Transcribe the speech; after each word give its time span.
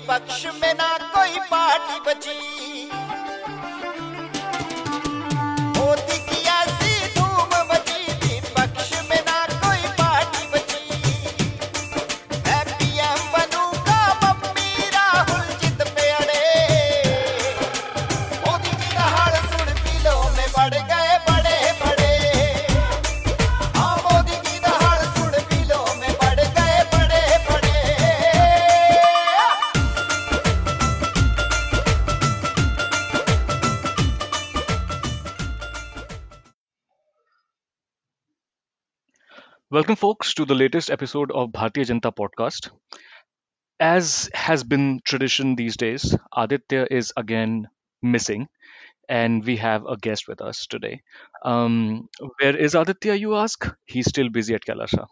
विपक्ष 0.00 0.46
में 0.60 0.72
ना 0.74 0.88
कोई 1.14 1.38
पार्टी 1.50 1.98
बची। 2.06 3.09
Welcome, 39.90 40.08
folks, 40.08 40.34
to 40.34 40.44
the 40.44 40.54
latest 40.54 40.88
episode 40.88 41.32
of 41.32 41.48
Bharatiya 41.50 41.86
Janata 41.86 42.14
Podcast. 42.14 42.70
As 43.80 44.30
has 44.32 44.62
been 44.62 45.00
tradition 45.04 45.56
these 45.56 45.76
days, 45.76 46.16
Aditya 46.32 46.86
is 46.92 47.12
again 47.16 47.66
missing, 48.00 48.46
and 49.08 49.44
we 49.44 49.56
have 49.56 49.86
a 49.86 49.96
guest 49.96 50.28
with 50.28 50.40
us 50.42 50.68
today. 50.68 51.02
Um, 51.44 52.08
where 52.38 52.56
is 52.56 52.76
Aditya, 52.76 53.14
you 53.14 53.34
ask? 53.34 53.66
He's 53.84 54.08
still 54.08 54.28
busy 54.28 54.54
at 54.54 54.64
Kailasha, 54.64 55.08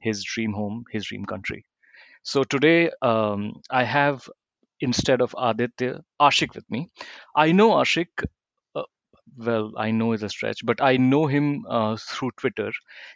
his 0.00 0.24
dream 0.24 0.52
home, 0.54 0.86
his 0.90 1.06
dream 1.06 1.24
country. 1.24 1.64
So 2.24 2.42
today, 2.42 2.90
um, 3.02 3.60
I 3.70 3.84
have 3.84 4.28
instead 4.80 5.20
of 5.20 5.36
Aditya, 5.38 6.02
Ashik 6.20 6.54
with 6.56 6.68
me. 6.68 6.88
I 7.36 7.52
know 7.52 7.70
Ashik. 7.74 8.24
Well, 9.34 9.72
I 9.78 9.90
know 9.92 10.12
is 10.12 10.22
a 10.22 10.28
stretch, 10.28 10.60
but 10.64 10.80
I 10.82 10.96
know 10.98 11.26
him 11.26 11.64
uh, 11.68 11.96
through 11.96 12.32
Twitter. 12.36 12.70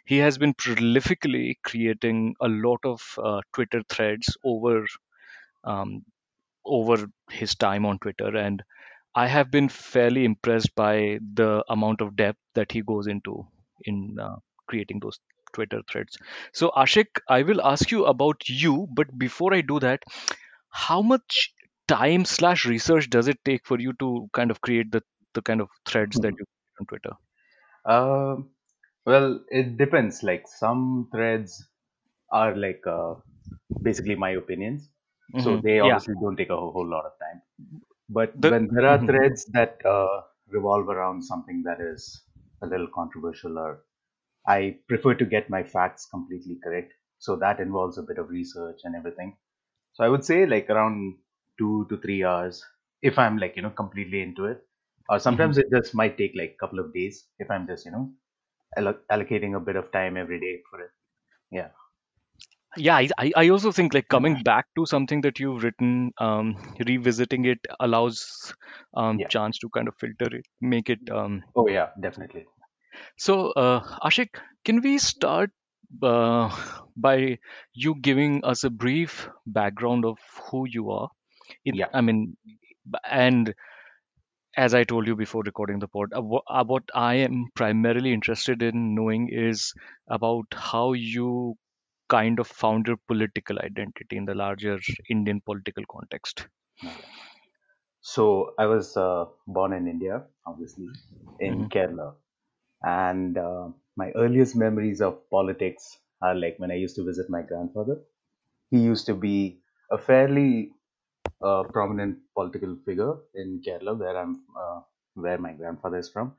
He 0.05 0.17
has 0.17 0.37
been 0.37 0.53
prolifically 0.53 1.55
creating 1.63 2.35
a 2.41 2.47
lot 2.47 2.79
of 2.83 3.01
uh, 3.21 3.41
Twitter 3.53 3.81
threads 3.87 4.35
over 4.43 4.85
um, 5.63 6.05
over 6.65 7.07
his 7.31 7.55
time 7.55 7.85
on 7.85 7.99
Twitter, 7.99 8.35
and 8.37 8.63
I 9.15 9.27
have 9.27 9.51
been 9.51 9.69
fairly 9.69 10.25
impressed 10.25 10.75
by 10.75 11.19
the 11.35 11.63
amount 11.69 12.01
of 12.01 12.15
depth 12.15 12.39
that 12.55 12.71
he 12.71 12.81
goes 12.81 13.07
into 13.07 13.47
in 13.85 14.17
uh, 14.19 14.37
creating 14.67 14.99
those 15.01 15.19
Twitter 15.53 15.81
threads. 15.91 16.17
So, 16.53 16.71
Ashik, 16.77 17.19
I 17.29 17.43
will 17.43 17.61
ask 17.61 17.91
you 17.91 18.05
about 18.05 18.49
you, 18.49 18.87
but 18.93 19.17
before 19.17 19.53
I 19.53 19.61
do 19.61 19.79
that, 19.79 20.03
how 20.69 21.01
much 21.01 21.53
time 21.87 22.25
slash 22.25 22.65
research 22.65 23.09
does 23.09 23.27
it 23.27 23.39
take 23.45 23.65
for 23.65 23.79
you 23.79 23.93
to 23.99 24.29
kind 24.33 24.51
of 24.51 24.61
create 24.61 24.91
the 24.91 25.03
the 25.33 25.41
kind 25.41 25.61
of 25.61 25.69
threads 25.85 26.19
that 26.21 26.33
you 26.39 26.45
create 26.45 26.79
on 26.81 26.85
Twitter? 26.87 27.15
Um, 27.85 28.51
well, 29.05 29.43
it 29.49 29.77
depends. 29.77 30.23
Like 30.23 30.47
some 30.47 31.09
threads 31.11 31.67
are 32.31 32.55
like 32.55 32.85
uh, 32.87 33.15
basically 33.81 34.15
my 34.15 34.31
opinions, 34.31 34.89
so 35.35 35.57
hmm 35.57 35.61
they 35.63 35.79
Yeah. 35.81 35.99
obviously 35.99 36.15
don't 36.21 36.35
take 36.37 36.49
a 36.49 36.55
whole, 36.55 36.71
whole 36.71 36.87
lot 36.89 37.05
of 37.05 37.13
time. 37.19 37.41
But 38.09 38.35
The 38.35 38.49
when 38.49 38.69
there 38.73 38.87
are 38.87 39.03
mhm. 39.03 39.05
threads 39.05 39.45
that 39.53 39.85
uh, 39.85 40.23
revolve 40.47 40.89
around 40.89 41.23
something 41.23 41.63
that 41.63 41.81
is 41.81 42.23
a 42.61 42.67
little 42.67 42.87
controversial, 42.93 43.57
or 43.57 43.85
I 44.47 44.79
prefer 44.87 45.15
to 45.15 45.25
get 45.25 45.49
my 45.49 45.63
facts 45.63 46.05
completely 46.07 46.59
correct, 46.63 46.93
so 47.19 47.35
that 47.37 47.59
involves 47.59 47.97
a 47.97 48.03
bit 48.03 48.19
of 48.19 48.29
research 48.29 48.81
and 48.83 48.95
everything. 48.95 49.37
So 49.93 50.03
I 50.03 50.09
would 50.09 50.25
say 50.25 50.45
like 50.45 50.69
around 50.69 51.19
two 51.59 51.87
to 51.89 51.97
three 51.97 52.23
hours 52.23 52.65
if 53.01 53.19
I'm 53.19 53.37
like 53.37 53.55
you 53.57 53.63
know 53.63 53.71
completely 53.71 54.21
into 54.21 54.45
it, 54.45 54.67
or 55.11 55.19
Mhm. 55.27 55.27
sometimes 55.27 55.59
it 55.59 55.67
just 55.75 55.95
might 55.95 56.17
take 56.17 56.33
like 56.35 56.55
a 56.55 56.59
couple 56.65 56.79
of 56.79 56.93
days 56.93 57.25
if 57.39 57.51
I'm 57.51 57.67
just 57.67 57.85
you 57.85 57.91
know 57.91 58.11
alloc- 58.77 59.05
allocating 59.11 59.55
a 59.57 59.61
bit 59.71 59.75
of 59.77 59.91
time 59.91 60.17
every 60.17 60.39
day 60.39 60.61
for 60.69 60.81
it. 60.81 60.91
Yeah. 61.51 61.69
Yeah, 62.77 62.97
I, 63.17 63.31
I 63.35 63.49
also 63.49 63.71
think 63.71 63.93
like 63.93 64.07
coming 64.07 64.43
back 64.43 64.65
to 64.77 64.85
something 64.85 65.21
that 65.21 65.39
you've 65.39 65.63
written, 65.63 66.11
um, 66.19 66.55
revisiting 66.87 67.45
it 67.45 67.59
allows 67.79 68.53
um, 68.95 69.19
Yeah. 69.19 69.27
chance 69.29 69.57
to 69.59 69.69
kind 69.69 69.87
of 69.87 69.95
filter 69.99 70.35
it, 70.35 70.45
make 70.61 70.89
it. 70.89 70.99
Um, 71.11 71.43
Oh 71.55 71.67
yeah, 71.67 71.89
definitely. 71.99 72.45
so, 73.17 73.51
uh, 73.51 73.81
Ashik, 74.03 74.29
can 74.65 74.81
we 74.81 74.97
start 74.97 75.51
uh, 76.03 76.49
by 76.95 77.37
you 77.73 77.95
giving 78.01 78.43
us 78.43 78.63
a 78.63 78.69
brief 78.69 79.29
background 79.45 80.05
of 80.05 80.17
who 80.49 80.65
you 80.69 80.91
are? 80.91 81.09
Yeah. 81.71 81.87
I 81.93 82.01
mean, 82.01 82.37
and 83.09 83.53
as 84.57 84.73
I 84.73 84.83
told 84.83 85.07
you 85.07 85.15
before 85.15 85.43
recording 85.43 85.79
the 85.79 85.87
pod, 85.87 86.13
uh, 86.13 86.21
uh, 86.47 86.63
what 86.65 86.83
I 86.93 87.15
am 87.15 87.49
primarily 87.55 88.13
interested 88.13 88.61
in 88.61 88.95
knowing 88.95 89.29
is 89.29 89.73
about 90.07 90.45
how 90.53 90.93
you 90.93 91.55
kind 92.09 92.39
of 92.39 92.47
found 92.47 92.87
your 92.87 92.97
political 93.07 93.59
identity 93.59 94.17
in 94.17 94.25
the 94.25 94.35
larger 94.35 94.79
Indian 95.09 95.41
political 95.41 95.83
context. 95.89 96.47
So 98.01 98.53
I 98.59 98.65
was 98.67 98.95
uh, 98.97 99.25
born 99.47 99.73
in 99.73 99.87
India, 99.87 100.23
obviously, 100.45 100.97
in 101.39 101.65
hmm 101.65 101.67
Kerala, 101.67 102.15
and 102.83 103.37
uh, 103.37 103.69
my 103.95 104.11
earliest 104.13 104.55
memories 104.55 105.01
of 105.01 105.29
politics 105.29 105.99
are 106.21 106.35
like 106.35 106.57
when 106.59 106.71
I 106.71 106.75
used 106.75 106.95
to 106.97 107.03
visit 107.05 107.29
my 107.29 107.41
grandfather. 107.43 108.01
He 108.71 108.79
used 108.79 109.05
to 109.07 109.15
be 109.15 109.61
a 109.91 109.97
fairly 109.97 110.73
uh, 111.43 111.63
prominent 111.63 112.19
political 112.35 112.77
figure 112.85 113.13
in 113.35 113.61
Kerala, 113.65 113.97
where 113.97 114.17
I'm, 114.17 114.43
uh, 114.59 114.81
where 115.15 115.37
my 115.37 115.53
grandfather 115.53 115.97
is 115.97 116.09
from. 116.09 116.35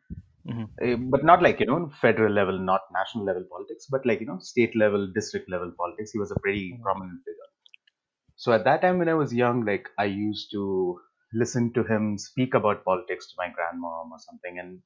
hmm 0.47 0.65
Uh, 0.85 0.97
but 1.15 1.25
not 1.25 1.43
like 1.43 1.61
you 1.61 1.67
know 1.67 1.91
federal 2.01 2.33
level, 2.33 2.59
not 2.59 2.83
national 2.93 3.25
level 3.25 3.45
politics, 3.51 3.87
but 3.91 4.05
like 4.07 4.21
you 4.21 4.27
know 4.27 4.39
state 4.41 4.75
level, 4.77 5.07
district 5.21 5.51
level 5.51 5.73
politics. 5.79 6.13
He 6.13 6.19
was 6.19 6.31
a 6.33 6.41
pretty 6.47 6.79
prominent 6.83 7.21
figure. 7.27 7.51
So 8.37 8.53
at 8.53 8.65
that 8.65 8.83
time 8.83 8.99
when 8.99 9.09
I 9.09 9.15
was 9.15 9.33
young, 9.35 9.65
like 9.65 9.89
I 9.99 10.05
used 10.05 10.51
to 10.53 11.01
listen 11.33 11.73
to 11.75 11.83
him 11.85 12.19
speak 12.19 12.55
about 12.55 12.85
politics 12.85 13.27
to 13.29 13.35
my 13.39 13.49
grandmom 13.49 14.11
or 14.11 14.19
something, 14.19 14.59
and 14.59 14.83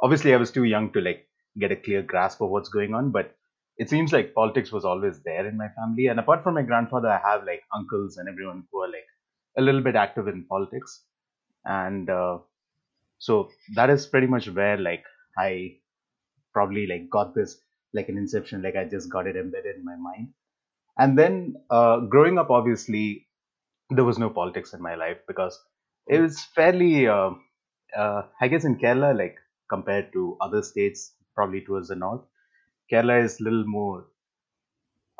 obviously 0.00 0.34
I 0.34 0.38
was 0.38 0.52
too 0.52 0.64
young 0.64 0.92
to 0.92 1.00
like 1.00 1.28
get 1.58 1.72
a 1.72 1.76
clear 1.76 2.02
grasp 2.02 2.40
of 2.40 2.50
what's 2.50 2.68
going 2.68 2.94
on, 2.94 3.10
but 3.10 3.36
it 3.78 3.88
seems 3.90 4.12
like 4.12 4.34
politics 4.34 4.72
was 4.72 4.84
always 4.84 5.22
there 5.22 5.46
in 5.46 5.56
my 5.56 5.68
family. 5.70 6.06
And 6.08 6.20
apart 6.20 6.42
from 6.44 6.54
my 6.54 6.62
grandfather, 6.62 7.08
I 7.08 7.18
have 7.18 7.44
like 7.44 7.62
uncles 7.74 8.16
and 8.18 8.28
everyone 8.28 8.66
who 8.72 8.82
are 8.82 8.88
like 8.88 9.06
a 9.58 9.62
little 9.62 9.82
bit 9.82 9.96
active 9.96 10.28
in 10.28 10.46
politics, 10.48 11.02
and 11.66 12.10
uh, 12.10 12.38
so 13.18 13.50
that 13.74 13.90
is 13.90 14.06
pretty 14.06 14.26
much 14.26 14.48
where 14.50 14.78
like 14.78 15.04
I 15.38 15.76
probably 16.52 16.86
like 16.86 17.10
got 17.10 17.34
this 17.34 17.60
like 17.94 18.08
an 18.08 18.18
inception, 18.18 18.62
like 18.62 18.76
I 18.76 18.84
just 18.84 19.10
got 19.10 19.26
it 19.26 19.36
embedded 19.36 19.76
in 19.76 19.84
my 19.84 19.96
mind. 19.96 20.28
And 20.98 21.18
then 21.18 21.56
uh, 21.70 22.00
growing 22.00 22.38
up, 22.38 22.50
obviously 22.50 23.28
there 23.90 24.04
was 24.04 24.18
no 24.18 24.30
politics 24.30 24.74
in 24.74 24.82
my 24.82 24.94
life 24.94 25.18
because 25.26 25.58
it 26.08 26.20
was 26.20 26.42
fairly, 26.54 27.08
uh, 27.08 27.30
uh, 27.96 28.22
I 28.40 28.48
guess, 28.48 28.64
in 28.64 28.78
Kerala, 28.78 29.16
like 29.16 29.36
compared 29.70 30.12
to 30.14 30.36
other 30.40 30.62
states, 30.62 31.14
probably 31.34 31.62
towards 31.62 31.88
the 31.88 31.96
north, 31.96 32.22
Kerala 32.92 33.24
is 33.24 33.40
a 33.40 33.44
little 33.44 33.64
more. 33.66 34.06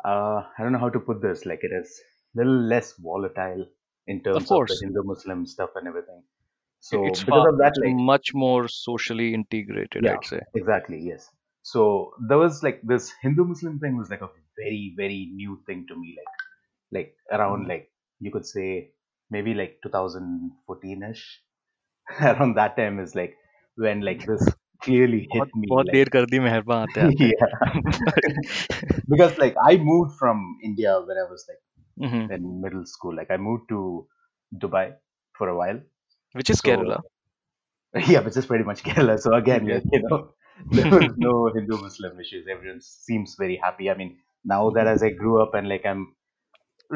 Uh, 0.03 0.43
I 0.57 0.63
don't 0.63 0.71
know 0.73 0.79
how 0.79 0.89
to 0.89 0.99
put 0.99 1.21
this. 1.21 1.45
Like 1.45 1.63
it 1.63 1.71
is 1.71 2.01
a 2.35 2.39
little 2.39 2.61
less 2.61 2.93
volatile 2.93 3.65
in 4.08 4.22
Of 4.34 4.44
terms 4.44 4.50
of 4.50 4.66
the 4.68 4.76
course, 4.76 4.82
Hindu-Muslim 4.82 5.46
stuff 5.46 5.70
and 5.76 5.88
everything. 5.88 6.24
i- 6.94 7.00
So 7.00 7.00
it's 7.04 7.20
because 7.26 7.34
far, 7.34 7.48
of 7.50 7.58
that, 7.58 7.72
it's 7.72 7.78
like 7.84 7.98
much 8.10 8.32
more 8.32 8.68
socially 8.68 9.34
integrated, 9.34 10.06
yeah, 10.06 10.16
I'd 10.16 10.24
say. 10.24 10.40
exactly, 10.54 11.00
yes. 11.00 11.30
So 11.62 12.12
there 12.28 12.38
was 12.38 12.62
like 12.62 12.80
this 12.82 13.12
Hindu-Muslim 13.22 13.78
thing 13.80 13.96
was 13.96 14.10
like 14.10 14.20
a 14.20 14.30
very 14.58 14.94
very 14.96 15.30
new 15.34 15.62
thing 15.66 15.86
to 15.88 15.96
me. 15.96 16.16
Like 16.18 16.34
like 16.92 17.16
around 17.32 17.66
Mhm. 17.66 17.68
like 17.68 17.90
you 18.20 18.32
could 18.32 18.46
say 18.46 18.92
maybe 19.30 19.54
like 19.54 19.80
2014ish 19.82 21.24
around 22.22 22.56
that 22.56 22.76
time 22.76 23.00
is 23.00 23.14
like 23.14 23.36
when 23.76 24.02
like 24.02 24.26
this 24.26 24.54
clearly 24.82 25.28
hit 25.32 25.46
बहुत 25.46 25.50
me 25.56 25.72
बहुत 25.72 25.86
like 25.86 25.96
देर 25.96 26.08
कर 26.16 26.26
दी 26.34 26.40
मेहरबान 26.48 26.82
आते 26.88 27.00
आते 27.10 27.32
yeah 27.32 27.54
because 29.08 29.36
like 29.38 29.54
i 29.68 29.76
moved 29.76 30.12
from 30.18 30.42
india 30.68 30.92
when 31.06 31.16
i 31.18 31.26
was 31.30 31.44
like 31.48 31.62
Mhm. 31.99 32.35
in 32.35 32.61
middle 32.61 32.85
school 32.85 33.15
like 33.15 33.31
i 33.31 33.37
moved 33.49 33.67
to 33.69 33.79
dubai 34.63 34.85
for 35.37 35.49
a 35.49 35.57
while 35.61 35.79
Which 36.33 36.49
is 36.49 36.61
so 36.63 36.63
Kerala. 36.63 37.03
yeah 38.07 38.19
which 38.21 38.37
is 38.37 38.45
pretty 38.45 38.63
much 38.69 38.83
kerala 38.83 39.15
so 39.25 39.33
again 39.35 39.65
you 39.93 40.01
know 40.09 40.19
there 40.77 40.89
was 40.97 41.13
no 41.27 41.33
hindu 41.55 41.77
muslim 41.85 42.19
issues 42.23 42.47
everyone 42.55 42.81
seems 42.81 43.35
very 43.43 43.57
happy 43.65 43.89
i 43.91 43.95
mean 44.01 44.11
now 44.53 44.63
that 44.77 44.87
Mhm. 44.87 44.93
as 44.93 45.03
i 45.03 45.09
grew 45.21 45.35
up 45.43 45.53
and 45.59 45.69
like 45.73 45.85
i'm 45.91 46.03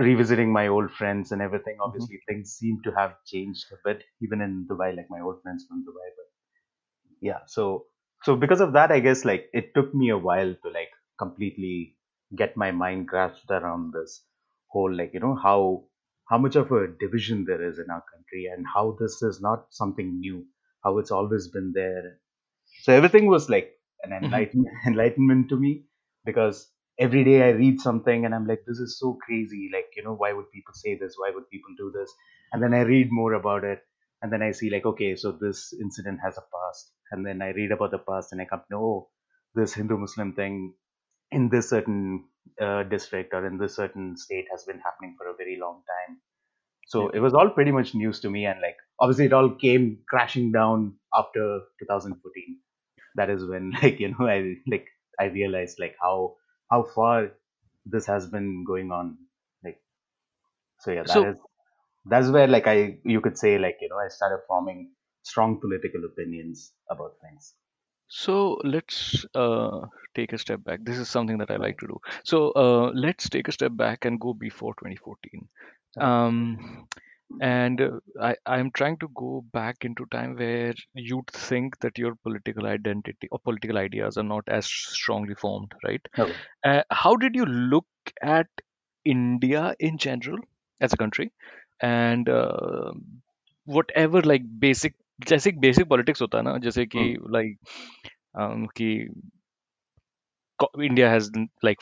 revisiting 0.08 0.52
my 0.58 0.68
old 0.68 0.92
friends 1.00 1.32
and 1.32 1.42
everything 1.42 1.78
Mhm. 1.86 2.06
obviously 2.06 2.20
things 2.28 2.54
seem 2.60 2.80
to 2.84 2.92
have 3.00 3.14
changed 3.34 3.66
a 3.76 3.80
bit 3.88 4.04
even 4.28 4.42
in 4.48 4.54
dubai 4.72 4.90
like 5.00 5.10
my 5.16 5.22
old 5.22 5.42
friends 5.44 5.66
from 5.68 5.86
dubai 5.90 6.10
but 6.20 6.30
yeah 7.30 7.40
so 7.56 7.86
so 8.24 8.36
because 8.44 8.62
of 8.66 8.74
that 8.74 8.92
i 8.92 9.00
guess 9.00 9.26
like 9.26 9.50
it 9.54 9.74
took 9.76 9.94
me 10.02 10.10
a 10.10 10.18
while 10.28 10.54
to 10.64 10.70
like 10.80 10.94
completely 11.24 11.98
get 12.42 12.56
my 12.58 12.72
mind 12.72 13.08
grasped 13.08 13.52
around 13.60 13.94
this 13.94 14.14
whole 14.74 14.94
like 15.02 15.14
you 15.14 15.20
know 15.22 15.36
how 15.36 15.86
how 16.30 16.38
much 16.38 16.56
of 16.56 16.72
a 16.72 16.88
division 17.00 17.46
there 17.46 17.64
is 17.70 17.80
in 17.80 17.90
our 17.90 18.04
country 18.14 18.46
and 18.54 18.66
how 18.74 18.98
this 19.00 19.22
is 19.22 19.42
not 19.42 19.68
something 19.72 20.20
new, 20.20 20.46
how 20.84 20.98
it's 21.00 21.12
always 21.12 21.48
been 21.50 21.72
there. 21.74 22.20
So 22.82 22.94
everything 22.94 23.28
was 23.28 23.50
like 23.50 23.74
an 24.04 24.14
Mhm. 24.22 24.24
enlightenment, 24.24 24.76
enlightenment 24.88 25.50
to 25.50 25.58
me 25.58 25.86
because 26.26 26.72
every 27.00 27.24
day 27.24 27.42
I 27.44 27.52
read 27.52 27.80
something 27.82 28.26
and 28.26 28.36
I'm 28.36 28.46
like, 28.48 28.64
this 28.68 28.80
is 28.80 29.00
so 29.00 29.18
crazy. 29.26 29.70
Like, 29.74 29.88
you 29.96 30.04
know, 30.04 30.14
why 30.16 30.34
would 30.34 30.52
people 30.52 30.74
say 30.74 30.96
this? 30.98 31.16
Why 31.18 31.32
would 31.32 31.50
people 31.50 31.72
do 31.78 31.92
this? 31.92 32.14
And 32.52 32.62
then 32.62 32.74
I 32.74 32.82
read 32.82 33.10
more 33.12 33.34
about 33.34 33.64
it 33.64 33.82
and 34.22 34.32
then 34.32 34.42
I 34.42 34.52
see 34.52 34.70
like, 34.70 34.86
okay, 34.86 35.16
so 35.16 35.32
this 35.32 35.74
incident 35.82 36.20
has 36.24 36.38
a 36.38 36.42
past. 36.42 36.94
And 37.12 37.26
then 37.26 37.42
I 37.42 37.50
read 37.52 37.72
about 37.72 37.92
the 37.92 38.00
past 38.00 38.32
and 38.32 38.42
I 38.42 38.46
come 38.46 38.60
to 38.62 38.66
know 38.72 38.84
oh, 38.84 39.10
this 39.56 39.74
Hindu 39.74 39.98
Muslim 39.98 40.34
thing 40.34 40.76
in 41.32 41.50
this 41.50 41.70
certain 41.70 42.26
uh, 42.62 42.84
district 42.84 43.34
or 43.34 43.46
in 43.46 43.58
this 43.58 43.76
certain 43.76 44.16
state 44.18 44.46
has 44.52 44.64
been 44.66 44.80
happening 44.80 45.16
for 45.18 45.28
a 45.28 45.36
very 45.36 45.58
long 45.60 45.84
time. 45.94 46.22
So 46.88 47.10
Yeah. 47.10 47.12
it 47.12 47.20
was 47.20 47.34
all 47.34 47.50
pretty 47.50 47.72
much 47.72 47.96
news 47.96 48.20
to 48.22 48.30
me, 48.30 48.46
and 48.46 48.62
like 48.62 48.78
obviously 49.00 49.26
it 49.26 49.34
all 49.34 49.56
came 49.56 50.04
crashing 50.10 50.52
down 50.52 50.98
after 51.14 51.62
2014. 51.80 52.60
That 53.16 53.30
is 53.30 53.46
when 53.46 53.72
like 53.84 54.00
you 54.00 54.10
know 54.16 54.28
I 54.28 54.56
like 54.68 54.88
I 55.20 55.26
realized 55.26 55.80
like 55.80 55.96
how 56.02 56.38
how 56.72 56.84
far 56.84 57.32
this 57.86 58.06
has 58.08 58.28
been 58.30 58.64
going 58.66 58.92
on. 58.92 59.18
Like 59.64 59.82
so 60.80 60.92
yeah, 60.92 61.04
that 61.08 61.24
So 61.24 61.24
is 61.24 61.36
that's 62.06 62.30
where 62.30 62.48
like 62.48 62.68
I 62.68 63.00
you 63.06 63.22
could 63.22 63.38
say 63.38 63.58
like 63.60 63.78
you 63.82 63.90
know 63.90 63.98
I 64.00 64.10
started 64.10 64.44
forming 64.48 64.94
strong 65.24 65.60
political 65.62 66.06
opinions 66.06 66.74
about 66.90 67.18
things. 67.22 67.56
So 68.16 68.60
let's 68.64 69.26
uh, 69.34 69.88
take 70.14 70.34
a 70.34 70.38
step 70.38 70.64
back. 70.64 70.82
This 70.84 71.00
is 71.00 71.10
something 71.10 71.40
that 71.40 71.50
I 71.50 71.56
like 71.56 71.80
to 71.80 71.88
do. 71.88 72.00
So 72.24 72.52
uh, 72.52 72.92
let's 72.94 73.28
take 73.28 73.48
a 73.48 73.52
step 73.52 73.72
back 73.76 74.06
and 74.06 74.20
go 74.20 74.34
before 74.36 74.76
2014. 74.76 75.48
Um, 76.00 76.88
and 77.42 77.82
uh, 77.82 78.00
I, 78.22 78.36
I'm 78.46 78.70
trying 78.70 78.98
to 79.00 79.10
go 79.16 79.44
back 79.52 79.78
into 79.84 80.06
time 80.12 80.36
where 80.36 80.76
you'd 80.94 81.28
think 81.32 81.80
that 81.80 81.98
your 81.98 82.14
political 82.22 82.68
identity 82.68 83.28
or 83.32 83.40
political 83.40 83.80
ideas 83.80 84.18
are 84.18 84.24
not 84.24 84.44
as 84.48 84.68
strongly 84.68 85.34
formed, 85.34 85.72
right? 85.84 86.08
Okay. 86.20 86.36
Uh, 86.64 86.84
how 86.92 87.16
did 87.16 87.36
you 87.36 87.46
look 87.46 87.88
at 88.22 88.48
India 89.06 89.76
in 89.80 89.98
general 89.98 90.38
as 90.82 90.94
a 90.94 90.98
country? 90.98 91.32
And 91.82 92.30
uh, 92.30 92.92
whatever 93.66 94.22
like 94.22 94.44
basic 94.60 94.94
जैसे 95.29 95.53
basic 95.67 95.89
politics 95.89 96.23
होता 96.23 96.39
है 96.39 96.45
ना 96.45 96.57
जैसे 96.69 96.87
कि 96.87 97.05
Hmm. 97.05 97.19
Like 97.35 97.59
um, 98.41 98.67
कि 98.77 98.89
co- 100.61 100.71
India 100.81 101.09
has 101.09 101.31
n- 101.35 101.49
like 101.63 101.81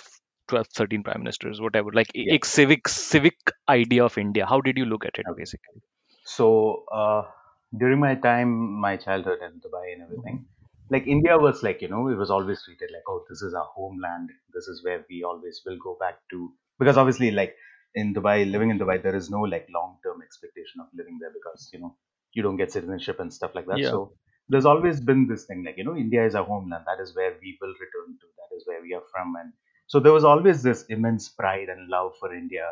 12, 0.48 0.66
13 0.68 1.02
prime 1.02 1.20
ministers, 1.20 1.60
whatever. 1.60 1.90
Like 1.92 2.10
a 2.14 2.24
Yeah. 2.24 2.36
एक 2.36 2.44
civic 2.44 2.88
civic 2.88 3.52
idea 3.68 4.04
of 4.04 4.18
India. 4.18 4.46
How 4.46 4.60
did 4.60 4.78
you 4.78 4.84
look 4.86 5.04
at 5.04 5.18
it 5.18 5.26
Okay. 5.28 5.42
basically? 5.42 5.82
So 6.24 6.84
uh, 6.92 7.30
during 7.78 8.00
my 8.00 8.14
time, 8.16 8.50
my 8.86 8.96
childhood 8.96 9.40
in 9.42 9.60
Dubai 9.60 9.92
and 9.94 10.02
everything, 10.02 10.38
Mhm. 10.38 10.46
like 10.90 11.06
India 11.06 11.38
was 11.38 11.62
like 11.62 11.82
you 11.82 11.88
know 11.88 12.08
it 12.08 12.16
was 12.16 12.30
always 12.30 12.64
treated 12.64 12.90
like 12.92 13.08
oh 13.08 13.24
this 13.30 13.42
is 13.42 13.54
our 13.54 13.66
homeland, 13.76 14.30
this 14.54 14.68
is 14.68 14.84
where 14.84 15.04
we 15.10 15.22
always 15.24 15.62
will 15.66 15.78
go 15.78 15.96
back 16.00 16.20
to 16.30 16.54
because 16.78 16.96
obviously 16.98 17.30
like 17.32 17.56
in 17.94 18.14
Dubai, 18.14 18.50
living 18.50 18.70
in 18.70 18.78
Dubai, 18.78 19.02
there 19.02 19.16
is 19.16 19.30
no 19.30 19.42
like 19.42 19.68
long 19.70 19.98
term 20.04 20.22
expectation 20.22 20.80
of 20.80 20.88
living 20.94 21.18
there 21.20 21.32
because 21.32 21.70
you 21.72 21.80
know 21.80 21.96
you 22.33 22.43
don't 22.43 22.57
get 22.57 22.71
citizenship 22.71 23.19
and 23.19 23.33
stuff 23.33 23.51
like 23.55 23.67
that. 23.67 23.79
Yeah. 23.79 23.89
So 23.91 24.13
there's 24.49 24.65
always 24.65 24.99
been 25.01 25.27
this 25.27 25.45
thing 25.45 25.63
like 25.65 25.77
you 25.77 25.83
know 25.83 25.95
India 25.95 26.25
is 26.25 26.35
our 26.35 26.43
homeland, 26.45 26.85
that 26.87 27.01
is 27.01 27.15
where 27.15 27.33
we 27.41 27.57
will 27.61 27.73
return 27.85 28.17
to, 28.21 28.27
that 28.39 28.55
is 28.55 28.63
where 28.67 28.81
we 28.81 28.93
are 28.93 29.03
from, 29.11 29.35
and 29.41 29.53
so 29.87 29.99
there 29.99 30.13
was 30.13 30.23
always 30.23 30.63
this 30.63 30.83
immense 30.89 31.29
pride 31.29 31.69
and 31.69 31.89
love 31.89 32.13
for 32.19 32.33
India. 32.33 32.71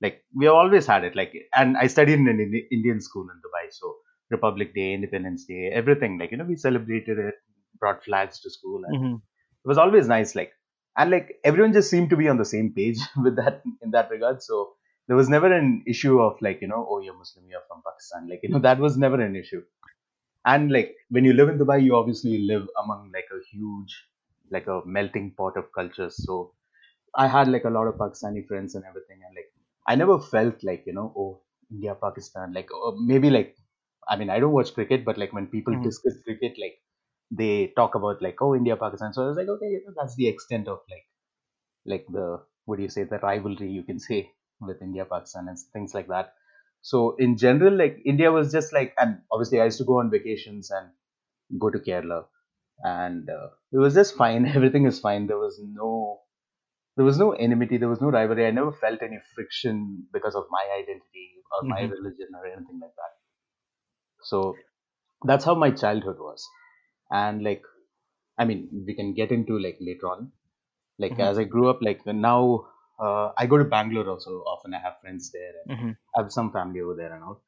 Like 0.00 0.22
we 0.34 0.46
have 0.46 0.54
always 0.54 0.86
had 0.86 1.04
it. 1.04 1.14
Like 1.16 1.32
and 1.54 1.76
i 1.76 1.86
studied 1.86 2.18
in 2.18 2.28
an 2.28 2.40
indian 2.72 3.00
school 3.00 3.26
in 3.32 3.38
dubai. 3.46 3.66
So 3.70 3.96
republic 4.30 4.74
day 4.74 4.92
independence 4.94 5.44
day 5.46 5.70
everything. 5.72 6.18
Like 6.18 6.30
you 6.32 6.36
know 6.38 6.44
we 6.44 6.56
celebrated 6.56 7.18
it 7.18 7.34
brought 7.78 8.04
flags 8.04 8.40
to 8.40 8.50
school 8.50 8.82
and 8.84 8.96
Mhm. 8.96 9.16
it 9.64 9.68
was 9.72 9.78
always 9.78 10.08
nice 10.08 10.34
like 10.34 10.52
and 10.96 11.10
like 11.10 11.28
everyone 11.44 11.72
just 11.72 11.90
seemed 11.90 12.10
to 12.10 12.16
be 12.16 12.28
on 12.28 12.36
the 12.38 12.44
same 12.44 12.72
page 12.74 12.98
with 13.24 13.36
that 13.36 13.62
in 13.82 13.90
that 13.92 14.10
regard. 14.10 14.42
So 14.42 14.74
there 15.08 15.16
was 15.16 15.28
never 15.28 15.52
an 15.52 15.84
issue 15.86 16.20
of 16.20 16.40
like 16.46 16.60
you 16.62 16.68
know 16.68 16.86
oh 16.90 17.00
you're 17.00 17.16
muslim 17.18 17.46
you're 17.50 17.66
from 17.68 17.82
pakistan. 17.88 18.28
Like 18.28 18.40
you 18.42 18.50
know 18.50 18.60
that 18.60 18.78
was 18.78 18.96
never 18.98 19.20
an 19.20 19.36
issue. 19.36 19.62
And 20.46 20.70
like 20.72 20.96
when 21.10 21.24
you 21.24 21.32
live 21.32 21.48
in 21.48 21.58
dubai 21.58 21.82
you 21.84 21.96
obviously 21.96 22.38
live 22.52 22.68
among 22.82 23.10
like 23.12 23.28
a 23.36 23.40
huge 23.50 23.94
like 24.50 24.66
a 24.68 24.80
melting 24.86 25.32
pot 25.38 25.56
of 25.56 25.72
cultures. 25.78 26.16
So 26.26 26.54
I 27.14 27.26
had 27.28 27.48
like 27.48 27.64
a 27.64 27.70
lot 27.70 27.86
of 27.88 27.96
Pakistani 27.96 28.46
friends 28.46 28.74
and 28.74 28.84
everything, 28.84 29.20
and 29.26 29.34
like 29.36 29.50
I 29.88 29.94
never 29.96 30.18
felt 30.20 30.62
like 30.64 30.84
you 30.86 30.92
know, 30.94 31.12
oh, 31.16 31.42
India, 31.70 31.94
Pakistan, 31.94 32.52
like 32.52 32.72
or 32.74 32.94
maybe 33.12 33.30
like 33.30 33.56
I 34.08 34.16
mean 34.16 34.30
I 34.30 34.40
don't 34.40 34.52
watch 34.60 34.74
cricket, 34.74 35.04
but 35.04 35.18
like 35.18 35.32
when 35.32 35.46
people 35.48 35.74
Mhm. 35.74 35.88
discuss 35.88 36.14
cricket, 36.24 36.58
like 36.58 36.80
they 37.30 37.68
talk 37.76 37.94
about 37.94 38.22
like 38.22 38.40
oh 38.42 38.54
India, 38.54 38.76
Pakistan. 38.76 39.12
So 39.14 39.24
I 39.24 39.28
was 39.28 39.36
like 39.38 39.48
okay, 39.56 39.70
you 39.76 39.82
know, 39.86 39.94
that's 39.96 40.16
the 40.16 40.28
extent 40.28 40.68
of 40.68 40.80
like 40.90 41.06
like 41.86 42.06
the 42.10 42.42
what 42.64 42.76
do 42.76 42.82
you 42.82 42.88
say 42.96 43.04
the 43.04 43.18
rivalry 43.20 43.68
you 43.70 43.82
can 43.84 43.98
say 44.00 44.20
with 44.66 44.82
India, 44.82 45.04
Pakistan, 45.04 45.48
and 45.48 45.58
things 45.72 45.94
like 45.94 46.08
that. 46.08 46.34
So 46.82 47.16
in 47.18 47.36
general, 47.36 47.76
like 47.76 48.00
India 48.04 48.32
was 48.32 48.52
just 48.52 48.72
like, 48.72 48.94
and 48.98 49.20
obviously 49.30 49.60
I 49.60 49.64
used 49.66 49.78
to 49.78 49.84
go 49.84 50.00
on 50.00 50.10
vacations 50.10 50.70
and 50.70 50.90
go 51.58 51.70
to 51.70 51.78
Kerala, 51.78 52.26
and 52.82 53.28
uh, 53.30 53.48
it 53.72 53.78
was 53.78 53.94
just 53.94 54.16
fine. 54.16 54.46
Everything 54.56 54.86
is 54.86 55.00
fine. 55.00 55.26
There 55.26 55.38
was 55.38 55.60
no 55.62 56.22
there 56.96 57.04
was 57.04 57.18
no 57.18 57.32
enmity 57.32 57.76
there 57.78 57.88
was 57.88 58.00
no 58.00 58.10
rivalry 58.10 58.46
i 58.46 58.50
never 58.50 58.72
felt 58.72 59.02
any 59.02 59.18
friction 59.34 60.06
because 60.12 60.34
of 60.34 60.44
my 60.50 60.64
identity 60.78 61.26
or 61.52 61.64
my 61.68 61.80
Mhm. 61.80 61.92
religion 61.94 62.28
or 62.34 62.46
anything 62.46 62.78
like 62.80 62.94
that 62.96 63.12
so 64.22 64.56
that's 65.24 65.44
how 65.44 65.54
my 65.54 65.70
childhood 65.70 66.18
was 66.18 66.46
and 67.10 67.42
like 67.42 67.62
i 68.38 68.44
mean 68.44 68.60
we 68.86 68.94
can 68.94 69.14
get 69.14 69.30
into 69.32 69.58
like 69.58 69.78
later 69.80 70.06
on 70.14 70.30
like 70.98 71.18
Mhm. 71.18 71.28
as 71.28 71.38
i 71.38 71.44
grew 71.44 71.68
up 71.70 71.80
like 71.82 72.04
now 72.06 72.66
uh, 73.06 73.26
i 73.42 73.46
go 73.52 73.58
to 73.62 73.64
bangalore 73.76 74.08
also 74.14 74.32
often 74.54 74.74
i 74.74 74.80
have 74.86 75.00
friends 75.02 75.30
there 75.36 75.54
and 75.62 75.70
Mhm. 75.70 75.96
i 76.14 76.20
have 76.22 76.32
some 76.38 76.50
family 76.58 76.80
over 76.86 76.94
there 77.00 77.12
and 77.16 77.24
all 77.28 77.38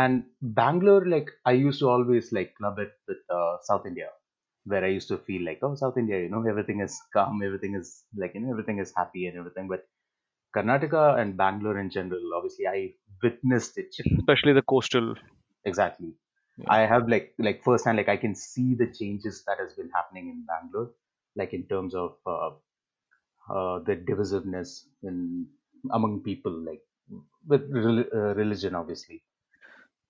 and 0.00 0.24
bangalore 0.60 1.04
like 1.14 1.30
i 1.46 1.52
used 1.52 1.80
to 1.82 1.88
always 1.94 2.32
like 2.38 2.54
club 2.60 2.78
it 2.84 2.92
with 3.08 3.22
uh, 3.38 3.56
south 3.70 3.86
india 3.92 4.10
where 4.72 4.84
I 4.84 4.88
used 4.88 5.08
to 5.08 5.18
feel 5.18 5.44
like, 5.44 5.58
oh, 5.62 5.74
South 5.74 5.98
India, 5.98 6.20
you 6.20 6.28
know, 6.28 6.42
everything 6.48 6.80
is 6.80 7.00
calm, 7.12 7.42
everything 7.42 7.74
is 7.74 8.04
like, 8.16 8.34
you 8.34 8.40
know, 8.40 8.50
everything 8.50 8.78
is 8.78 8.92
happy 8.96 9.26
and 9.26 9.36
everything. 9.36 9.68
But 9.68 9.88
Karnataka 10.56 11.20
and 11.20 11.36
Bangalore 11.36 11.78
in 11.78 11.90
general, 11.90 12.34
obviously, 12.34 12.66
I 12.68 12.94
witnessed 13.22 13.78
it. 13.78 13.94
Especially 14.18 14.52
the 14.54 14.62
coastal. 14.62 15.16
Exactly. 15.64 16.14
Yeah. 16.56 16.68
I 16.68 16.80
have 16.80 17.08
like, 17.08 17.34
like 17.38 17.62
firsthand, 17.62 17.96
like 17.98 18.08
I 18.08 18.16
can 18.16 18.34
see 18.34 18.74
the 18.74 18.86
changes 18.92 19.44
that 19.46 19.58
has 19.58 19.74
been 19.74 19.90
happening 19.90 20.28
in 20.30 20.46
Bangalore, 20.46 20.92
like 21.36 21.52
in 21.52 21.66
terms 21.66 21.94
of 21.94 22.16
uh, 22.26 22.50
uh, 23.50 23.78
the 23.80 23.96
divisiveness 23.96 24.86
in 25.02 25.48
among 25.92 26.22
people, 26.22 26.52
like 26.52 26.82
with 27.46 27.68
rel- 27.70 28.10
uh, 28.14 28.34
religion, 28.34 28.74
obviously. 28.74 29.22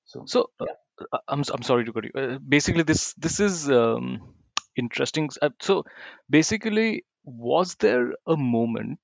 So 0.05 0.27
So 0.27 0.51
uh, 0.61 0.67
yeah, 0.67 0.77
uh, 1.13 1.19
I'm 1.29 1.41
s- 1.41 1.51
I'm 1.51 1.63
sorry 1.63 1.85
to 1.85 1.93
cut 1.93 2.05
you. 2.05 2.13
Uh, 2.15 2.39
basically, 2.39 2.83
this 2.83 3.15
this 3.15 3.41
is 3.41 3.71
um, 3.71 4.35
interesting. 4.77 5.31
Uh, 5.41 5.51
so 5.61 5.85
basically, 6.31 7.05
was 7.25 7.75
there 7.77 8.15
a 8.27 8.37
moment 8.37 9.01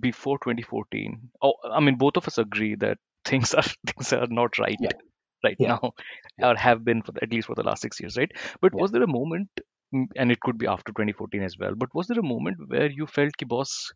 before 0.00 0.38
2014? 0.38 1.30
Oh, 1.42 1.54
I 1.64 1.80
mean, 1.80 1.96
both 1.96 2.16
of 2.16 2.26
us 2.28 2.38
agree 2.38 2.74
that 2.76 2.98
things 3.24 3.54
are 3.54 3.68
things 3.86 4.12
are 4.12 4.26
not 4.28 4.58
right 4.58 4.80
yeah, 4.80 4.90
right 5.44 5.58
yeah, 5.58 5.74
now, 5.74 5.92
or 6.42 6.56
have 6.56 6.84
been 6.84 7.02
for 7.02 7.12
the, 7.12 7.22
at 7.22 7.32
least 7.32 7.46
for 7.48 7.54
the 7.54 7.62
last 7.64 7.82
six 7.82 8.00
years, 8.00 8.16
right? 8.16 8.32
But 8.60 8.74
yeah. 8.74 8.82
was 8.82 8.90
there 8.92 9.02
a 9.04 9.08
moment, 9.18 9.50
and 9.92 10.32
it 10.32 10.40
could 10.40 10.58
be 10.58 10.66
after 10.66 10.92
2014 10.92 11.42
as 11.42 11.58
well, 11.58 11.74
but 11.74 11.94
was 11.94 12.06
there 12.06 12.18
a 12.18 12.22
moment 12.22 12.56
where 12.68 12.90
you 12.90 13.06
felt, 13.06 13.36
ki, 13.36 13.44
boss, 13.44 13.92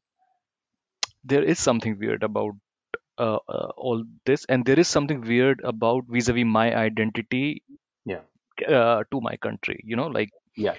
there 1.24 1.42
is 1.42 1.58
something 1.58 1.98
weird 1.98 2.22
about 2.22 2.52
uh, 3.18 3.38
uh, 3.48 3.68
all 3.76 4.04
this, 4.26 4.44
and 4.48 4.64
there 4.64 4.78
is 4.78 4.88
something 4.88 5.20
weird 5.20 5.60
about 5.64 6.04
vis-a-vis 6.08 6.44
my 6.44 6.74
identity 6.74 7.62
yeah. 8.04 8.20
uh, 8.66 9.04
to 9.10 9.20
my 9.20 9.36
country, 9.36 9.80
you 9.84 9.96
know, 9.96 10.06
like, 10.06 10.30
yeah. 10.56 10.74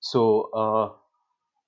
So 0.00 0.50
uh, 0.54 0.92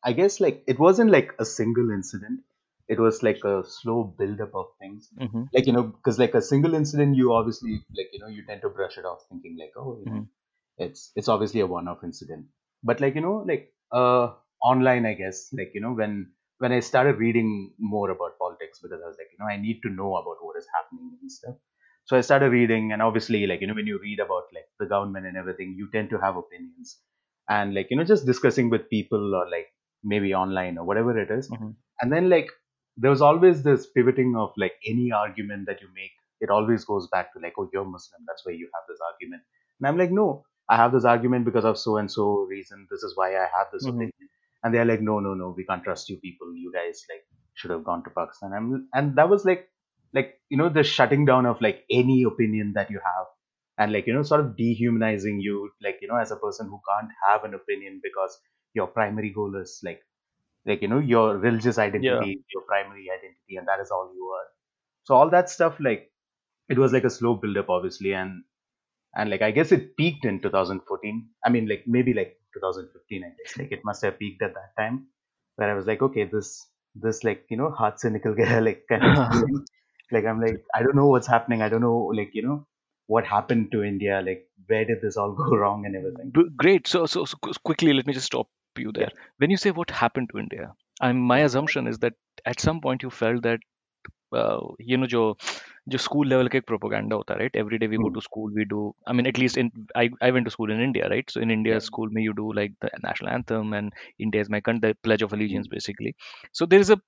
I 0.05 0.13
guess 0.13 0.41
like 0.41 0.63
it 0.67 0.79
wasn't 0.79 1.11
like 1.11 1.33
a 1.39 1.45
single 1.45 1.91
incident. 1.91 2.41
It 2.89 2.99
was 2.99 3.23
like 3.23 3.45
a 3.45 3.63
slow 3.65 4.15
buildup 4.19 4.55
of 4.55 4.67
things. 4.81 5.09
hmm 5.19 5.43
Like 5.53 5.67
you 5.67 5.73
know, 5.73 5.83
because 5.83 6.19
like 6.19 6.35
a 6.35 6.43
single 6.43 6.75
incident, 6.75 7.17
you 7.17 7.33
obviously 7.33 7.85
like 7.97 8.09
you 8.13 8.21
know 8.21 8.29
you 8.29 8.45
tend 8.47 8.63
to 8.63 8.69
brush 8.69 8.99
it 8.99 9.05
off, 9.05 9.25
thinking 9.29 9.57
like, 9.59 9.73
oh, 9.77 9.99
you 9.99 10.11
know, 10.11 10.19
hmm 10.19 10.40
it's 10.81 11.13
it's 11.17 11.29
obviously 11.29 11.61
a 11.61 11.67
one-off 11.67 12.05
incident. 12.05 12.47
But 12.85 13.01
like 13.01 13.17
you 13.17 13.23
know, 13.23 13.45
like 13.49 13.73
uh, 13.93 14.35
online, 14.65 15.07
I 15.07 15.15
guess 15.15 15.49
like 15.53 15.73
you 15.75 15.83
know 15.83 15.93
when 15.93 16.33
when 16.59 16.73
I 16.73 16.81
started 16.81 17.19
reading 17.19 17.75
more 17.79 18.11
about 18.11 18.39
politics 18.39 18.81
because 18.83 19.01
I 19.05 19.09
was 19.09 19.17
like, 19.19 19.29
you 19.33 19.39
know, 19.41 19.51
I 19.51 19.57
need 19.61 19.81
to 19.85 19.91
know 19.91 20.17
about 20.17 20.39
what 20.43 20.59
is 20.59 20.67
happening 20.77 21.19
and 21.23 21.33
stuff. 21.33 21.57
So 22.07 22.17
I 22.17 22.23
started 22.23 22.51
reading, 22.53 22.93
and 22.93 23.03
obviously, 23.03 23.47
like 23.47 23.61
you 23.63 23.69
know, 23.69 23.75
when 23.75 23.87
you 23.87 23.99
read 24.03 24.21
about 24.21 24.45
like 24.55 24.69
the 24.79 24.87
government 24.87 25.27
and 25.27 25.37
everything, 25.37 25.75
you 25.79 25.91
tend 25.93 26.11
to 26.11 26.19
have 26.21 26.37
opinions, 26.37 26.99
and 27.49 27.75
like 27.75 27.89
you 27.91 27.97
know, 27.97 28.05
just 28.05 28.27
discussing 28.27 28.71
with 28.71 28.91
people 28.91 29.35
or 29.35 29.49
like 29.51 29.69
maybe 30.05 30.35
online 30.35 30.79
or 30.79 30.85
whatever 30.87 31.19
it 31.19 31.31
is, 31.31 31.53
hmm 31.53 31.71
and 32.03 32.13
then 32.13 32.31
like 32.31 32.51
there 32.97 33.11
was 33.11 33.23
always 33.23 33.63
this 33.63 33.87
pivoting 33.97 34.37
of 34.37 34.53
like 34.57 34.75
any 34.87 35.13
argument 35.13 35.67
that 35.67 35.81
you 35.83 35.89
make, 35.95 36.13
it 36.41 36.51
always 36.51 36.85
goes 36.85 37.09
back 37.13 37.33
to 37.33 37.41
like, 37.41 37.55
oh, 37.59 37.69
you're 37.73 37.85
Muslim, 37.85 38.23
that's 38.27 38.45
why 38.47 38.53
you 38.53 38.69
have 38.75 38.85
this 38.89 39.01
argument. 39.13 39.43
And 39.81 39.89
I'm 39.89 39.99
like, 39.99 40.11
no, 40.11 40.45
I 40.71 40.77
have 40.77 40.93
this 40.93 41.05
argument 41.05 41.45
because 41.47 41.67
of 41.67 41.79
so 41.79 41.99
and 41.99 42.11
so 42.11 42.47
reason. 42.51 42.89
This 42.91 43.03
is 43.05 43.17
why 43.17 43.31
I 43.37 43.49
have 43.59 43.69
this 43.73 43.87
Mhm. 43.87 43.89
opinion. 43.89 44.31
And 44.65 44.75
they're 44.75 44.87
like, 44.87 45.03
no, 45.03 45.21
no, 45.21 45.35
no, 45.35 45.55
we 45.57 45.65
can't 45.67 45.85
trust 45.85 46.09
you 46.11 46.19
people. 46.19 46.55
You 46.57 46.73
guys 46.73 47.05
like 47.11 47.25
should 47.55 47.73
have 47.73 47.85
gone 47.85 48.05
to 48.05 48.11
Pakistan. 48.11 48.53
And 48.55 48.87
and 48.95 49.17
that 49.17 49.29
was 49.31 49.45
like 49.45 49.69
like 50.15 50.41
you 50.51 50.59
know 50.59 50.69
the 50.71 50.85
shutting 50.85 51.27
down 51.27 51.47
of 51.47 51.61
like 51.61 51.85
any 51.91 52.23
opinion 52.25 52.73
that 52.75 52.91
you 52.91 53.01
have 53.05 53.27
and 53.79 53.93
like 53.93 54.07
you 54.07 54.15
know 54.15 54.23
sort 54.23 54.41
of 54.41 54.57
dehumanizing 54.57 55.41
you 55.41 55.71
like 55.83 55.99
you 56.03 56.09
know 56.09 56.17
as 56.17 56.31
a 56.33 56.37
person 56.37 56.69
who 56.69 56.81
can't 56.91 57.11
have 57.27 57.45
an 57.45 57.55
opinion 57.55 58.01
because 58.03 58.39
your 58.75 58.87
primary 58.89 59.31
goal 59.31 59.57
is 59.61 59.81
like 59.85 60.03
like 60.67 60.83
you 60.83 60.89
know 60.89 60.99
your 60.99 61.37
religious 61.39 61.79
identity 61.79 62.43
your 62.55 62.63
primary 62.65 63.07
identity 63.17 63.57
and 63.57 63.69
that 63.69 63.81
is 63.81 63.91
all 63.91 64.11
you 64.15 64.27
are 64.39 64.47
so 65.05 65.15
all 65.15 65.31
that 65.31 65.51
stuff 65.51 65.79
like 65.81 66.11
it 66.69 66.79
was 66.79 66.93
like 66.93 67.05
a 67.05 67.11
slow 67.19 67.35
build 67.35 67.59
up 67.59 67.71
obviously 67.71 68.15
and 68.15 68.45
and 69.15 69.31
like 69.31 69.43
i 69.43 69.51
guess 69.51 69.73
it 69.73 69.97
peaked 69.97 70.25
in 70.25 70.41
2014 70.41 71.29
i 71.45 71.51
mean 71.51 71.69
like 71.69 71.85
maybe 71.87 72.15
like 72.15 72.37
2015 72.55 73.25
i 73.25 73.29
guess. 73.29 73.57
Like 73.59 73.73
it 73.73 73.81
must 73.85 74.03
have 74.03 74.19
peaked 74.19 74.43
at 74.43 74.55
that 74.55 74.73
time 74.79 75.07
where 75.57 75.71
i 75.71 75.75
was 75.75 75.87
like 75.87 76.03
okay 76.03 76.25
this 76.25 76.67
this 76.95 77.23
like 77.25 77.45
you 77.49 77.57
know 77.57 77.71
hard 77.71 78.01
cynical 78.01 78.35
guy 78.43 78.59
like 78.61 78.85
kind 78.89 79.05
of 79.05 79.43
like 80.13 80.25
i'm 80.25 80.41
like 80.41 80.63
i 80.75 80.83
don't 80.83 80.97
know 80.97 81.07
what's 81.07 81.27
happening. 81.27 81.63
I 81.63 81.69
don't 81.69 81.81
know 81.81 82.11
like 82.15 82.31
you 82.35 82.43
know 82.43 82.67
what 83.07 83.27
happened 83.27 83.71
to 83.73 83.83
india. 83.83 84.23
Like 84.25 84.51
where 84.71 84.85
did 84.85 85.03
this 85.03 85.17
all 85.17 85.33
go 85.43 85.57
wrong 85.57 85.85
and 85.85 85.97
everything? 85.97 86.33
Great. 86.57 86.87
So, 86.87 87.07
so, 87.07 87.25
so 87.25 87.37
quickly, 87.65 87.93
let 87.93 88.07
me 88.07 88.13
just 88.13 88.27
stop 88.27 88.49
you 88.79 88.93
there. 88.93 89.11
When 89.39 89.51
you 89.51 89.57
say 89.57 89.71
what 89.73 89.91
happened 89.91 90.31
to 90.33 90.39
India, 90.39 90.73
I'm, 91.01 91.21
my 91.21 91.41
assumption 91.41 91.87
is 91.87 91.99
that 91.99 92.15
at 92.47 92.61
some 92.61 92.81
point 92.81 93.03
you 93.03 93.11
felt 93.11 93.43
that, 93.43 93.61
uh, 94.33 94.61
you 94.79 94.97
know, 94.97 95.07
जो 95.07 95.37
जो 95.90 95.98
school 96.06 96.28
level 96.34 96.50
का 96.52 96.58
एक 96.58 96.66
propaganda 96.72 97.14
होता 97.22 97.34
है, 97.34 97.40
right? 97.40 97.56
Every 97.64 97.80
day 97.84 97.88
we 97.94 98.00
go 98.06 98.10
Hmm. 98.10 98.18
to 98.18 98.22
school, 98.28 98.52
we 98.60 98.66
do. 98.74 98.84
I 99.08 99.14
mean, 99.20 99.28
at 99.34 99.38
least 99.44 99.58
in 99.64 99.72
I 100.04 100.10
I 100.28 100.32
went 100.38 100.50
to 100.50 100.56
school 100.58 100.72
in 100.78 100.82
India, 100.88 101.10
right? 101.16 101.30
So 101.36 101.42
in 101.48 101.52
India, 101.58 101.80
Yeah. 101.80 101.86
school 101.90 102.10
में 102.18 102.22
you 102.24 102.34
do 102.42 102.52
like 102.62 102.74
the 102.86 102.92
national 103.08 103.32
anthem 103.38 103.74
and 103.82 103.94
India 104.28 104.42
is 104.48 104.50
my 104.58 104.62
country, 104.70 104.90
the 104.90 104.96
Pledge 105.10 105.28
of 105.30 105.34
Allegiance, 105.40 105.68
Hmm. 105.68 105.76
basically. 105.78 106.16
So 106.62 106.66
there 106.76 106.80
is 106.88 106.92
a 106.98 107.02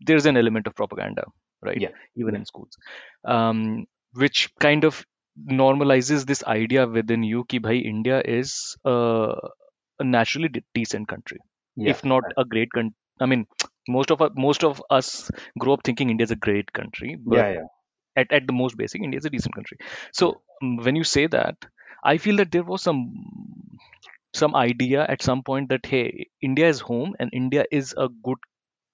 there's 0.00 0.26
an 0.26 0.36
element 0.36 0.66
of 0.66 0.74
propaganda, 0.74 1.24
right? 1.62 1.82
yeah 1.82 1.90
Even 2.16 2.34
yeah. 2.34 2.40
in 2.40 2.44
schools, 2.44 2.76
um, 3.24 3.86
which 4.12 4.50
kind 4.60 4.84
of 4.84 5.04
normalizes 5.50 6.26
this 6.26 6.42
idea 6.44 6.86
within 6.86 7.22
you 7.22 7.44
कि 7.50 7.58
भाई 7.66 7.80
India 7.94 8.20
is 8.38 8.76
uh, 8.84 9.34
a 10.00 10.04
naturally 10.04 10.48
de- 10.48 10.64
decent 10.74 11.08
country, 11.08 11.38
yeah 11.76 11.96
if 11.96 12.04
not 12.04 12.24
a 12.36 12.44
great 12.44 12.70
country. 12.72 12.94
I 13.20 13.26
mean, 13.26 13.46
most 13.88 14.10
of 14.10 14.22
us, 14.22 14.32
most 14.36 14.64
of 14.64 14.82
us 14.90 15.30
grow 15.58 15.74
up 15.74 15.80
thinking 15.84 16.10
India 16.10 16.24
is 16.24 16.30
a 16.30 16.36
great 16.48 16.72
country, 16.72 17.16
but 17.16 17.46
yeah 17.46 17.48
yeah 17.48 17.66
at, 18.15 18.31
at 18.31 18.47
the 18.47 18.53
most 18.53 18.77
basic, 18.77 19.01
India 19.01 19.17
is 19.17 19.25
a 19.25 19.29
decent 19.29 19.55
country. 19.55 19.77
So 20.13 20.41
mm, 20.63 20.83
when 20.83 20.95
you 20.95 21.03
say 21.03 21.27
that, 21.27 21.55
I 22.03 22.17
feel 22.17 22.37
that 22.37 22.51
there 22.51 22.63
was 22.63 22.81
some 22.81 23.79
some 24.33 24.55
idea 24.55 25.05
at 25.07 25.21
some 25.21 25.43
point 25.43 25.69
that 25.69 25.85
hey, 25.85 26.27
India 26.41 26.67
is 26.67 26.79
home 26.79 27.15
and 27.19 27.29
India 27.33 27.65
is 27.71 27.93
a 27.97 28.09
good 28.23 28.37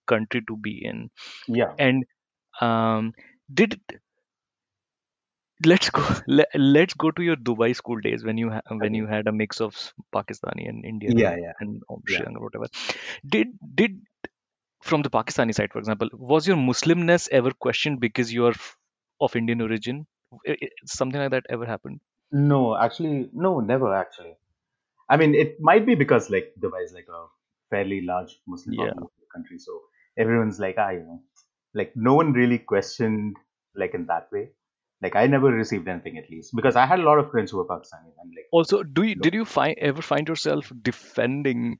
country 0.07 0.41
to 0.47 0.57
be 0.57 0.83
in. 0.85 1.09
yeah 1.47 1.75
And 1.77 2.05
um, 2.61 3.13
did 3.53 3.79
let's 5.65 5.89
go 5.89 6.03
let, 6.27 6.47
let's 6.55 6.93
go 6.93 7.11
to 7.11 7.23
your 7.23 7.35
Dubai 7.35 7.75
school 7.75 7.99
days 7.99 8.23
when 8.23 8.37
you 8.37 8.49
ha- 8.51 8.75
when 8.77 8.93
you 8.93 9.07
had 9.07 9.27
a 9.27 9.31
mix 9.31 9.61
of 9.61 9.75
Pakistani 10.15 10.67
and 10.69 10.85
Indian 10.85 11.21
yeah 11.21 11.35
yeah 11.37 11.53
and 11.59 11.81
um, 11.89 12.01
Yeah. 12.07 12.23
Sri 12.23 12.25
Lanka 12.25 12.41
whatever. 12.41 12.67
Did 13.27 13.49
did 13.75 14.01
from 14.81 15.01
the 15.01 15.09
Pakistani 15.09 15.53
side, 15.53 15.71
for 15.71 15.79
example, 15.79 16.09
was 16.13 16.47
your 16.47 16.57
Muslimness 16.57 17.27
ever 17.31 17.51
questioned 17.51 17.99
because 17.99 18.31
you 18.33 18.45
are 18.47 18.53
of 19.21 19.35
Indian 19.35 19.61
origin? 19.61 20.07
I- 20.47 20.57
I- 20.63 20.69
Something 20.85 21.21
like 21.21 21.31
that 21.31 21.45
ever 21.49 21.65
happened? 21.65 21.99
No, 22.31 22.75
actually, 22.77 23.29
no, 23.33 23.59
never 23.59 23.93
actually. 23.93 24.35
I 25.09 25.17
mean, 25.17 25.35
it 25.35 25.57
might 25.59 25.85
be 25.85 25.95
because 25.95 26.29
like 26.29 26.53
Dubai 26.59 26.83
is 26.85 26.93
like 26.93 27.07
a 27.09 27.27
fairly 27.69 28.01
large 28.01 28.41
Muslim 28.47 28.75
Yeah. 28.77 28.93
country, 29.33 29.59
so 29.59 29.81
everyone's 30.17 30.59
like, 30.59 30.75
ah, 30.79 30.89
you 30.91 31.01
know, 31.01 31.23
like 31.73 31.93
no 31.95 32.15
one 32.15 32.33
really 32.33 32.59
questioned 32.59 33.37
like 33.75 33.93
in 33.95 34.07
that 34.07 34.31
way. 34.31 34.53
Like 35.01 35.15
I 35.15 35.27
never 35.27 35.51
received 35.51 35.87
anything 35.87 36.17
at 36.17 36.29
least 36.29 36.55
because 36.55 36.75
I 36.75 36.85
had 36.85 36.99
a 36.99 37.03
lot 37.03 37.19
of 37.19 37.31
friends 37.31 37.51
who 37.51 37.57
were 37.57 37.67
Pakistani 37.67 38.13
and 38.19 38.31
like, 38.35 38.51
Also, 38.51 38.83
do 38.83 39.01
you 39.03 39.15
did 39.15 39.33
you 39.33 39.43
find 39.45 39.75
ever 39.79 40.01
find 40.03 40.27
yourself 40.27 40.71
defending, 40.83 41.77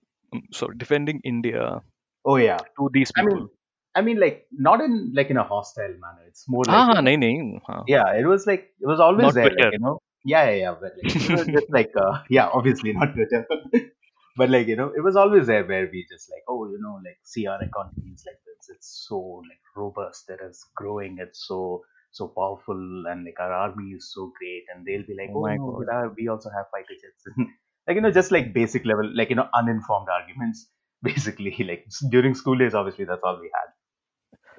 sorry, 0.52 0.76
defending 0.78 1.22
India 1.24 1.82
oh 2.26 2.38
yeah, 2.38 2.66
to 2.78 2.90
these 2.94 3.12
I 3.18 3.22
people? 3.22 3.24
mean, 3.24 3.50
I 3.96 4.02
mean 4.02 4.20
like 4.20 4.46
not 4.52 4.82
in 4.82 5.12
like 5.16 5.30
in 5.30 5.38
a 5.38 5.44
hostile 5.44 5.96
manner. 6.00 6.24
It's 6.28 6.48
more 6.48 6.64
like 6.68 6.76
ah, 6.76 7.02
nahin, 7.02 7.22
nahin. 7.22 7.60
हाँ. 7.68 7.84
yeah, 7.88 8.14
it 8.14 8.26
was 8.26 8.46
like 8.46 8.70
it 8.80 8.88
was 8.88 9.00
always 9.00 9.26
Not 9.26 9.34
there, 9.34 9.46
like 9.46 9.74
you 9.74 9.80
know, 9.80 10.00
yeah, 10.24 10.50
yeah, 10.50 10.56
yeah, 10.56 10.76
but 10.80 10.94
like, 11.02 11.16
it 11.16 11.30
was 11.32 11.48
just 11.58 11.70
like 11.70 11.92
uh, 11.98 12.20
yeah, 12.30 12.50
obviously 12.54 12.94
not 12.94 13.14
Twitter, 13.14 13.46
but 14.38 14.50
like 14.50 14.68
you 14.68 14.76
know, 14.76 14.92
it 14.96 15.04
was 15.04 15.16
always 15.16 15.48
there 15.48 15.66
where 15.66 15.90
we 15.92 16.06
just 16.12 16.30
like 16.30 16.44
oh, 16.48 16.70
you 16.70 16.80
know, 16.82 17.00
like 17.04 17.18
see 17.24 17.48
our 17.48 17.62
economy 17.62 18.14
is 18.14 18.24
like 18.28 18.38
this, 18.46 18.70
it's 18.76 19.06
so 19.08 19.42
like 19.50 19.60
robust, 19.76 20.30
it 20.30 20.40
is 20.48 20.64
growing, 20.76 21.18
it's 21.20 21.48
so 21.48 21.82
so 22.12 22.28
powerful, 22.28 23.04
and 23.08 23.26
like 23.26 23.40
our 23.40 23.52
army 23.52 23.92
is 23.94 24.12
so 24.14 24.32
great, 24.38 24.64
and 24.74 24.86
they'll 24.86 25.08
be 25.08 25.16
like 25.18 25.32
Oh 25.34 25.40
oh 25.40 25.48
my 25.48 25.56
no, 25.56 25.84
God. 25.84 25.94
our, 25.96 26.14
we 26.16 26.28
also 26.28 26.50
have 26.56 26.66
fighter 26.72 26.94
jets, 27.02 27.26
like 27.88 27.96
you 27.96 28.02
know, 28.02 28.12
just 28.12 28.32
like 28.32 28.54
basic 28.54 28.86
level, 28.86 29.12
like 29.16 29.32
you 29.32 29.36
know, 29.36 29.50
uninformed 29.56 30.10
arguments, 30.10 30.68
basically. 31.02 31.56
Like 31.68 31.88
during 32.10 32.36
school 32.36 32.58
days, 32.58 32.76
obviously 32.76 33.06
that's 33.06 33.24
all 33.24 33.40
we 33.42 33.52
had 33.54 33.74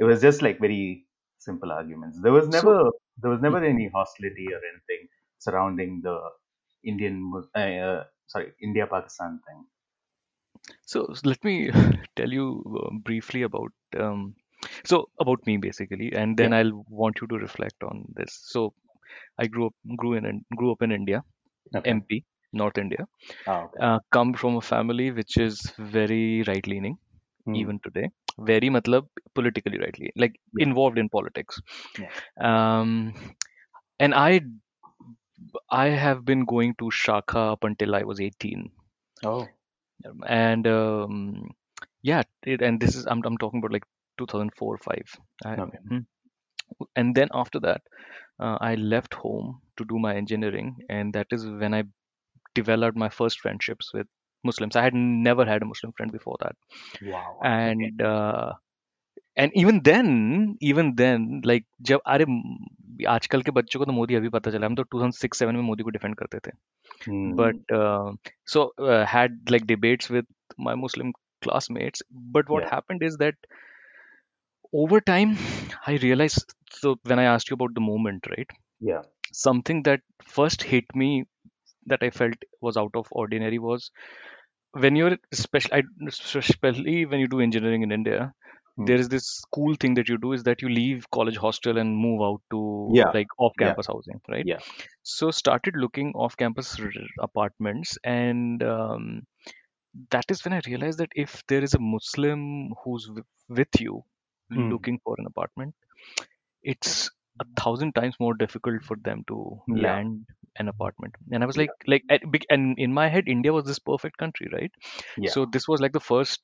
it 0.01 0.05
was 0.11 0.21
just 0.27 0.43
like 0.47 0.59
very 0.67 1.07
simple 1.47 1.73
arguments 1.81 2.21
there 2.25 2.37
was 2.39 2.49
So- 2.51 2.59
never 2.59 2.77
there 3.23 3.33
was 3.35 3.43
never 3.47 3.61
any 3.73 3.89
hostility 3.99 4.49
or 4.57 4.61
anything 4.73 5.03
surrounding 5.47 6.01
the 6.09 6.17
indian 6.93 7.17
uh, 7.37 7.61
uh, 7.89 8.05
sorry 8.35 8.49
india 8.69 8.87
pakistan 8.97 9.41
thing 9.47 9.61
So 10.87 11.07
let 11.25 11.43
me 11.45 11.71
tell 12.17 12.31
you 12.31 12.47
uh, 12.81 12.91
briefly 13.09 13.43
about 13.43 13.73
um, 13.99 14.35
so 14.85 15.09
about 15.19 15.45
me 15.47 15.57
basically, 15.57 16.13
and 16.13 16.37
then 16.37 16.53
I'll 16.53 16.85
want 16.89 17.21
you 17.21 17.27
to 17.29 17.37
reflect 17.37 17.83
on 17.83 18.05
this. 18.15 18.33
So 18.53 18.75
I 19.39 19.47
grew 19.49 19.67
up 19.69 19.75
grew 19.99 20.15
in 20.15 20.45
grew 20.57 20.73
up 20.73 20.83
in 20.83 20.93
India, 20.93 21.23
okay 21.75 21.97
MP, 21.97 22.25
North 22.53 22.79
India. 22.79 23.07
ah, 23.47 23.65
okay 23.67 23.81
Uh, 23.81 24.01
come 24.13 24.35
from 24.35 24.57
a 24.57 24.63
family 24.63 25.11
which 25.13 25.39
is 25.39 25.61
very 25.79 26.43
right 26.45 26.67
leaning 26.67 26.99
Hmm. 27.45 27.63
even 27.63 27.81
today. 27.85 28.09
Very 28.39 28.69
matlab 28.71 29.07
politically 29.35 29.79
rightly 29.79 30.13
like 30.17 30.41
Yeah. 30.53 30.67
involved 30.67 30.99
in 30.99 31.09
politics. 31.09 31.61
Yeah. 31.99 32.11
Um, 32.41 33.15
and 33.99 34.15
I 34.15 34.41
I 35.71 35.89
have 35.89 36.25
been 36.25 36.45
going 36.45 36.75
to 36.77 36.85
Shakha 36.91 37.53
up 37.53 37.65
until 37.65 37.95
I 37.95 38.05
was 38.05 38.21
18. 38.21 38.71
oh 39.25 39.49
and 40.27 40.67
um, 40.67 41.51
yeah 42.03 42.23
it, 42.45 42.63
and 42.63 42.81
this 42.81 42.95
is 42.97 43.07
I'm, 43.07 43.23
I'm 43.25 43.37
talking 43.39 43.59
about 43.61 43.73
like 43.73 43.85
2004 44.19 44.79
5 44.79 45.17
I, 45.45 45.59
Okay. 45.59 45.79
Mhm. 45.91 46.07
and 46.97 47.15
then 47.15 47.29
after 47.33 47.61
that 47.61 47.83
uh, 48.41 48.57
i 48.61 48.75
left 48.75 49.15
home 49.15 49.61
to 49.77 49.85
do 49.85 49.99
my 49.99 50.15
engineering 50.17 50.77
and 50.89 51.13
that 51.15 51.27
is 51.31 51.47
when 51.47 51.75
i 51.75 51.83
developed 52.55 52.97
my 52.97 53.09
first 53.09 53.41
friendships 53.41 53.93
with 53.95 54.07
muslims 54.44 54.76
i 54.76 54.84
had 54.84 54.94
never 55.30 55.46
had 55.46 55.64
a 55.64 55.66
muslim 55.74 55.92
friend 55.98 56.12
before 56.12 56.38
that 56.44 56.56
wow 57.00 57.50
and 57.54 58.02
uh, 58.02 58.52
and 59.38 59.52
even 59.56 59.82
then 59.84 60.10
even 60.62 60.96
then 60.96 61.42
like 61.52 61.66
जब 61.92 62.02
अरे 62.16 62.26
म- 62.30 63.06
आजकल 63.10 63.42
के 63.44 63.52
बच्चों 63.52 63.80
को 63.80 63.86
तो 63.86 63.92
मोदी 63.92 64.16
अभी 64.16 64.30
पता 64.36 64.52
चला 64.52 64.66
हम 64.68 64.76
तो 64.76 64.84
2006 64.96 65.40
7 65.40 65.56
में 65.56 65.62
मोदी 65.72 65.84
को 65.84 65.90
डिफेंड 65.98 66.16
करते 66.24 66.40
थे 66.48 66.52
Hmm. 67.06 67.36
but 67.40 67.74
uh, 67.80 68.12
so 68.54 68.64
uh, 68.80 69.06
had 69.14 69.38
like 69.56 69.68
debates 69.72 70.10
with 70.16 70.26
my 70.68 70.76
muslim 70.84 71.14
classmates 71.48 72.04
but 72.38 72.50
what 72.56 72.64
Yeah. 72.64 72.72
happened 72.74 73.04
is 73.10 73.18
that 73.24 73.36
over 74.82 74.98
time 75.10 75.32
i 75.92 75.94
realized 76.04 76.54
so 76.82 76.90
when 77.12 77.20
i 77.24 77.26
asked 77.34 77.50
you 77.50 77.56
about 77.60 77.74
the 77.78 77.86
moment 77.90 78.28
right 78.34 78.52
yeah 78.80 79.02
something 79.46 79.84
that 79.90 80.02
first 80.38 80.64
hit 80.74 80.86
me 81.04 81.10
that 81.91 82.03
i 82.03 82.11
felt 82.11 82.35
was 82.63 82.77
out 82.77 82.95
of 83.03 83.07
ordinary 83.13 83.59
was 83.59 83.91
when 84.73 84.97
you're 84.97 85.17
especially 85.33 85.83
especially 86.09 87.07
when 87.07 87.21
you 87.21 87.29
do 87.29 87.41
engineering 87.41 87.83
in 87.83 87.93
india 88.01 88.33
Hmm. 88.77 88.87
there 88.89 89.01
is 89.03 89.09
this 89.15 89.29
cool 89.57 89.75
thing 89.85 89.95
that 89.95 90.09
you 90.09 90.17
do 90.25 90.33
is 90.33 90.45
that 90.45 90.63
you 90.63 90.69
leave 90.69 91.07
college 91.17 91.37
hostel 91.45 91.79
and 91.83 91.97
move 92.05 92.23
out 92.29 92.41
to 92.55 92.61
Yeah. 92.99 93.13
like 93.17 93.29
off 93.39 93.53
campus 93.63 93.87
housing 93.93 94.21
right 94.35 94.47
Yeah. 94.47 94.61
so 95.03 95.31
started 95.41 95.77
looking 95.85 96.13
off 96.15 96.37
campus 96.37 96.71
apartments 97.29 97.99
and 98.05 98.63
um, 98.63 99.23
that 100.11 100.25
is 100.35 100.45
when 100.45 100.55
i 100.55 100.61
realized 100.67 100.99
that 100.99 101.13
if 101.25 101.43
there 101.49 101.63
is 101.69 101.75
a 101.75 101.81
muslim 101.81 102.43
who's 102.85 103.11
with 103.61 103.81
you 103.81 104.03
Hmm. 104.55 104.71
looking 104.73 104.99
for 105.05 105.17
an 105.19 105.27
apartment 105.27 105.75
it's 106.63 107.11
a 107.41 107.45
thousand 107.61 107.95
times 107.95 108.17
more 108.21 108.35
difficult 108.35 108.85
for 108.85 108.97
them 109.09 109.25
to 109.29 109.39
Yeah. 109.69 109.83
land 109.85 110.27
an 110.59 110.69
apartment 110.69 111.15
and 111.33 111.43
i 111.45 111.47
was 111.47 111.57
Yeah. 111.57 111.63
like 111.63 111.71
like 112.13 112.25
big- 112.33 112.47
and 112.51 112.79
in 112.79 112.93
my 112.93 113.09
head 113.09 113.29
india 113.37 113.53
was 113.57 113.65
this 113.67 113.79
perfect 113.91 114.17
country 114.19 114.49
right 114.53 114.73
Yeah. 115.17 115.31
so 115.35 115.47
this 115.47 115.69
was 115.69 115.81
like 115.81 115.93
the 115.99 116.07
first 116.13 116.43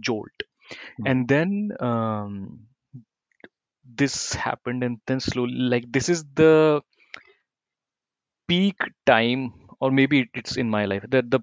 jolt 0.00 0.48
Hmm. 0.98 1.06
and 1.06 1.28
then 1.28 1.70
um, 1.80 2.66
this 3.84 4.34
happened 4.34 4.82
and 4.82 5.00
then 5.06 5.20
slowly 5.20 5.52
like 5.54 5.90
this 5.92 6.08
is 6.08 6.24
the 6.34 6.82
peak 8.48 8.76
time 9.06 9.52
or 9.80 9.90
maybe 9.90 10.28
it's 10.34 10.56
in 10.56 10.68
my 10.70 10.84
life 10.84 11.04
that 11.08 11.30
the 11.30 11.40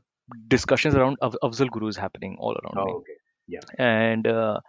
discussions 0.48 0.96
around 0.96 1.18
Af- 1.22 1.36
Afzal 1.44 1.70
Guru 1.70 1.88
is 1.88 1.98
happening 1.98 2.36
all 2.40 2.56
around 2.62 2.86
me 2.86 2.94
Oh, 2.94 2.98
okay. 3.00 3.18
Yeah. 3.48 3.62
and 3.78 4.28
uh, 4.28 4.60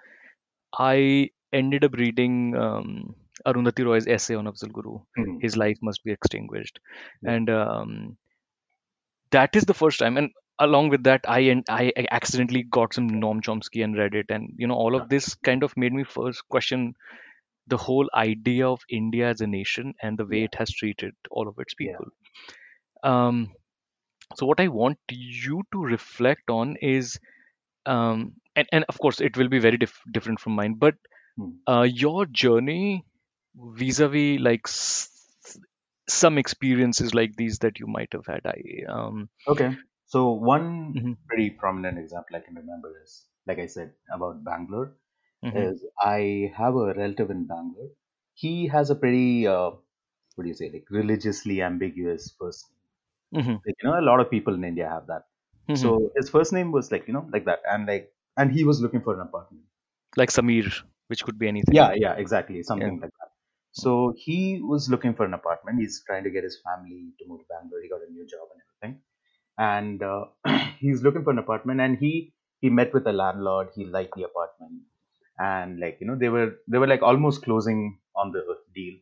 I 0.78 1.30
ended 1.52 1.84
up 1.84 1.94
reading 1.94 2.56
um, 2.56 3.14
Arundhati 3.46 3.84
Roy's 3.84 4.06
essay 4.06 4.34
on 4.34 4.46
Afzal 4.46 4.72
Guru 4.72 4.98
Hmm. 5.16 5.38
his 5.38 5.56
life 5.56 5.78
must 5.82 6.02
be 6.04 6.12
extinguished 6.12 6.78
Yeah. 7.22 7.34
and 7.34 7.50
um, 7.50 8.16
that 9.30 9.54
is 9.56 9.64
the 9.64 9.74
first 9.74 9.98
time 9.98 10.16
and 10.16 10.30
along 10.58 10.88
with 10.90 11.02
that 11.04 11.20
I 11.28 11.40
and 11.52 11.64
I 11.68 11.92
accidentally 12.10 12.62
got 12.62 12.94
some 12.94 13.08
Noam 13.08 13.40
Chomsky 13.42 13.82
and 13.82 13.96
read 13.96 14.14
it 14.14 14.26
and 14.28 14.50
you 14.56 14.66
know 14.66 14.74
all 14.74 14.94
of 14.94 15.08
this 15.08 15.34
kind 15.34 15.62
of 15.62 15.76
made 15.76 15.92
me 15.92 16.04
first 16.04 16.46
question 16.48 16.94
the 17.66 17.76
whole 17.76 18.08
idea 18.14 18.68
of 18.68 18.80
India 18.88 19.28
as 19.28 19.40
a 19.40 19.46
nation 19.46 19.94
and 20.02 20.18
the 20.18 20.26
way 20.26 20.44
it 20.44 20.54
has 20.56 20.70
treated 20.70 21.14
all 21.30 21.48
of 21.48 21.58
its 21.58 21.74
Yeah. 21.78 21.96
people. 21.96 22.06
Um, 23.02 23.52
so 24.36 24.46
what 24.46 24.60
I 24.60 24.68
want 24.68 24.98
you 25.10 25.62
to 25.72 25.80
reflect 25.82 26.50
on 26.50 26.76
is, 26.80 27.18
um, 27.86 28.34
and, 28.56 28.68
and 28.72 28.84
of 28.88 28.98
course 28.98 29.20
it 29.20 29.36
will 29.36 29.48
be 29.48 29.58
very 29.58 29.76
dif- 29.78 30.02
different 30.12 30.40
from 30.40 30.54
mine, 30.54 30.74
but 30.74 30.94
Hmm. 31.36 31.52
uh, 31.68 31.82
your 31.88 32.26
journey 32.26 33.04
vis-a-vis 33.54 34.40
like 34.40 34.62
s- 34.66 35.60
some 36.08 36.38
experiences 36.38 37.14
like 37.14 37.36
these 37.36 37.58
that 37.60 37.78
you 37.78 37.86
might 37.86 38.12
have 38.12 38.26
had. 38.26 38.42
I 38.46 38.62
um, 38.88 39.28
Okay. 39.48 39.76
So 40.06 40.30
one 40.32 40.94
mhm, 40.94 41.16
pretty 41.28 41.50
prominent 41.50 41.98
example 41.98 42.36
I 42.36 42.40
can 42.40 42.54
remember 42.54 43.00
is, 43.02 43.26
like 43.46 43.58
I 43.58 43.66
said 43.66 43.94
about 44.12 44.44
Bangalore, 44.44 44.96
mhm, 45.42 45.72
is 45.72 45.84
I 46.00 46.52
have 46.56 46.74
a 46.76 46.94
relative 46.94 47.30
in 47.30 47.46
Bangalore. 47.46 47.90
He 48.34 48.66
has 48.68 48.90
a 48.90 48.94
pretty, 48.94 49.46
uh, 49.46 49.70
what 50.34 50.44
do 50.44 50.48
you 50.48 50.54
say, 50.54 50.70
like 50.70 50.86
religiously 50.90 51.62
ambiguous 51.62 52.34
first 52.38 52.70
name. 52.70 52.78
mhm, 53.32 53.62
Like, 53.66 53.76
you 53.82 53.90
know, 53.90 54.00
a 54.00 54.02
lot 54.10 54.20
of 54.20 54.30
people 54.30 54.54
in 54.54 54.64
India 54.64 54.88
have 54.88 55.06
that. 55.08 55.28
So 55.74 56.12
his 56.16 56.30
first 56.30 56.52
name 56.52 56.72
was 56.72 56.92
like, 56.92 57.06
you 57.08 57.14
know, 57.14 57.28
like 57.32 57.46
that. 57.46 57.60
And 57.68 57.86
like, 57.86 58.14
and 58.36 58.52
he 58.52 58.64
was 58.64 58.80
looking 58.82 59.02
for 59.02 59.14
an 59.14 59.20
apartment. 59.20 59.66
like 60.16 60.30
Samir, 60.30 60.84
which 61.08 61.22
could 61.24 61.38
be 61.38 61.48
anything. 61.48 61.78
Yeah, 61.78 61.92
yeah, 61.96 62.14
exactly. 62.14 62.62
Yeah. 62.74 62.90
Something 62.92 63.00
like 63.00 63.10
that. 63.18 63.21
So 63.72 64.14
he 64.16 64.60
was 64.62 64.88
looking 64.90 65.14
for 65.14 65.24
an 65.26 65.34
apartment. 65.34 65.80
He's 65.80 66.02
trying 66.06 66.24
to 66.24 66.30
get 66.30 66.44
his 66.44 66.60
family 66.64 67.12
to 67.18 67.26
move 67.28 67.40
to 67.40 67.46
Bangalore. 67.50 67.82
He 67.82 67.88
got 67.88 68.00
a 68.06 68.12
new 68.12 68.26
job 68.26 68.48
and 68.52 68.62
everything. 68.66 69.02
And 69.58 70.02
uh, 70.02 70.26
he's 70.80 71.02
looking 71.02 71.24
for 71.24 71.30
an 71.30 71.38
apartment 71.38 71.80
and 71.80 71.98
he 71.98 72.34
he 72.60 72.70
met 72.70 72.94
with 72.94 73.04
the 73.04 73.12
landlord. 73.12 73.70
He 73.74 73.84
liked 73.86 74.14
the 74.16 74.24
apartment. 74.24 74.82
And 75.38 75.80
like, 75.80 75.98
you 76.00 76.06
know, 76.06 76.16
they 76.16 76.28
were 76.30 76.56
they 76.68 76.78
were 76.78 76.86
like 76.88 77.02
almost 77.02 77.42
closing 77.42 77.98
on 78.16 78.32
the 78.32 78.44
deal. 78.74 78.94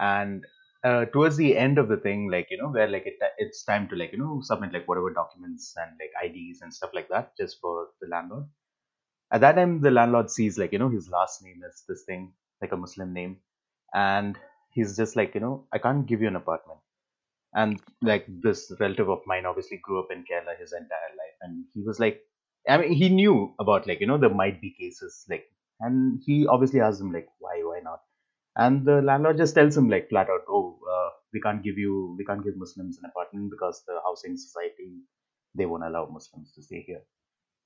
And 0.00 0.44
uh, 0.84 1.06
towards 1.06 1.36
the 1.36 1.56
end 1.56 1.78
of 1.78 1.88
the 1.88 1.96
thing, 1.98 2.30
like, 2.30 2.48
you 2.50 2.58
know, 2.58 2.68
where 2.70 2.88
like 2.88 3.06
it, 3.06 3.18
it's 3.38 3.64
time 3.64 3.88
to 3.88 3.96
like, 3.96 4.12
you 4.12 4.18
know, 4.18 4.40
submit 4.42 4.72
like 4.72 4.88
whatever 4.88 5.12
documents 5.12 5.74
and 5.76 5.92
like 6.00 6.12
IDs 6.22 6.62
and 6.62 6.72
stuff 6.72 6.90
like 6.94 7.08
that 7.10 7.36
just 7.36 7.60
for 7.60 7.88
the 8.00 8.08
landlord 8.08 8.46
at 9.32 9.40
that 9.40 9.54
time 9.56 9.80
the 9.80 9.90
landlord 9.90 10.30
sees 10.30 10.58
like 10.58 10.72
you 10.72 10.78
know 10.78 10.88
his 10.88 11.08
last 11.10 11.42
name 11.42 11.62
is 11.68 11.84
this 11.88 12.02
thing 12.04 12.32
like 12.60 12.72
a 12.72 12.76
muslim 12.76 13.12
name 13.12 13.36
and 13.94 14.38
he's 14.72 14.96
just 14.96 15.16
like 15.16 15.34
you 15.34 15.40
know 15.40 15.66
i 15.72 15.78
can't 15.78 16.06
give 16.06 16.20
you 16.22 16.28
an 16.28 16.36
apartment. 16.36 16.80
And 17.54 17.80
like 18.02 18.26
this 18.42 18.72
relative 18.80 19.08
of 19.10 19.20
mine 19.26 19.46
obviously 19.46 19.78
grew 19.82 20.00
up 20.00 20.10
in 20.12 20.24
kerala 20.30 20.56
his 20.58 20.72
entire 20.72 21.12
life 21.20 21.38
and 21.42 21.64
he 21.74 21.82
was 21.82 21.98
like 22.00 22.20
i 22.68 22.76
mean 22.78 22.92
he 22.92 23.08
knew 23.08 23.54
about 23.64 23.86
like 23.88 24.00
you 24.00 24.06
know 24.08 24.18
there 24.18 24.34
might 24.42 24.60
be 24.60 24.70
cases 24.80 25.24
like 25.30 25.46
and 25.80 26.22
he 26.26 26.46
obviously 26.46 26.80
asked 26.80 27.00
him 27.00 27.12
like 27.12 27.28
why 27.38 27.56
why 27.64 27.80
not? 27.82 28.00
And 28.56 28.84
the 28.86 29.02
landlord 29.02 29.38
just 29.38 29.54
tells 29.54 29.76
him 29.76 29.88
like 29.90 30.08
flat 30.10 30.30
out 30.30 30.44
oh 30.48 30.78
uh, 30.94 31.10
we 31.32 31.40
can't 31.40 31.62
give 31.64 31.78
you 31.78 32.14
we 32.18 32.24
can't 32.26 32.44
give 32.44 32.56
muslims 32.56 32.98
an 32.98 33.10
apartment 33.10 33.50
because 33.50 33.82
the 33.88 34.00
housing 34.06 34.36
society 34.36 34.90
they 35.54 35.66
won't 35.66 35.84
allow 35.84 36.06
muslims 36.06 36.52
to 36.54 36.62
stay 36.62 36.82
here. 36.86 37.02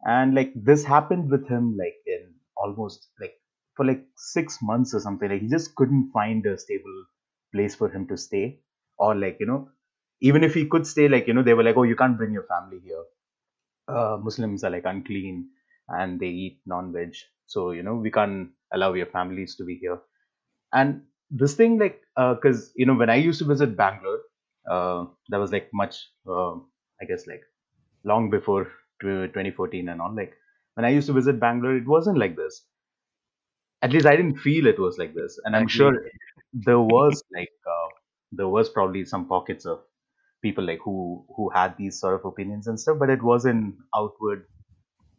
And 0.05 0.35
like 0.35 0.53
this 0.55 0.85
happened 0.85 1.31
with 1.31 1.49
him 1.49 1.77
like 1.79 1.97
in 2.07 2.35
almost 2.57 3.09
like 3.21 3.40
for 3.81 3.87
like 3.87 4.05
six 4.17 4.59
months 4.63 4.95
or 4.95 5.01
something 5.01 5.31
like 5.31 5.43
he 5.43 5.49
just 5.49 5.75
couldn't 5.77 6.11
find 6.13 6.47
a 6.47 6.59
stable 6.59 6.99
place 7.55 7.75
for 7.75 7.89
him 7.91 8.07
to 8.09 8.17
stay. 8.17 8.61
Or 8.99 9.15
like 9.17 9.39
you 9.41 9.47
know 9.47 9.71
even 10.21 10.45
if 10.45 10.55
he 10.55 10.67
could 10.67 10.87
stay 10.87 11.09
like 11.09 11.27
you 11.27 11.35
know 11.35 11.43
they 11.43 11.55
were 11.55 11.65
like 11.65 11.77
oh 11.79 11.85
you 11.85 11.97
can't 11.97 12.19
bring 12.19 12.33
your 12.33 12.45
family 12.55 12.81
here. 12.85 13.05
Uh, 13.89 14.19
muslims 14.23 14.65
are 14.65 14.71
like 14.71 14.85
unclean 14.87 15.49
and 15.89 16.21
they 16.21 16.29
eat 16.29 16.61
non-veg. 16.67 17.15
So 17.47 17.73
you 17.73 17.83
know 17.83 17.97
we 17.97 18.11
can't 18.11 18.51
allow 18.73 18.95
your 18.95 19.07
families 19.07 19.57
to 19.57 19.65
be 19.65 19.77
here. 19.77 20.01
And 20.73 21.05
this 21.31 21.55
thing 21.55 21.79
like 21.79 22.03
because 22.17 22.73
you 22.77 22.87
know 22.87 22.95
when 22.95 23.11
i 23.11 23.17
used 23.17 23.39
to 23.41 23.47
visit 23.47 23.77
bangalore 23.77 24.21
uh, 24.71 25.07
that 25.31 25.39
was 25.39 25.53
like 25.53 25.71
much 25.73 25.97
uh, 26.29 26.55
i 27.03 27.07
guess 27.09 27.27
like 27.29 27.43
long 28.05 28.31
before 28.31 28.71
2014 29.03 29.89
and 29.91 30.01
all 30.03 30.15
like 30.15 30.35
when 30.75 30.87
i 30.87 30.91
used 30.91 31.09
to 31.09 31.15
visit 31.15 31.41
bangalore 31.41 31.77
it 31.77 31.87
wasn't 31.87 32.19
like 32.19 32.37
this 32.37 32.65
at 33.83 33.93
least 33.93 34.07
i 34.07 34.17
didn't 34.17 34.39
feel 34.39 34.67
it 34.67 34.79
was 34.79 34.99
like 34.99 35.15
this 35.15 35.39
and 35.45 35.57
i'm 35.57 35.69
sure 35.69 35.93
there 36.53 36.81
was 36.81 37.23
like 37.37 37.53
uh, 37.77 37.89
there 38.33 38.49
was 38.49 38.69
probably 38.69 39.05
some 39.05 39.27
pockets 39.29 39.67
of 39.67 39.81
people 40.43 40.65
like 40.65 40.81
who 40.85 41.25
who 41.37 41.51
had 41.51 41.77
these 41.79 42.01
sort 42.01 42.15
of 42.19 42.25
opinions 42.25 42.67
and 42.67 42.81
stuff 42.81 42.99
but 42.99 43.11
it 43.11 43.23
wasn't 43.23 43.75
outward 43.97 44.47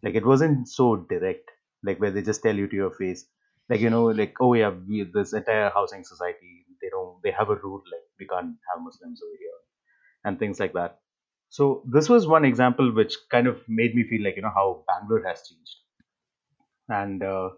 like 0.03 0.15
it 0.15 0.25
wasn't 0.25 0.67
so 0.67 0.95
direct 1.13 1.51
like 1.83 1.99
where 1.99 2.11
they 2.11 2.21
just 2.21 2.43
tell 2.43 2.55
you 2.55 2.67
to 2.67 2.75
your 2.75 2.91
face. 2.91 3.25
Like 3.69 3.79
you 3.81 3.89
know 3.89 4.05
like 4.05 4.35
oh 4.41 4.53
yeah 4.53 4.69
we, 4.69 5.03
this 5.13 5.33
entire 5.33 5.69
housing 5.69 6.03
society 6.03 6.65
they 6.81 6.89
don't 6.89 7.21
they 7.23 7.31
have 7.31 7.49
a 7.49 7.55
rule 7.55 7.81
like 7.91 8.05
we 8.19 8.27
can't 8.27 8.55
have 8.69 8.83
muslims 8.83 9.21
over 9.23 9.37
here 9.39 9.59
and 10.25 10.39
things 10.39 10.59
like 10.59 10.73
that. 10.73 10.99
So 11.49 11.83
this 11.87 12.09
was 12.09 12.27
one 12.27 12.45
example 12.45 12.93
which 12.93 13.17
kind 13.31 13.47
of 13.47 13.61
made 13.67 13.95
me 13.95 14.03
feel 14.09 14.23
like 14.23 14.37
you 14.37 14.43
know 14.43 14.53
how 14.55 14.83
bangalore 14.87 15.23
has 15.27 15.47
changed. 15.47 15.77
And 16.89 17.23
uh, 17.23 17.49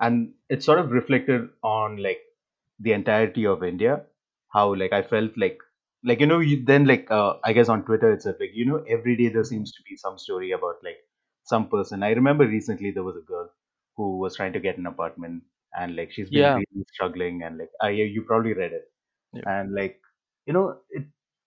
and 0.00 0.34
it 0.48 0.62
sort 0.62 0.78
of 0.78 0.90
reflected 0.90 1.48
on 1.62 1.96
like 1.98 2.20
the 2.80 2.92
entirety 2.92 3.46
of 3.46 3.62
India. 3.64 4.04
How 4.52 4.74
like 4.74 4.92
I 4.92 5.02
felt 5.02 5.32
like 5.36 5.58
like 6.04 6.20
you 6.20 6.26
know 6.26 6.38
you, 6.40 6.64
then 6.64 6.86
like 6.86 7.10
uh, 7.10 7.34
I 7.44 7.52
guess 7.52 7.68
on 7.68 7.84
Twitter 7.84 8.12
itself 8.12 8.36
like 8.40 8.50
you 8.54 8.64
know 8.66 8.84
every 8.88 9.16
day 9.16 9.28
there 9.28 9.44
seems 9.44 9.72
to 9.72 9.82
be 9.88 9.96
some 9.96 10.18
story 10.18 10.52
about 10.52 10.76
like 10.84 10.98
some 11.44 11.68
person. 11.68 12.02
I 12.02 12.10
remember 12.12 12.46
recently 12.46 12.90
there 12.90 13.04
was 13.04 13.16
a 13.16 13.20
girl 13.32 13.50
who 13.96 14.18
was 14.18 14.36
trying 14.36 14.52
to 14.54 14.60
get 14.60 14.78
an 14.78 14.86
apartment 14.86 15.42
and 15.74 15.96
like 15.96 16.12
she's 16.12 16.30
been 16.30 16.50
Yeah. 16.50 16.54
really 16.54 16.84
struggling 16.92 17.42
and 17.42 17.58
like 17.58 17.70
I 17.80 17.90
you 17.90 18.22
probably 18.22 18.54
read 18.54 18.72
it 18.72 18.90
Yeah. 19.32 19.44
and 19.44 19.74
like 19.74 20.00
you 20.46 20.52
know 20.52 20.78
it, 20.90 21.04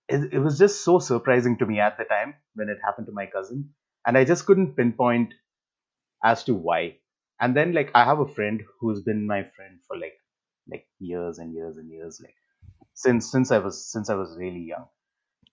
it 0.07 0.33
it 0.33 0.39
was 0.39 0.57
just 0.59 0.83
so 0.83 0.99
surprising 0.99 1.57
to 1.57 1.65
me 1.65 1.79
at 1.79 1.97
the 1.97 2.05
time 2.05 2.35
when 2.55 2.69
it 2.69 2.79
happened 2.83 3.07
to 3.07 3.13
my 3.13 3.25
cousin 3.27 3.73
and 4.05 4.17
I 4.17 4.25
just 4.25 4.45
couldn't 4.45 4.75
pinpoint 4.75 5.33
as 6.23 6.43
to 6.45 6.53
why. 6.53 6.97
And 7.41 7.55
then 7.55 7.73
like 7.73 7.91
I 7.95 8.03
have 8.05 8.19
a 8.19 8.27
friend 8.27 8.63
who's 8.79 9.01
been 9.01 9.25
my 9.27 9.43
friend 9.55 9.79
for 9.87 9.97
like 9.97 10.17
like 10.69 10.87
years 10.99 11.39
and 11.39 11.53
years 11.53 11.77
and 11.77 11.89
years, 11.89 12.19
like 12.23 12.35
since 12.93 13.31
since 13.31 13.51
I 13.51 13.59
was 13.59 13.91
since 13.91 14.09
I 14.09 14.15
was 14.15 14.37
really 14.37 14.61
young. 14.73 14.87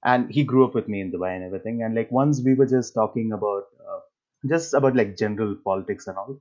And 0.05 0.31
he 0.31 0.45
grew 0.45 0.65
up 0.67 0.75
with 0.75 0.89
me 0.89 1.01
in 1.01 1.13
Dubai 1.13 1.35
and 1.35 1.45
everything. 1.45 1.83
And 1.83 1.95
like 1.95 2.11
once 2.11 2.43
we 2.45 2.55
were 2.55 2.67
just 2.67 2.95
talking 2.95 3.33
about 3.33 3.65
uh, 3.89 4.01
just 4.49 4.75
about 4.75 4.97
like 4.97 5.17
general 5.17 5.57
politics 5.65 6.07
and 6.07 6.17
all. 6.19 6.41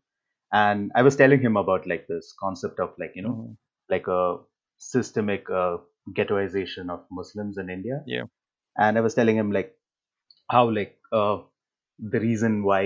And 0.53 0.91
I 0.95 1.01
was 1.03 1.15
telling 1.15 1.41
him 1.41 1.58
about 1.58 1.88
like 1.88 2.08
this 2.08 2.34
concept 2.39 2.79
of 2.79 2.93
like 2.99 3.13
you 3.15 3.23
know 3.23 3.36
Mhm. 3.36 3.58
like 3.89 4.08
a 4.08 4.38
systemic 4.77 5.49
uh, 5.49 5.77
ghettoization 6.19 6.89
of 6.89 7.05
Muslims 7.12 7.58
in 7.58 7.69
India. 7.69 8.03
Yeah. 8.05 8.25
And 8.77 8.97
I 8.97 9.01
was 9.01 9.15
telling 9.15 9.38
him 9.38 9.51
like 9.51 9.75
how 10.49 10.69
like 10.69 10.97
uh, 11.12 11.38
the 11.99 12.19
reason 12.19 12.63
why 12.63 12.84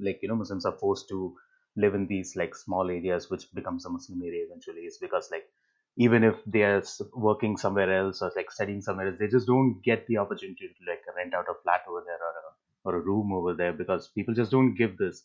like 0.00 0.20
you 0.22 0.28
know 0.28 0.36
Muslims 0.36 0.64
are 0.66 0.76
forced 0.78 1.08
to 1.08 1.36
live 1.78 1.94
in 1.94 2.06
these 2.06 2.36
like 2.36 2.54
small 2.54 2.90
areas 2.90 3.30
which 3.30 3.46
becomes 3.54 3.86
a 3.86 3.90
Muslim 3.90 4.22
area 4.22 4.44
eventually 4.46 4.82
is 4.82 4.98
because 4.98 5.30
like 5.30 5.48
even 5.96 6.22
if 6.24 6.36
they 6.46 6.62
are 6.62 6.82
working 7.14 7.56
somewhere 7.56 7.92
else 8.00 8.22
or 8.22 8.30
like 8.36 8.50
studying 8.50 8.80
somewhere 8.80 9.08
else, 9.08 9.18
they 9.18 9.28
just 9.28 9.46
don't 9.46 9.80
get 9.82 10.06
the 10.06 10.16
opportunity 10.18 10.68
to 10.68 10.90
like 10.90 11.02
rent 11.16 11.34
out 11.34 11.46
a 11.50 11.54
flat 11.62 11.82
over 11.88 12.02
there 12.06 12.20
or 12.28 12.34
a, 12.42 12.96
or 12.96 13.00
a 13.00 13.04
room 13.04 13.32
over 13.32 13.54
there 13.54 13.72
because 13.72 14.08
people 14.08 14.34
just 14.34 14.50
don't 14.50 14.74
give 14.74 14.96
this 14.98 15.24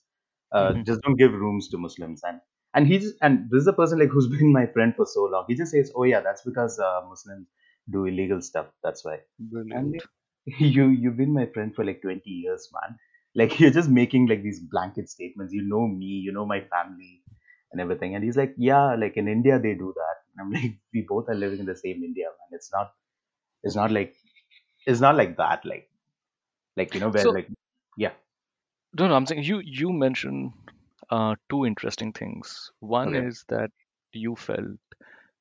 uh, 0.51 0.73
Mhm. 0.73 0.85
just 0.85 1.01
don't 1.01 1.17
give 1.17 1.33
rooms 1.33 1.69
to 1.69 1.77
Muslims 1.77 2.21
and 2.23 2.39
and 2.75 2.87
he's 2.87 3.13
and 3.21 3.49
this 3.51 3.61
is 3.61 3.67
a 3.67 3.73
person 3.73 3.99
like 3.99 4.09
who's 4.09 4.27
been 4.37 4.51
my 4.51 4.65
friend 4.67 4.95
for 4.95 5.05
so 5.05 5.25
long. 5.25 5.45
He 5.47 5.55
just 5.55 5.71
says, 5.71 5.91
"Oh 5.95 6.03
yeah, 6.03 6.21
that's 6.21 6.41
because 6.43 6.79
uh, 6.79 7.01
Muslims 7.07 7.47
do 7.89 8.05
illegal 8.05 8.41
stuff. 8.41 8.67
That's 8.83 9.03
why." 9.05 9.19
And 9.71 9.95
you 10.45 10.87
you've 10.89 11.17
been 11.17 11.33
my 11.33 11.45
friend 11.47 11.75
for 11.75 11.85
like 11.85 12.01
20 12.01 12.29
years 12.29 12.69
man 12.73 12.97
like 13.35 13.59
you're 13.59 13.71
just 13.71 13.89
making 13.89 14.27
like 14.27 14.43
these 14.43 14.59
blanket 14.59 15.09
statements. 15.09 15.53
You 15.53 15.63
know 15.63 15.87
me 15.87 16.21
you 16.25 16.31
know 16.31 16.45
my 16.45 16.61
family 16.61 17.21
and 17.71 17.81
everything. 17.81 18.15
And 18.15 18.23
he's 18.23 18.37
like 18.37 18.53
yeah 18.57 18.95
like 18.95 19.17
in 19.17 19.27
india 19.27 19.59
they 19.59 19.73
do 19.73 19.93
that. 19.95 20.15
And 20.37 20.45
i'm 20.45 20.51
like 20.61 20.77
we 20.93 21.05
both 21.07 21.29
are 21.29 21.35
living 21.35 21.59
in 21.59 21.65
the 21.65 21.75
same 21.75 22.03
india 22.03 22.25
man. 22.25 22.49
It's 22.51 22.71
not 22.73 22.93
it's 23.63 23.75
not 23.75 23.91
like 23.91 24.15
it's 24.85 25.01
not 25.01 25.15
like 25.15 25.37
that 25.37 25.65
like 25.65 25.89
like 26.77 26.93
you 26.93 26.99
know 26.99 27.09
where 27.09 27.23
So 27.23 27.29
like 27.31 27.49
yeah. 27.97 28.11
No, 28.97 29.07
no, 29.07 29.15
I'm 29.15 29.25
saying 29.25 29.43
you 29.43 29.59
you 29.59 29.91
mentioned 29.91 30.53
uh, 31.09 31.35
two 31.49 31.65
interesting 31.65 32.13
things. 32.13 32.71
One 32.79 33.15
okay. 33.15 33.27
is 33.27 33.43
that 33.49 33.71
you 34.11 34.35
felt 34.35 34.77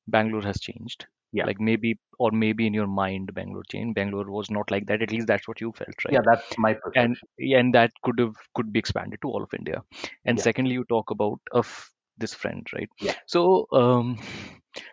Bangalore 0.07 0.41
has 0.43 0.59
changed. 0.59 1.07
Yeah. 1.33 1.45
Like 1.45 1.59
maybe, 1.59 1.99
or 2.19 2.31
maybe 2.31 2.67
in 2.67 2.73
your 2.73 2.87
mind, 2.87 3.33
Bangalore 3.33 3.63
changed. 3.69 3.95
Bangalore 3.95 4.31
was 4.31 4.49
not 4.51 4.71
like 4.71 4.87
that. 4.87 5.01
At 5.01 5.11
least 5.11 5.27
that's 5.27 5.47
what 5.47 5.61
you 5.61 5.71
felt, 5.73 6.05
right? 6.05 6.17
Yeah, 6.17 6.21
that's 6.25 6.57
my 6.57 6.73
and 6.95 7.15
perception. 7.15 7.27
yeah, 7.37 7.59
and 7.59 7.73
that 7.75 7.91
could 8.03 8.19
have 8.19 8.35
could 8.55 8.71
be 8.73 8.79
expanded 8.79 9.19
to 9.21 9.29
all 9.29 9.43
of 9.43 9.53
India. 9.53 9.83
And 10.25 10.39
Yeah. 10.39 10.45
secondly, 10.47 10.73
you 10.73 10.85
talk 10.85 11.11
about 11.11 11.39
of 11.51 11.89
this 12.17 12.33
friend, 12.33 12.67
right? 12.73 12.89
Yeah. 12.99 13.13
So 13.27 13.67
um, 13.71 14.19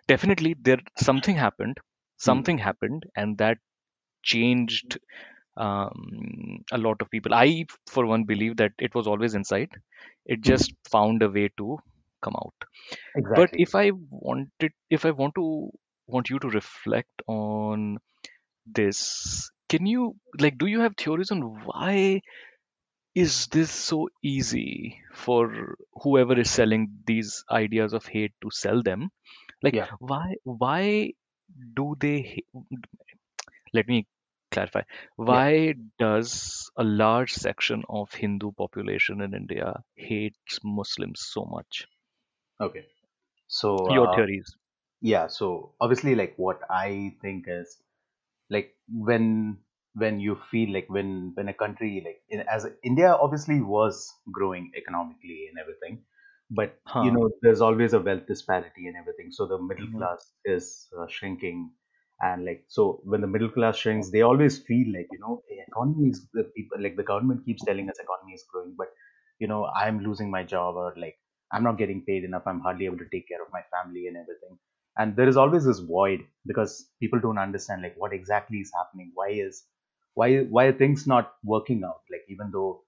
definitely 0.08 0.56
there 0.60 0.78
something 0.98 1.36
happened, 1.36 1.78
Hmm. 2.24 2.42
something 2.42 2.58
happened, 2.58 3.04
and 3.16 3.38
that 3.38 3.58
changed 4.22 4.98
um, 5.56 6.64
a 6.72 6.78
lot 6.78 7.00
of 7.02 7.10
people. 7.10 7.34
I, 7.34 7.66
for 7.88 8.06
one, 8.06 8.24
believe 8.24 8.56
that 8.58 8.72
it 8.78 8.94
was 8.94 9.06
always 9.06 9.34
inside. 9.34 9.70
It 10.26 10.42
Hmm. 10.44 10.52
just 10.52 10.74
found 10.90 11.22
a 11.22 11.28
way 11.30 11.50
to 11.58 11.78
come 12.22 12.34
out. 12.36 12.54
exactly. 13.16 13.34
But 13.34 13.50
if 13.54 13.74
I 13.74 13.92
wanted, 14.10 14.72
if 14.90 15.04
I 15.04 15.10
want 15.10 15.34
to 15.36 15.70
want 16.10 16.30
you 16.30 16.38
to 16.40 16.48
reflect 16.48 17.22
on 17.26 17.98
this, 18.66 19.50
can 19.68 19.86
you 19.86 20.16
like, 20.40 20.58
do 20.58 20.66
you 20.66 20.80
have 20.80 20.94
theories 20.96 21.30
on 21.30 21.42
why 21.66 22.22
is 23.14 23.46
this 23.48 23.70
so 23.70 24.08
easy 24.22 25.00
for 25.14 25.76
whoever 26.02 26.38
is 26.38 26.50
selling 26.50 26.88
these 27.06 27.44
ideas 27.50 27.92
of 27.92 28.06
hate 28.06 28.32
to 28.42 28.50
sell 28.50 28.82
them? 28.82 29.10
Like, 29.62 29.76
Yeah. 29.76 29.88
why 29.98 30.36
why 30.44 31.12
do 31.76 31.96
they? 32.00 32.44
Let 33.72 33.88
me 33.88 34.06
clarify. 34.52 34.82
Yeah. 35.28 35.42
Why 35.42 35.74
does 35.98 36.70
a 36.76 36.84
large 36.84 37.32
section 37.32 37.82
of 37.88 38.12
Hindu 38.14 38.52
population 38.52 39.20
in 39.22 39.34
India 39.34 39.82
hates 39.96 40.60
Muslims 40.62 41.20
so 41.32 41.44
much? 41.46 41.88
Okay. 42.60 42.86
So 43.48 43.88
Your 43.88 44.08
uh, 44.08 44.08
theories. 44.08 44.56
Yeah. 45.00 45.26
So 45.28 45.74
obviously, 45.80 46.14
like 46.14 46.34
what 46.36 46.60
I 46.70 47.16
think 47.22 47.44
is 47.48 47.82
like 48.50 48.76
when 48.88 49.58
when 49.94 50.20
you 50.20 50.36
feel 50.50 50.72
like 50.72 50.88
when 50.88 51.32
when 51.34 51.48
a 51.48 51.54
country 51.54 52.02
like 52.04 52.22
in, 52.30 52.40
as 52.48 52.66
India 52.84 53.12
obviously 53.14 53.60
was 53.62 54.12
growing 54.32 54.72
economically 54.76 55.48
and 55.50 55.58
everything, 55.58 56.04
but 56.50 56.80
you 56.98 57.12
know 57.12 57.30
there's 57.42 57.60
always 57.60 57.94
a 57.94 58.00
wealth 58.00 58.26
disparity 58.26 58.88
and 58.88 58.96
everything. 58.96 59.30
So 59.32 59.46
the 59.46 59.58
middle 59.62 59.88
Mhm. 59.88 59.98
class 59.98 60.34
is 60.44 60.88
uh, 60.98 61.06
shrinking, 61.08 61.72
and 62.20 62.44
like 62.44 62.64
so 62.68 63.00
when 63.04 63.20
the 63.22 63.26
middle 63.28 63.50
class 63.50 63.78
shrinks, 63.78 64.10
they 64.10 64.22
always 64.22 64.58
feel 64.62 64.88
like 64.94 65.08
you 65.12 65.20
know 65.20 65.42
the 65.48 65.58
economy 65.68 66.10
is 66.10 66.28
the 66.34 66.44
people 66.56 66.82
like 66.82 66.96
the 66.96 67.04
government 67.04 67.44
keeps 67.46 67.64
telling 67.64 67.88
us 67.90 67.98
economy 68.00 68.34
is 68.34 68.44
growing, 68.52 68.74
but 68.78 68.88
you 69.38 69.48
know 69.48 69.66
I'm 69.66 70.00
losing 70.00 70.30
my 70.30 70.44
job 70.44 70.76
or 70.76 70.94
like 70.96 71.18
I'm 71.52 71.62
not 71.64 71.78
getting 71.78 72.04
paid 72.04 72.24
enough. 72.24 72.44
I'm 72.46 72.60
hardly 72.60 72.86
able 72.86 72.98
to 72.98 73.08
take 73.12 73.28
care 73.28 73.42
of 73.42 73.52
my 73.52 73.62
family 73.72 74.06
and 74.06 74.16
everything 74.16 74.58
and 75.00 75.16
there 75.16 75.28
is 75.28 75.36
always 75.36 75.66
this 75.66 75.80
void 75.80 76.26
because 76.46 76.74
people 77.00 77.20
don't 77.20 77.38
understand 77.46 77.82
like 77.82 77.96
what 77.96 78.12
exactly 78.14 78.58
is 78.60 78.72
happening? 78.78 79.12
Why 79.14 79.30
is 79.30 79.66
why 80.14 80.30
why 80.56 80.66
are 80.66 80.78
things 80.84 81.06
not 81.06 81.34
working 81.44 81.84
out? 81.84 82.02
Like 82.10 82.26
even 82.28 82.50
though 82.52 82.84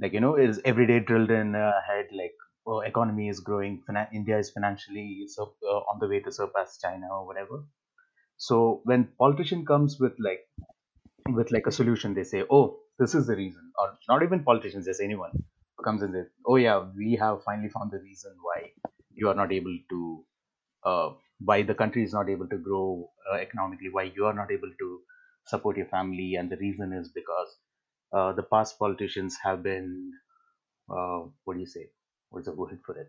like 0.00 0.12
you 0.12 0.20
know 0.20 0.34
it 0.36 0.50
is 0.50 0.60
every 0.64 0.86
day 0.86 1.00
drilled 1.00 1.30
in 1.30 1.54
uh, 1.54 1.72
head 1.86 2.08
like 2.12 2.34
oh 2.66 2.80
economy 2.80 3.28
is 3.28 3.40
growing 3.40 3.82
finan- 3.88 4.12
india 4.20 4.38
is 4.38 4.50
financially 4.50 5.26
so, 5.28 5.54
uh, 5.72 5.80
on 5.92 5.98
the 6.00 6.08
way 6.08 6.20
to 6.20 6.32
surpass 6.32 6.78
china 6.80 7.08
or 7.18 7.26
whatever. 7.26 7.64
So 8.38 8.82
when 8.84 9.04
politician 9.18 9.66
comes 9.66 9.98
with 10.00 10.14
like 10.18 10.48
with 11.38 11.50
like 11.52 11.66
a 11.66 11.72
solution 11.72 12.14
they 12.14 12.24
say 12.24 12.44
oh 12.50 12.80
this 12.98 13.14
is 13.14 13.26
the 13.26 13.36
reason 13.36 13.72
or 13.78 13.98
not 14.08 14.22
even 14.22 14.42
politicians 14.44 14.86
just 14.86 15.00
anyone 15.00 15.32
comes 15.84 16.02
and 16.02 16.14
says 16.14 16.28
oh 16.46 16.56
yeah 16.56 16.78
we 16.96 17.14
have 17.22 17.42
finally 17.44 17.68
found 17.68 17.90
the 17.90 18.00
reason 18.00 18.36
why 18.42 18.72
you 19.12 19.28
are 19.28 19.34
not 19.34 19.52
able 19.52 19.76
to 19.90 20.24
uh, 20.84 21.10
why 21.40 21.62
the 21.62 21.74
country 21.74 22.04
is 22.04 22.12
not 22.12 22.28
able 22.28 22.48
to 22.48 22.58
grow 22.58 23.10
uh, 23.32 23.36
economically, 23.36 23.88
why 23.90 24.04
you 24.04 24.26
are 24.26 24.34
not 24.34 24.50
able 24.50 24.72
to 24.78 25.00
support 25.46 25.76
your 25.76 25.86
family, 25.86 26.34
and 26.36 26.50
the 26.50 26.56
reason 26.58 26.92
is 26.92 27.10
because 27.10 27.56
uh, 28.12 28.32
the 28.32 28.42
past 28.42 28.78
politicians 28.78 29.36
have 29.42 29.62
been 29.62 30.12
uh, 30.90 31.20
what 31.44 31.54
do 31.54 31.60
you 31.60 31.66
say? 31.66 31.90
What's 32.30 32.46
the 32.46 32.54
word 32.54 32.78
for 32.84 32.96
it? 32.98 33.08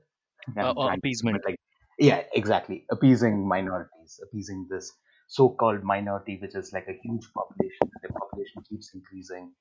Uh, 0.60 0.74
uh, 0.78 0.88
trying 0.88 1.02
to 1.02 1.10
but 1.32 1.42
appeasement. 1.42 1.46
like 1.46 1.58
yeah, 2.00 2.24
exactly, 2.34 2.86
appeasing 2.90 3.48
minorities, 3.48 4.20
appeasing 4.24 4.68
this 4.70 4.92
so-called 5.28 5.84
minority, 5.84 6.38
which 6.42 6.56
is 6.56 6.74
like 6.74 6.88
a 6.88 7.00
huge 7.04 7.28
population, 7.34 7.92
the 8.02 8.10
population 8.10 8.64
keeps 8.70 8.92
increasing. 8.94 9.54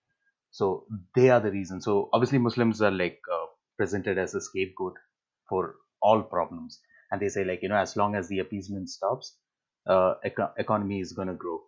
So 0.51 0.87
they 1.15 1.31
are 1.31 1.41
the 1.41 1.51
reason. 1.51 1.81
So 1.81 2.09
obviously 2.13 2.39
Muslims 2.39 2.83
are 2.83 2.91
like 2.91 3.21
uh, 3.33 3.47
presented 3.79 4.19
as 4.19 4.35
a 4.35 4.41
scapegoat 4.41 4.95
for 5.49 5.77
all 6.03 6.23
problems, 6.23 6.81
and 7.11 7.21
they 7.21 7.29
say 7.29 7.45
like 7.45 7.63
you 7.63 7.69
know 7.69 7.77
as 7.77 7.97
long 7.97 8.15
as 8.15 8.29
the 8.29 8.39
appeasement 8.41 8.91
stops, 8.91 9.37
uh, 9.87 10.15
eco- 10.25 10.53
economy 10.59 11.01
is 11.01 11.13
gonna 11.13 11.35
grow. 11.35 11.61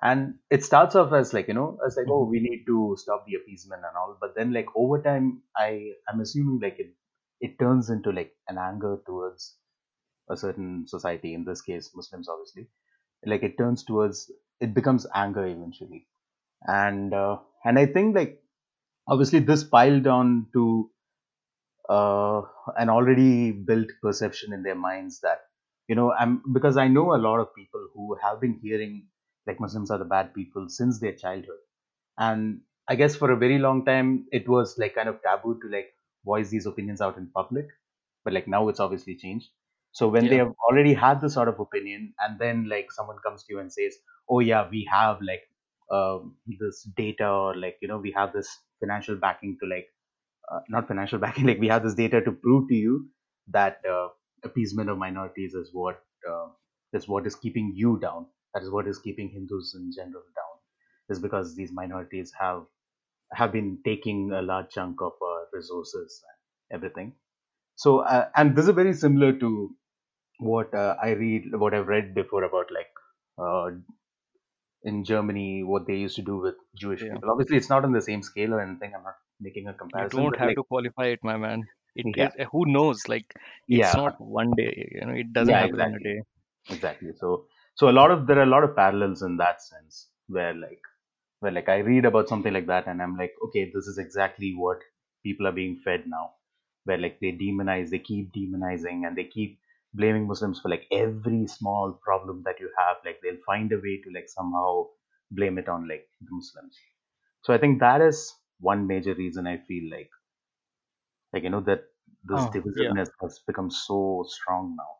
And 0.00 0.38
it 0.50 0.64
starts 0.64 0.94
off 0.94 1.12
as 1.12 1.32
like 1.34 1.48
you 1.48 1.54
know 1.54 1.78
as 1.86 1.96
like 1.96 2.06
oh 2.08 2.24
Mhm. 2.24 2.30
we 2.30 2.40
need 2.40 2.64
to 2.66 2.96
stop 2.98 3.26
the 3.26 3.34
appeasement 3.36 3.82
and 3.84 3.96
all, 3.96 4.16
but 4.20 4.34
then 4.36 4.52
like 4.52 4.66
over 4.76 5.02
time 5.02 5.42
I 5.56 5.92
I'm 6.08 6.20
assuming 6.20 6.60
like 6.60 6.78
it 6.78 6.94
it 7.40 7.58
turns 7.58 7.90
into 7.90 8.10
like 8.10 8.34
an 8.48 8.58
anger 8.58 8.98
towards 9.06 9.56
a 10.30 10.36
certain 10.36 10.86
society 10.86 11.34
in 11.34 11.44
this 11.44 11.60
case 11.62 11.90
Muslims 11.94 12.28
obviously 12.28 12.68
like 13.26 13.42
it 13.42 13.58
turns 13.58 13.84
towards 13.84 14.30
it 14.60 14.74
becomes 14.74 15.06
anger 15.14 15.46
eventually 15.46 16.06
and 16.66 17.14
uh, 17.14 17.38
and 17.64 17.78
I 17.78 17.86
think 17.86 18.16
like 18.16 18.42
obviously 19.08 19.40
this 19.40 19.64
piled 19.64 20.06
on 20.06 20.48
to 20.54 20.90
uh, 21.88 22.42
an 22.76 22.88
already 22.90 23.52
built 23.52 23.88
perception 24.02 24.52
in 24.52 24.62
their 24.62 24.74
minds 24.74 25.20
that 25.20 25.40
you 25.88 25.94
know 25.94 26.12
i'm 26.12 26.42
because 26.52 26.76
i 26.76 26.86
know 26.88 27.14
a 27.14 27.22
lot 27.26 27.40
of 27.40 27.54
people 27.54 27.88
who 27.94 28.14
have 28.22 28.40
been 28.40 28.54
hearing 28.62 29.08
like 29.46 29.60
muslims 29.60 29.90
are 29.90 29.98
the 29.98 30.04
bad 30.04 30.34
people 30.34 30.68
since 30.68 31.00
their 31.00 31.14
childhood. 31.14 31.60
And 32.18 32.62
i 32.88 32.94
guess 32.96 33.16
for 33.16 33.30
a 33.32 33.36
very 33.36 33.58
long 33.58 33.84
time 33.84 34.26
it 34.32 34.48
was 34.48 34.76
like 34.78 34.94
kind 34.94 35.08
of 35.08 35.22
taboo 35.22 35.58
to 35.62 35.68
like 35.68 35.94
voice 36.24 36.50
these 36.50 36.66
opinions 36.66 37.00
out 37.00 37.16
in 37.16 37.30
public. 37.30 37.68
But 38.24 38.32
like 38.34 38.46
now 38.48 38.68
it's 38.68 38.80
obviously 38.80 39.16
changed. 39.16 39.50
So 39.92 40.08
when 40.08 40.28
they 40.28 40.36
have 40.36 40.52
already 40.68 40.94
had 40.94 41.20
this 41.20 41.34
sort 41.34 41.48
of 41.48 41.58
opinion 41.60 42.14
and 42.20 42.38
then 42.38 42.68
like 42.68 42.92
someone 42.92 43.18
comes 43.24 43.44
to 43.44 43.52
you 43.54 43.60
and 43.60 43.72
says 43.72 43.96
oh 44.28 44.40
yeah 44.40 44.68
we 44.68 44.84
have 44.90 45.20
like 45.22 45.44
um, 45.90 46.36
this 46.46 46.82
data 46.96 47.28
or 47.28 47.56
like 47.56 47.78
you 47.80 47.88
know 47.88 47.98
we 47.98 48.12
have 48.12 48.32
this 48.32 48.48
financial 48.80 49.16
backing 49.16 49.56
to 49.60 49.66
like 49.66 49.88
uh, 50.52 50.60
not 50.68 50.88
financial 50.88 51.18
backing 51.26 51.46
like 51.46 51.58
we 51.58 51.68
have 51.68 51.82
this 51.82 51.94
data 51.94 52.20
to 52.22 52.32
prove 52.32 52.68
to 52.68 52.74
you 52.74 53.08
that 53.48 53.84
uh, 53.86 54.08
appeasement 54.44 54.90
of 54.90 54.98
minorities 54.98 55.54
is 55.54 55.70
what 55.72 56.04
uh, 56.30 56.48
is 56.92 57.08
what 57.08 57.26
is 57.26 57.36
keeping 57.36 57.72
you 57.74 57.98
down 58.00 58.26
that 58.54 58.62
is 58.62 58.70
what 58.70 58.86
is 58.88 58.98
keeping 58.98 59.28
hindus 59.30 59.74
in 59.78 59.90
general 59.96 60.24
down 60.40 60.56
is 61.10 61.20
because 61.20 61.54
these 61.56 61.72
minorities 61.72 62.32
have 62.38 62.64
have 63.32 63.52
been 63.52 63.80
taking 63.84 64.30
a 64.32 64.42
large 64.42 64.70
chunk 64.70 65.00
of 65.02 65.12
uh, 65.22 65.44
resources 65.52 66.22
and 66.30 66.76
everything 66.78 67.14
so 67.76 68.00
uh, 68.00 68.30
and 68.36 68.56
this 68.56 68.68
is 68.68 68.74
very 68.74 68.94
similar 68.94 69.32
to 69.44 69.76
what 70.40 70.74
uh, 70.74 70.96
i 71.02 71.10
read 71.10 71.44
what 71.64 71.74
i've 71.74 71.88
read 71.88 72.14
before 72.14 72.44
about 72.44 72.70
like 72.78 72.92
uh, 73.38 73.70
in 74.82 75.04
germany 75.04 75.62
what 75.62 75.86
they 75.86 75.96
used 75.96 76.16
to 76.16 76.22
do 76.22 76.36
with 76.44 76.56
jewish 76.82 77.04
Yeah. 77.06 77.10
people 77.10 77.30
obviously 77.30 77.56
it's 77.56 77.68
not 77.68 77.84
on 77.84 77.92
the 77.92 78.02
same 78.08 78.22
scale 78.22 78.54
or 78.54 78.60
anything 78.60 78.92
i'm 78.94 79.02
not 79.04 79.16
making 79.40 79.66
a 79.68 79.74
You 79.92 80.06
don't 80.06 80.34
have 80.36 80.54
like 80.54 80.56
to 80.56 80.64
qualify 80.64 81.08
it, 81.08 81.20
my 81.22 81.36
man. 81.36 81.64
It 81.94 82.08
yeah 82.14 82.32
is, 82.34 82.34
who 82.52 82.64
knows? 82.66 83.06
Like, 83.06 83.34
it's 83.68 83.94
yeah 83.94 83.94
not 83.94 84.18
one 84.18 84.54
day, 84.56 84.88
you 84.92 85.02
know, 85.06 85.12
it 85.12 85.32
doesn't 85.34 85.52
yeah 85.52 85.62
happen 85.62 85.82
in 85.82 85.94
a 85.94 86.00
exactly 86.00 86.08
day. 86.08 86.22
exactly 86.70 87.12
so 87.20 87.46
so 87.74 87.88
a 87.90 87.96
lot 88.00 88.10
of 88.10 88.26
there 88.26 88.38
are 88.38 88.48
a 88.50 88.54
lot 88.54 88.64
of 88.64 88.74
parallels 88.76 89.22
in 89.22 89.36
that 89.36 89.62
sense 89.62 90.10
where 90.28 90.54
like 90.54 90.82
where 91.40 91.52
like 91.52 91.68
i 91.68 91.78
read 91.78 92.04
about 92.04 92.28
something 92.28 92.52
like 92.52 92.66
that 92.66 92.86
and 92.88 93.02
i'm 93.02 93.16
like 93.16 93.34
okay 93.44 93.70
this 93.74 93.86
is 93.86 93.98
exactly 93.98 94.54
what 94.56 94.78
people 95.24 95.46
are 95.46 95.52
being 95.60 95.76
fed 95.84 96.04
now 96.06 96.32
where 96.84 96.98
like 96.98 97.18
they 97.20 97.32
demonize 97.32 97.90
they 97.90 97.98
keep 97.98 98.32
demonizing 98.32 99.06
and 99.06 99.16
they 99.16 99.24
keep 99.24 99.60
blaming 99.94 100.26
muslims 100.26 100.60
for 100.60 100.70
like 100.70 100.86
every 100.92 101.46
small 101.46 101.92
problem 102.04 102.42
that 102.44 102.60
you 102.60 102.70
have 102.78 102.96
like 103.04 103.20
they'll 103.22 103.44
find 103.46 103.72
a 103.72 103.78
way 103.86 104.00
to 104.04 104.10
like 104.14 104.28
somehow 104.28 104.86
blame 105.32 105.58
it 105.58 105.68
on 105.68 105.88
like 105.88 106.08
the 106.22 106.28
muslims 106.30 106.76
so 107.42 107.54
i 107.54 107.58
think 107.58 107.80
that 107.80 108.00
is 108.00 108.34
one 108.60 108.86
major 108.86 109.14
reason 109.14 109.46
i 109.46 109.56
feel 109.56 109.90
like 109.90 110.10
like 111.32 111.42
you 111.42 111.48
know 111.50 111.60
that 111.62 111.84
this 112.22 112.46
Oh, 112.46 112.62
yeah. 112.74 112.94
divisiveness 112.94 113.08
has 113.20 113.38
become 113.46 113.70
so 113.70 114.24
strong 114.28 114.76
now 114.76 114.98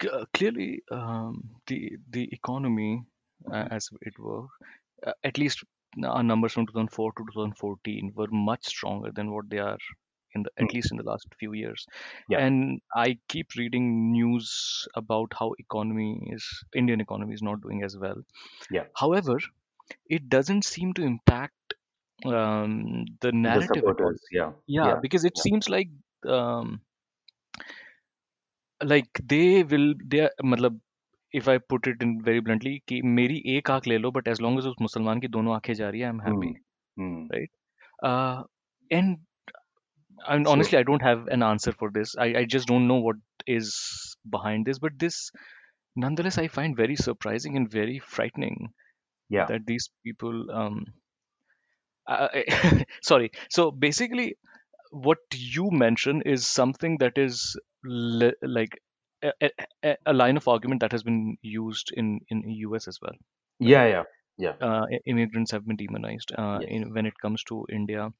C- 0.00 0.08
uh, 0.08 0.24
clearly, 0.32 0.82
um, 0.90 1.56
the 1.66 1.96
the 2.10 2.24
economy, 2.32 3.04
uh, 3.50 3.66
as 3.70 3.88
it 4.02 4.18
were, 4.18 4.46
uh, 5.06 5.14
at 5.24 5.38
least 5.38 5.64
our 6.04 6.22
numbers 6.22 6.52
from 6.52 6.66
2004 6.66 7.12
to 7.14 7.24
2014 7.32 8.12
were 8.16 8.28
much 8.30 8.64
stronger 8.66 9.10
than 9.12 9.32
what 9.32 9.48
they 9.50 9.58
are 9.58 9.78
in 10.34 10.42
the 10.44 10.50
Hmm. 10.58 10.66
at 10.66 10.74
least 10.74 10.90
in 10.92 10.98
the 10.98 11.04
last 11.04 11.26
few 11.40 11.52
years. 11.54 11.86
yeah 12.28 12.44
And 12.44 12.80
I 12.94 13.18
keep 13.28 13.54
reading 13.56 14.12
news 14.12 14.88
about 14.96 15.32
how 15.38 15.54
economy 15.58 16.28
is 16.32 16.46
Indian 16.74 17.00
economy 17.00 17.34
is 17.34 17.42
not 17.42 17.60
doing 17.62 17.82
as 17.84 17.96
well. 17.98 18.22
yeah 18.68 18.86
However, 18.96 19.38
it 20.06 20.28
doesn't 20.30 20.64
seem 20.64 20.94
to 20.94 21.02
impact 21.02 21.74
um, 22.25 23.05
the 23.21 23.31
the 23.43 23.61
narrative 23.61 23.87
at 23.87 23.99
all. 24.01 24.13
supporters 24.13 24.21
yeah 24.31 24.51
Yeah, 24.67 24.93
yeah 24.93 25.01
because 25.01 25.25
it 25.25 25.37
yeah 25.37 25.45
seems 25.45 25.69
like 25.69 25.89
um, 26.27 26.81
like 28.83 29.07
they 29.23 29.63
will 29.63 29.93
they 30.05 30.19
are 30.21 30.31
मतलब 30.43 30.79
if 31.33 31.47
I 31.47 31.57
put 31.59 31.87
it 31.87 32.01
in 32.01 32.11
very 32.27 32.41
bluntly 32.47 32.73
कि 32.89 33.01
मेरी 33.19 33.41
एक 33.57 33.71
आंख 33.71 33.87
ले 33.87 33.97
लो 33.97 34.11
but 34.17 34.27
as 34.33 34.41
long 34.45 34.57
as 34.61 34.65
उस 34.67 34.75
मुसलमान 34.81 35.19
की 35.21 35.27
दोनों 35.37 35.53
आंखें 35.55 35.73
जा 35.81 35.89
रही 35.89 36.01
है 36.01 36.09
I'm 36.11 36.21
happy 36.27 36.51
Hmm. 36.51 36.53
Hmm. 36.97 37.29
right 37.33 37.51
uh, 38.03 38.43
and 38.91 39.17
I 40.27 40.37
mean, 40.37 40.45
So 40.45 40.47
honestly 40.47 40.77
I 40.77 40.83
don't 40.83 41.01
have 41.01 41.27
an 41.27 41.43
answer 41.43 41.71
for 41.71 41.91
this 41.91 42.15
I, 42.17 42.25
I 42.39 42.45
just 42.45 42.67
don't 42.67 42.87
know 42.87 42.99
what 42.99 43.17
is 43.47 44.15
behind 44.29 44.65
this 44.65 44.79
but 44.79 44.97
this 44.99 45.31
nonetheless 45.95 46.37
I 46.37 46.47
find 46.47 46.75
very 46.75 46.95
surprising 46.95 47.55
and 47.57 47.69
very 47.71 47.99
frightening 47.99 48.73
yeah, 49.29 49.49
that 49.49 49.65
these 49.65 49.89
people 50.03 50.51
um 50.51 50.85
uh, 52.06 52.28
sorry 53.02 53.30
so 53.50 53.70
basically 53.70 54.36
what 54.90 55.18
you 55.34 55.70
mention 55.70 56.22
is 56.22 56.46
something 56.46 56.98
that 56.98 57.18
is 57.18 57.56
li- 57.84 58.34
like 58.42 58.78
a, 59.22 59.50
a, 59.84 59.96
a 60.06 60.12
line 60.12 60.36
of 60.36 60.48
argument 60.48 60.80
that 60.80 60.92
has 60.92 61.02
been 61.02 61.36
used 61.42 61.92
in 61.96 62.20
in 62.28 62.42
US 62.50 62.88
as 62.88 62.98
well, 63.02 63.14
yeah, 63.58 63.86
yeah, 63.86 64.04
yeah. 64.36 64.54
Uh, 64.60 64.86
immigrants 65.06 65.50
have 65.52 65.66
been 65.66 65.76
demonized 65.76 66.32
uh, 66.36 66.60
Yes, 66.60 66.68
in, 66.68 66.92
when 66.94 67.06
it 67.06 67.18
comes 67.18 67.42
to 67.44 67.66
India. 67.70 68.10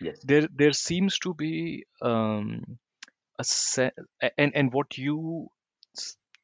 yes. 0.00 0.24
There 0.24 0.48
there 0.54 0.72
seems 0.72 1.18
to 1.20 1.34
be 1.34 1.84
um, 2.02 2.78
a 3.38 3.44
se- 3.44 3.92
and 4.38 4.54
and 4.56 4.72
what 4.72 4.98
you 4.98 5.48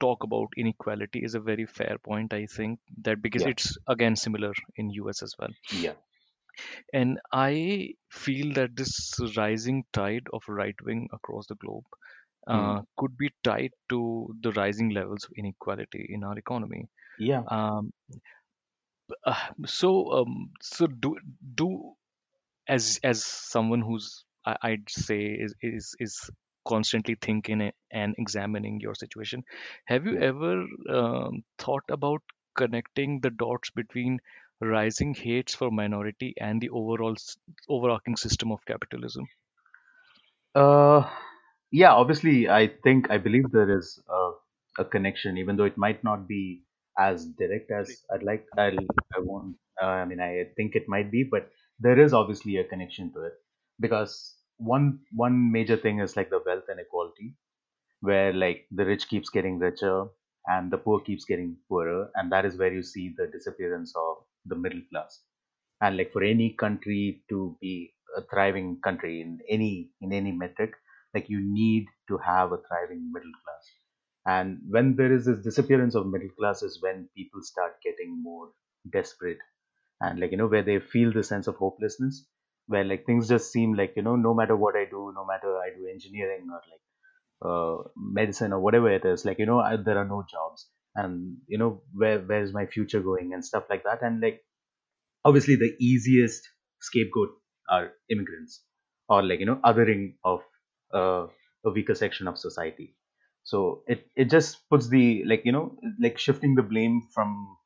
talk 0.01 0.23
about 0.25 0.49
inequality 0.57 1.21
is 1.25 1.35
a 1.35 1.41
very 1.41 1.67
fair 1.67 1.99
point. 1.99 2.33
I 2.33 2.47
think 2.47 2.81
that 3.03 3.23
because 3.23 3.45
Yeah, 3.45 3.53
it's 3.53 3.77
again 3.89 4.17
similar 4.17 4.53
in 4.77 4.91
US 4.91 5.23
as 5.23 5.35
well. 5.39 5.51
yeah. 5.71 5.95
And 6.93 7.21
I 7.33 7.95
feel 8.11 8.53
that 8.55 8.77
this 8.77 9.15
rising 9.37 9.85
tide 9.93 10.27
of 10.33 10.43
right 10.49 10.77
wing 10.85 11.09
across 11.13 11.47
the 11.49 11.57
globe 11.57 11.85
Hmm. 12.51 12.75
uh, 12.75 12.83
could 12.99 13.17
be 13.17 13.31
tied 13.45 13.73
to 13.91 14.35
the 14.41 14.53
rising 14.53 14.91
levels 14.91 15.25
of 15.25 15.33
inequality 15.37 16.07
in 16.11 16.25
our 16.25 16.39
economy. 16.39 16.89
Yeah. 17.17 17.45
Um, 17.51 17.93
uh, 19.27 19.49
so, 19.67 20.13
um, 20.13 20.51
so 20.63 20.87
do 20.87 21.17
do 21.55 21.95
as 22.69 23.01
as 23.05 23.25
someone 23.25 23.81
who's 23.83 24.25
I, 24.47 24.57
I'd 24.63 24.91
say 24.91 25.21
is 25.27 25.55
is 25.63 25.95
is 26.01 26.31
constantly 26.69 27.17
thinking 27.21 27.73
and 27.93 28.15
examining 28.19 28.81
your 28.81 28.95
situation. 28.95 29.45
Have 29.87 30.07
you 30.07 30.19
ever 30.19 30.65
um, 30.91 31.43
thought 31.59 31.85
about 31.91 32.23
connecting 32.57 33.21
the 33.21 33.31
dots 33.31 33.71
between 33.71 34.19
rising 34.61 35.15
hates 35.15 35.55
for 35.55 35.71
minority 35.71 36.35
and 36.41 36.61
the 36.61 36.71
overall 36.71 37.17
overarching 37.69 38.17
system 38.17 38.53
of 38.53 38.65
capitalism? 38.67 39.27
Uh, 40.55 41.09
yeah, 41.71 41.93
obviously, 41.93 42.49
I 42.49 42.69
think, 42.83 43.11
I 43.11 43.19
believe 43.19 43.51
there 43.51 43.77
is 43.77 44.03
a, 44.09 44.31
a 44.79 44.85
connection, 44.85 45.37
even 45.39 45.57
though 45.57 45.65
it 45.65 45.77
might 45.77 46.03
not 46.05 46.29
be 46.29 46.65
as 46.99 47.27
direct 47.27 47.71
as 47.71 48.05
I'd 48.13 48.23
like. 48.23 48.47
I'll, 48.57 48.79
I 49.17 49.19
won't, 49.21 49.57
uh, 49.83 49.87
I 49.87 50.05
mean, 50.05 50.21
I 50.21 50.45
think 50.57 50.77
it 50.77 50.89
might 50.89 51.11
be, 51.11 51.25
but 51.25 51.51
there 51.81 51.99
is 51.99 52.13
obviously 52.13 52.57
a 52.59 52.65
connection 52.65 53.13
to 53.15 53.25
it 53.25 53.33
because 53.81 54.37
one, 54.59 55.01
one 55.13 55.51
major 55.51 55.77
thing 55.77 55.99
is 56.01 56.17
like 56.17 56.31
the 56.31 56.43
wealth 56.47 56.65
inequality, 56.71 57.35
where 58.01 58.33
like 58.33 58.67
the 58.71 58.87
rich 58.87 59.09
keeps 59.09 59.31
getting 59.31 59.59
richer 59.59 60.07
and 60.47 60.71
the 60.73 60.79
poor 60.79 61.01
keeps 61.01 61.25
getting 61.25 61.57
poorer. 61.69 62.11
And 62.15 62.31
that 62.33 62.45
is 62.45 62.57
where 62.57 62.73
you 62.73 62.83
see 62.83 63.15
the 63.17 63.27
disappearance 63.27 63.95
of 63.97 64.19
the 64.47 64.57
middle 64.57 64.83
class. 64.91 65.21
And 65.81 65.97
like 65.97 66.13
for 66.13 66.23
any 66.23 66.51
country 66.55 67.25
to 67.31 67.57
be 67.61 67.95
a 68.17 68.23
thriving 68.23 68.81
country 68.83 69.21
in 69.21 69.41
any 69.49 69.91
in 70.01 70.13
any 70.13 70.33
metric 70.33 70.73
like 71.15 71.29
you 71.29 71.41
need 71.41 71.87
to 72.09 72.19
have 72.19 72.53
a 72.53 72.59
thriving 72.69 73.11
middle 73.13 73.33
class. 73.45 73.71
And 74.27 74.61
when 74.69 74.97
there 74.97 75.13
is 75.13 75.27
this 75.27 75.43
disappearance 75.45 75.95
of 75.95 76.07
middle 76.07 76.31
class 76.39 76.63
is 76.63 76.83
when 76.83 77.09
people 77.17 77.43
start 77.43 77.75
getting 77.83 78.23
more 78.23 78.53
desperate. 78.93 79.39
And 80.01 80.21
like 80.21 80.31
you 80.33 80.37
know 80.39 80.47
where 80.49 80.63
they 80.63 80.79
feel 80.81 81.13
the 81.13 81.23
sense 81.25 81.47
of 81.49 81.57
hopelessness 81.57 82.27
where 82.67 82.85
like 82.85 83.07
things 83.07 83.29
just 83.29 83.53
seem 83.53 83.75
like 83.75 83.95
you 83.97 84.03
know 84.03 84.17
no 84.17 84.33
matter 84.35 84.57
what 84.57 84.77
i 84.77 84.85
do 84.85 85.13
no 85.15 85.25
matter 85.27 85.57
i 85.59 85.69
do 85.77 85.87
engineering 85.87 86.47
or 86.51 86.61
like 86.73 86.85
uh, 87.51 87.89
medicine 87.97 88.53
or 88.53 88.61
whatever 88.61 88.91
it 88.91 89.05
is 89.05 89.25
like 89.25 89.39
you 89.39 89.47
know 89.47 89.61
I, 89.61 89.77
there 89.77 89.99
are 89.99 90.05
no 90.07 90.25
jobs 90.31 90.69
and 90.97 91.37
you 91.47 91.59
know 91.59 91.83
where 91.93 92.21
where's 92.21 92.53
my 92.53 92.67
future 92.67 93.01
going 93.01 93.33
and 93.35 93.45
stuff 93.45 93.65
like 93.71 93.85
that. 93.85 94.03
And 94.03 94.21
like 94.21 94.43
obviously 95.25 95.57
the 95.57 95.75
easiest 95.81 96.49
scapegoat 96.81 97.31
are 97.71 97.93
immigrants 98.11 98.63
or 99.09 99.23
like 99.23 99.41
you 99.41 99.47
know 99.47 99.61
othering 99.65 100.15
of 100.25 100.41
uh, 100.95 101.27
a 101.65 101.71
weaker 101.71 101.95
section 101.95 102.29
of 102.29 102.39
society. 102.39 102.95
So 103.45 103.83
it 103.87 104.07
it 104.17 104.31
just 104.31 104.69
puts 104.71 104.89
the 104.89 105.25
like 105.27 105.43
you 105.45 105.53
know 105.53 105.77
like 106.01 106.19
shifting 106.19 106.55
the 106.55 106.63
blame 106.63 107.03
from 107.15 107.57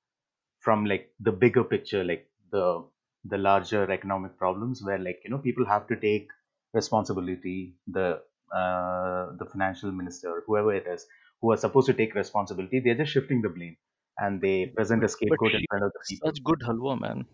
from 0.60 0.84
like 0.84 1.10
the 1.20 1.32
bigger 1.32 1.64
picture 1.64 2.04
like 2.04 2.28
the 2.52 2.84
the 3.24 3.38
larger 3.38 3.90
economic 3.90 4.36
problems 4.38 4.82
where 4.82 4.98
like 4.98 5.20
you 5.24 5.30
know 5.30 5.38
people 5.38 5.66
have 5.66 5.86
to 5.88 5.96
take 5.96 6.28
responsibility 6.74 7.76
the 7.88 8.20
uh, 8.54 9.26
the 9.38 9.46
financial 9.52 9.92
minister 9.92 10.42
whoever 10.46 10.74
it 10.74 10.86
is 10.86 11.06
who 11.40 11.52
are 11.52 11.56
supposed 11.56 11.86
to 11.88 11.94
take 11.94 12.14
responsibility 12.14 12.80
they're 12.80 13.00
just 13.02 13.12
shifting 13.12 13.42
the 13.42 13.48
blame 13.48 13.76
and 14.18 14.40
they 14.40 14.66
present 14.66 15.04
a 15.04 15.08
scapegoat 15.08 15.54
in 15.54 15.64
front 15.70 15.84
of 15.84 15.92
the 15.92 16.00
people 16.08 16.32
such 16.32 16.42
good 16.42 16.60
halwa, 16.66 16.96
man. 17.00 17.26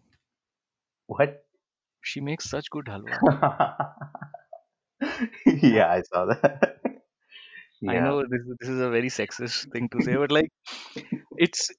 what 1.07 1.45
She 2.01 2.21
makes 2.21 2.49
such 2.49 2.71
good 2.71 2.87
halwa. 2.87 3.25
yeah, 5.47 5.91
I 5.91 6.03
saw 6.03 6.27
that. 6.27 7.03
I 7.87 8.01
know 8.01 8.23
this 8.23 8.41
is- 8.47 8.57
this 8.61 8.69
is 8.71 8.81
a 8.81 8.91
very 8.91 9.09
sexist 9.09 9.71
thing 9.73 9.89
to 9.91 10.01
say, 10.01 10.17
but 10.17 10.31
like 10.33 10.51
it's 11.37 11.71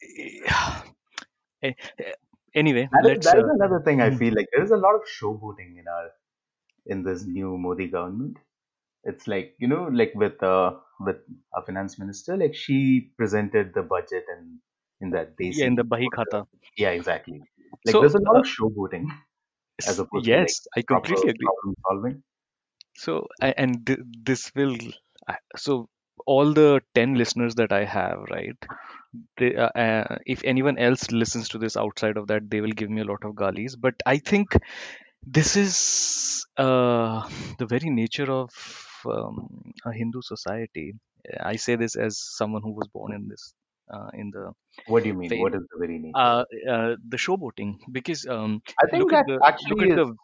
eh, 1.62 1.74
eh, 2.00 2.14
anyway. 2.56 2.90
that 2.92 3.06
is 3.12 3.14
Let's 3.14 3.28
that 3.28 3.38
is 3.38 3.46
uh, 3.46 3.52
another 3.56 3.82
thing 3.84 4.02
I 4.02 4.10
mhm. 4.10 4.22
feel 4.22 4.34
like 4.36 4.48
there 4.52 4.64
is 4.64 4.72
a 4.72 4.78
lot 4.78 4.96
of 4.96 5.02
showboating 5.20 5.78
in 5.80 5.88
our 5.88 6.12
in 6.86 7.04
this 7.04 7.26
new 7.26 7.58
Modi 7.58 7.88
government. 7.90 8.38
It's 9.04 9.28
like 9.28 9.56
you 9.60 9.68
know, 9.68 9.86
like 9.86 10.14
with 10.16 10.42
uh 10.44 10.80
with 11.00 11.18
a 11.56 11.62
finance 11.66 12.00
minister, 12.00 12.38
like 12.38 12.56
she 12.56 13.12
presented 13.18 13.74
the 13.74 13.84
budget 13.84 14.26
and 14.30 14.60
in 15.02 15.12
that 15.12 15.38
yeah, 15.52 15.66
in 15.68 15.76
the 15.76 15.84
desi. 15.84 15.84
Bahi 15.84 16.10
Khata. 16.10 16.46
Yeah, 16.78 16.92
exactly. 16.92 17.42
Like 17.86 18.00
So 18.00 18.00
there's 18.00 18.16
a 18.16 18.20
lot 18.20 18.36
uh, 18.36 18.42
of 18.42 18.46
showboating 18.46 19.08
as 19.86 20.00
opposed 20.00 20.32
to 20.32 20.38
like 20.40 20.56
yes, 20.56 20.68
I 20.76 20.82
completely 20.82 21.30
agree. 21.32 21.52
problem 21.62 21.76
solving. 21.90 22.24
So 22.98 23.28
and 23.42 23.86
th- 23.86 24.00
this 24.24 24.52
will 24.56 24.78
so 25.58 25.90
all 26.28 26.54
the 26.54 26.82
10 26.96 27.16
listeners 27.16 27.56
that 27.56 27.72
I 27.74 27.86
have, 27.86 28.20
right? 28.32 28.58
They, 29.38 29.56
uh, 29.56 29.70
uh, 29.70 30.18
if 30.26 30.44
anyone 30.44 30.78
else 30.78 31.12
listens 31.12 31.50
to 31.50 31.58
this 31.60 31.78
outside 31.78 32.18
of 32.18 32.28
that, 32.28 32.50
they 32.50 32.62
will 32.62 32.72
give 32.72 32.90
me 32.90 33.02
a 33.02 33.06
lot 33.06 33.24
of 33.26 33.36
galis. 33.36 33.76
But 33.78 33.96
I 34.06 34.18
think 34.20 34.58
this 35.24 35.56
is 35.58 36.46
uh, 36.58 37.30
the 37.60 37.66
very 37.68 37.90
nature 37.90 38.32
of 38.32 38.52
um, 39.08 39.74
a 39.86 39.92
Hindu 39.94 40.22
society. 40.22 40.94
I 41.40 41.56
say 41.58 41.76
this 41.76 41.96
as 41.96 42.20
someone 42.20 42.62
who 42.62 42.72
was 42.74 42.88
born 42.88 43.14
in 43.14 43.28
this 43.28 43.54
uh, 43.94 44.10
in 44.14 44.32
the 44.32 44.54
What 44.88 45.04
do 45.04 45.10
you 45.10 45.14
mean? 45.16 45.30
faith. 45.30 45.38
What 45.38 45.54
is 45.56 45.62
the 45.72 45.78
very 45.80 46.00
of 46.00 46.16
Uh, 46.16 46.46
uh, 46.70 46.96
the 47.08 47.18
showboating, 47.18 47.80
because 47.92 48.26
um, 48.28 48.62
I 48.82 48.88
think 48.90 49.10
that 49.12 49.26
the 49.26 49.42
actually 49.44 49.92
is 49.96 50.00
the 50.00 50.16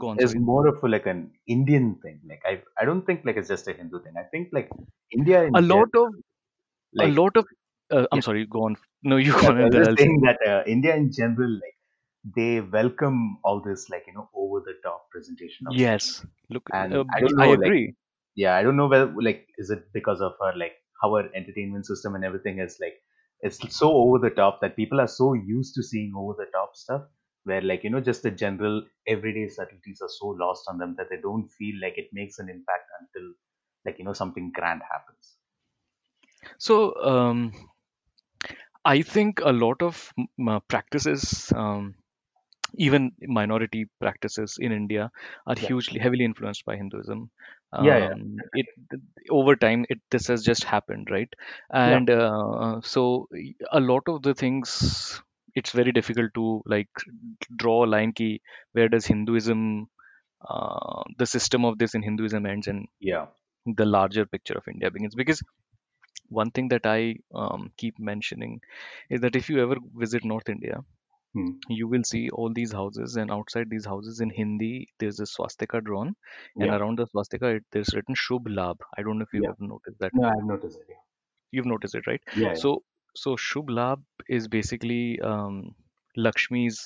go 0.00 0.08
on, 0.08 0.18
is 0.18 0.34
more 0.36 0.66
of 0.68 0.82
a, 0.84 0.88
like 0.88 1.06
an 1.06 1.32
Indian 1.46 1.98
thing. 2.02 2.20
Like 2.28 2.42
I 2.44 2.62
I 2.80 2.84
don't 2.84 3.04
think 3.06 3.24
like 3.24 3.36
it's 3.36 3.48
just 3.48 3.68
a 3.68 3.72
Hindu 3.72 4.02
thing. 4.02 4.14
I 4.18 4.24
think 4.24 4.48
like 4.52 4.70
India 5.12 5.44
in 5.44 5.56
A 5.56 5.60
general, 5.60 5.72
lot 5.72 5.88
of 5.96 6.14
a 7.00 7.08
lot 7.08 7.36
of 7.36 7.46
uh, 7.90 8.06
I'm 8.12 8.20
yeah, 8.20 8.22
sorry, 8.22 8.46
go 8.46 8.64
on. 8.64 8.76
No, 9.02 9.16
you 9.16 9.34
yeah. 9.40 9.40
go 9.40 9.48
on, 9.48 9.58
I 9.60 9.64
and 9.64 9.72
was 9.72 9.74
then 9.74 9.84
just 9.84 9.90
I'll 9.90 9.96
say. 9.96 10.08
saying 10.08 10.20
that 10.24 10.38
uh, 10.46 10.62
India 10.66 10.94
in 10.96 11.12
general, 11.12 11.50
like 11.50 11.76
they 12.36 12.60
welcome 12.60 13.38
all 13.44 13.60
this 13.62 13.88
like 13.90 14.04
you 14.06 14.14
know 14.14 14.28
over 14.34 14.60
the 14.60 14.74
top 14.82 15.10
presentation. 15.10 15.66
Yes, 15.68 16.24
look, 16.48 16.70
And 16.72 16.92
uh, 16.92 17.04
I 17.14 17.20
don't 17.20 17.38
I 17.38 17.46
know, 17.46 17.52
like 17.54 17.74
agree. 17.74 17.94
Yeah, 18.36 18.56
I 18.56 18.62
don't 18.62 18.76
know 18.76 18.88
whether 18.88 19.12
like 19.20 19.48
is 19.58 19.70
it 19.70 19.92
because 19.92 20.20
of 20.22 20.34
our 20.40 20.56
like 20.56 20.76
how 21.02 21.14
our 21.16 21.28
entertainment 21.34 21.86
system 21.86 22.14
and 22.14 22.24
everything 22.24 22.60
is 22.60 22.78
like 22.80 22.96
it's 23.40 23.58
so 23.76 23.92
over 23.92 24.18
the 24.18 24.30
top 24.34 24.60
that 24.62 24.76
people 24.76 25.00
are 25.00 25.08
so 25.08 25.34
used 25.34 25.74
to 25.76 25.82
seeing 25.82 26.14
over 26.16 26.34
the 26.38 26.50
top 26.52 26.76
stuff 26.76 27.02
where 27.44 27.62
like 27.62 27.84
you 27.84 27.90
know 27.90 28.00
just 28.00 28.22
the 28.22 28.30
general 28.30 28.84
everyday 29.08 29.48
subtleties 29.48 30.00
are 30.02 30.08
so 30.18 30.28
lost 30.28 30.64
on 30.68 30.78
them 30.78 30.94
that 30.98 31.08
they 31.10 31.20
don't 31.20 31.48
feel 31.58 31.74
like 31.82 31.98
it 31.98 32.08
makes 32.12 32.38
an 32.38 32.48
impact 32.50 32.88
until 33.00 33.32
like 33.86 33.98
you 33.98 34.04
know 34.04 34.14
something 34.14 34.52
grand 34.54 34.82
happens. 34.92 35.36
So, 36.58 36.94
um, 37.02 37.52
I 38.86 39.02
think 39.02 39.40
a 39.40 39.52
lot 39.52 39.82
of 39.82 40.12
uh, 40.48 40.60
practices, 40.60 41.52
um, 41.54 41.94
even 42.76 43.12
minority 43.22 43.86
practices 44.00 44.56
in 44.60 44.72
India, 44.72 45.10
are 45.46 45.54
yeah. 45.56 45.66
hugely 45.66 46.00
heavily 46.00 46.24
influenced 46.24 46.64
by 46.64 46.76
Hinduism. 46.76 47.30
yeah 47.82 47.98
yeah. 47.98 48.12
Um, 48.12 48.36
it 48.52 48.66
over 49.30 49.56
time, 49.56 49.86
it 49.88 50.00
this 50.10 50.26
has 50.28 50.44
just 50.44 50.64
happened, 50.64 51.08
right? 51.10 51.28
yeah. 51.72 51.96
And 51.96 52.10
uh, 52.10 52.80
so, 52.82 53.28
a 53.72 53.80
lot 53.80 54.02
of 54.08 54.22
the 54.22 54.34
things, 54.34 55.20
it's 55.54 55.70
very 55.70 55.92
difficult 55.92 56.32
to 56.34 56.62
like 56.66 56.88
draw 57.56 57.84
a 57.84 57.92
line 57.96 58.12
key 58.12 58.40
where 58.72 58.88
does 58.88 59.06
Hinduism, 59.06 59.88
uh, 60.48 61.02
the 61.18 61.26
system 61.26 61.64
of 61.64 61.78
this 61.78 61.94
in 61.94 62.02
Hinduism 62.02 62.46
ends 62.46 62.66
and 62.66 62.86
yeah. 63.00 63.26
the 63.64 63.84
larger 63.86 64.26
picture 64.26 64.54
of 64.54 64.68
India 64.68 64.90
begins. 64.90 65.14
Because 65.14 65.42
one 66.28 66.50
thing 66.50 66.68
that 66.68 66.86
I 66.86 67.16
um, 67.34 67.72
keep 67.76 67.98
mentioning 67.98 68.60
is 69.10 69.20
that 69.20 69.36
if 69.36 69.48
you 69.48 69.62
ever 69.62 69.76
visit 69.94 70.24
North 70.24 70.48
India, 70.48 70.80
Hmm. 71.36 71.48
you 71.68 71.86
will 71.88 72.04
see 72.10 72.20
all 72.30 72.52
these 72.58 72.72
houses, 72.72 73.16
and 73.16 73.30
outside 73.30 73.68
these 73.70 73.86
houses 73.92 74.20
in 74.20 74.30
Hindi, 74.30 74.88
there's 74.98 75.20
a 75.20 75.26
swastika 75.26 75.80
drawn, 75.88 76.14
and 76.60 76.70
Yeah. 76.70 76.76
around 76.76 76.98
the 76.98 77.06
swastika, 77.06 77.48
it, 77.58 77.64
there's 77.72 77.94
written 77.94 78.14
Shubh 78.14 78.48
Labh. 78.58 78.78
I 78.98 79.02
don't 79.02 79.18
know 79.18 79.26
if 79.30 79.34
you've 79.34 79.44
Yeah. 79.44 79.50
ever 79.56 79.68
noticed 79.72 79.98
that. 80.04 80.14
No, 80.14 80.28
I've 80.28 80.44
noticed 80.52 80.80
it. 80.80 80.96
You've 81.52 81.66
noticed 81.74 81.94
it, 82.00 82.06
right? 82.06 82.22
Yeah. 82.34 82.48
Yeah. 82.48 82.54
So, 82.54 82.82
so 83.24 83.36
Shubh 83.36 83.68
Labh 83.80 84.02
is 84.28 84.48
basically 84.48 85.20
um, 85.20 85.74
Lakshmi's 86.16 86.80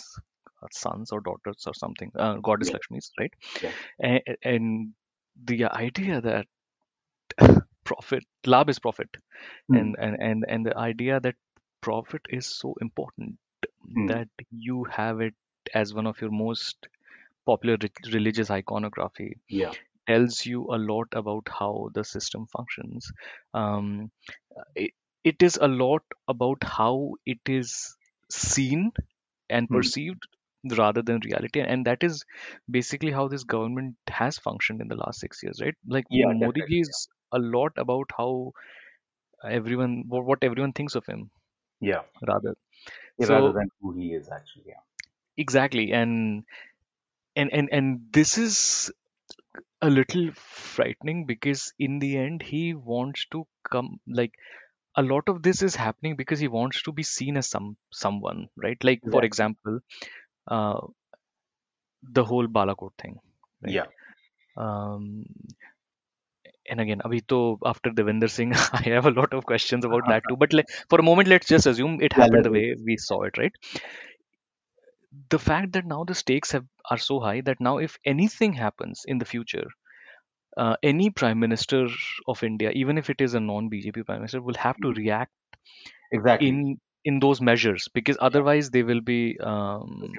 uh, 0.62 0.68
sons 0.72 1.12
or 1.12 1.20
daughters 1.20 1.64
or 1.66 1.74
something, 1.74 2.12
uh, 2.16 2.34
goddess 2.50 2.68
Yeah. 2.68 2.78
Lakshmi's, 2.78 3.10
right? 3.20 3.32
Yeah. 3.62 3.72
And, 4.00 4.22
and 4.42 4.94
the 5.44 5.64
idea 5.66 6.20
that 6.20 6.46
profit, 7.84 8.24
labh 8.46 8.68
is 8.70 8.78
profit, 8.78 9.08
Hmm. 9.68 9.76
and, 9.76 9.96
and 9.98 10.16
and 10.28 10.44
and 10.48 10.66
the 10.66 10.76
idea 10.76 11.20
that 11.20 11.36
profit 11.80 12.22
is 12.30 12.46
so 12.46 12.74
important 12.80 13.38
Hmm. 13.94 14.12
that 14.12 14.28
you 14.50 14.84
have 14.84 15.20
it 15.20 15.34
as 15.74 15.94
one 15.94 16.06
of 16.06 16.20
your 16.20 16.30
most 16.30 16.88
popular 17.46 17.76
re- 17.82 18.12
religious 18.12 18.50
iconography 18.50 19.38
Yeah. 19.48 19.74
tells 20.06 20.44
you 20.46 20.62
a 20.74 20.78
lot 20.78 21.08
about 21.12 21.48
how 21.58 21.90
the 21.94 22.04
system 22.04 22.46
functions. 22.46 23.12
Um, 23.54 24.10
it, 24.74 24.92
it 25.24 25.42
is 25.42 25.58
a 25.60 25.68
lot 25.68 26.02
about 26.28 26.62
how 26.64 27.14
it 27.26 27.40
is 27.46 27.96
seen 28.30 28.92
and 29.50 29.70
Hmm. 29.70 29.88
perceived 29.88 30.26
rather 30.76 31.02
than 31.02 31.20
reality, 31.24 31.60
and 31.60 31.86
that 31.86 32.02
is 32.04 32.24
basically 32.70 33.12
how 33.12 33.28
this 33.28 33.44
government 33.44 33.96
has 34.08 34.38
functioned 34.38 34.80
in 34.80 34.88
the 34.88 34.96
last 34.96 35.20
six 35.20 35.42
years, 35.42 35.60
right? 35.62 35.74
Like 35.88 36.06
Yeah, 36.10 36.32
Modi 36.34 36.62
definitely. 36.62 36.68
ji 36.68 36.80
is 36.80 37.08
a 37.32 37.38
lot 37.38 37.72
about 37.76 38.10
how 38.16 38.52
everyone 39.44 40.04
what, 40.08 40.24
what 40.24 40.44
everyone 40.44 40.72
thinks 40.72 40.94
of 40.94 41.06
him 41.06 41.30
Yeah. 41.80 42.02
rather 42.28 42.54
Yeah, 43.20 43.26
Rather 43.28 43.52
so 43.52 43.52
than 43.52 43.68
who 43.80 43.92
he 43.92 44.14
is 44.14 44.28
actually. 44.30 44.64
Yeah. 44.66 44.80
exactly 45.36 45.92
and 45.92 46.44
and 47.36 47.52
and 47.52 47.68
and 47.72 48.00
this 48.12 48.38
is 48.38 48.92
a 49.82 49.90
little 49.90 50.32
frightening 50.34 51.26
because 51.26 51.72
in 51.78 51.98
the 52.00 52.16
end 52.18 52.42
he 52.42 52.74
wants 52.74 53.26
to 53.32 53.46
come 53.70 54.00
like 54.08 54.34
a 54.96 55.02
lot 55.02 55.28
of 55.28 55.42
this 55.42 55.62
is 55.62 55.76
happening 55.76 56.16
because 56.16 56.40
he 56.40 56.48
wants 56.48 56.82
to 56.82 56.92
be 56.92 57.02
seen 57.02 57.36
as 57.36 57.48
some 57.48 57.76
someone 57.92 58.48
right 58.56 58.82
like 58.84 59.02
for 59.10 59.24
example 59.24 59.80
uh 60.48 60.80
the 62.02 62.24
whole 62.24 62.46
balakot 62.56 62.92
thing 63.02 63.16
right 63.62 63.76
Yeah. 63.76 63.86
um 64.56 65.24
and 66.70 66.80
again 66.80 67.00
abhi 67.04 67.20
to 67.32 67.58
after 67.72 67.90
Devinder 67.90 68.30
Singh 68.30 68.54
I 68.80 68.82
have 68.96 69.06
a 69.06 69.16
lot 69.20 69.34
of 69.34 69.46
questions 69.46 69.84
about 69.84 70.08
that 70.08 70.22
too 70.28 70.36
but 70.44 70.52
like, 70.52 70.66
for 70.88 71.00
a 71.00 71.02
moment 71.10 71.28
let's 71.28 71.48
just 71.48 71.66
assume 71.66 72.00
it 72.00 72.12
happened 72.12 72.44
the 72.44 72.50
way 72.58 72.74
we 72.84 72.96
saw 72.96 73.22
it 73.22 73.38
right 73.38 73.52
the 75.30 75.38
fact 75.38 75.72
that 75.72 75.86
now 75.86 76.04
the 76.04 76.14
stakes 76.14 76.52
have 76.52 76.66
are 76.90 76.98
so 76.98 77.20
high 77.20 77.40
that 77.40 77.60
now 77.60 77.78
if 77.78 77.98
anything 78.04 78.52
happens 78.54 79.02
in 79.06 79.18
the 79.18 79.24
future 79.24 79.68
uh, 80.56 80.76
any 80.82 81.10
prime 81.10 81.38
minister 81.38 81.86
of 82.26 82.42
India, 82.42 82.70
even 82.72 82.98
if 82.98 83.08
it 83.10 83.20
is 83.20 83.34
a 83.34 83.40
non-BJP 83.40 84.04
prime 84.04 84.18
minister, 84.18 84.42
will 84.42 84.54
have 84.54 84.76
to 84.82 84.92
react 84.92 85.32
Exactly. 86.12 86.48
in 86.48 86.80
in 87.04 87.18
those 87.20 87.40
measures 87.40 87.88
because 87.94 88.16
otherwise 88.20 88.70
they 88.70 88.82
will 88.82 89.00
be 89.00 89.38
um, 89.40 90.12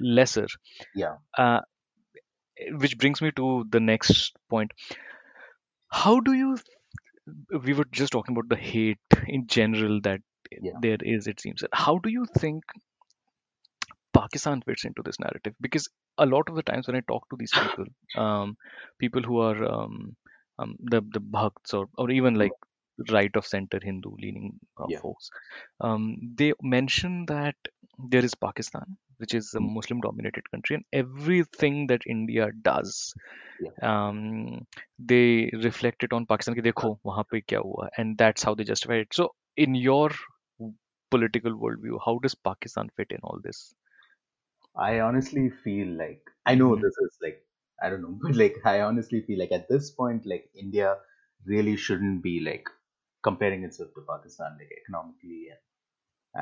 lesser. 0.00 0.46
Yeah. 0.94 1.16
Uh, 1.36 1.60
which 2.78 2.96
brings 2.98 3.20
me 3.20 3.30
to 3.32 3.64
the 3.70 3.80
next 3.80 4.36
point. 4.48 4.72
How 6.02 6.20
do 6.20 6.34
you? 6.34 6.58
We 7.64 7.72
were 7.74 7.86
just 7.86 8.12
talking 8.12 8.36
about 8.36 8.48
the 8.48 8.56
hate 8.56 8.98
in 9.26 9.46
general 9.46 10.00
that 10.02 10.20
Yeah. 10.60 10.80
there 10.80 10.98
is. 11.00 11.26
It 11.26 11.40
seems. 11.40 11.62
How 11.72 11.98
do 11.98 12.10
you 12.10 12.26
think 12.26 12.64
Pakistan 14.14 14.62
fits 14.62 14.84
into 14.84 15.02
this 15.02 15.18
narrative 15.20 15.54
because 15.60 15.88
a 16.18 16.26
lot 16.26 16.48
of 16.48 16.54
the 16.56 16.62
times 16.62 16.86
when 16.86 16.96
I 16.96 17.00
talk 17.00 17.28
to 17.30 17.36
these 17.36 17.52
people, 17.62 17.86
um, 18.16 18.56
people 18.98 19.22
who 19.22 19.38
are 19.40 19.64
um, 19.64 20.16
um, 20.58 20.76
the 20.80 21.02
the 21.12 21.20
bhakts 21.20 21.74
or 21.74 21.88
or 21.98 22.10
even 22.10 22.34
like 22.34 22.54
right 23.10 23.34
of 23.34 23.46
center 23.46 23.78
Hindu 23.82 24.10
leaning 24.18 24.58
uh, 24.78 24.86
yeah. 24.88 24.98
folks. 25.00 25.30
Um, 25.80 26.16
they 26.34 26.52
mention 26.62 27.26
that 27.26 27.56
there 27.98 28.24
is 28.24 28.34
Pakistan, 28.34 28.96
which 29.18 29.34
is 29.34 29.52
a 29.54 29.58
hmm. 29.58 29.74
Muslim 29.74 30.00
dominated 30.00 30.50
country, 30.50 30.76
and 30.76 30.84
everything 30.92 31.86
that 31.88 32.02
India 32.06 32.48
does, 32.62 33.14
yeah. 33.60 33.70
um, 34.08 34.66
they 34.98 35.50
reflect 35.62 36.02
it 36.02 36.12
on 36.12 36.26
Pakistan. 36.26 36.54
Dekho, 36.54 36.98
wahan 37.04 37.24
pe 37.30 37.40
kya 37.40 37.62
hua, 37.62 37.88
and 37.96 38.18
that's 38.18 38.42
how 38.42 38.54
they 38.54 38.64
justify 38.64 38.94
it. 38.94 39.08
So, 39.12 39.34
in 39.56 39.74
your 39.74 40.10
political 41.10 41.52
worldview, 41.52 41.98
how 42.04 42.18
does 42.18 42.34
Pakistan 42.34 42.90
fit 42.96 43.08
in 43.10 43.18
all 43.22 43.40
this? 43.42 43.74
I 44.76 45.00
honestly 45.00 45.50
feel 45.62 45.88
like 45.96 46.22
I 46.46 46.54
know 46.54 46.70
mm-hmm. 46.70 46.82
this 46.82 46.94
is 47.06 47.18
like 47.22 47.44
I 47.82 47.90
don't 47.90 48.02
know, 48.02 48.18
but 48.22 48.36
like 48.36 48.56
I 48.64 48.80
honestly 48.80 49.22
feel 49.22 49.38
like 49.38 49.52
at 49.52 49.68
this 49.68 49.90
point, 49.90 50.26
like 50.26 50.48
India 50.54 50.96
really 51.46 51.76
shouldn't 51.76 52.22
be 52.22 52.40
like 52.40 52.68
comparing 53.24 53.64
itself 53.64 53.90
to 53.96 54.02
Pakistan, 54.08 54.58
like 54.58 54.70
economically 54.82 55.48
and, 55.54 55.62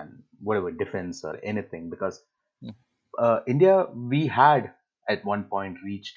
and 0.02 0.24
whatever 0.40 0.72
defense 0.72 1.24
or 1.24 1.38
anything, 1.44 1.90
because 1.90 2.24
Mm. 2.62 2.72
uh, 3.18 3.40
India 3.46 3.86
we 3.94 4.26
had 4.26 4.74
at 5.08 5.24
one 5.24 5.44
point 5.44 5.78
reached 5.84 6.16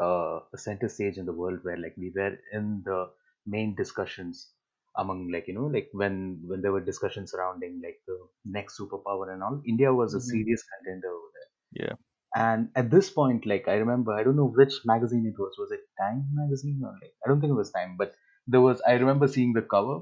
uh, 0.00 0.40
a 0.54 0.58
center 0.58 0.88
stage 0.88 1.18
in 1.18 1.26
the 1.26 1.32
world 1.32 1.60
where 1.62 1.76
like 1.76 1.94
we 1.96 2.12
were 2.14 2.36
in 2.52 2.82
the 2.84 3.10
main 3.46 3.74
discussions 3.74 4.52
among 4.96 5.30
like 5.32 5.46
you 5.48 5.54
know 5.54 5.66
like 5.66 5.88
when 5.92 6.40
when 6.46 6.60
there 6.62 6.72
were 6.72 6.80
discussions 6.80 7.30
surrounding 7.32 7.80
like 7.84 8.00
the 8.06 8.18
next 8.44 8.78
superpower 8.78 9.32
and 9.32 9.42
all 9.42 9.60
India 9.66 9.92
was 9.92 10.14
a 10.14 10.20
Mhm. 10.20 10.20
serious 10.20 10.62
contender 10.74 11.08
over 11.08 11.30
there 11.34 11.50
Yeah. 11.72 11.94
and 12.34 12.70
at 12.76 12.90
this 12.90 13.10
point 13.10 13.46
like 13.46 13.68
I 13.68 13.74
remember 13.74 14.12
I 14.12 14.22
don't 14.22 14.36
know 14.36 14.48
which 14.60 14.74
magazine 14.84 15.26
it 15.26 15.38
was 15.38 15.56
was 15.58 15.70
it 15.72 15.80
Time 16.00 16.28
magazine 16.32 16.80
or 16.84 16.92
like 17.02 17.14
I 17.24 17.28
don't 17.28 17.40
think 17.40 17.50
it 17.52 17.54
was 17.62 17.72
Time 17.72 17.96
but 17.98 18.14
there 18.48 18.60
was 18.60 18.80
I 18.82 18.94
remember 18.94 19.28
seeing 19.28 19.52
the 19.54 19.62
cover 19.62 20.00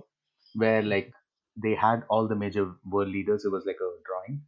where 0.54 0.82
like 0.82 1.12
they 1.62 1.74
had 1.74 2.04
all 2.10 2.28
the 2.28 2.36
major 2.36 2.74
world 2.84 3.08
leaders 3.08 3.44
it 3.44 3.52
was 3.52 3.66
like 3.66 3.80
a 3.86 3.90
drawing 4.08 4.42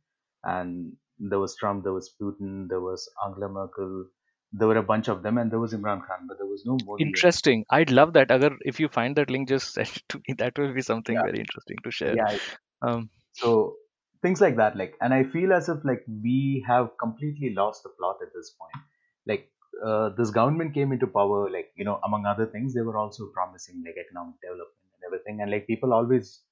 and 0.44 0.96
there 1.18 1.38
was 1.40 1.56
Trump 1.56 1.84
there 1.84 1.92
was 1.92 2.14
Putin 2.20 2.68
there 2.68 2.80
was 2.80 3.08
Angela 3.26 3.48
Merkel 3.48 4.06
there 4.52 4.68
were 4.68 4.76
a 4.78 4.82
bunch 4.94 5.08
of 5.08 5.22
them 5.22 5.38
and 5.38 5.50
there 5.52 5.60
was 5.60 5.74
Imran 5.74 6.06
Khan 6.06 6.26
but 6.28 6.38
there 6.38 6.46
was 6.46 6.64
no 6.66 6.78
Modi 6.86 7.04
Interesting. 7.06 7.64
I'd 7.70 7.90
love 7.90 8.12
that. 8.14 8.30
Agar 8.30 8.56
if 8.62 8.80
you 8.80 8.88
find 8.88 9.16
that 9.16 9.30
link, 9.30 9.48
just 9.48 9.72
send 9.74 9.88
it 9.88 10.02
to 10.10 10.18
me. 10.18 10.34
That 10.38 10.58
will 10.58 10.74
be 10.74 10.82
something 10.82 11.16
yeah 11.16 11.22
very 11.22 11.38
interesting 11.38 11.76
to 11.84 11.90
share. 11.90 12.16
yeah 12.16 12.38
Um, 12.82 13.10
so 13.32 13.76
things 14.22 14.40
like 14.40 14.56
that 14.56 14.76
like 14.76 14.94
and 15.00 15.14
i 15.14 15.22
feel 15.24 15.52
as 15.52 15.68
if 15.68 15.84
like 15.84 16.04
we 16.22 16.64
have 16.66 16.90
completely 17.00 17.50
lost 17.54 17.82
the 17.82 17.90
plot 17.98 18.16
at 18.22 18.32
this 18.34 18.50
point 18.60 18.84
like 19.26 19.50
uh, 19.84 20.10
this 20.10 20.30
government 20.30 20.74
came 20.74 20.92
into 20.92 21.06
power 21.06 21.50
like 21.50 21.72
you 21.76 21.84
know 21.84 22.00
among 22.04 22.26
other 22.26 22.46
things 22.46 22.74
they 22.74 22.80
were 22.82 22.96
also 22.98 23.28
promising 23.34 23.82
like 23.86 23.96
economic 24.04 24.40
development 24.40 24.90
and 24.94 25.04
everything. 25.06 25.40
And 25.40 25.50
like 25.50 25.66
people 25.66 25.92
always 25.92 26.42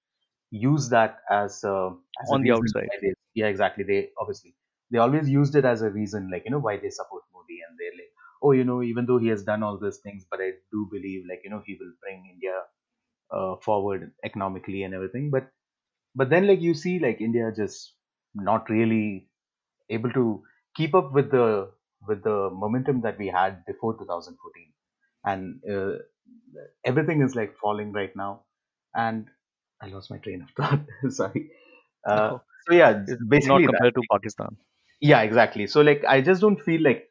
use 0.51 0.89
that 0.91 1.21
as 1.31 1.65
uh, 1.65 1.91
as 2.23 2.33
a 2.33 2.37
on 2.37 2.43
the 2.43 2.53
outside. 2.53 2.91
they 3.03 3.13
yeah 3.35 3.47
exactly. 3.47 3.85
They 3.85 4.11
obviously 4.19 4.57
they 4.91 4.99
always 4.99 5.29
used 5.29 5.57
it 5.57 5.65
as 5.65 5.83
a 5.83 5.91
reason 5.91 6.31
like 6.31 6.45
you 6.45 6.51
know 6.51 6.59
why 6.61 6.77
they 6.79 6.91
support 6.91 7.25
modi. 7.33 7.59
And 7.69 7.79
they're 7.79 7.93
like 7.93 8.13
oh 8.43 8.53
you 8.53 8.65
know 8.65 8.83
even 8.83 9.07
though 9.07 9.19
he 9.19 9.29
has 9.29 9.45
done 9.45 9.63
all 9.63 9.79
these 9.79 9.99
things 9.99 10.27
but 10.31 10.41
i 10.41 10.51
do 10.71 10.89
believe 10.93 11.25
like 11.29 11.41
you 11.45 11.51
know 11.51 11.63
he 11.67 11.77
will 11.81 11.93
bring 12.03 12.29
india 12.33 12.55
uh, 13.31 13.57
forward 13.57 14.13
economically 14.25 14.83
and 14.83 14.95
everything. 14.95 15.31
But 15.31 15.51
but 16.15 16.31
then 16.31 16.47
like 16.47 16.61
you 16.61 16.75
see 16.75 16.99
like 16.99 17.21
india 17.21 17.53
just 17.57 17.95
not 18.35 18.69
really 18.71 19.31
able 19.91 20.13
to 20.13 20.45
keep 20.77 20.95
up 20.95 21.13
with 21.13 21.31
the 21.31 21.73
with 22.09 22.23
the 22.25 22.51
momentum 22.53 23.01
that 23.03 23.19
we 23.19 23.29
had 23.29 23.65
before 23.67 23.97
2014 23.99 24.73
and 25.25 25.61
uh, 25.71 25.99
everything 26.85 27.23
is 27.23 27.35
like 27.37 27.57
falling 27.59 27.93
right 27.93 28.15
now. 28.17 28.45
And 28.95 29.29
i 29.83 29.89
lost 29.89 30.11
my 30.11 30.19
train 30.19 30.43
of 30.43 30.51
thought. 30.57 30.87
Sorry. 31.13 31.51
Uh, 32.07 32.31
No, 32.31 32.43
so 32.67 32.73
yeah 32.75 33.07
it's 33.07 33.47
not 33.47 33.63
basically 33.63 33.69
that 33.69 33.83
compared 33.83 33.95
to 33.95 34.05
Pakistan. 34.11 34.57
yeah 35.01 35.23
exactly. 35.23 35.67
So 35.67 35.81
like 35.81 36.05
i 36.05 36.21
just 36.21 36.41
don't 36.41 36.61
feel 36.61 36.83
like 36.83 37.11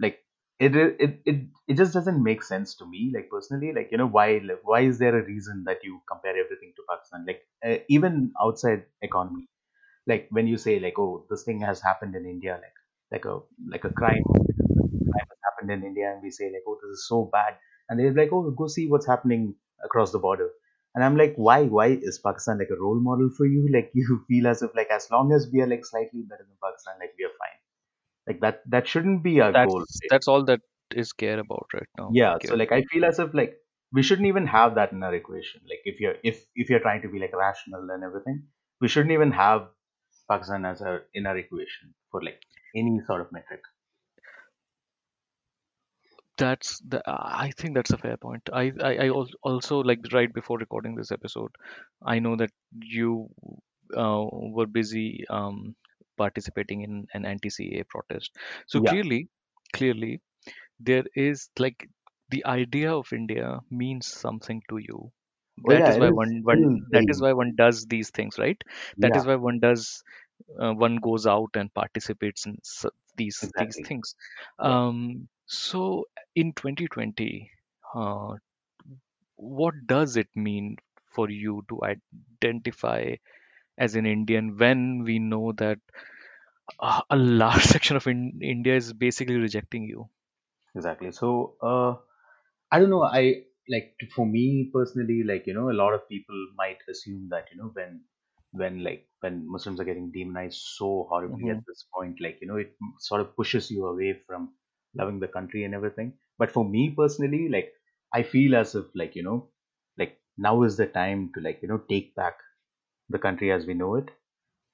like 0.00 0.20
it 0.60 0.76
it 0.76 1.20
it, 1.26 1.46
it 1.68 1.74
just 1.76 1.94
doesn't 1.94 2.22
make 2.22 2.42
sense 2.42 2.76
to 2.76 2.86
me 2.86 3.12
like 3.14 3.30
personally. 3.30 3.72
Like 3.74 3.90
you 3.92 3.98
know 3.98 4.08
why 4.08 4.40
like, 4.44 4.60
why 4.64 4.80
is 4.82 4.98
there 4.98 5.18
a 5.18 5.24
reason 5.24 5.64
that 5.66 5.84
you 5.84 6.00
compare 6.10 6.36
everything 6.38 6.72
to 6.76 6.82
pakistan? 6.90 7.26
Like 7.26 7.42
uh, 7.66 7.78
even 7.88 8.32
outside 8.42 8.86
economy. 9.02 9.48
Like 10.06 10.28
when 10.30 10.48
you 10.48 10.58
say 10.58 10.80
like 10.80 10.98
oh 10.98 11.26
this 11.30 11.44
thing 11.44 11.60
has 11.62 11.82
happened 11.82 12.16
in 12.16 12.26
india 12.26 12.54
like 12.62 12.77
like 13.12 13.24
a 13.24 13.38
like 13.74 13.84
a 13.84 13.90
crime 13.90 14.22
crime 14.24 15.28
has 15.32 15.42
happened 15.48 15.70
in 15.76 15.84
india 15.90 16.10
and 16.12 16.22
we 16.22 16.30
say 16.30 16.46
like 16.54 16.66
oh 16.68 16.78
this 16.82 16.98
is 16.98 17.06
so 17.08 17.28
bad 17.32 17.56
and 17.88 17.98
they're 17.98 18.14
like 18.20 18.32
oh 18.32 18.50
go 18.62 18.66
see 18.66 18.86
what's 18.88 19.06
happening 19.06 19.54
across 19.84 20.12
the 20.12 20.18
border 20.18 20.48
and 20.94 21.04
i'm 21.04 21.16
like 21.16 21.34
why 21.36 21.62
why 21.76 21.86
is 22.10 22.18
pakistan 22.26 22.58
like 22.58 22.74
a 22.76 22.80
role 22.80 23.00
model 23.08 23.30
for 23.36 23.46
you 23.46 23.66
like 23.76 23.90
you 23.94 24.20
feel 24.28 24.46
as 24.46 24.62
if 24.62 24.74
like 24.74 24.90
as 24.98 25.10
long 25.10 25.32
as 25.32 25.48
we 25.52 25.60
are 25.60 25.70
like 25.74 25.84
slightly 25.92 26.22
better 26.32 26.46
than 26.48 26.56
pakistan 26.66 26.94
like 27.04 27.14
we 27.18 27.24
are 27.30 27.36
fine 27.44 27.58
like 28.26 28.40
that 28.40 28.62
that 28.76 28.86
shouldn't 28.86 29.22
be 29.22 29.40
our 29.40 29.52
goal 29.52 29.78
That's 29.78 30.00
right? 30.02 30.10
that's 30.10 30.28
all 30.28 30.44
that 30.44 30.60
is 30.90 31.12
care 31.12 31.38
about 31.38 31.66
right 31.74 31.90
now. 31.98 32.10
yeah 32.12 32.38
Care. 32.38 32.50
so 32.50 32.54
like 32.56 32.72
i 32.72 32.82
feel 32.92 33.04
as 33.04 33.18
if 33.18 33.34
like 33.34 33.56
we 33.92 34.02
shouldn't 34.02 34.28
even 34.28 34.46
have 34.46 34.74
that 34.74 34.92
in 34.92 35.02
our 35.02 35.14
equation. 35.14 35.60
Like 35.68 35.80
if 35.84 36.00
you're 36.00 36.16
if 36.22 36.44
if 36.54 36.68
you're 36.70 36.80
trying 36.80 37.02
to 37.02 37.08
be 37.08 37.18
like 37.18 37.34
rational 37.34 37.88
and 37.90 38.04
everything, 38.04 38.44
we 38.80 38.88
shouldn't 38.88 39.12
even 39.12 39.32
have 39.32 39.68
Pakistan 40.30 40.64
as 40.66 40.82
our 40.82 41.02
in 41.14 41.26
our 41.26 41.36
equation 41.38 41.94
for 42.10 42.22
like 42.22 42.40
any 42.74 43.00
sort 43.06 43.20
of 43.20 43.32
metric. 43.32 43.62
That's 46.38 46.78
the. 46.80 47.02
I 47.06 47.50
think 47.56 47.74
that's 47.74 47.90
a 47.90 47.98
fair 47.98 48.16
point. 48.16 48.48
I 48.52 48.72
I, 48.80 48.92
I 49.06 49.08
also 49.10 49.80
like 49.80 50.00
right 50.12 50.32
before 50.32 50.58
recording 50.58 50.94
this 50.94 51.10
episode, 51.12 51.50
I 52.02 52.18
know 52.20 52.36
that 52.36 52.50
you 52.80 53.28
uh, 53.96 54.24
were 54.32 54.66
busy 54.66 55.24
um, 55.28 55.74
participating 56.16 56.82
in 56.82 57.06
an 57.14 57.24
anti-CAA 57.26 57.84
protest. 57.84 58.36
So 58.66 58.80
Yeah. 58.80 58.92
clearly, 58.92 59.28
clearly, 59.74 60.20
there 60.80 61.04
is 61.14 61.50
like 61.58 61.88
the 62.30 62.44
idea 62.46 62.92
of 62.94 63.12
India 63.12 63.60
means 63.70 64.06
something 64.06 64.62
to 64.70 64.78
you. 64.78 65.12
Oh 65.64 65.72
yeah, 65.72 65.88
is 65.88 65.98
why 65.98 66.10
is 66.10 66.18
one 66.20 66.42
one 66.44 66.86
that 66.92 67.04
is 67.08 67.20
why 67.20 67.32
one 67.32 67.54
does 67.56 67.86
these 67.86 68.10
things, 68.10 68.38
right? 68.38 68.60
That 69.00 69.14
yeah, 69.14 69.16
is 69.16 69.26
why 69.26 69.36
one 69.36 69.60
does 69.60 70.02
uh, 70.58 70.72
one 70.72 70.96
goes 70.96 71.26
out 71.26 71.50
and 71.54 71.72
participates 71.74 72.46
in 72.46 72.58
these 73.16 73.50
these 73.56 73.80
things. 73.84 74.14
Um, 74.58 75.28
so 75.46 76.08
in 76.34 76.52
2020, 76.52 77.50
uh, 77.94 78.36
what 79.36 79.74
does 79.86 80.16
it 80.16 80.28
mean 80.34 80.76
for 81.06 81.30
you 81.30 81.64
to 81.68 81.80
identify 81.84 83.14
as 83.78 83.96
an 83.96 84.06
Indian 84.06 84.56
when 84.58 85.04
we 85.04 85.18
know 85.18 85.52
that 85.52 85.78
a 87.10 87.16
large 87.16 87.62
section 87.74 87.96
of 87.96 88.06
in- 88.06 88.40
India 88.42 88.74
is 88.76 88.92
basically 88.92 89.36
rejecting 89.36 89.84
you? 89.84 90.08
Exactly. 90.74 91.12
So, 91.12 91.56
uh, 91.62 91.96
I 92.70 92.78
don't 92.80 92.90
know. 92.90 93.02
I 93.02 93.44
like 93.68 93.96
for 94.14 94.26
me 94.26 94.70
personally, 94.72 95.22
like 95.24 95.46
you 95.46 95.54
know, 95.54 95.70
a 95.70 95.78
lot 95.82 95.94
of 95.94 96.08
people 96.08 96.48
might 96.56 96.78
assume 96.88 97.28
that 97.30 97.48
you 97.52 97.58
know 97.58 97.70
when 97.72 98.02
when 98.52 98.82
like 98.84 99.08
when 99.20 99.50
Muslims 99.50 99.80
are 99.80 99.84
getting 99.84 100.10
demonized 100.12 100.60
so 100.60 101.06
horribly 101.10 101.50
at 101.50 101.58
hmm 101.58 101.64
this 101.66 101.86
point, 101.94 102.20
like 102.20 102.38
you 102.40 102.46
know, 102.48 102.56
it 102.56 102.76
sort 102.98 103.20
of 103.20 103.34
pushes 103.36 103.70
you 103.70 103.86
away 103.86 104.14
from 104.26 104.54
loving 104.94 105.20
the 105.20 105.28
country 105.28 105.64
and 105.64 105.74
everything. 105.74 106.18
But 106.38 106.50
for 106.52 106.64
me 106.64 106.94
personally, 106.96 107.48
like 107.48 107.72
I 108.14 108.22
feel 108.22 108.56
as 108.56 108.74
if 108.74 108.86
like 108.94 109.16
you 109.16 109.22
know, 109.22 109.50
like 109.98 110.20
now 110.36 110.62
is 110.62 110.76
the 110.76 110.86
time 110.86 111.32
to 111.34 111.40
like 111.40 111.62
you 111.62 111.68
know 111.68 111.78
take 111.88 112.14
back 112.14 112.38
the 113.10 113.18
country 113.18 113.52
as 113.52 113.66
we 113.66 113.74
know 113.74 113.96
it. 113.96 114.10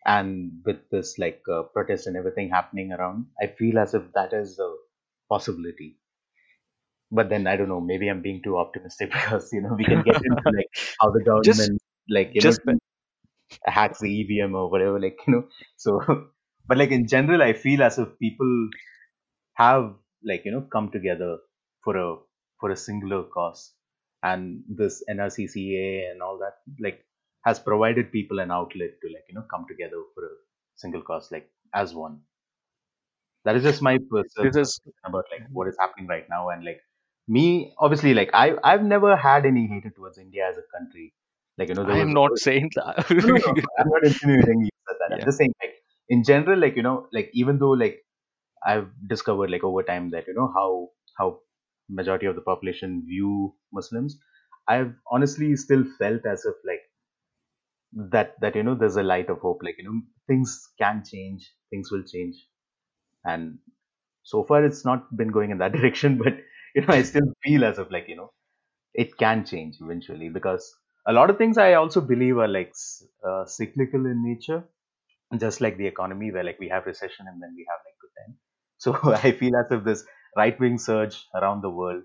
And 0.07 0.63
with 0.67 0.89
this 0.91 1.19
like 1.19 1.43
uh, 1.53 1.65
protest 1.65 2.07
and 2.07 2.17
everything 2.17 2.51
happening 2.51 2.93
around, 2.93 3.27
I 3.43 3.49
feel 3.49 3.79
as 3.79 3.95
if 3.95 4.13
that 4.15 4.33
is 4.33 4.59
a 4.59 4.75
possibility 5.31 6.01
but 7.11 7.29
then 7.29 7.47
I 7.47 7.57
don't 7.57 7.69
know. 7.69 7.81
Maybe 7.81 8.09
I'm 8.09 8.23
being 8.23 8.43
too 8.43 8.57
optimistic 8.59 9.11
because 9.13 9.53
you 9.53 9.61
know 9.63 9.75
we 9.77 9.87
can 9.87 10.03
get 10.03 10.19
into 10.23 10.43
like 10.57 10.69
how 11.01 11.11
the 11.11 11.23
just 11.43 11.71
government 11.71 11.81
like 12.09 12.33
you 12.35 12.43
know 12.43 12.53
just 12.53 12.61
be- 12.67 12.79
hacks 13.67 14.01
the 14.01 14.11
EVM 14.21 14.55
or 14.55 14.71
whatever. 14.71 15.01
Like 15.01 15.19
you 15.27 15.33
know, 15.35 15.49
so 15.77 16.01
but 16.67 16.79
like 16.79 16.91
in 16.91 17.07
general, 17.09 17.43
I 17.43 17.53
feel 17.53 17.83
as 17.83 17.99
if 17.99 18.09
people 18.19 18.69
have 19.55 19.95
like 20.25 20.45
you 20.45 20.53
know 20.53 20.63
come 20.73 20.91
together 20.91 21.39
for 21.85 21.97
a 21.97 22.17
for 22.61 22.71
a 22.71 22.77
singular 22.77 23.25
cause, 23.25 23.73
and 24.23 24.63
this 24.69 25.03
NRCCA 25.09 26.11
and 26.11 26.23
all 26.23 26.39
that 26.39 26.55
like 26.81 27.05
has 27.45 27.59
provided 27.59 28.13
people 28.13 28.39
an 28.41 28.51
outlet 28.51 28.93
to 29.03 29.09
like 29.13 29.25
you 29.29 29.35
know 29.35 29.47
come 29.51 29.67
together 29.69 30.03
for 30.15 30.25
a 30.25 30.35
single 30.77 31.03
cause 31.03 31.31
like 31.33 31.51
as 31.75 31.95
one. 31.95 32.21
That 33.45 33.57
is 33.57 33.63
just 33.63 33.81
my 33.83 33.99
personal 34.11 34.53
this 34.53 34.57
is 34.57 34.81
about 35.05 35.25
like 35.31 35.43
what 35.51 35.69
is 35.69 35.77
happening 35.81 36.07
right 36.07 36.27
now 36.29 36.49
and 36.51 36.65
like 36.65 36.81
me 37.29 37.75
obviously 37.79 38.13
like 38.15 38.31
I 38.35 38.57
I've 38.63 38.83
never 38.85 39.17
had 39.17 39.47
any 39.47 39.67
hatred 39.67 39.95
towards 39.97 40.19
India 40.19 40.47
as 40.49 40.57
a 40.59 40.63
country. 40.79 41.15
Like 41.59 41.69
you 41.69 41.75
know 41.75 41.85
I 41.87 41.99
am 41.99 42.13
not 42.13 42.39
saying 42.47 42.71
that. 42.77 43.11
no 43.11 43.27
no 43.27 43.37
no 43.37 43.63
I'm 43.79 43.89
not 43.89 44.05
insinuating 44.05 44.63
you 44.63 44.71
said 44.89 44.97
that. 45.01 45.15
I'm 45.15 45.25
just 45.25 45.39
saying 45.39 45.55
like 45.63 45.75
in 46.09 46.25
general 46.25 46.59
like 46.59 46.77
you 46.77 46.83
know 46.83 47.07
like 47.13 47.31
even 47.35 47.59
though 47.59 47.71
like 47.71 48.01
I've 48.67 48.89
discovered 49.07 49.51
like 49.51 49.65
over 49.65 49.83
time 49.83 50.11
that 50.11 50.27
you 50.27 50.35
know 50.35 50.51
how 50.55 50.89
how 51.19 51.39
majority 51.89 52.27
of 52.27 52.35
the 52.35 52.41
population 52.41 53.05
view 53.07 53.55
Muslims, 53.73 54.19
I've 54.69 54.95
honestly 55.11 55.55
still 55.57 55.85
felt 55.99 56.27
as 56.27 56.45
if 56.45 56.55
like 56.67 56.83
that 58.15 58.35
that 58.41 58.57
you 58.57 58.63
know 58.63 58.75
there's 58.75 58.97
a 58.97 59.03
light 59.03 59.29
of 59.31 59.39
hope 59.39 59.61
like 59.63 59.77
you 59.79 59.85
know 59.85 60.01
things 60.27 60.69
can 60.79 61.03
change 61.05 61.53
things 61.71 61.91
will 61.91 62.03
change 62.03 62.35
and 63.25 63.59
so 64.23 64.43
far 64.45 64.65
it's 64.65 64.85
not 64.85 65.17
been 65.17 65.29
going 65.29 65.51
in 65.51 65.59
that 65.59 65.73
direction 65.79 66.19
but 66.19 66.35
you 66.75 66.83
know 66.83 66.95
i 66.95 67.03
still 67.03 67.29
feel 67.45 67.65
as 67.65 67.79
if 67.79 67.91
like 67.91 68.09
you 68.09 68.17
know 68.17 68.31
it 68.95 69.17
can 69.19 69.45
change 69.45 69.77
eventually 69.81 70.29
because 70.29 70.75
a 71.07 71.13
lot 71.13 71.31
of 71.31 71.39
things 71.39 71.59
i 71.59 71.73
also 71.75 72.01
believe 72.01 72.39
are 72.45 72.49
like 72.57 72.73
uh, 73.29 73.45
cyclical 73.45 74.07
in 74.13 74.23
nature 74.31 74.61
just 75.45 75.61
like 75.61 75.77
the 75.79 75.87
economy 75.87 76.31
where 76.33 76.45
like 76.45 76.61
we 76.61 76.69
have 76.69 76.87
recession 76.87 77.27
and 77.29 77.43
then 77.43 77.55
we 77.57 77.67
have 77.71 77.81
like 77.89 77.99
good 78.05 78.15
time 78.21 78.37
so 78.85 79.15
i 79.29 79.33
feel 79.43 79.57
as 79.63 79.73
if 79.79 79.85
this 79.85 80.05
right 80.43 80.59
wing 80.61 80.79
surge 80.79 81.19
around 81.41 81.63
the 81.63 81.71
world 81.83 82.05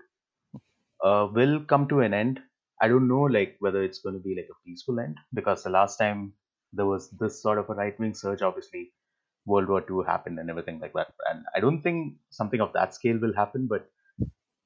uh, 1.04 1.28
will 1.32 1.60
come 1.72 1.86
to 1.88 2.00
an 2.06 2.14
end 2.22 2.40
i 2.82 2.88
don't 2.88 3.08
know 3.12 3.22
like 3.36 3.56
whether 3.60 3.82
it's 3.86 4.00
going 4.04 4.14
to 4.18 4.24
be 4.28 4.34
like 4.38 4.50
a 4.54 4.58
peaceful 4.66 5.00
end 5.00 5.16
because 5.38 5.62
the 5.62 5.70
last 5.78 5.96
time 5.96 6.32
there 6.72 6.86
was 6.86 7.10
this 7.22 7.42
sort 7.42 7.58
of 7.58 7.68
a 7.70 7.74
right 7.74 7.98
wing 7.98 8.14
surge 8.14 8.42
obviously 8.42 8.92
World 9.46 9.68
War 9.68 9.82
Two 9.82 10.02
happened 10.02 10.38
and 10.38 10.50
everything 10.50 10.80
like 10.80 10.92
that. 10.94 11.08
And 11.30 11.44
I 11.56 11.60
don't 11.60 11.82
think 11.82 12.14
something 12.30 12.60
of 12.60 12.72
that 12.74 12.94
scale 12.94 13.18
will 13.18 13.34
happen, 13.34 13.66
but 13.68 13.90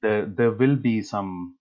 there 0.03 0.25
there 0.25 0.51
will 0.51 0.75
be 0.75 1.01
some 1.01 1.57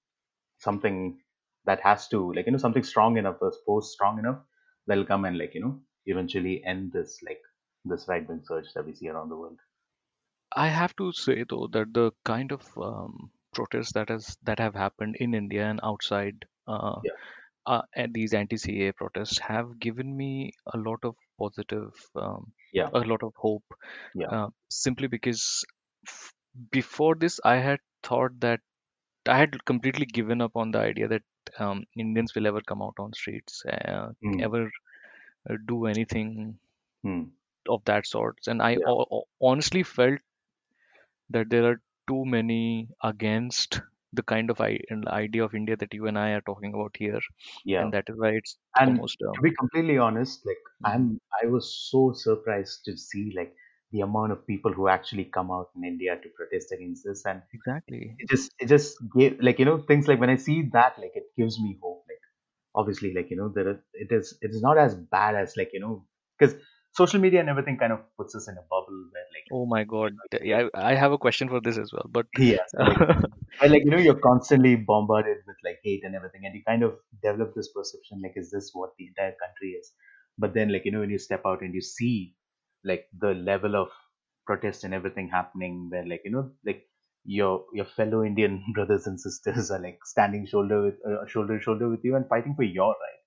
something 0.59 1.19
that 1.67 1.81
has 1.81 2.09
to 2.09 2.33
like 2.35 2.47
you 2.47 2.53
know 2.53 2.59
something 2.59 2.83
strong 2.85 3.17
enough, 3.19 3.41
a 3.43 3.51
force 3.67 3.93
strong 3.93 4.19
enough 4.19 4.43
that'll 4.87 5.07
come 5.07 5.25
and 5.25 5.39
like 5.39 5.55
you 5.55 5.61
know 5.61 5.81
eventually 6.07 6.65
end 6.65 6.93
this 6.93 7.23
like 7.23 7.43
this 7.85 8.09
right 8.09 8.29
wing 8.29 8.43
surge 8.45 8.73
that 8.75 8.85
we 8.87 8.95
see 8.95 9.09
around 9.09 9.29
the 9.31 9.37
world. 9.37 9.61
I 10.57 10.69
have 10.69 10.97
to 10.97 11.13
say 11.13 11.45
though 11.49 11.67
that 11.73 11.93
the 11.93 12.11
kind 12.25 12.51
of 12.51 12.67
um, 12.79 13.31
protests 13.53 13.93
that 13.93 14.09
has 14.09 14.37
that 14.43 14.59
have 14.59 14.75
happened 14.75 15.17
in 15.21 15.35
India 15.35 15.65
and 15.69 15.79
outside 15.83 16.47
uh, 16.67 17.03
Yeah, 17.03 17.13
uh, 17.67 17.83
and 17.95 18.15
these 18.15 18.35
anti-CAA 18.35 18.93
protests 18.95 19.39
have 19.41 19.79
given 19.81 20.17
me 20.17 20.53
a 20.75 20.79
lot 20.79 21.01
of 21.05 21.17
positive, 21.39 21.93
um, 22.17 22.55
yeah, 22.73 22.91
a 22.93 23.01
lot 23.01 23.23
of 23.23 23.35
hope. 23.37 23.65
yeah, 24.15 24.31
Uh, 24.31 24.51
simply 24.71 25.09
because 25.09 25.65
f- 26.09 26.35
before 26.73 27.15
this, 27.17 27.41
I 27.45 27.57
had 27.57 27.81
thought 28.03 28.41
that 28.41 28.61
I 29.27 29.39
had 29.39 29.65
completely 29.67 30.07
given 30.07 30.41
up 30.41 30.57
on 30.57 30.71
the 30.73 30.81
idea 30.81 31.09
that 31.09 31.23
um, 31.59 31.85
Indians 31.97 32.35
will 32.35 32.47
ever 32.47 32.61
come 32.61 32.83
out 32.83 32.95
on 32.99 33.13
streets, 33.13 33.65
uh, 33.67 34.13
mm, 34.23 34.45
ever 34.47 34.71
uh, 35.51 35.57
do 35.67 35.87
anything 35.87 36.59
mm, 37.05 37.31
of 37.69 37.85
that 37.85 38.07
sort. 38.07 38.39
And 38.47 38.63
I 38.63 38.77
yeah, 38.77 38.87
ho- 38.87 39.25
honestly 39.41 39.83
felt 39.83 40.21
that 41.31 41.51
there 41.51 41.65
are 41.71 41.81
too 42.09 42.25
many 42.25 42.89
against 43.03 43.81
the 44.13 44.23
kind 44.23 44.51
of 44.51 44.61
I- 44.61 44.81
idea 45.09 45.45
of 45.45 45.55
India 45.55 45.77
that 45.77 45.93
you 45.95 46.07
and 46.07 46.19
I 46.19 46.31
are 46.31 46.41
talking 46.41 46.73
about 46.75 46.97
here, 46.99 47.21
yeah. 47.65 47.91
and 47.91 47.93
that 47.93 48.05
is 48.09 48.17
why 48.19 48.31
it's 48.31 48.59
And 48.79 49.01
almost 49.01 49.19
to 49.37 49.43
um, 49.43 49.43
be 49.43 49.53
completely 49.57 49.99
honest, 49.99 50.47
like 50.47 50.59
mhm. 50.81 51.05
I'm, 51.05 51.19
I 51.43 51.47
was 51.47 51.89
so 51.91 52.13
surprised 52.13 52.85
to 52.87 52.97
see 52.97 53.33
like 53.37 53.57
the 53.95 54.03
amount 54.03 54.33
of 54.33 54.47
people 54.47 54.73
who 54.75 54.89
actually 54.89 55.27
come 55.39 55.51
out 55.51 55.71
in 55.77 55.85
India 55.85 56.17
to 56.23 56.31
protest 56.41 56.73
against 56.73 57.05
this, 57.07 57.25
and 57.27 57.43
exactly. 57.53 58.17
it 58.19 58.29
just 58.31 58.53
it 58.61 58.69
just 58.69 58.99
gave 59.17 59.39
like 59.41 59.59
you 59.59 59.65
know 59.65 59.79
things 59.79 60.09
like 60.09 60.21
when 60.21 60.31
I 60.31 60.37
see 60.37 60.63
that 60.73 60.99
like 60.99 61.13
it 61.15 61.25
gives 61.37 61.59
me 61.61 61.79
hope. 61.83 62.05
Like 62.09 62.23
obviously 62.75 63.15
like 63.15 63.31
you 63.31 63.37
know 63.37 63.51
there 63.55 63.71
is 63.73 63.79
it 63.95 64.13
is 64.13 64.39
it 64.43 64.51
is 64.51 64.63
not 64.63 64.79
as 64.79 64.95
bad 64.95 65.37
as 65.37 65.57
like 65.57 65.71
you 65.73 65.81
know 65.81 66.07
because 66.39 66.57
social 66.93 67.21
media 67.21 67.41
and 67.41 67.49
everything 67.49 67.79
kind 67.79 67.93
of 67.93 68.01
puts 68.19 68.35
us 68.35 68.49
in 68.49 68.55
a 68.57 68.67
bubble 68.75 69.01
where 69.13 69.29
like 69.39 69.49
Oh 69.51 69.67
my 69.67 69.85
God. 69.85 70.13
people 70.17 70.31
th- 70.31 70.43
feel 70.43 70.51
Yeah, 70.51 70.69
I 70.75 70.93
I 70.93 70.95
have 70.95 71.13
a 71.13 71.19
question 71.19 71.49
for 71.49 71.61
this 71.61 71.79
as 71.79 71.93
well, 71.93 72.07
but 72.11 72.27
yeah 72.39 72.67
like 72.79 73.03
like 73.73 73.85
you 73.85 73.91
know 73.91 73.99
you're 73.99 74.21
constantly 74.27 74.77
bombarded 74.77 75.39
with 75.47 75.57
like 75.65 75.79
hate 75.85 76.05
and 76.05 76.15
everything 76.15 76.43
and 76.45 76.55
you 76.55 76.63
kind 76.67 76.83
of 76.83 76.95
develop 77.23 77.55
this 77.55 77.71
perception 77.73 78.21
like 78.23 78.35
is 78.37 78.51
this 78.51 78.71
what 78.73 78.91
the 78.99 79.07
entire 79.07 79.35
country 79.43 79.71
is 79.81 79.93
but 80.39 80.55
then 80.55 80.73
like 80.73 80.85
you 80.85 80.93
know 80.93 81.01
when 81.01 81.11
you 81.11 81.19
step 81.19 81.43
out 81.47 81.63
and 81.63 81.75
you 81.75 81.81
see 81.81 82.35
like 82.85 83.09
the 83.19 83.35
level 83.35 83.77
of 83.77 83.89
protest 84.47 84.85
and 84.85 84.95
everything 84.95 85.29
happening 85.29 85.89
where 85.91 86.07
like 86.07 86.23
you 86.25 86.31
know 86.31 86.51
like 86.65 86.87
your 87.25 87.65
your 87.73 87.87
fellow 87.97 88.23
indian 88.25 88.63
brothers 88.75 89.07
and 89.07 89.21
sisters 89.21 89.71
are 89.71 89.81
like 89.81 89.99
standing 90.05 90.47
shoulder 90.47 90.83
with 90.85 90.95
uh, 91.11 91.27
shoulder 91.27 91.59
to 91.59 91.65
shoulder 91.65 91.89
with 91.89 92.05
you 92.05 92.15
and 92.17 92.29
fighting 92.29 92.55
for 92.55 92.63
your 92.65 92.95
right 93.05 93.21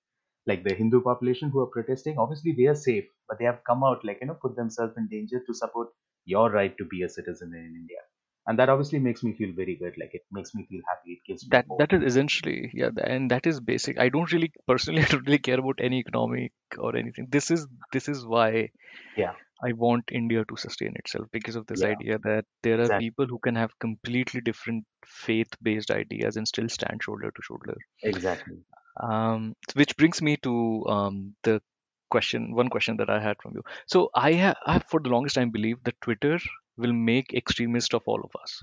like 0.46 0.62
the 0.64 0.74
hindu 0.74 1.00
population 1.02 1.50
who 1.50 1.60
are 1.60 1.72
protesting 1.76 2.18
obviously 2.18 2.54
they 2.58 2.66
are 2.66 2.80
safe 2.84 3.08
but 3.28 3.38
they 3.38 3.44
have 3.44 3.62
come 3.70 3.82
out 3.84 4.04
like 4.04 4.18
you 4.20 4.28
know 4.28 4.38
put 4.42 4.56
themselves 4.56 4.94
in 4.96 5.08
danger 5.08 5.42
to 5.46 5.54
support 5.54 5.88
your 6.24 6.50
right 6.50 6.76
to 6.78 6.84
be 6.84 7.02
a 7.02 7.08
citizen 7.08 7.52
in 7.62 7.74
india 7.82 8.02
and 8.46 8.58
that 8.58 8.68
obviously 8.68 8.98
makes 8.98 9.22
me 9.24 9.34
feel 9.40 9.52
very 9.62 9.76
good 9.82 9.94
like 10.04 10.14
it 10.20 10.24
makes 10.30 10.54
me 10.54 10.66
feel 10.70 10.80
happy 10.92 11.18
it 11.18 11.26
gives 11.26 11.48
me 11.48 11.50
that 11.50 11.66
that 11.78 11.92
is 11.92 12.02
essentially 12.02 12.70
yeah, 12.74 12.90
and 13.04 13.30
that 13.30 13.46
is 13.46 13.60
basic. 13.60 13.98
I 13.98 14.08
don't 14.08 14.32
really 14.32 14.52
personally 14.66 15.02
I 15.04 15.06
don't 15.06 15.26
really 15.26 15.38
care 15.38 15.58
about 15.58 15.78
any 15.80 15.98
economic 15.98 16.52
or 16.78 16.96
anything. 16.96 17.28
This 17.30 17.50
is 17.50 17.66
this 17.92 18.08
is 18.08 18.26
why 18.26 18.70
yeah 19.16 19.32
I 19.62 19.72
want 19.72 20.10
India 20.12 20.44
to 20.44 20.56
sustain 20.56 20.94
itself 20.96 21.28
because 21.32 21.56
of 21.56 21.66
this 21.66 21.82
Yeah, 21.82 21.84
idea 21.84 22.18
that 22.20 22.44
there 22.62 22.80
are 22.80 22.90
exactly, 22.90 22.98
people 22.98 23.26
who 23.26 23.38
can 23.38 23.54
have 23.56 23.78
completely 23.78 24.40
different 24.40 24.84
faith-based 25.06 25.90
ideas 25.90 26.36
and 26.36 26.48
still 26.48 26.68
stand 26.68 27.02
shoulder 27.02 27.30
to 27.30 27.42
shoulder. 27.42 27.76
exactly. 28.02 28.64
Um, 29.02 29.54
which 29.74 29.96
brings 29.96 30.20
me 30.22 30.36
to 30.38 30.84
um, 30.88 31.36
the 31.44 31.62
question, 32.10 32.54
one 32.54 32.68
question 32.68 32.96
that 32.98 33.10
I 33.10 33.20
had 33.20 33.40
from 33.42 33.52
you. 33.54 33.62
So 33.86 34.10
I 34.14 34.32
have, 34.32 34.56
I 34.66 34.72
have 34.74 34.84
for 34.88 35.00
the 35.00 35.08
longest 35.10 35.36
time 35.36 35.50
believed 35.50 35.84
that 35.84 36.00
Twitter 36.00 36.38
will 36.76 36.92
make 36.92 37.32
extremists 37.34 37.94
of 37.94 38.02
all 38.06 38.20
of 38.22 38.30
us. 38.40 38.62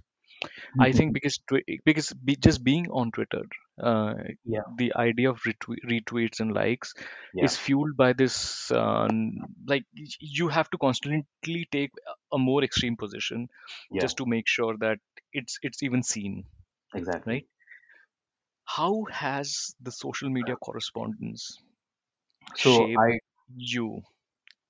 I 0.79 0.91
think 0.91 1.13
because 1.13 1.39
twi- 1.47 1.79
because 1.85 2.13
be, 2.13 2.35
just 2.35 2.63
being 2.63 2.89
on 2.91 3.11
Twitter, 3.11 3.43
uh, 3.81 4.15
Yeah, 4.45 4.61
the 4.67 4.93
idea 4.95 5.29
of 5.29 5.41
retwe- 5.43 5.83
retweets 5.85 6.39
and 6.39 6.53
likes 6.53 6.93
yeah, 7.33 7.49
is 7.49 7.57
fueled 7.57 7.95
by 7.97 8.13
this 8.13 8.71
uh, 8.71 9.07
like 9.67 9.85
you 10.19 10.47
have 10.49 10.69
to 10.71 10.77
constantly 10.77 11.67
take 11.71 11.91
a 12.31 12.37
more 12.37 12.63
extreme 12.63 12.97
position 12.97 13.47
yeah, 13.89 14.07
just 14.07 14.17
to 14.17 14.25
make 14.25 14.47
sure 14.47 14.75
that 14.77 14.99
it's 15.33 15.59
it's 15.61 15.83
even 15.83 16.03
seen, 16.03 16.45
exactly. 16.95 17.37
right? 17.37 17.45
How 18.65 19.05
has 19.05 19.73
the 19.79 19.91
social 19.91 20.29
media 20.29 20.55
correspondence 20.57 21.57
So 22.55 22.89
shaped 22.89 23.05
I, 23.07 23.19
you? 23.55 24.01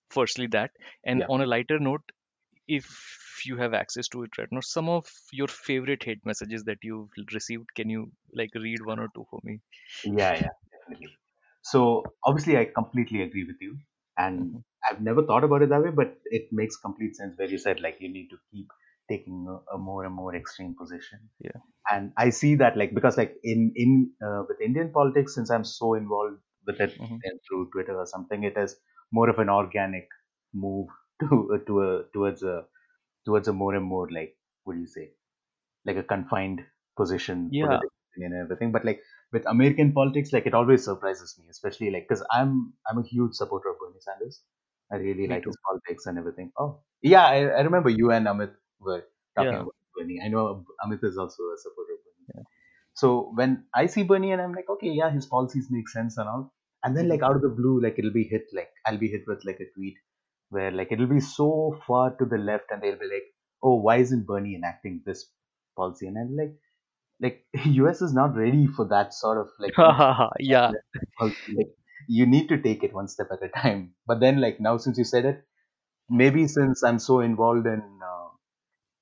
Firstly, 0.09 0.47
that, 0.47 0.71
and 1.03 1.23
on 1.29 1.41
a 1.41 1.45
lighter 1.47 1.79
note, 1.79 2.11
if 2.67 3.41
you 3.45 3.57
have 3.57 3.73
access 3.73 4.07
to 4.09 4.23
it 4.23 4.37
right 4.37 4.47
now, 4.51 4.61
some 4.61 4.89
of 4.89 5.07
your 5.31 5.47
favorite 5.47 6.03
hate 6.03 6.25
messages 6.25 6.63
that 6.65 6.79
you've 6.83 7.09
received, 7.33 7.73
can 7.75 7.89
you 7.89 8.11
like 8.33 8.51
read 8.55 8.83
one 8.85 8.99
or 8.99 9.09
two 9.15 9.25
for 9.29 9.39
me? 9.43 9.61
Yeah, 10.03 10.33
yeah, 10.35 10.49
definitely. 10.71 11.19
So 11.61 12.13
obviously, 12.23 12.57
I 12.57 12.65
completely 12.65 13.21
agree 13.21 13.45
with 13.45 13.57
you, 13.59 13.79
and 14.17 14.51
hmm 14.51 14.59
I've 14.89 15.01
never 15.01 15.25
thought 15.25 15.43
about 15.43 15.63
it 15.63 15.69
that 15.69 15.81
way, 15.83 15.89
but 15.91 16.17
it 16.25 16.49
makes 16.51 16.77
complete 16.77 17.15
sense 17.15 17.37
where 17.37 17.49
you 17.49 17.57
said 17.57 17.79
like 17.79 17.97
you 17.99 18.09
need 18.11 18.29
to 18.29 18.37
keep 18.51 18.67
taking 19.09 19.47
a, 19.49 19.75
a 19.75 19.77
more 19.77 20.05
and 20.05 20.13
more 20.13 20.35
extreme 20.35 20.75
position, 20.77 21.29
Yeah. 21.39 21.61
and 21.91 22.13
I 22.17 22.29
see 22.31 22.55
that 22.55 22.77
like 22.77 22.93
because 22.93 23.17
like 23.17 23.37
in 23.43 23.73
in 23.75 24.13
uh, 24.25 24.43
with 24.47 24.61
Indian 24.61 24.91
politics, 24.91 25.35
since 25.35 25.51
I'm 25.51 25.65
so 25.65 25.95
involved 25.95 26.39
with 26.67 26.79
it 26.81 26.91
hmm 26.97 27.17
uh, 27.27 27.37
through 27.47 27.71
Twitter 27.71 27.97
or 27.97 28.05
something, 28.07 28.43
it 28.43 28.57
is 28.57 28.77
more 29.11 29.29
of 29.29 29.39
an 29.39 29.49
organic 29.49 30.09
move 30.53 30.89
to 31.29 31.51
uh, 31.55 31.57
to 31.67 31.81
a 31.81 32.03
towards 32.13 32.43
a 32.43 32.65
towards 33.25 33.47
a 33.47 33.53
more 33.53 33.73
and 33.75 33.85
more 33.85 34.07
like 34.11 34.35
what 34.63 34.73
do 34.75 34.79
you 34.79 34.87
say 34.87 35.11
like 35.85 35.97
a 35.97 36.03
confined 36.03 36.63
position 36.97 37.49
Yeah. 37.51 37.79
And 38.17 38.33
everything. 38.33 38.71
But 38.71 38.85
like 38.85 39.01
with 39.33 39.45
American 39.45 39.91
politics, 39.91 40.31
like 40.31 40.45
it 40.45 40.53
always 40.53 40.85
surprises 40.85 41.35
me, 41.37 41.47
especially 41.49 41.91
like 41.91 42.07
because 42.07 42.23
I'm 42.31 42.73
I'm 42.89 42.99
a 42.99 43.03
huge 43.03 43.33
supporter 43.33 43.69
of 43.71 43.79
Bernie 43.79 43.99
Sanders. 43.99 44.41
I 44.89 44.95
really 44.97 45.27
Me 45.27 45.33
like 45.33 45.43
too. 45.43 45.49
his 45.49 45.57
politics 45.67 46.05
and 46.05 46.17
everything. 46.17 46.51
Oh 46.57 46.79
yeah, 47.01 47.25
I, 47.25 47.39
I 47.43 47.61
remember 47.61 47.89
you 47.89 48.11
and 48.11 48.25
Amit 48.25 48.53
were 48.79 49.03
talking 49.35 49.51
Yeah. 49.51 49.59
about 49.63 49.75
Bernie. 49.97 50.21
I 50.23 50.29
know 50.29 50.63
Amit 50.85 51.03
is 51.03 51.17
also 51.17 51.43
a 51.43 51.57
supporter 51.57 51.93
of 51.95 51.99
Bernie. 52.05 52.25
Yeah. 52.35 52.43
So 52.93 53.31
when 53.35 53.65
I 53.73 53.87
see 53.87 54.03
Bernie 54.03 54.31
and 54.31 54.41
I'm 54.41 54.53
like, 54.53 54.69
okay, 54.69 54.91
yeah, 54.91 55.11
his 55.11 55.25
policies 55.25 55.67
make 55.69 55.89
sense 55.89 56.17
and 56.17 56.29
all. 56.29 56.53
And 56.83 56.95
then 56.95 57.09
like 57.09 57.19
mm-hmm. 57.19 57.29
out 57.31 57.35
of 57.35 57.41
the 57.41 57.49
blue, 57.49 57.81
like 57.81 57.99
it'll 57.99 58.13
be 58.13 58.23
hit 58.23 58.45
like 58.53 58.69
I'll 58.85 58.97
be 58.97 59.09
hit 59.09 59.23
with 59.27 59.43
like 59.43 59.59
a 59.59 59.69
tweet 59.75 59.97
where 60.55 60.71
like 60.71 60.91
it'll 60.91 61.13
be 61.15 61.19
so 61.19 61.49
far 61.87 62.15
to 62.17 62.25
the 62.25 62.37
left 62.37 62.71
and 62.71 62.81
they'll 62.81 62.99
be 62.99 63.13
like, 63.13 63.27
oh, 63.63 63.75
why 63.75 63.97
isn't 63.97 64.27
Bernie 64.27 64.55
enacting 64.55 65.01
this 65.05 65.29
policy? 65.77 66.07
And 66.07 66.17
I'm 66.17 66.35
like, 66.35 66.55
like 67.21 67.45
US 67.65 68.01
is 68.01 68.13
not 68.13 68.35
ready 68.35 68.67
for 68.67 68.87
that 68.89 69.13
sort 69.13 69.37
of 69.39 69.49
like 69.59 69.73
yeah. 70.39 70.71
Like 71.21 71.71
you 72.07 72.25
need 72.25 72.49
to 72.49 72.61
take 72.61 72.83
it 72.83 72.93
one 72.93 73.07
step 73.07 73.27
at 73.31 73.43
a 73.43 73.49
time. 73.49 73.95
But 74.07 74.19
then 74.19 74.41
like 74.41 74.59
now 74.59 74.77
since 74.77 74.97
you 74.97 75.03
said 75.05 75.25
it, 75.25 75.43
maybe 76.09 76.47
since 76.47 76.83
I'm 76.83 76.99
so 76.99 77.19
involved 77.21 77.67
in 77.67 77.81
uh, 78.11 78.29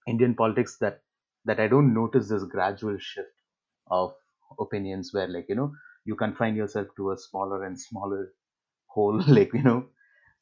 Indian 0.08 0.36
politics 0.36 0.78
that 0.82 1.02
that 1.46 1.60
I 1.60 1.68
don't 1.68 1.94
notice 1.94 2.30
this 2.30 2.44
gradual 2.46 2.98
shift 3.00 3.36
of 3.92 4.14
opinions 4.60 5.12
where 5.14 5.28
like 5.28 5.48
you 5.50 5.56
know 5.56 5.72
you 6.06 6.16
confine 6.16 6.56
yourself 6.56 6.88
to 6.98 7.12
a 7.12 7.18
smaller 7.18 7.64
and 7.66 7.80
smaller 7.80 8.34
hole 8.88 9.22
like 9.28 9.54
you 9.54 9.64
know 9.64 9.86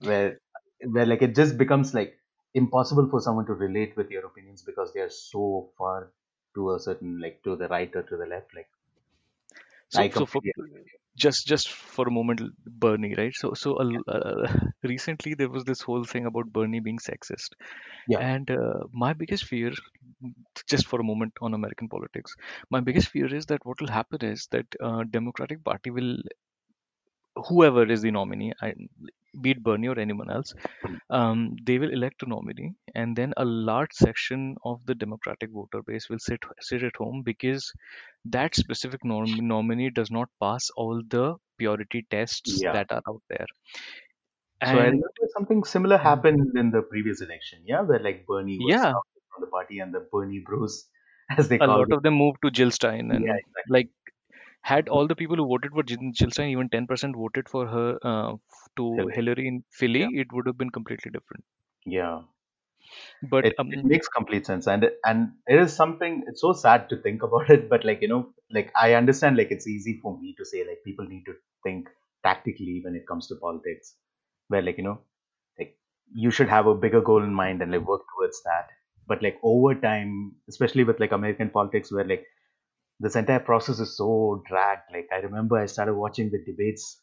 where 0.01 0.39
where 0.85 1.05
like 1.05 1.21
it 1.21 1.35
just 1.35 1.57
becomes 1.57 1.93
like 1.93 2.17
impossible 2.53 3.07
for 3.09 3.21
someone 3.21 3.45
to 3.45 3.53
relate 3.53 3.95
with 3.97 4.09
your 4.11 4.25
opinions 4.25 4.61
because 4.61 4.93
they 4.93 4.99
are 4.99 5.09
so 5.09 5.69
far 5.77 6.11
to 6.55 6.73
a 6.73 6.79
certain 6.79 7.19
like 7.19 7.41
to 7.43 7.55
the 7.55 7.67
right 7.69 7.95
or 7.95 8.03
to 8.03 8.17
the 8.17 8.25
left 8.25 8.53
like 8.55 8.69
So 9.89 10.09
so 10.09 10.25
for 10.25 10.41
completely 10.41 10.51
agree 10.51 10.71
with 10.73 10.85
you 10.93 10.99
just 11.17 11.47
just 11.47 11.69
for 11.71 12.07
a 12.07 12.11
moment, 12.11 12.41
Bernie, 12.65 13.15
right? 13.15 13.33
So 13.35 13.53
so 13.53 13.75
uh, 13.77 14.11
uh, 14.11 14.47
recently 14.83 15.33
there 15.35 15.49
was 15.49 15.65
this 15.65 15.81
whole 15.81 16.03
thing 16.05 16.25
about 16.25 16.51
Bernie 16.53 16.79
being 16.79 16.99
sexist, 16.99 17.51
yeah. 18.07 18.19
And 18.19 18.49
uh, 18.51 18.83
my 18.93 19.13
biggest 19.13 19.45
fear, 19.45 19.71
just 20.67 20.87
for 20.87 20.99
a 21.01 21.03
moment 21.03 21.33
on 21.41 21.53
American 21.53 21.89
politics, 21.89 22.35
my 22.71 22.81
biggest 22.81 23.09
fear 23.09 23.33
is 23.33 23.45
that 23.47 23.65
what 23.65 23.81
will 23.81 23.89
happen 23.99 24.23
is 24.25 24.47
that 24.51 24.67
uh, 24.81 25.03
Democratic 25.03 25.63
Party 25.63 25.91
will 25.91 26.17
whoever 27.47 27.89
is 27.89 28.01
the 28.01 28.11
nominee, 28.11 28.53
I, 28.61 28.73
be 29.39 29.51
it 29.51 29.63
Bernie 29.63 29.87
or 29.87 29.97
anyone 29.99 30.29
else, 30.29 30.53
um, 31.09 31.55
they 31.63 31.77
will 31.79 31.91
elect 31.91 32.23
a 32.23 32.29
nominee, 32.29 32.73
and 32.95 33.15
then 33.15 33.33
a 33.37 33.45
large 33.45 33.93
section 33.93 34.55
of 34.65 34.85
the 34.85 34.95
Democratic 34.95 35.51
voter 35.51 35.81
base 35.83 36.09
will 36.09 36.19
sit 36.19 36.43
sit 36.59 36.83
at 36.83 36.95
home 36.97 37.21
because 37.23 37.71
that 38.25 38.55
specific 38.55 39.03
nom- 39.05 39.47
nominee 39.47 39.89
does 39.89 40.11
not 40.11 40.29
pass 40.39 40.69
all 40.75 41.01
the 41.09 41.35
purity 41.57 42.05
tests 42.09 42.59
yeah. 42.61 42.73
that 42.73 42.91
are 42.91 43.01
out 43.07 43.21
there. 43.29 43.47
so 44.63 44.77
i 44.79 44.83
remember 44.85 45.27
something 45.35 45.63
similar 45.63 45.97
Mhm. 45.97 46.03
happened 46.09 46.57
in 46.61 46.71
the 46.75 46.81
previous 46.91 47.21
election 47.21 47.61
yeah 47.71 47.81
where 47.81 47.99
like 48.07 48.25
bernie 48.27 48.59
was 48.67 48.75
yeah, 48.75 48.91
from 49.31 49.41
the 49.45 49.47
party 49.55 49.79
and 49.79 49.93
the 49.93 50.01
bernie 50.11 50.39
bros 50.49 50.75
as 51.37 51.47
they 51.49 51.57
call 51.59 51.71
it 51.71 51.77
a 51.77 51.77
lot 51.81 51.91
them 51.91 51.97
of 51.97 52.03
them 52.03 52.13
moved 52.15 52.39
to 52.43 52.51
Jill 52.51 52.71
Stein, 52.71 53.09
yeah 53.09 53.15
and 53.15 53.25
exactly. 53.39 53.75
like 53.75 53.89
had 54.61 54.89
all 54.89 55.07
the 55.07 55.15
people 55.15 55.35
who 55.37 55.47
voted 55.47 55.71
for 55.71 55.83
Jill 55.83 56.31
Stein, 56.31 56.49
even 56.49 56.69
10% 56.69 57.15
voted 57.15 57.49
for 57.49 57.67
her 57.67 57.99
uh, 58.03 58.35
to 58.77 58.87
Hillary. 58.95 59.13
Hillary 59.13 59.47
in 59.47 59.63
yeah 59.95 60.09
Philly, 60.09 60.19
it 60.19 60.31
would 60.33 60.47
have 60.47 60.57
been 60.57 60.69
completely 60.71 61.11
different. 61.11 61.43
yeah 61.85 62.21
But 63.21 63.47
it, 63.47 63.55
it 63.69 63.79
um, 63.83 63.83
makes 63.83 64.07
complete 64.07 64.45
sense 64.45 64.67
and 64.67 64.89
and 65.03 65.33
it 65.47 65.59
is 65.59 65.73
something 65.73 66.23
it's 66.27 66.41
so 66.41 66.53
sad 66.53 66.89
to 66.89 66.97
think 67.01 67.23
about 67.27 67.49
it 67.49 67.69
but 67.69 67.83
like 67.85 68.01
you 68.01 68.07
know 68.07 68.33
like 68.51 68.71
i 68.75 68.93
understand 68.93 69.37
like 69.37 69.51
it's 69.51 69.67
easy 69.67 69.99
for 70.01 70.17
me 70.19 70.35
to 70.37 70.45
say 70.45 70.65
like 70.67 70.83
people 70.85 71.05
need 71.07 71.23
to 71.25 71.33
think 71.63 71.89
tactically 72.23 72.81
when 72.83 72.95
it 72.95 73.07
comes 73.07 73.27
to 73.27 73.35
politics 73.35 73.95
where 74.47 74.61
like 74.61 74.77
you 74.77 74.83
know 74.83 74.99
like 75.59 75.77
you 76.13 76.31
should 76.31 76.49
have 76.49 76.67
a 76.67 76.75
bigger 76.75 77.01
goal 77.01 77.23
in 77.23 77.33
mind 77.33 77.61
and 77.61 77.71
like 77.71 77.87
work 77.93 78.01
towards 78.15 78.41
that 78.43 78.69
but 79.07 79.23
like 79.23 79.39
over 79.43 79.73
time 79.75 80.35
especially 80.49 80.83
with 80.83 80.99
like 80.99 81.11
american 81.11 81.49
politics 81.49 81.91
where 81.91 82.05
like 82.05 82.25
this 83.01 83.15
entire 83.15 83.39
process 83.39 83.79
is 83.79 83.97
so 83.97 84.43
dragged. 84.47 84.83
Like 84.93 85.07
i 85.13 85.17
remember 85.27 85.57
i 85.57 85.65
started 85.65 85.95
watching 85.95 86.29
the 86.31 86.41
debates 86.45 87.01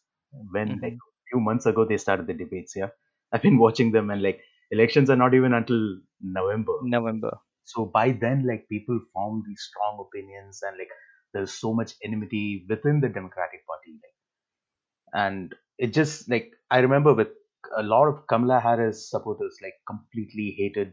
when 0.51 0.79
like 0.81 0.93
mhm, 0.93 0.99
a 1.01 1.23
few 1.31 1.39
months 1.41 1.65
ago 1.65 1.85
they 1.85 1.97
started 1.97 2.27
the 2.27 2.33
debates 2.33 2.73
yeah. 2.75 2.89
I've 3.31 3.41
been 3.43 3.59
watching 3.59 3.91
them 3.91 4.09
and 4.09 4.21
like 4.23 4.41
elections 4.71 5.09
are 5.09 5.15
not 5.15 5.33
even 5.35 5.53
until 5.53 5.97
november. 6.21 6.77
November. 6.81 7.31
so 7.65 7.85
by 7.85 8.11
then 8.11 8.45
like 8.47 8.67
people 8.69 8.99
form 9.13 9.43
these 9.47 9.61
strong 9.69 10.05
opinions 10.07 10.61
and 10.63 10.77
like 10.77 10.89
there's 11.33 11.53
so 11.53 11.73
much 11.73 11.93
enmity 12.03 12.65
within 12.69 13.01
the 13.01 13.09
democratic 13.09 13.65
party 13.67 13.93
like. 14.03 14.15
And 15.13 15.55
it 15.77 15.93
just 15.93 16.29
like 16.29 16.51
i 16.71 16.79
remember 16.79 17.13
with 17.13 17.29
a 17.77 17.83
lot 17.83 18.07
of 18.07 18.27
kamala 18.27 18.59
harris 18.59 19.09
supporters 19.09 19.57
like 19.61 19.75
completely 19.87 20.55
hated 20.57 20.91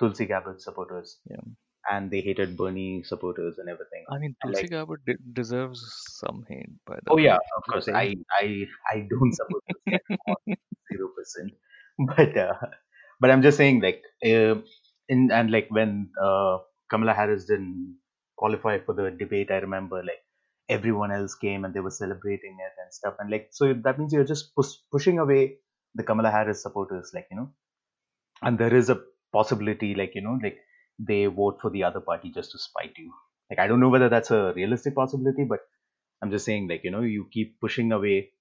tulsi 0.00 0.26
gabbard 0.26 0.60
supporters. 0.60 1.20
Yeah. 1.30 1.40
And 1.90 2.10
they 2.10 2.20
hated 2.20 2.56
bernie 2.56 3.02
supporters 3.02 3.58
and 3.58 3.68
everything 3.68 4.04
I 4.10 4.18
mean, 4.18 4.36
Tulsi 4.42 4.68
like 4.68 4.70
Gabbard 4.70 5.04
de- 5.06 5.18
deserves 5.32 5.80
some 6.20 6.44
hate, 6.48 6.70
by 6.86 6.98
the 7.04 7.10
oh 7.10 7.16
way. 7.16 7.24
yeah 7.24 7.38
of 7.56 7.64
course 7.70 7.86
saying. 7.86 7.96
i 7.96 8.14
i 8.40 8.66
i 8.92 9.06
don't 9.10 9.32
support 9.34 9.64
zero 10.92 11.08
percent 11.16 11.52
but 12.10 12.36
uh, 12.36 12.54
but 13.20 13.30
i'm 13.30 13.42
just 13.46 13.58
saying 13.62 13.80
like 13.86 14.02
uh, 14.30 14.54
in 15.14 15.20
and 15.38 15.50
like 15.56 15.68
when 15.78 15.92
uh, 16.26 16.58
kamala 16.92 17.14
harris 17.20 17.44
didn't 17.50 17.98
qualify 18.42 18.74
for 18.86 18.94
the 19.00 19.06
debate 19.22 19.50
i 19.50 19.58
remember 19.66 19.98
like 20.10 20.22
everyone 20.76 21.12
else 21.18 21.34
came 21.44 21.64
and 21.64 21.74
they 21.74 21.84
were 21.86 21.96
celebrating 22.02 22.56
it 22.66 22.74
and 22.82 22.92
stuff 22.98 23.14
and 23.20 23.30
like 23.34 23.46
so 23.58 23.72
that 23.86 23.98
means 23.98 24.12
you're 24.12 24.30
just 24.34 24.54
push, 24.54 24.72
pushing 24.92 25.18
away 25.24 25.42
the 25.94 26.04
kamala 26.10 26.30
harris 26.36 26.62
supporters 26.66 27.10
like 27.14 27.26
you 27.30 27.36
know 27.38 27.48
and 28.42 28.58
there 28.58 28.74
is 28.80 28.88
a 28.90 29.00
possibility 29.32 29.94
like 29.94 30.14
you 30.14 30.22
know 30.26 30.38
like 30.46 30.58
they 30.98 31.26
vote 31.26 31.58
for 31.60 31.70
the 31.70 31.84
other 31.84 32.00
party 32.00 32.30
just 32.30 32.52
to 32.52 32.58
spite 32.58 32.96
you. 32.98 33.12
Like 33.50 33.58
i 33.60 33.66
don't 33.66 33.80
know 33.80 33.88
whether 33.88 34.08
that's 34.10 34.30
a 34.30 34.52
realistic 34.56 34.94
possibility 34.94 35.44
but 35.44 35.60
i'm 36.22 36.30
just 36.30 36.44
saying 36.44 36.68
like 36.68 36.82
you 36.84 36.90
know 36.90 37.00
you 37.00 37.28
keep 37.32 37.58
pushing 37.60 37.92
away 37.92 38.32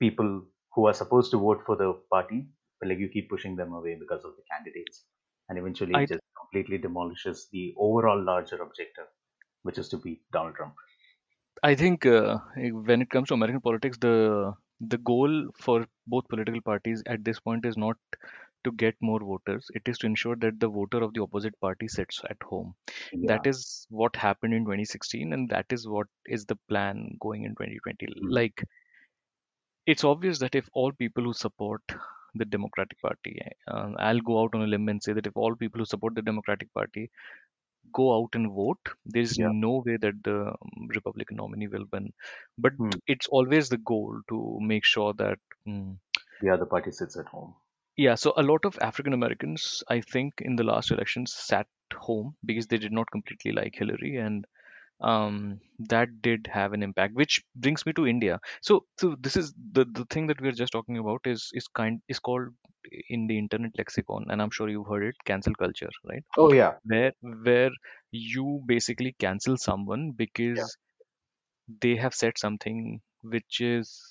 people 0.00 0.46
who 0.74 0.86
are 0.86 0.94
supposed 0.94 1.30
to 1.32 1.38
vote 1.38 1.62
for 1.66 1.76
the 1.76 1.92
party 2.10 2.46
but 2.80 2.88
like 2.88 2.98
you 2.98 3.08
keep 3.08 3.28
pushing 3.30 3.56
them 3.56 3.72
away 3.72 3.96
because 3.98 4.24
of 4.24 4.36
the 4.36 4.42
candidates. 4.50 5.04
And 5.48 5.58
eventually 5.58 5.94
I 5.94 6.02
it 6.02 6.06
just 6.06 6.22
completely 6.40 6.78
demolishes 6.78 7.48
the 7.52 7.74
overall 7.78 8.22
larger 8.22 8.56
objective 8.62 9.06
which 9.62 9.78
is 9.78 9.88
to 9.90 9.96
beat 9.98 10.22
donald 10.32 10.54
trump. 10.56 10.74
I 11.62 11.74
think 11.74 12.06
uh, 12.06 12.38
when 12.56 13.02
it 13.02 13.10
comes 13.10 13.28
to 13.28 13.34
American 13.34 13.60
politics, 13.60 13.98
the 13.98 14.54
the 14.80 14.98
goal 14.98 15.50
for 15.60 15.86
both 16.06 16.28
political 16.28 16.60
parties 16.60 17.02
at 17.06 17.24
this 17.24 17.40
point 17.40 17.66
is 17.66 17.76
not 17.76 17.96
to 18.64 18.72
get 18.72 18.96
more 19.00 19.20
voters. 19.20 19.66
It 19.74 19.82
is 19.86 19.98
to 19.98 20.06
ensure 20.06 20.36
that 20.36 20.60
the 20.60 20.68
voter 20.68 21.02
of 21.02 21.14
the 21.14 21.22
opposite 21.22 21.58
party 21.60 21.88
sits 21.88 22.20
at 22.30 22.42
home. 22.42 22.74
yeah 23.12 23.32
That 23.32 23.46
is 23.46 23.86
what 23.90 24.16
happened 24.16 24.54
in 24.54 24.64
2016, 24.64 25.32
and 25.32 25.48
that 25.50 25.66
is 25.72 25.88
what 25.88 26.08
is 26.26 26.46
the 26.46 26.56
plan 26.68 27.16
going 27.20 27.44
in 27.44 27.54
2020. 27.54 28.08
Mm. 28.08 28.38
Like, 28.40 28.62
it's 29.86 30.04
obvious 30.04 30.38
that 30.38 30.54
if 30.54 30.68
all 30.72 30.92
people 30.92 31.24
who 31.24 31.32
support 31.32 31.82
the 32.34 32.44
Democratic 32.44 33.00
Party, 33.00 33.40
um, 33.68 33.96
I'll 33.98 34.20
go 34.20 34.42
out 34.42 34.54
on 34.54 34.62
a 34.62 34.66
limb 34.66 34.88
and 34.88 35.02
say 35.02 35.12
that 35.14 35.26
if 35.26 35.36
all 35.36 35.56
people 35.56 35.78
who 35.80 35.84
support 35.86 36.14
the 36.14 36.22
Democratic 36.22 36.72
Party 36.74 37.10
go 37.92 38.16
out 38.18 38.30
and 38.34 38.52
vote, 38.52 38.80
there's 39.06 39.38
yeah 39.38 39.52
no 39.62 39.82
way 39.86 39.96
that 39.98 40.22
the 40.24 40.48
um, 40.48 40.88
Republican 40.94 41.36
nominee 41.38 41.68
will 41.68 41.86
win. 41.92 42.12
But 42.58 42.74
Hmm. 42.78 42.98
it's 43.06 43.28
always 43.28 43.68
the 43.70 43.78
goal 43.78 44.20
to 44.30 44.58
make 44.60 44.84
sure 44.84 45.14
that. 45.14 45.38
mm, 45.68 45.98
the 46.40 46.50
other 46.50 46.66
party 46.66 46.90
sits 46.90 47.16
at 47.16 47.26
home 47.26 47.54
yeah, 47.98 48.16
so 48.16 48.34
a 48.38 48.44
lot 48.44 48.64
of 48.66 48.78
African 48.80 49.14
Americans, 49.14 49.84
I 49.88 50.02
think, 50.02 50.34
in 50.40 50.56
the 50.56 50.64
last 50.64 50.92
elections 50.92 51.34
sat 51.34 51.68
home 51.94 52.36
because 52.46 52.68
they 52.68 52.78
did 52.78 52.92
not 52.92 53.10
completely 53.12 53.52
like 53.52 53.74
Hillary, 53.76 54.16
and 54.18 54.46
um, 55.00 55.60
that 55.80 56.22
did 56.22 56.48
have 56.52 56.72
an 56.74 56.82
impact. 56.82 57.14
Which 57.14 57.42
brings 57.56 57.86
me 57.86 57.92
to 57.94 58.06
India. 58.06 58.40
So, 58.62 58.86
so 58.98 59.16
this 59.20 59.36
is 59.36 59.54
the 59.72 59.84
the 59.84 60.06
thing 60.10 60.28
that 60.28 60.40
we're 60.40 60.52
just 60.52 60.72
talking 60.72 60.98
about 60.98 61.22
is 61.26 61.50
is 61.54 61.68
kind 61.68 62.02
is 62.08 62.20
called 62.20 62.48
in 63.10 63.28
the 63.28 63.38
internet 63.38 63.72
lexicon, 63.78 64.26
and 64.30 64.42
I'm 64.42 64.50
sure 64.50 64.68
you've 64.70 64.88
heard 64.88 65.04
it, 65.04 65.16
cancel 65.26 65.54
culture, 65.54 65.90
right? 66.08 66.24
oh 66.36 66.52
yeah 66.52 66.78
Where 66.84 67.12
where 67.22 67.70
you 68.12 68.62
basically 68.66 69.14
cancel 69.18 69.58
someone 69.58 70.12
yeah 70.54 70.66
because 70.66 70.76
they 71.80 71.96
have 71.96 72.14
said 72.14 72.38
something 72.38 73.00
which 73.22 73.60
is 73.60 74.07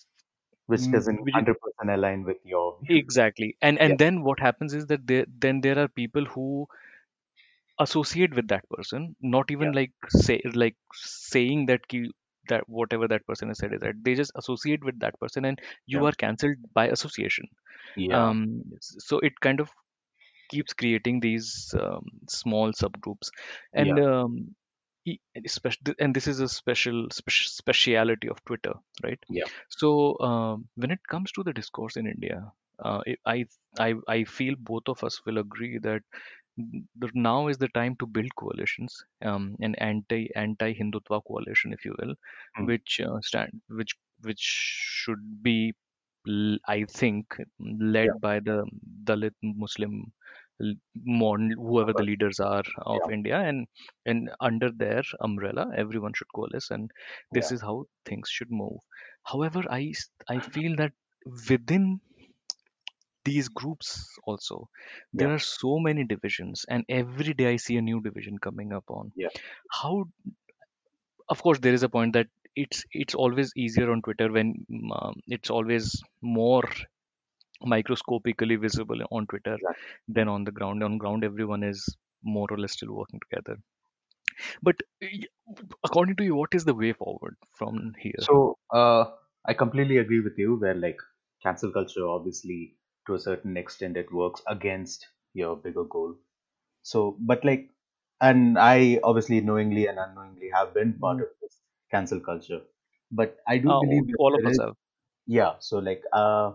which 0.67 0.81
mm, 0.81 0.91
doesn't 0.91 1.23
which 1.23 1.33
100% 1.33 1.55
align 1.93 2.23
with 2.23 2.37
your 2.43 2.77
views 2.81 2.99
exactly. 2.99 3.55
And 3.61 3.77
yeah. 3.77 3.85
and 3.85 3.99
then 3.99 4.21
what 4.23 4.39
happens 4.39 4.73
is 4.73 4.85
that 4.87 5.07
there 5.07 5.25
then 5.45 5.61
there 5.61 5.79
are 5.79 5.87
people 5.87 6.25
who 6.25 6.67
associate 7.79 8.35
with 8.35 8.47
that 8.49 8.67
person 8.69 9.15
not 9.21 9.51
even 9.51 9.73
yeah. 9.73 9.79
like 9.79 9.91
say 10.09 10.41
like 10.53 10.75
saying 10.93 11.65
that 11.67 11.81
that 12.49 12.67
whatever 12.67 13.07
that 13.07 13.25
person 13.25 13.49
has 13.49 13.59
said 13.59 13.73
is 13.73 13.81
right. 13.81 14.03
They 14.03 14.15
just 14.15 14.31
associate 14.35 14.83
with 14.83 14.99
that 14.99 15.19
person 15.19 15.45
and 15.45 15.59
you 15.85 16.01
yeah. 16.01 16.09
are 16.09 16.13
cancelled 16.13 16.57
by 16.73 16.87
association. 16.87 17.47
Yeah. 17.95 18.29
Um 18.29 18.63
so 18.79 19.19
it 19.19 19.39
kind 19.39 19.59
of 19.59 19.69
keeps 20.49 20.73
creating 20.73 21.19
these 21.19 21.73
um, 21.79 22.05
small 22.29 22.71
subgroups. 22.71 23.29
And 23.73 23.97
yeah. 23.97 24.21
um 24.21 24.55
and 25.99 26.15
this 26.15 26.27
is 26.27 26.39
a 26.39 26.47
special 26.49 27.07
spec- 27.11 27.49
speciality 27.59 28.29
of 28.29 28.43
twitter 28.45 28.73
right? 29.03 29.23
Yeah. 29.29 29.47
So 29.69 30.17
um, 30.19 30.67
when 30.75 30.91
it 30.91 30.99
comes 31.07 31.31
to 31.33 31.43
the 31.43 31.53
discourse 31.53 31.97
in 31.97 32.07
india 32.07 32.51
uh, 32.79 33.01
I, 33.25 33.45
I 33.79 33.95
i 34.07 34.23
feel 34.23 34.55
both 34.59 34.87
of 34.87 35.03
us 35.03 35.21
will 35.25 35.37
agree 35.39 35.77
that 35.79 36.03
now 37.13 37.47
is 37.47 37.57
the 37.57 37.67
time 37.69 37.95
to 37.97 38.05
build 38.07 38.35
coalitions 38.35 39.03
um, 39.23 39.55
an 39.61 39.75
anti 39.75 40.29
anti 40.35 40.73
hindutva 40.73 41.21
coalition 41.27 41.73
if 41.73 41.85
you 41.85 41.95
will 41.99 42.15
Hmm. 42.55 42.67
which 42.71 42.99
uh, 42.99 43.19
stand 43.21 43.61
which 43.69 43.95
which 44.21 44.41
should 44.41 45.43
be 45.43 45.73
I 46.67 46.83
think 46.85 47.37
led 47.59 48.11
yeah. 48.11 48.17
by 48.19 48.39
the 48.41 48.65
dalit 49.05 49.35
muslim 49.41 50.11
whoever 50.59 51.93
the 51.93 52.03
leaders 52.03 52.39
are 52.39 52.63
of 52.81 52.99
yeah. 53.05 53.13
India 53.13 53.39
and 53.39 53.67
and 54.05 54.29
under 54.39 54.71
their 54.71 55.03
umbrella 55.21 55.71
everyone 55.75 56.13
should 56.15 56.31
coalesce 56.33 56.71
and 56.71 56.91
this 57.31 57.51
yeah. 57.51 57.55
is 57.55 57.61
how 57.61 57.85
things 58.05 58.29
should 58.29 58.51
move. 58.51 58.79
However 59.23 59.63
I 59.69 59.93
I 60.27 60.39
feel 60.39 60.75
that 60.77 60.93
within 61.49 61.99
these 63.25 63.49
groups 63.49 64.17
also 64.23 64.69
there 65.13 65.27
yeah. 65.27 65.35
are 65.35 65.39
so 65.39 65.79
many 65.79 66.05
divisions 66.05 66.65
and 66.69 66.85
every 66.87 67.33
day 67.33 67.47
i 67.53 67.57
see 67.57 67.75
a 67.75 67.81
new 67.81 68.01
division 68.01 68.37
coming 68.37 68.71
up 68.73 68.85
on. 68.89 69.11
Yeah. 69.15 69.29
How 69.69 70.05
of 71.29 71.41
course 71.43 71.59
there 71.59 71.73
is 71.73 71.83
a 71.83 71.89
point 71.89 72.13
that 72.13 72.27
it's 72.55 72.85
it's 72.91 73.13
always 73.13 73.51
easier 73.55 73.91
on 73.91 74.01
twitter 74.01 74.31
when 74.31 74.65
um, 74.99 75.15
it's 75.27 75.49
always 75.49 76.01
more 76.21 76.63
microscopically 77.65 78.55
visible 78.55 79.01
on 79.11 79.27
twitter 79.27 79.57
exactly 79.57 79.97
than 80.07 80.27
on 80.27 80.43
the 80.43 80.51
ground 80.51 80.83
on 80.83 80.97
ground 80.97 81.23
everyone 81.23 81.63
is 81.63 81.85
more 82.23 82.47
or 82.51 82.57
less 82.59 82.73
still 82.73 82.93
working 82.93 83.19
together 83.29 83.57
but 84.61 84.75
according 85.83 86.15
to 86.15 86.23
you 86.23 86.35
what 86.35 86.53
is 86.53 86.65
the 86.65 86.73
way 86.73 86.93
forward 86.93 87.35
from 87.55 87.93
here 87.99 88.27
So 88.27 88.57
uh, 88.71 89.15
I 89.45 89.53
completely 89.53 89.97
agree 89.97 90.19
with 90.19 90.37
you. 90.37 90.55
Where 90.55 90.73
like 90.75 90.99
cancel 91.41 91.71
culture, 91.71 92.05
obviously, 92.07 92.77
to 93.07 93.13
a 93.15 93.19
certain 93.19 93.57
extent, 93.57 93.97
it 93.97 94.11
works 94.11 94.41
against 94.47 95.07
your 95.33 95.55
bigger 95.55 95.83
goal. 95.83 96.15
So, 96.83 97.17
but 97.19 97.45
like, 97.45 97.71
and 98.21 98.57
I 98.59 98.99
obviously 99.03 99.41
knowingly 99.41 99.87
and 99.87 99.99
unknowingly 99.99 100.49
have 100.51 100.73
been 100.73 100.95
part 100.99 101.19
Mhm. 101.19 101.21
of 101.21 101.29
this 101.41 101.61
cancel 101.91 102.19
culture. 102.21 102.61
But 103.11 103.39
I 103.47 103.57
do 103.59 103.73
uh, 103.73 103.79
believe 103.79 104.05
all 104.17 104.35
of 104.35 104.45
us 104.45 104.57
have 104.59 104.75
yeah. 105.25 105.55
So 105.59 105.79
like, 105.79 106.03
uh, 106.13 106.53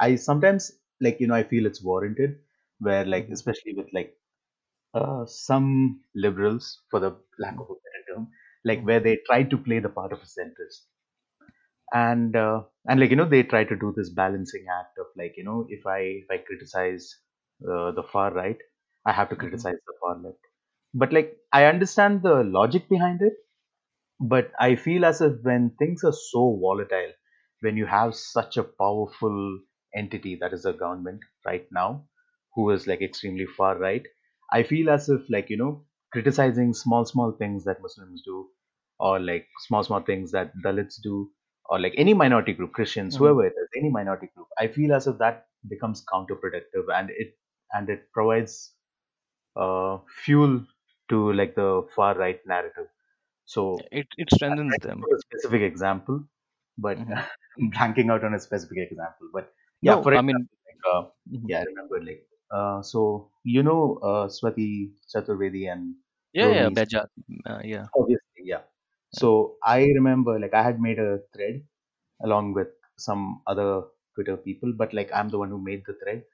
I 0.00 0.16
sometimes 0.16 0.72
like 1.00 1.20
you 1.20 1.26
know 1.26 1.34
I 1.34 1.42
feel 1.44 1.66
it's 1.66 1.82
warranted. 1.82 2.38
Where 2.80 3.04
like, 3.04 3.28
Mhm, 3.28 3.32
especially 3.32 3.74
with 3.74 3.88
like 3.92 4.16
uh, 4.94 5.26
some 5.26 6.02
liberals, 6.14 6.82
for 6.90 7.00
the 7.00 7.16
lack 7.38 7.54
of 7.60 7.70
a 7.70 7.74
better 7.74 8.04
term, 8.16 8.28
like 8.64 8.82
mhm, 8.82 8.86
where 8.86 9.00
they 9.00 9.18
try 9.26 9.44
to 9.44 9.58
play 9.58 9.80
the 9.80 9.88
part 9.90 10.12
of 10.12 10.20
a 10.20 10.26
centrist. 10.26 10.82
And 11.94 12.34
uh, 12.36 12.62
and 12.88 13.00
like 13.00 13.10
you 13.10 13.16
know 13.16 13.28
they 13.28 13.42
try 13.42 13.64
to 13.64 13.76
do 13.76 13.92
this 13.96 14.10
balancing 14.10 14.66
act 14.80 14.98
of 14.98 15.06
like 15.16 15.34
you 15.36 15.44
know 15.44 15.66
if 15.70 15.86
i 15.86 15.98
if 16.00 16.30
i 16.30 16.36
criticize 16.38 17.04
uh, 17.70 17.92
the 17.92 18.02
far 18.12 18.32
right 18.34 18.58
i 19.06 19.12
have 19.12 19.28
to 19.30 19.36
mhm, 19.36 19.36
criticize 19.36 19.78
the 19.86 19.94
far 20.00 20.16
left. 20.18 20.44
But 20.94 21.12
like 21.12 21.36
i 21.52 21.64
understand 21.66 22.22
the 22.22 22.42
logic 22.44 22.88
behind 22.88 23.22
it 23.22 23.34
but 24.20 24.52
I 24.60 24.76
feel 24.76 25.04
as 25.04 25.20
if 25.22 25.42
when 25.42 25.70
things 25.78 26.04
are 26.04 26.12
so 26.12 26.56
volatile, 26.60 27.12
when 27.60 27.76
you 27.76 27.86
have 27.86 28.14
such 28.16 28.56
a 28.56 28.64
powerful 28.64 29.60
entity 29.96 30.36
that 30.36 30.52
is 30.52 30.62
the 30.64 30.72
government 30.72 31.20
right 31.44 31.66
now, 31.72 32.08
who 32.54 32.70
is 32.70 32.86
like 32.86 33.02
extremely 33.02 33.46
far 33.46 33.78
right, 33.78 34.06
I 34.52 34.62
feel 34.62 34.90
as 34.90 35.08
if 35.08 35.28
like 35.30 35.50
you 35.50 35.56
know 35.56 35.86
criticizing 36.12 36.74
small 36.74 37.04
small 37.04 37.32
things 37.32 37.64
that 37.64 37.80
Muslims 37.82 38.22
do, 38.24 38.50
or 38.98 39.18
like 39.20 39.48
small 39.66 39.82
small 39.84 40.00
things 40.02 40.32
that 40.32 40.52
Dalits 40.64 41.00
do, 41.02 41.30
or 41.66 41.80
like 41.80 41.94
any 41.96 42.14
minority 42.14 42.52
group, 42.54 42.72
Christians, 42.72 43.14
mhm. 43.14 43.16
whoever 43.16 43.46
it 43.46 43.54
is, 43.56 43.68
any 43.76 43.90
minority 43.90 44.28
group, 44.34 44.48
I 44.58 44.68
feel 44.68 44.92
as 44.94 45.06
if 45.06 45.18
that 45.18 45.48
becomes 45.68 46.04
counterproductive 46.12 46.92
and 46.94 47.10
it 47.10 47.36
and 47.72 47.88
it 47.90 48.12
provides 48.12 48.76
uh, 49.56 49.98
fuel 50.24 50.64
to 51.08 51.32
like 51.32 51.54
the 51.54 51.86
far 51.94 52.16
right 52.16 52.40
narrative. 52.46 52.88
So 53.46 53.88
it 53.92 54.08
it 54.16 54.30
strengthens 54.32 54.78
them 54.80 55.08
a 55.12 55.18
specific 55.20 55.62
example, 55.62 56.24
but 56.78 56.98
Mhm. 56.98 57.24
Blanking 57.74 58.10
out 58.10 58.24
on 58.24 58.34
a 58.34 58.40
specific 58.40 58.78
example. 58.90 59.30
But 59.32 59.52
yeah, 59.86 59.96
no 59.96 60.02
for 60.02 60.12
i 60.14 60.22
mean 60.22 60.40
like 60.66 60.80
uh, 60.92 61.02
mhm. 61.30 61.50
yeah, 61.50 61.60
I 61.60 61.64
remember 61.70 62.00
like 62.02 62.26
uh, 62.50 62.82
so 62.82 63.30
you 63.44 63.62
know 63.62 63.98
uh, 64.02 64.28
Swati 64.28 64.92
Chaturvedi 65.12 65.70
and 65.72 65.96
yeah 66.32 66.48
yeah 66.48 66.68
Rohini, 66.68 66.76
Beja, 66.76 67.06
uh, 67.46 67.60
yeah 67.64 67.86
obviously, 67.96 68.42
yeah. 68.44 68.62
yeah 69.14 69.20
So 69.20 69.56
I 69.62 69.80
remember 69.98 70.38
like 70.38 70.54
I 70.54 70.62
had 70.62 70.80
made 70.80 70.98
a 70.98 71.20
thread 71.34 71.64
along 72.24 72.54
with 72.54 72.68
some 72.98 73.42
other 73.46 73.84
Twitter 74.14 74.36
people, 74.36 74.72
but 74.72 74.94
like 74.94 75.10
I'm 75.14 75.28
the 75.30 75.38
one 75.38 75.50
who 75.50 75.58
made 75.60 75.84
the 75.86 75.94
thread 76.02 76.24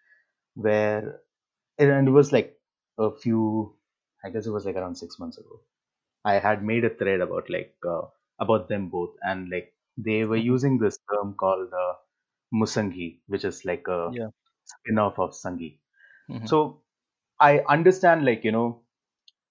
where 0.54 1.22
and 1.78 2.08
it 2.08 2.12
was 2.12 2.32
like 2.32 2.60
a 2.98 3.10
few, 3.16 3.76
I 4.24 4.30
guess 4.30 4.46
it 4.46 4.52
was 4.52 4.66
like 4.66 4.76
around 4.76 4.96
six 4.96 5.18
months 5.18 5.38
ago. 5.38 5.62
I 6.24 6.34
had 6.34 6.64
made 6.64 6.84
a 6.84 6.90
thread 6.94 7.20
about 7.20 7.50
like 7.50 7.76
uh, 7.88 8.02
about 8.40 8.68
them 8.68 8.88
both, 8.90 9.16
and 9.22 9.50
like 9.50 9.74
they 9.96 10.24
were 10.24 10.36
Mhm. 10.36 10.50
using 10.54 10.78
this 10.78 10.98
term 11.12 11.34
called 11.34 11.72
uh, 11.72 11.94
musangi, 12.54 13.20
which 13.26 13.44
is 13.44 13.64
like 13.64 13.86
a 13.88 14.14
yeah 14.16 14.30
spin-off 14.64 15.18
of 15.18 15.30
sanghi. 15.32 15.80
Mhm. 16.28 16.50
So 16.50 16.82
I 17.40 17.60
understand, 17.60 18.24
like 18.24 18.44
you 18.44 18.52
know, 18.52 18.84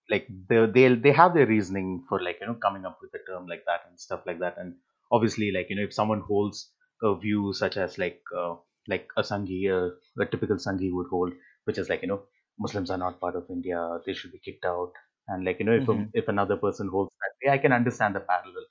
like 0.10 0.28
they 0.50 0.66
they 0.76 0.96
they 0.96 1.12
have 1.12 1.34
their 1.34 1.46
reasoning 1.48 2.06
for 2.10 2.22
like 2.22 2.40
you 2.42 2.48
know 2.48 2.56
coming 2.56 2.86
up 2.86 3.00
with 3.02 3.14
a 3.20 3.24
term 3.32 3.48
like 3.48 3.64
that 3.66 3.82
and 3.90 4.00
stuff 4.00 4.24
like 4.26 4.40
that, 4.40 4.58
and 4.58 4.76
obviously, 5.12 5.52
like 5.52 5.70
you 5.70 5.76
know, 5.76 5.84
if 5.84 5.94
someone 5.94 6.22
holds 6.22 6.72
a 7.04 7.16
view 7.16 7.54
such 7.54 7.78
as 7.78 7.98
like 7.98 8.22
uh, 8.38 8.56
like 8.88 9.08
a 9.18 9.22
sanghi, 9.22 9.62
uh, 9.78 9.90
a 10.22 10.26
typical 10.26 10.58
sanghi 10.58 10.92
would 10.94 11.08
hold, 11.10 11.34
which 11.66 11.78
is 11.78 11.90
like 11.90 12.02
you 12.02 12.08
know, 12.10 12.24
Muslims 12.60 12.90
are 12.92 12.98
not 12.98 13.20
part 13.20 13.36
of 13.36 13.50
India, 13.50 14.00
they 14.06 14.14
should 14.14 14.32
be 14.32 14.40
kicked 14.40 14.66
out, 14.66 14.92
and 15.28 15.46
like 15.46 15.60
you 15.60 15.66
know, 15.66 15.78
if 15.84 15.88
a, 15.88 15.96
Mhm. 15.96 16.12
if 16.14 16.28
another 16.28 16.58
person 16.58 16.88
holds 16.90 17.12
that 17.22 17.36
way, 17.48 17.54
I 17.54 17.58
can 17.60 17.74
understand 17.74 18.16
the 18.16 18.22
parallel 18.22 18.66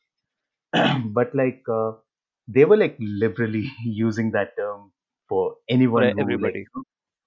but 1.18 1.34
like 1.34 1.62
uh, 1.68 1.92
they 2.49 2.64
were 2.66 2.76
like 2.78 2.96
liberally 3.01 3.70
using 3.84 4.32
that 4.32 4.57
term 4.59 4.92
for 5.28 5.57
for 5.94 6.03
anyone 6.03 6.09
e- 6.09 6.14
who 6.14 6.38
like 6.42 6.59
everybody. 6.59 6.68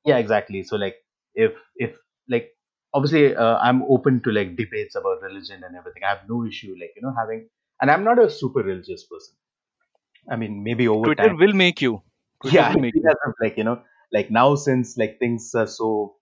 Yeah 0.05 0.17
exactly. 0.17 0.63
So 0.63 0.77
like 0.77 0.97
if 1.35 1.53
if 1.77 1.95
like 2.29 2.51
obviously 2.93 3.35
uh, 3.35 3.57
i'm 3.67 3.83
open 3.95 4.21
to 4.23 4.31
like 4.37 4.55
debates 4.57 4.95
about 4.95 5.21
religion 5.21 5.63
and 5.63 5.75
everything. 5.77 6.03
I 6.05 6.09
have 6.15 6.29
no 6.29 6.45
issue 6.45 6.75
like 6.81 6.93
you 6.97 7.03
know 7.03 7.13
having 7.19 7.49
and 7.81 7.91
i'm 7.91 8.03
not 8.03 8.19
a 8.19 8.29
super 8.29 8.63
religious 8.63 9.05
person. 9.07 9.35
I 10.31 10.37
mean 10.37 10.63
maybe 10.63 10.87
over 10.87 11.09
twitter 11.09 11.29
time. 11.29 11.35
will 11.35 11.53
make 11.53 11.79
you. 11.79 12.01
Twitter 12.41 12.63
yeah 12.63 12.69
will 12.69 12.79
make 12.79 12.95
you. 12.99 13.09
as 13.09 13.17
if 13.27 13.35
like 13.41 13.57
you 13.57 13.63
know 13.63 13.83
like 14.11 14.29
now 14.31 14.55
since 14.55 14.97
like 14.97 15.17
things 15.19 15.51
are 15.55 15.67
so 15.67 16.15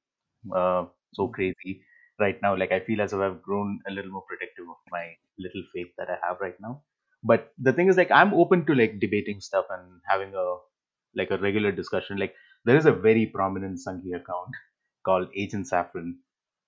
uh, 0.55 0.85
so 1.13 1.27
crazy 1.27 1.73
right 2.19 2.39
now 2.41 2.55
like 2.55 2.71
i 2.71 2.79
feel 2.79 3.01
as 3.01 3.13
if 3.13 3.19
i've 3.19 3.41
grown 3.41 3.79
a 3.87 3.91
little 3.91 4.11
more 4.11 4.23
protective 4.29 4.67
of 4.69 4.77
my 4.91 5.05
little 5.37 5.63
faith 5.73 5.91
that 5.97 6.09
i 6.09 6.17
have 6.25 6.37
right 6.41 6.59
now 6.59 6.83
but 7.23 7.51
the 7.57 7.73
thing 7.73 7.87
is 7.89 7.97
like 7.97 8.11
i'm 8.11 8.33
open 8.33 8.65
to 8.65 8.73
like 8.75 8.99
debating 8.99 9.39
stuff 9.41 9.65
and 9.69 10.01
having 10.07 10.33
a 10.35 10.45
like 11.15 11.31
a 11.31 11.37
regular 11.37 11.71
discussion 11.71 12.17
like 12.17 12.33
there 12.65 12.77
is 12.77 12.85
a 12.85 12.91
very 13.07 13.25
prominent 13.25 13.79
sanghi 13.85 14.15
account 14.21 14.55
called 15.05 15.27
agent 15.35 15.67
saffron 15.67 16.17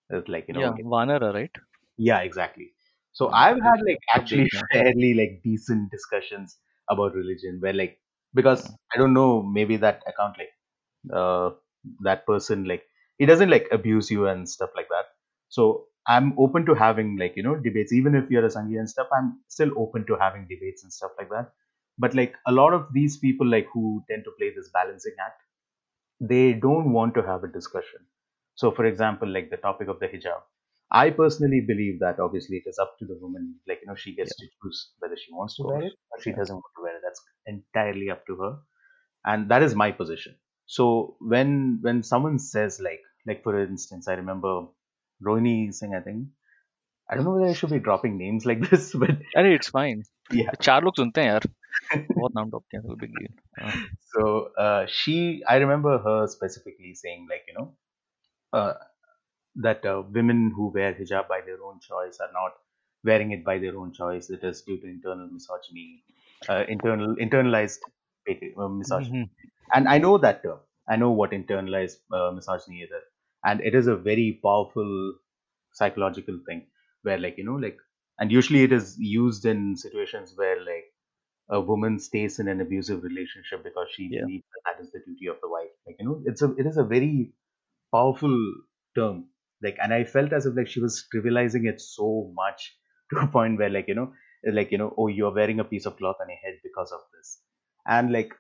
it's 0.10 0.28
like 0.30 0.48
you 0.48 0.54
know 0.54 0.64
Yeah, 0.64 0.74
Vanara, 0.84 1.34
right? 1.34 1.52
yeah, 1.98 2.20
exactly. 2.20 2.74
So 3.14 3.30
I've 3.32 3.58
had 3.62 3.80
like 3.88 4.00
actually 4.14 4.50
fairly 4.72 5.14
like 5.14 5.42
decent 5.44 5.92
discussions 5.92 6.58
about 6.90 7.14
religion 7.14 7.60
where 7.60 7.74
like 7.74 8.00
because 8.34 8.72
I 8.94 8.98
don't 8.98 9.14
know 9.14 9.42
maybe 9.44 9.78
that 9.78 10.02
account 10.08 10.38
like 10.38 10.50
uh 11.14 11.52
that 12.02 12.26
person 12.26 12.66
like 12.66 12.84
he 13.18 13.26
doesn't 13.26 13.50
like 13.50 13.68
abuse 13.72 14.12
you 14.12 14.28
and 14.28 14.48
stuff 14.50 14.72
like 14.76 14.90
that. 14.90 15.06
So 15.50 15.88
I'm 16.08 16.34
open 16.40 16.66
to 16.68 16.74
having 16.76 17.18
like 17.18 17.36
you 17.36 17.44
know 17.44 17.56
debates 17.56 17.94
even 17.94 18.16
if 18.16 18.30
you're 18.32 18.46
a 18.46 18.50
Sanghi 18.50 18.80
and 18.80 18.90
stuff 18.90 19.08
I'm 19.14 19.40
still 19.48 19.72
open 19.78 20.06
to 20.08 20.16
having 20.16 20.48
debates 20.50 20.84
and 20.84 20.94
stuff 20.94 21.12
like 21.18 21.30
that. 21.30 21.52
But 21.98 22.16
like 22.16 22.36
a 22.48 22.52
lot 22.52 22.74
of 22.74 22.88
these 22.94 23.18
people 23.18 23.48
like 23.48 23.68
who 23.74 24.04
tend 24.10 24.24
to 24.26 24.32
play 24.38 24.52
this 24.56 24.70
balancing 24.74 25.16
act 25.26 25.42
they 26.20 26.54
don't 26.54 26.94
want 26.94 27.14
to 27.16 27.22
have 27.24 27.44
a 27.44 27.48
discussion. 27.48 28.00
So, 28.56 28.72
for 28.72 28.86
example, 28.86 29.28
like 29.28 29.50
the 29.50 29.58
topic 29.58 29.88
of 29.88 30.00
the 30.00 30.08
hijab, 30.08 30.42
I 30.92 31.10
personally 31.10 31.62
believe 31.62 32.00
that 32.00 32.20
obviously 32.20 32.58
it 32.58 32.64
is 32.70 32.80
up 32.80 32.98
to 33.00 33.06
the 33.06 33.18
woman, 33.22 33.56
like, 33.68 33.80
you 33.82 33.88
know, 33.88 33.96
she 33.96 34.16
Yeah, 34.24 34.24
gets 34.24 34.36
to 34.38 34.46
choose 34.62 34.92
whether 35.00 35.16
she 35.18 35.34
wants 35.34 35.56
to 35.58 35.64
wear 35.66 35.80
it 35.86 35.94
or 36.12 36.20
she 36.22 36.32
Yeah. 36.32 36.36
doesn't 36.36 36.56
want 36.56 36.74
to 36.78 36.84
wear 36.84 36.96
it. 36.98 37.02
That's 37.04 37.22
entirely 37.48 38.10
up 38.10 38.26
to 38.28 38.36
her. 38.38 38.58
And 39.26 39.50
that 39.50 39.64
is 39.64 39.76
my 39.76 39.92
position. 39.92 40.36
So 40.66 41.18
when 41.20 41.80
when 41.82 42.04
someone 42.04 42.40
says 42.40 42.80
like 42.82 43.02
like 43.28 43.44
for 43.44 43.60
instance, 43.60 44.08
I 44.08 44.14
remember 44.14 44.68
Rohini 45.23 45.73
Singh, 45.75 45.95
I 45.95 46.01
think. 46.01 46.29
I 47.11 47.17
don't 47.17 47.25
know 47.25 47.35
whether 47.35 47.47
I 47.51 47.55
should 47.55 47.71
be 47.71 47.81
dropping 47.81 48.19
names 48.19 48.47
like 48.47 48.61
this, 48.71 48.95
but 48.95 49.19
अरे 49.37 49.55
it's 49.59 49.69
fine. 49.77 50.03
yeah. 50.33 50.51
चार 50.63 50.83
लोग 50.85 50.95
सुनते 50.97 51.21
हैं 51.21 51.29
यार 51.29 51.49
बहुत 52.19 52.33
नाम 52.37 52.51
drop 52.51 52.65
किया 52.71 52.95
big 53.05 53.17
deal 53.19 53.35
हाँ 53.65 53.73
So 54.01 54.53
uh, 54.57 54.87
she, 54.87 55.43
I 55.47 55.57
remember 55.57 55.99
her 55.99 56.27
specifically 56.27 56.95
saying 56.95 57.27
like, 57.29 57.45
you 57.49 57.55
know, 57.55 57.77
uh, 58.53 58.75
that 59.57 59.85
uh, 59.87 60.03
women 60.11 60.53
who 60.55 60.69
wear 60.69 60.95
hijab 60.95 61.29
by 61.29 61.41
their 61.43 61.63
own 61.63 61.81
choice 61.81 62.19
are 62.21 62.33
not 62.33 62.55
wearing 63.05 63.33
it 63.33 63.45
by 63.45 63.59
their 63.59 63.79
own 63.79 63.93
choice. 63.93 64.31
It 64.31 64.45
is 64.45 64.63
due 64.63 64.81
to 64.81 64.87
internal 64.87 65.29
misogyny, 65.29 66.05
uh, 66.49 66.65
internal 66.69 67.17
internalized 67.17 67.81
patri- 68.27 68.55
uh, 68.59 68.69
misogyny. 68.69 69.13
Mhm. 69.13 69.31
And 69.75 69.89
I 69.89 69.99
know 69.99 70.19
that 70.19 70.43
term. 70.43 70.61
I 70.89 70.97
know 70.97 71.11
what 71.13 71.33
internalized 71.33 71.99
uh, 72.13 72.33
misogyny 72.33 72.83
is, 72.83 72.91
and 73.46 73.62
it 73.62 73.76
is 73.76 73.88
a 73.88 73.96
very 73.96 74.40
powerful 74.44 75.16
psychological 75.74 76.40
thing 76.48 76.68
where, 77.04 77.18
like 77.18 77.38
you 77.38 77.44
know, 77.46 77.56
like, 77.56 77.78
and 78.20 78.32
usually 78.32 78.64
it 78.64 78.72
is 78.72 78.98
used 79.00 79.46
in 79.46 79.76
situations 79.76 80.34
where 80.36 80.60
like 80.64 80.86
a 81.50 81.62
woman 81.62 82.00
stays 82.00 82.40
in 82.40 82.48
an 82.48 82.62
abusive 82.62 83.04
relationship 83.04 83.64
because 83.64 83.88
she 83.92 84.10
Yeah. 84.10 84.26
believes 84.26 84.46
that 84.54 84.62
that 84.78 84.84
is 84.84 84.92
the 84.92 85.00
duty 85.06 85.28
of 85.28 85.38
the 85.42 85.50
wife. 85.50 85.72
Like 85.88 85.98
you 86.00 86.06
know, 86.06 86.22
it's 86.26 86.42
a 86.42 86.54
it 86.56 86.66
is 86.68 86.78
a 86.78 86.84
very 86.84 87.34
powerful 87.94 88.36
term 88.96 89.30
like 89.64 89.78
and 89.82 89.94
i 89.94 90.04
felt 90.04 90.34
as 90.34 90.46
if 90.46 90.56
like 90.56 90.68
she 90.68 90.82
was 90.82 91.08
trivializing 91.14 91.68
it 91.72 91.80
so 91.82 92.32
much 92.36 92.78
to 93.12 93.18
a 93.20 93.28
point 93.28 93.58
where 93.60 93.70
like 93.70 93.88
you 93.88 93.96
know 93.96 94.14
like 94.60 94.72
you 94.72 94.78
know 94.78 94.94
oh 94.98 95.08
you're 95.08 95.34
wearing 95.34 95.60
a 95.60 95.64
piece 95.72 95.86
of 95.86 95.98
cloth 95.98 96.18
on 96.22 96.30
your 96.30 96.38
head 96.46 96.56
because 96.64 96.92
of 96.92 97.02
this 97.16 97.42
and 97.88 98.12
like 98.12 98.34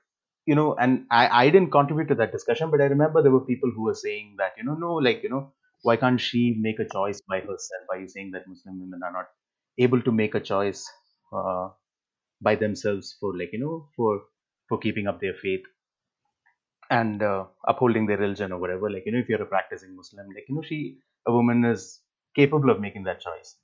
you 0.46 0.56
know 0.56 0.76
and 0.84 1.06
i 1.20 1.24
i 1.42 1.50
didn't 1.50 1.72
contribute 1.76 2.08
to 2.12 2.16
that 2.22 2.32
discussion 2.36 2.72
but 2.72 2.82
i 2.82 2.86
remember 2.94 3.22
there 3.22 3.36
were 3.38 3.46
people 3.52 3.72
who 3.76 3.84
were 3.90 4.00
saying 4.04 4.36
that 4.38 4.54
you 4.58 4.64
know 4.64 4.76
no 4.84 4.94
like 5.08 5.24
you 5.24 5.30
know 5.30 5.44
why 5.84 5.96
can't 5.98 6.22
she 6.22 6.42
make 6.60 6.80
a 6.80 6.88
choice 6.88 7.22
by 7.28 7.40
herself? 7.40 7.88
Are 7.90 8.00
you 8.00 8.08
saying 8.08 8.30
that 8.34 8.48
muslim 8.48 8.80
women 8.80 9.02
are 9.04 9.12
not 9.12 9.26
able 9.80 10.00
to 10.04 10.12
make 10.12 10.36
a 10.36 10.40
choice 10.40 10.88
uh, 11.34 11.70
by 12.42 12.56
themselves 12.56 13.18
for 13.20 13.38
like 13.38 13.52
you 13.54 13.60
know 13.60 13.90
for 13.96 14.22
for 14.70 14.80
keeping 14.80 15.08
up 15.08 15.22
their 15.22 15.34
faith 15.36 15.64
and 16.90 17.24
uh, 17.24 17.46
upholding 17.68 18.06
their 18.06 18.18
religion 18.18 18.52
or 18.52 18.60
whatever? 18.60 18.90
Like 18.90 19.04
you 19.06 19.12
know 19.12 19.20
if 19.20 19.30
you're 19.30 19.42
a 19.42 19.46
practicing 19.46 19.96
muslim 19.96 20.28
like 20.28 20.46
you 20.48 20.56
know 20.56 20.62
she 20.62 21.00
a 21.28 21.32
woman 21.34 21.64
is 21.66 22.02
capable 22.36 22.70
of 22.70 22.80
making 22.80 23.04
that 23.06 23.22
choice. 23.22 23.58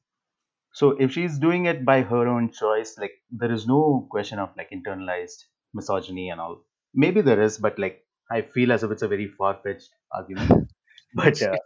So 0.73 0.91
if 0.91 1.13
she's 1.13 1.39
doing 1.39 1.65
it 1.67 1.85
by 1.85 2.03
her 2.03 2.27
own 2.27 2.51
choice 2.51 2.97
like 2.99 3.13
there 3.31 3.51
is 3.53 3.67
no 3.67 4.07
question 4.11 4.39
of 4.39 4.55
like 4.57 4.71
internalized 4.71 5.45
misogyny 5.73 6.29
and 6.31 6.41
all 6.41 6.66
maybe 6.93 7.21
there 7.21 7.41
is 7.41 7.57
but 7.57 7.77
like 7.79 8.05
i 8.31 8.41
feel 8.41 8.71
as 8.71 8.83
if 8.83 8.91
it's 8.91 9.01
a 9.03 9.07
very 9.07 9.27
far-fetched 9.27 9.91
argument 10.11 10.71
but 11.13 11.41
uh, 11.41 11.57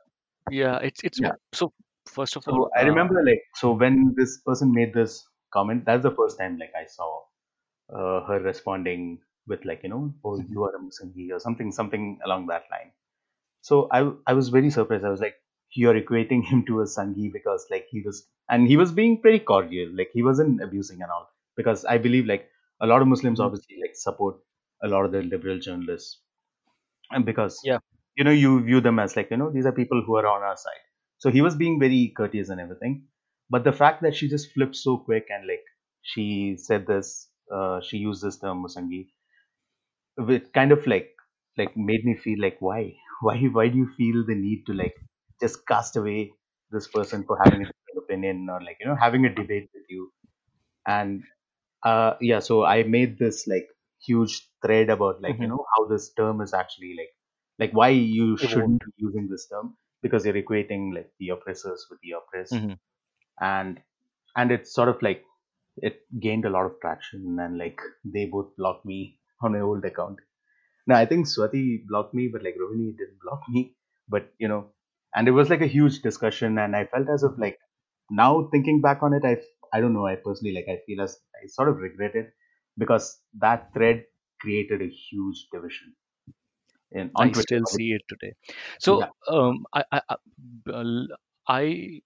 yeah 0.49 0.77
it's 0.79 1.03
it's 1.03 1.19
yeah 1.19 1.33
so 1.53 1.73
first 2.07 2.35
of 2.35 2.47
all 2.47 2.55
so 2.55 2.69
i 2.77 2.81
uh, 2.81 2.89
remember 2.89 3.23
like 3.27 3.43
so 3.61 3.71
when 3.81 4.13
this 4.17 4.31
person 4.47 4.71
made 4.77 4.93
this 4.93 5.13
comment 5.55 5.85
that's 5.85 6.03
the 6.03 6.15
first 6.19 6.37
time 6.39 6.57
like 6.57 6.73
i 6.81 6.85
saw 6.85 7.09
uh, 7.97 8.19
her 8.29 8.39
responding 8.41 9.19
with 9.47 9.65
like 9.65 9.83
you 9.83 9.89
know 9.89 10.03
oh 10.25 10.37
mhm. 10.37 10.55
you 10.55 10.63
are 10.67 10.75
a 10.75 10.81
muslim 10.81 11.13
or 11.37 11.39
something 11.47 11.71
something 11.81 12.19
along 12.29 12.47
that 12.55 12.65
line 12.75 12.91
So 13.67 13.77
I 13.97 13.99
I 14.31 14.33
was 14.37 14.47
very 14.55 14.69
surprised. 14.75 15.05
I 15.07 15.11
was 15.13 15.21
like, 15.23 15.35
you're 15.81 15.95
equating 15.99 16.41
him 16.49 16.59
to 16.69 16.75
a 16.83 16.85
Sanghi 16.93 17.27
because 17.35 17.63
like 17.73 17.87
he 17.95 18.01
was 18.07 18.19
and 18.55 18.69
he 18.71 18.77
was 18.81 18.91
being 18.99 19.15
pretty 19.25 19.41
cordial. 19.51 19.89
Like 20.01 20.13
he 20.19 20.23
wasn't 20.27 20.63
abusing 20.67 21.03
and 21.07 21.15
all. 21.17 21.25
Because 21.61 21.83
I 21.95 21.97
believe 22.05 22.29
like 22.33 22.45
a 22.87 22.89
lot 22.93 23.05
of 23.05 23.11
Muslims 23.13 23.43
Mhm. 23.43 23.47
obviously 23.47 23.79
like 23.85 23.99
support 24.03 24.39
a 24.83 24.87
lot 24.87 25.05
of 25.05 25.11
the 25.11 25.21
liberal 25.23 25.59
journalists. 25.59 26.19
And 27.11 27.25
because 27.25 27.59
yeah 27.63 27.79
you 28.15 28.23
know 28.25 28.31
you 28.31 28.61
view 28.63 28.81
them 28.81 28.99
as 28.99 29.15
like, 29.15 29.31
you 29.31 29.37
know, 29.37 29.51
these 29.51 29.65
are 29.65 29.71
people 29.71 30.03
who 30.05 30.15
are 30.17 30.27
on 30.27 30.43
our 30.43 30.57
side. 30.57 30.83
So 31.19 31.31
he 31.31 31.41
was 31.41 31.55
being 31.55 31.79
very 31.79 32.13
courteous 32.17 32.49
and 32.49 32.59
everything. 32.59 33.07
But 33.49 33.63
the 33.63 33.71
fact 33.73 34.01
that 34.03 34.15
she 34.15 34.27
just 34.29 34.51
flipped 34.53 34.75
so 34.75 34.97
quick 34.97 35.27
and 35.29 35.47
like 35.47 35.63
she 36.01 36.57
said 36.57 36.87
this, 36.87 37.29
uh, 37.53 37.81
she 37.81 37.97
used 37.97 38.23
this 38.23 38.39
term 38.39 38.63
Musangi, 38.63 39.07
it 40.17 40.53
kind 40.53 40.71
of 40.71 40.85
like 40.87 41.09
like 41.57 41.75
made 41.75 42.05
me 42.05 42.15
feel 42.23 42.39
like 42.39 42.57
why 42.59 42.93
why 43.21 43.37
why 43.57 43.67
do 43.67 43.77
you 43.77 43.89
feel 43.97 44.25
the 44.25 44.35
need 44.35 44.65
to 44.65 44.73
like 44.73 44.95
just 45.41 45.65
cast 45.67 45.95
away 45.97 46.31
this 46.71 46.87
person 46.87 47.23
for 47.25 47.37
having 47.43 47.61
a 47.61 47.65
different 47.65 47.99
opinion 48.03 48.47
or 48.49 48.61
like 48.61 48.77
you 48.79 48.87
know 48.87 48.95
having 48.95 49.25
a 49.25 49.33
debate 49.35 49.69
with 49.73 49.83
you 49.89 50.11
and 50.87 51.23
uh 51.85 52.13
yeah 52.21 52.39
so 52.39 52.63
i 52.65 52.83
made 52.83 53.17
this 53.19 53.47
like 53.47 53.67
huge 54.05 54.49
thread 54.63 54.89
about 54.89 55.21
like 55.21 55.37
you 55.41 55.47
Mhm. 55.47 55.51
know 55.51 55.65
how 55.75 55.85
this 55.85 56.13
term 56.13 56.41
is 56.41 56.53
actually 56.53 56.95
like 56.97 57.13
like 57.59 57.73
why 57.73 57.89
you 57.89 58.37
shouldn't 58.37 58.83
be 58.85 58.91
using 58.97 59.27
this 59.29 59.47
term 59.47 59.75
because 60.01 60.25
you're 60.25 60.41
equating 60.43 60.93
like 60.95 61.11
the 61.19 61.29
oppressors 61.29 61.87
with 61.89 61.99
the 62.01 62.11
oppressed 62.11 62.61
Mhm. 62.61 62.75
and 63.41 63.81
and 64.35 64.51
it's 64.51 64.73
sort 64.73 64.89
of 64.89 65.01
like 65.01 65.23
it 65.77 66.01
gained 66.19 66.45
a 66.45 66.49
lot 66.49 66.65
of 66.65 66.79
traction 66.81 67.39
and 67.39 67.57
like 67.57 67.79
they 68.05 68.25
both 68.25 68.55
blocked 68.57 68.85
me 68.85 69.19
on 69.41 69.53
my 69.53 69.59
old 69.61 69.85
account 69.85 70.19
now 70.87 70.97
I 70.97 71.05
think 71.05 71.27
Swati 71.27 71.85
blocked 71.87 72.13
me, 72.13 72.27
but 72.27 72.43
like 72.43 72.55
Rohini 72.59 72.97
didn't 72.97 73.19
block 73.21 73.43
me. 73.49 73.75
But 74.09 74.33
you 74.39 74.47
know, 74.47 74.71
and 75.15 75.27
it 75.27 75.31
was 75.31 75.49
like 75.49 75.61
a 75.61 75.67
huge 75.67 76.01
discussion, 76.01 76.57
and 76.57 76.75
I 76.75 76.85
felt 76.85 77.09
as 77.09 77.23
if 77.23 77.33
like 77.37 77.59
now 78.09 78.49
thinking 78.51 78.81
back 78.81 79.03
on 79.03 79.13
it, 79.13 79.23
I 79.25 79.37
I 79.73 79.81
don't 79.81 79.93
know. 79.93 80.07
I 80.07 80.15
personally 80.15 80.53
like 80.55 80.67
I 80.69 80.81
feel 80.85 81.01
as 81.01 81.19
I 81.43 81.47
sort 81.47 81.69
of 81.69 81.77
regret 81.77 82.15
it 82.15 82.33
because 82.77 83.21
that 83.33 83.73
thread 83.73 84.05
created 84.39 84.81
a 84.81 84.89
huge 84.89 85.47
division. 85.51 85.95
In 86.91 87.15
I 87.15 87.31
Twitter. 87.31 87.33
still 87.33 87.65
see 87.65 87.91
it 87.93 88.01
today. 88.09 88.33
Yeah, 88.85 89.09
so 89.09 89.13
um 89.27 89.65
I 89.73 89.83
I 89.91 90.01
I 90.09 90.15
I 91.47 92.01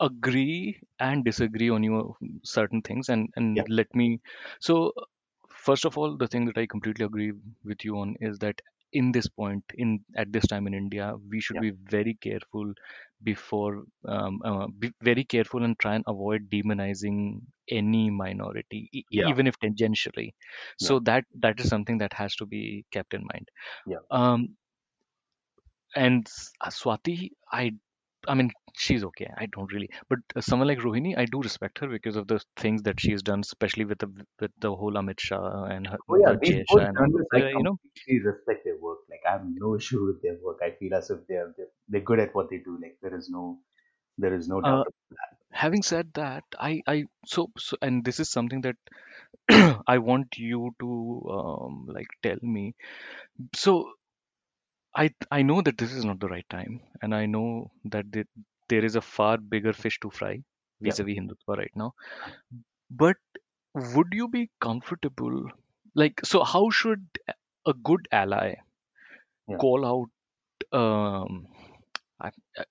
agree 0.00 0.80
and 1.00 1.24
disagree 1.24 1.70
on 1.70 1.82
your 1.82 2.16
certain 2.44 2.82
things 2.82 3.08
and 3.08 3.28
yeah, 3.54 3.64
and 3.64 3.66
let 3.68 3.92
me 3.94 4.20
so 4.60 4.92
first 5.50 5.84
of 5.84 5.98
all 5.98 6.16
the 6.16 6.28
thing 6.28 6.44
that 6.46 6.56
i 6.58 6.66
completely 6.66 7.04
agree 7.04 7.32
with 7.64 7.84
you 7.84 7.98
on 7.98 8.14
is 8.20 8.38
that 8.38 8.60
in 8.92 9.10
this 9.12 9.28
point 9.28 9.64
in 9.74 10.04
at 10.16 10.32
this 10.32 10.46
time 10.46 10.66
in 10.66 10.74
india 10.74 11.14
we 11.28 11.40
should 11.40 11.58
yeah, 11.58 11.62
be 11.64 11.70
very 11.96 12.14
careful 12.14 12.72
before 13.22 13.84
um, 14.06 14.40
uh, 14.44 14.66
be 14.78 14.92
very 15.02 15.24
careful 15.24 15.64
and 15.64 15.78
try 15.78 15.94
and 15.94 16.04
avoid 16.06 16.48
demonizing 16.50 17.40
any 17.70 18.10
minority 18.10 18.88
e- 18.92 19.04
yeah, 19.10 19.32
even 19.32 19.46
if 19.46 19.58
tangentially. 19.58 20.30
Yeah, 20.80 20.88
so 20.88 21.00
that 21.00 21.24
that 21.40 21.60
is 21.60 21.68
something 21.68 21.98
that 21.98 22.12
has 22.14 22.34
to 22.36 22.46
be 22.46 22.84
kept 22.92 23.14
in 23.14 23.22
mind. 23.32 23.48
Yeah. 23.86 23.98
um 24.10 24.56
and 25.94 26.26
uh, 26.60 26.68
Swati, 26.70 27.30
I, 27.52 27.72
I 28.28 28.34
mean, 28.34 28.50
she's 28.76 29.04
okay. 29.04 29.28
I 29.36 29.46
don't 29.46 29.72
really, 29.72 29.88
but 30.08 30.18
uh, 30.36 30.40
someone 30.40 30.68
like 30.68 30.78
Rohini, 30.78 31.16
I 31.18 31.24
do 31.26 31.40
respect 31.40 31.78
her 31.80 31.88
because 31.88 32.16
of 32.16 32.28
the 32.28 32.40
things 32.56 32.82
that 32.82 33.00
she's 33.00 33.22
done, 33.22 33.40
especially 33.40 33.84
with 33.84 33.98
the 33.98 34.08
with 34.40 34.52
the 34.60 34.74
whole 34.74 34.92
Amit 34.94 35.20
Shah 35.20 35.64
and 35.64 35.86
her, 35.86 35.98
Oh 36.10 36.16
yeah, 36.16 36.32
the 36.32 36.36
these 36.40 36.56
Jay 36.56 36.64
both 36.68 36.82
and 36.82 36.96
journalists, 36.96 37.32
I 37.32 37.40
Uh, 37.42 37.48
you 37.48 37.62
know, 37.62 37.78
completely 37.82 38.20
respect 38.20 38.64
their 38.64 38.76
work. 38.78 38.98
Like 39.08 39.22
I 39.26 39.32
have 39.32 39.46
no 39.46 39.74
issue 39.80 40.04
with 40.06 40.20
their 40.22 40.36
work. 40.42 40.58
I 40.62 40.72
feel 40.72 40.94
as 40.94 41.10
if 41.10 41.26
they're 41.28 41.54
they're, 41.56 41.72
they're 41.88 42.00
good 42.10 42.20
at 42.20 42.34
what 42.34 42.50
they 42.50 42.58
do. 42.58 42.78
Like 42.80 42.98
there 43.02 43.16
is 43.16 43.28
no 43.30 43.60
there 44.18 44.34
is 44.34 44.48
no 44.48 44.60
uh, 44.62 44.70
doubt 44.72 44.86
about 44.86 45.08
that. 45.10 45.38
having 45.52 45.82
said 45.82 46.10
that, 46.14 46.44
I, 46.58 46.82
I, 46.86 47.04
so, 47.26 47.50
so, 47.58 47.76
and 47.82 48.04
this 48.04 48.20
is 48.20 48.30
something 48.30 48.62
that 48.62 48.76
I 49.88 49.98
want 49.98 50.36
you 50.38 50.72
to 50.80 51.22
um 51.30 51.86
like 51.88 52.08
tell 52.22 52.38
me. 52.42 52.74
So 53.54 53.92
I 54.94 55.14
I 55.30 55.42
know 55.42 55.62
that 55.62 55.78
this 55.78 55.92
is 55.92 56.04
not 56.04 56.20
the 56.20 56.28
right 56.28 56.48
time, 56.50 56.80
and 57.02 57.14
I 57.14 57.26
know 57.26 57.70
that 57.84 58.10
the, 58.12 58.26
there 58.68 58.84
is 58.84 58.96
a 58.96 59.00
far 59.00 59.38
bigger 59.38 59.72
fish 59.72 59.98
to 60.00 60.10
fry 60.10 60.42
Yeah, 60.80 60.94
vis-a-vis 60.96 61.16
Hindutva 61.18 61.56
right 61.56 61.72
now. 61.74 61.94
But 62.90 63.16
would 63.74 64.08
you 64.12 64.28
be 64.28 64.50
comfortable? 64.60 65.50
Like, 65.94 66.20
so 66.24 66.44
how 66.44 66.70
should 66.70 67.06
a 67.66 67.72
good 67.74 68.08
ally 68.12 68.56
yeah, 69.48 69.58
call 69.58 69.84
out? 69.86 70.10
Um, 70.78 71.48
I, 72.20 72.30
I, 72.58 72.64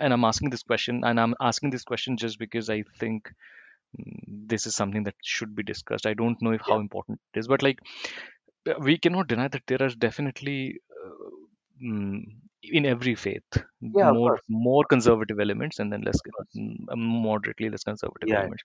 and 0.00 0.12
I'm 0.12 0.24
asking 0.24 0.50
this 0.50 0.62
question, 0.62 1.04
and 1.04 1.20
I'm 1.20 1.34
asking 1.40 1.70
this 1.70 1.84
question 1.84 2.16
just 2.16 2.38
because 2.38 2.70
I 2.70 2.84
think 2.98 3.32
mm, 3.98 4.20
this 4.26 4.66
is 4.66 4.76
something 4.76 5.04
that 5.04 5.16
should 5.22 5.54
be 5.54 5.62
discussed. 5.62 6.06
I 6.06 6.14
don't 6.14 6.40
know 6.42 6.52
if 6.52 6.62
yeah, 6.66 6.76
how 6.76 6.80
important 6.80 7.20
it 7.34 7.40
is, 7.40 7.48
but 7.48 7.62
like 7.62 7.80
we 8.80 8.98
cannot 8.98 9.28
deny 9.28 9.48
that 9.48 9.66
there 9.66 9.82
are 9.82 9.90
definitely 9.90 10.80
uh, 11.04 11.30
in 11.80 12.86
every 12.86 13.14
faith. 13.14 13.42
Yeah. 13.80 14.12
More 14.12 14.38
more 14.48 14.84
conservative 14.84 15.40
elements 15.40 15.78
and 15.78 15.92
then 15.92 16.02
less 16.02 16.20
mm, 16.56 16.76
moderately 16.96 17.70
less 17.70 17.84
conservative 17.84 18.28
Yeah, 18.28 18.40
elements. 18.40 18.62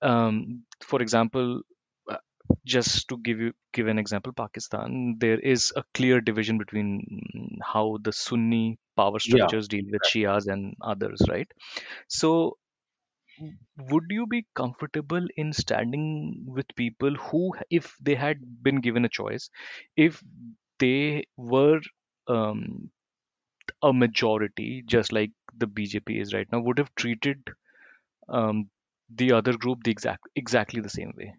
Um, 0.00 0.64
for 0.82 1.02
example 1.02 1.62
uh, 2.08 2.18
just 2.64 3.08
to 3.08 3.18
give 3.18 3.40
you 3.40 3.52
give 3.72 3.88
an 3.88 3.98
example 3.98 4.32
pakistan 4.32 5.16
there 5.18 5.40
is 5.40 5.72
a 5.74 5.82
clear 5.92 6.20
division 6.20 6.56
between 6.56 6.90
mm, 7.34 7.58
how 7.72 7.98
the 8.02 8.12
sunni 8.12 8.78
power 8.96 9.18
yeah. 9.24 9.46
structures 9.48 9.66
deal 9.66 9.84
with 9.90 10.02
shias 10.02 10.46
and 10.46 10.74
others 10.82 11.20
right? 11.28 11.50
So 12.08 12.58
would 13.90 14.04
you 14.10 14.26
be 14.26 14.46
comfortable 14.54 15.26
in 15.36 15.52
standing 15.52 16.44
with 16.46 16.66
people 16.76 17.14
who 17.14 17.52
if 17.70 17.94
they 18.00 18.14
had 18.14 18.38
been 18.62 18.80
given 18.80 19.04
a 19.04 19.08
choice 19.08 19.50
if 19.96 20.22
they 20.78 21.24
were 21.36 21.80
um, 22.28 22.90
a 23.82 23.92
majority 23.92 24.82
just 24.86 25.12
like 25.12 25.32
the 25.56 25.66
bjp 25.66 26.20
is 26.20 26.34
right 26.34 26.48
now 26.52 26.60
would 26.60 26.78
have 26.78 26.94
treated 26.94 27.40
um, 28.28 28.68
the 29.14 29.32
other 29.32 29.56
group 29.56 29.82
the 29.84 29.90
exact 29.90 30.26
exactly 30.36 30.80
the 30.80 30.90
same 30.90 31.12
way. 31.16 31.34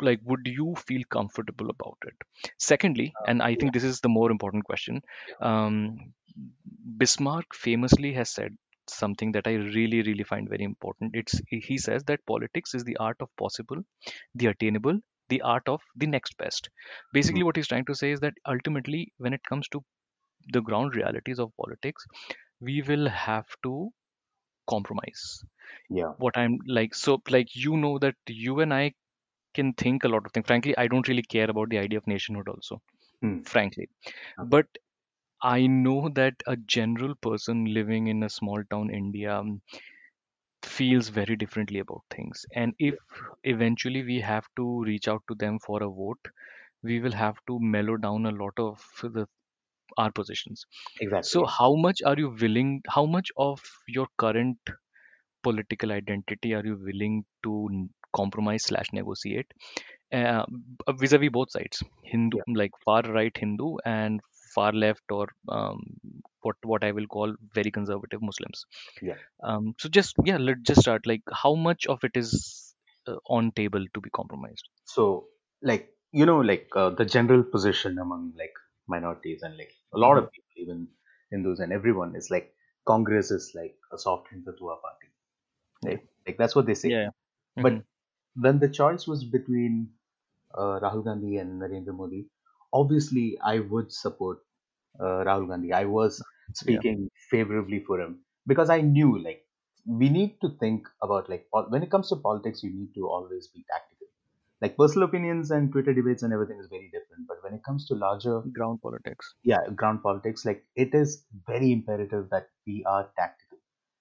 Like 0.00 0.20
would 0.24 0.46
you 0.46 0.74
feel 0.86 1.02
comfortable 1.10 1.70
about 1.70 1.98
it? 2.06 2.14
Secondly 2.58 3.12
and 3.26 3.42
i 3.42 3.54
think 3.54 3.72
this 3.72 3.84
is 3.84 4.00
the 4.00 4.08
more 4.08 4.30
important 4.30 4.64
question 4.64 5.02
um, 5.40 6.12
bismarck 6.98 7.54
famously 7.54 8.12
has 8.14 8.30
said 8.30 8.56
something 8.88 9.32
that 9.32 9.46
i 9.46 9.52
really 9.54 10.02
really 10.02 10.24
find 10.24 10.48
very 10.48 10.64
important. 10.64 11.14
It's 11.14 11.40
he 11.48 11.78
says 11.78 12.04
that 12.04 12.24
politics 12.26 12.74
is 12.74 12.84
the 12.84 12.96
art 12.98 13.16
of 13.20 13.34
possible 13.36 13.82
the 14.34 14.46
attainable 14.46 15.00
the 15.28 15.40
art 15.42 15.68
of 15.68 15.82
the 15.96 16.06
next 16.06 16.36
best 16.38 16.70
basically 17.12 17.42
what 17.42 17.56
he's 17.56 17.68
trying 17.68 17.84
to 17.84 17.94
say 17.94 18.10
is 18.12 18.20
that 18.20 18.34
ultimately 18.46 19.12
when 19.18 19.34
it 19.34 19.42
comes 19.48 19.68
to 19.68 19.84
the 20.52 20.62
ground 20.62 20.96
realities 20.96 21.38
of 21.40 21.52
politics 21.56 22.06
we 22.60 22.82
will 22.82 23.08
have 23.08 23.46
to 23.62 23.90
compromise 24.68 25.44
yeah. 25.90 26.12
what 26.24 26.36
i'm 26.36 26.58
like 26.78 26.94
so 26.94 27.12
like 27.34 27.54
you 27.64 27.76
know 27.76 27.98
that 27.98 28.16
you 28.28 28.60
and 28.60 28.74
i 28.74 28.92
can 29.54 29.72
think 29.74 30.04
a 30.04 30.08
lot 30.08 30.24
of 30.26 30.32
things. 30.32 30.46
Frankly, 30.46 30.76
I 30.78 30.86
don't 30.88 31.08
really 31.08 31.22
care 31.22 31.50
about 31.50 31.70
the 31.70 31.78
idea 31.78 31.98
of 31.98 32.06
nationhood 32.06 32.48
also, 32.48 32.82
Hmm. 33.22 33.42
frankly. 33.44 33.88
Okay. 34.38 34.56
But 34.56 34.66
I 35.42 35.66
know 35.66 36.08
that 36.10 36.34
a 36.46 36.56
general 36.56 37.14
person 37.16 37.64
living 37.66 38.08
in 38.08 38.22
a 38.22 38.30
small 38.30 38.62
town 38.70 38.90
India 38.90 39.42
feels 40.66 41.08
very 41.08 41.36
differently 41.36 41.80
about 41.80 42.02
things. 42.10 42.44
And 42.54 42.74
if 42.78 42.96
eventually 43.44 44.02
we 44.04 44.20
have 44.20 44.46
to 44.56 44.82
reach 44.84 45.08
out 45.08 45.22
to 45.28 45.34
them 45.36 45.58
for 45.66 45.82
a 45.82 45.88
vote, 45.90 46.28
we 46.82 47.00
will 47.00 47.12
have 47.12 47.38
to 47.48 47.58
mellow 47.60 47.96
down 47.98 48.26
a 48.26 48.30
lot 48.32 48.54
of 48.58 48.84
the 49.02 49.26
our 49.98 50.12
positions. 50.12 50.66
exactly. 51.00 51.30
So 51.32 51.46
how 51.46 51.76
much 51.76 52.02
are 52.06 52.16
you 52.18 52.30
willing, 52.30 52.82
how 52.88 53.06
much 53.06 53.30
of 53.36 53.62
your 53.88 54.08
current 54.18 54.58
political 55.42 55.92
identity 55.92 56.54
are 56.54 56.64
you 56.64 56.76
willing 56.80 57.24
to 57.44 57.68
n- 57.72 57.90
compromise 58.14 58.64
slash 58.64 58.86
negotiate 58.92 59.46
uh, 60.12 60.44
vis-a-vis 61.00 61.30
both 61.38 61.50
sides 61.52 61.82
hindu 62.12 62.38
Yeah. 62.38 62.44
like 62.60 62.72
far 62.84 63.02
right 63.18 63.36
hindu 63.36 63.76
and 63.84 64.20
far 64.54 64.72
left 64.72 65.04
or 65.10 65.26
um, 65.48 65.80
what 66.42 66.56
what 66.72 66.84
i 66.84 66.90
will 66.92 67.06
call 67.16 67.34
very 67.54 67.70
conservative 67.70 68.22
muslims 68.22 68.66
Yeah. 69.00 69.16
um, 69.42 69.74
so 69.78 69.88
just 69.88 70.14
yeah 70.24 70.38
let's 70.38 70.62
just 70.62 70.80
start 70.82 71.06
like 71.06 71.22
how 71.44 71.54
much 71.54 71.86
of 71.86 72.04
it 72.04 72.12
is 72.16 72.74
uh, 73.08 73.16
on 73.38 73.52
table 73.52 73.84
to 73.94 74.00
be 74.00 74.10
compromised 74.10 74.68
So, 74.84 75.28
like, 75.62 75.94
you 76.12 76.26
know, 76.26 76.40
like 76.40 76.68
uh, 76.74 76.90
the 76.90 77.04
general 77.04 77.42
position 77.42 77.98
among 77.98 78.34
like 78.36 78.54
minorities 78.86 79.42
and 79.42 79.56
like 79.56 79.72
a 79.92 79.98
lot 79.98 80.16
of 80.18 80.30
people, 80.32 80.50
even 80.56 80.88
Hindus 81.30 81.60
and 81.60 81.72
everyone, 81.72 82.16
is 82.16 82.30
like 82.30 82.54
Congress 82.86 83.30
is 83.30 83.52
like 83.54 83.76
a 83.92 83.98
soft 83.98 84.28
Hindutva 84.32 84.80
party, 84.80 85.08
right? 85.84 86.08
Like 86.26 86.38
that's 86.38 86.56
what 86.56 86.66
they 86.66 86.74
say. 86.74 86.90
yeah, 86.90 87.10
yeah. 87.56 87.62
hmm 87.64 87.78
But 87.78 87.84
when 88.36 88.58
the 88.60 88.68
choice 88.68 89.06
was 89.06 89.24
between 89.24 89.94
uh, 90.54 90.80
Rahul 90.80 91.04
Gandhi 91.04 91.38
and 91.38 91.60
Narendra 91.62 91.94
Modi, 91.94 92.28
obviously 92.72 93.38
I 93.40 93.60
would 93.60 93.92
support 93.92 94.40
Uh, 95.00 95.24
Rahul 95.28 95.48
Gandhi. 95.48 95.72
I 95.72 95.84
was 95.84 96.24
yeah 96.64 96.82
speaking 96.82 97.10
favorably 97.30 97.80
for 97.80 98.00
him 98.00 98.20
because 98.46 98.70
I 98.70 98.80
knew 98.80 99.18
like 99.18 99.44
we 99.86 100.08
need 100.08 100.40
to 100.40 100.50
think 100.60 100.86
about 101.02 101.28
like 101.28 101.46
when 101.68 101.82
it 101.82 101.90
comes 101.90 102.08
to 102.10 102.16
politics, 102.16 102.62
you 102.62 102.70
need 102.74 102.94
to 102.94 103.08
always 103.08 103.48
be 103.48 103.64
tactical. 103.70 104.08
Like 104.60 104.76
personal 104.76 105.08
opinions 105.08 105.50
and 105.50 105.70
Twitter 105.72 105.92
debates 105.94 106.22
and 106.22 106.32
everything 106.32 106.58
is 106.58 106.68
very 106.68 106.90
different, 106.92 107.26
but 107.28 107.42
when 107.42 107.54
it 107.54 107.62
comes 107.64 107.86
to 107.88 107.94
larger 107.94 108.40
ground 108.52 108.80
politics 108.82 109.34
yeah 109.44 109.60
ground 109.74 110.02
politics 110.02 110.44
like 110.44 110.64
it 110.74 110.94
is 110.94 111.24
very 111.46 111.72
imperative 111.72 112.28
that 112.30 112.48
we 112.66 112.84
are 112.86 113.10
tactical 113.18 113.58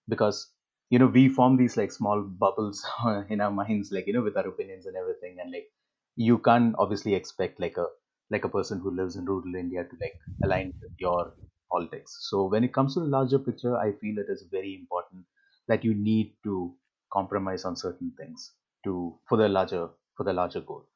because 0.08 0.52
you 0.90 1.00
know 1.00 1.08
we 1.08 1.28
form 1.30 1.58
these 1.58 1.78
like 1.78 1.92
small 1.92 2.22
bubbles 2.22 2.86
in 3.30 3.42
our 3.42 3.52
minds 3.52 3.92
like 3.92 4.08
you 4.08 4.14
know 4.14 4.22
with 4.22 4.38
our 4.38 4.48
opinions 4.48 4.86
and 4.86 4.96
everything 4.96 5.38
and 5.40 5.52
like 5.52 5.68
you 6.16 6.38
can't 6.40 6.76
obviously 6.78 7.14
expect 7.14 7.60
like 7.60 7.78
a 7.78 7.88
like 8.30 8.46
a 8.46 8.50
person 8.50 8.80
who 8.80 8.92
lives 9.00 9.16
in 9.16 9.26
rural 9.26 9.56
india 9.56 9.84
to 9.84 9.98
like 10.02 10.18
align 10.44 10.74
with 10.82 10.92
your 11.00 11.34
politics. 11.72 12.18
So 12.30 12.46
when 12.48 12.64
it 12.64 12.74
comes 12.74 12.94
to 12.94 13.00
the 13.02 13.08
larger 13.08 13.40
picture 13.40 13.76
i 13.78 13.92
feel 13.94 14.18
it 14.20 14.30
is 14.30 14.44
very 14.52 14.76
important 14.76 15.26
that 15.68 15.84
you 15.84 15.94
need 15.94 16.36
to 16.44 16.76
compromise 17.12 17.66
on 17.66 17.76
certain 17.76 18.12
things 18.18 18.54
to 18.84 19.20
for 19.28 19.38
the 19.38 19.50
larger 19.50 19.90
for 20.18 20.24
the 20.24 20.34
larger 20.34 20.62
goal. 20.62 20.88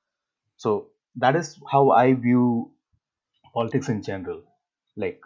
So 0.58 0.92
that 1.16 1.36
is 1.36 1.60
how 1.72 1.92
i 1.92 2.14
view 2.14 2.74
politics 3.54 3.90
in 3.90 4.02
general. 4.04 4.44
Like 4.96 5.22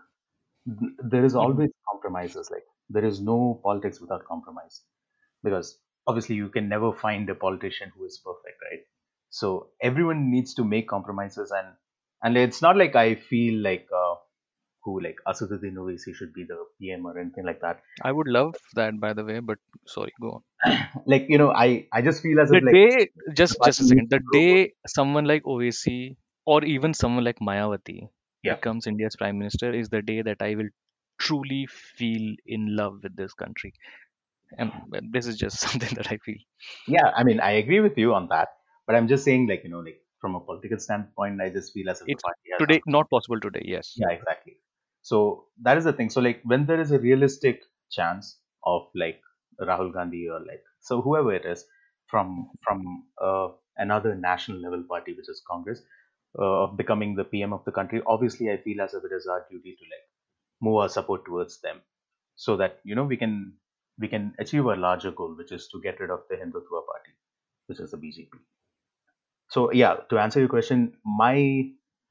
th- 0.68 0.94
there 1.12 1.26
is 1.26 1.36
always 1.36 1.72
compromises. 1.90 2.50
Like 2.52 2.66
there 2.90 3.06
is 3.06 3.22
no 3.22 3.60
politics 3.64 4.00
without 4.02 4.26
compromise. 4.26 4.84
Because 5.44 5.82
obviously 6.08 6.36
you 6.36 6.50
can 6.50 6.70
never 6.70 6.94
find 6.94 7.30
a 7.30 7.36
politician 7.36 7.92
who 7.96 8.06
is 8.06 8.20
perfect 8.26 8.60
right? 8.72 8.86
So 9.30 9.72
everyone 9.82 10.32
needs 10.32 10.54
to 10.56 10.64
make 10.64 10.88
compromises 10.90 11.52
and 11.52 11.76
and 12.24 12.38
it's 12.38 12.62
not 12.62 12.78
like 12.78 12.96
i 12.96 13.16
feel 13.16 13.62
like 13.62 13.88
uh, 14.04 14.16
who 14.84 15.00
like 15.02 15.18
Asaduddin 15.28 15.76
Owaisi 15.76 16.14
should 16.14 16.34
be 16.34 16.44
the 16.44 16.58
pm 16.80 17.06
or 17.06 17.18
anything 17.18 17.46
like 17.46 17.62
that. 17.62 17.82
I 18.04 18.12
would 18.12 18.28
love 18.28 18.56
that 18.76 19.00
by 19.00 19.14
the 19.14 19.24
way 19.24 19.40
but 19.40 19.58
sorry 19.88 20.14
go 20.22 20.44
on. 20.66 20.78
Like 21.06 21.26
you 21.30 21.38
know 21.38 21.52
i 21.52 21.88
i 21.94 22.02
just 22.02 22.22
feel 22.22 22.40
as 22.42 22.50
the 22.50 22.58
if 22.58 22.64
like 22.64 22.74
day 22.74 23.34
just 23.34 23.58
just 23.66 23.82
a 23.82 23.86
second. 23.86 24.10
The 24.10 24.22
day 24.34 24.74
someone 24.88 25.26
like 25.26 25.44
Owaisi 25.44 26.18
or 26.46 26.64
even 26.66 26.94
someone 26.94 27.24
like 27.24 27.40
mayawati 27.40 28.10
yeah. 28.44 28.56
becomes 28.56 28.88
india's 28.88 29.16
prime 29.16 29.40
minister 29.40 29.74
is 29.82 29.90
the 29.90 30.02
day 30.02 30.22
that 30.22 30.42
i 30.42 30.54
will 30.56 30.72
truly 31.18 31.66
feel 31.72 32.36
in 32.46 32.76
love 32.76 33.00
with 33.04 33.16
this 33.16 33.34
country. 33.34 33.74
And 34.58 34.72
this 35.12 35.26
is 35.26 35.38
just 35.38 35.60
something 35.66 35.96
that 35.96 36.12
i 36.12 36.18
feel. 36.18 36.42
Yeah 36.88 37.12
i 37.16 37.24
mean 37.24 37.40
i 37.40 37.52
agree 37.64 37.80
with 37.80 37.98
you 37.98 38.14
on 38.14 38.28
that 38.36 38.50
but 38.86 38.96
i'm 38.96 39.08
just 39.08 39.24
saying 39.24 39.48
like 39.48 39.64
you 39.64 39.70
know 39.70 39.80
like 39.80 40.03
from 40.24 40.36
a 40.40 40.44
political 40.50 40.80
standpoint 40.88 41.42
i 41.48 41.50
just 41.60 41.74
feel 41.78 41.90
as 41.96 42.02
if 42.08 42.12
it's 42.14 42.24
party 42.28 42.56
has 42.58 42.64
today 42.64 42.82
not 42.98 43.10
possible 43.10 43.40
today 43.48 43.64
yes 43.76 43.92
Yeah, 43.96 44.10
exactly. 44.10 44.58
So 45.02 45.48
that 45.62 45.78
is 45.78 45.84
the 45.84 45.94
thing. 45.94 46.10
So 46.10 46.22
like 46.22 46.42
when 46.44 46.66
there 46.66 46.80
is 46.82 46.92
a 46.92 47.00
realistic 47.00 47.64
chance 47.92 48.40
of 48.64 48.88
like 48.96 49.22
Rahul 49.60 49.94
Gandhi 49.94 50.30
or 50.30 50.40
like 50.40 50.64
so 50.80 51.02
whoever 51.02 51.34
it 51.34 51.46
is 51.46 51.66
from 52.08 52.52
from 52.64 53.08
uh, 53.22 53.50
another 53.78 54.16
national 54.16 54.60
level 54.60 54.84
party 54.84 55.14
which 55.14 55.30
is 55.30 55.44
Congress 55.48 55.82
uh, 56.40 56.64
of 56.64 56.78
becoming 56.78 57.16
the 57.16 57.24
PM 57.24 57.54
of 57.54 57.64
the 57.66 57.72
country, 57.72 58.02
obviously 58.08 58.52
I 58.52 58.58
feel 58.58 58.82
as 58.82 58.94
if 58.94 59.04
it 59.04 59.12
is 59.12 59.28
our 59.28 59.46
duty 59.50 59.76
to 59.76 59.84
like 59.84 60.08
move 60.62 60.78
our 60.78 60.90
support 60.90 61.26
towards 61.26 61.62
them 61.62 61.82
so 62.36 62.58
that 62.58 62.80
you 62.84 62.96
know 62.96 63.06
we 63.06 63.18
can 63.18 63.58
we 64.00 64.08
can 64.08 64.36
achieve 64.40 64.66
a 64.66 64.76
larger 64.76 65.12
goal 65.12 65.36
which 65.36 65.52
is 65.52 65.68
to 65.70 65.82
get 65.82 66.00
rid 66.00 66.10
of 66.12 66.24
the 66.30 66.36
Hindutva 66.36 66.86
party 66.88 67.14
which 67.68 67.80
is 67.80 67.92
the 67.92 67.98
BJP 67.98 68.40
so 69.50 69.72
yeah 69.72 69.96
to 70.10 70.18
answer 70.20 70.40
your 70.40 70.50
question 70.50 70.82
my 71.06 71.38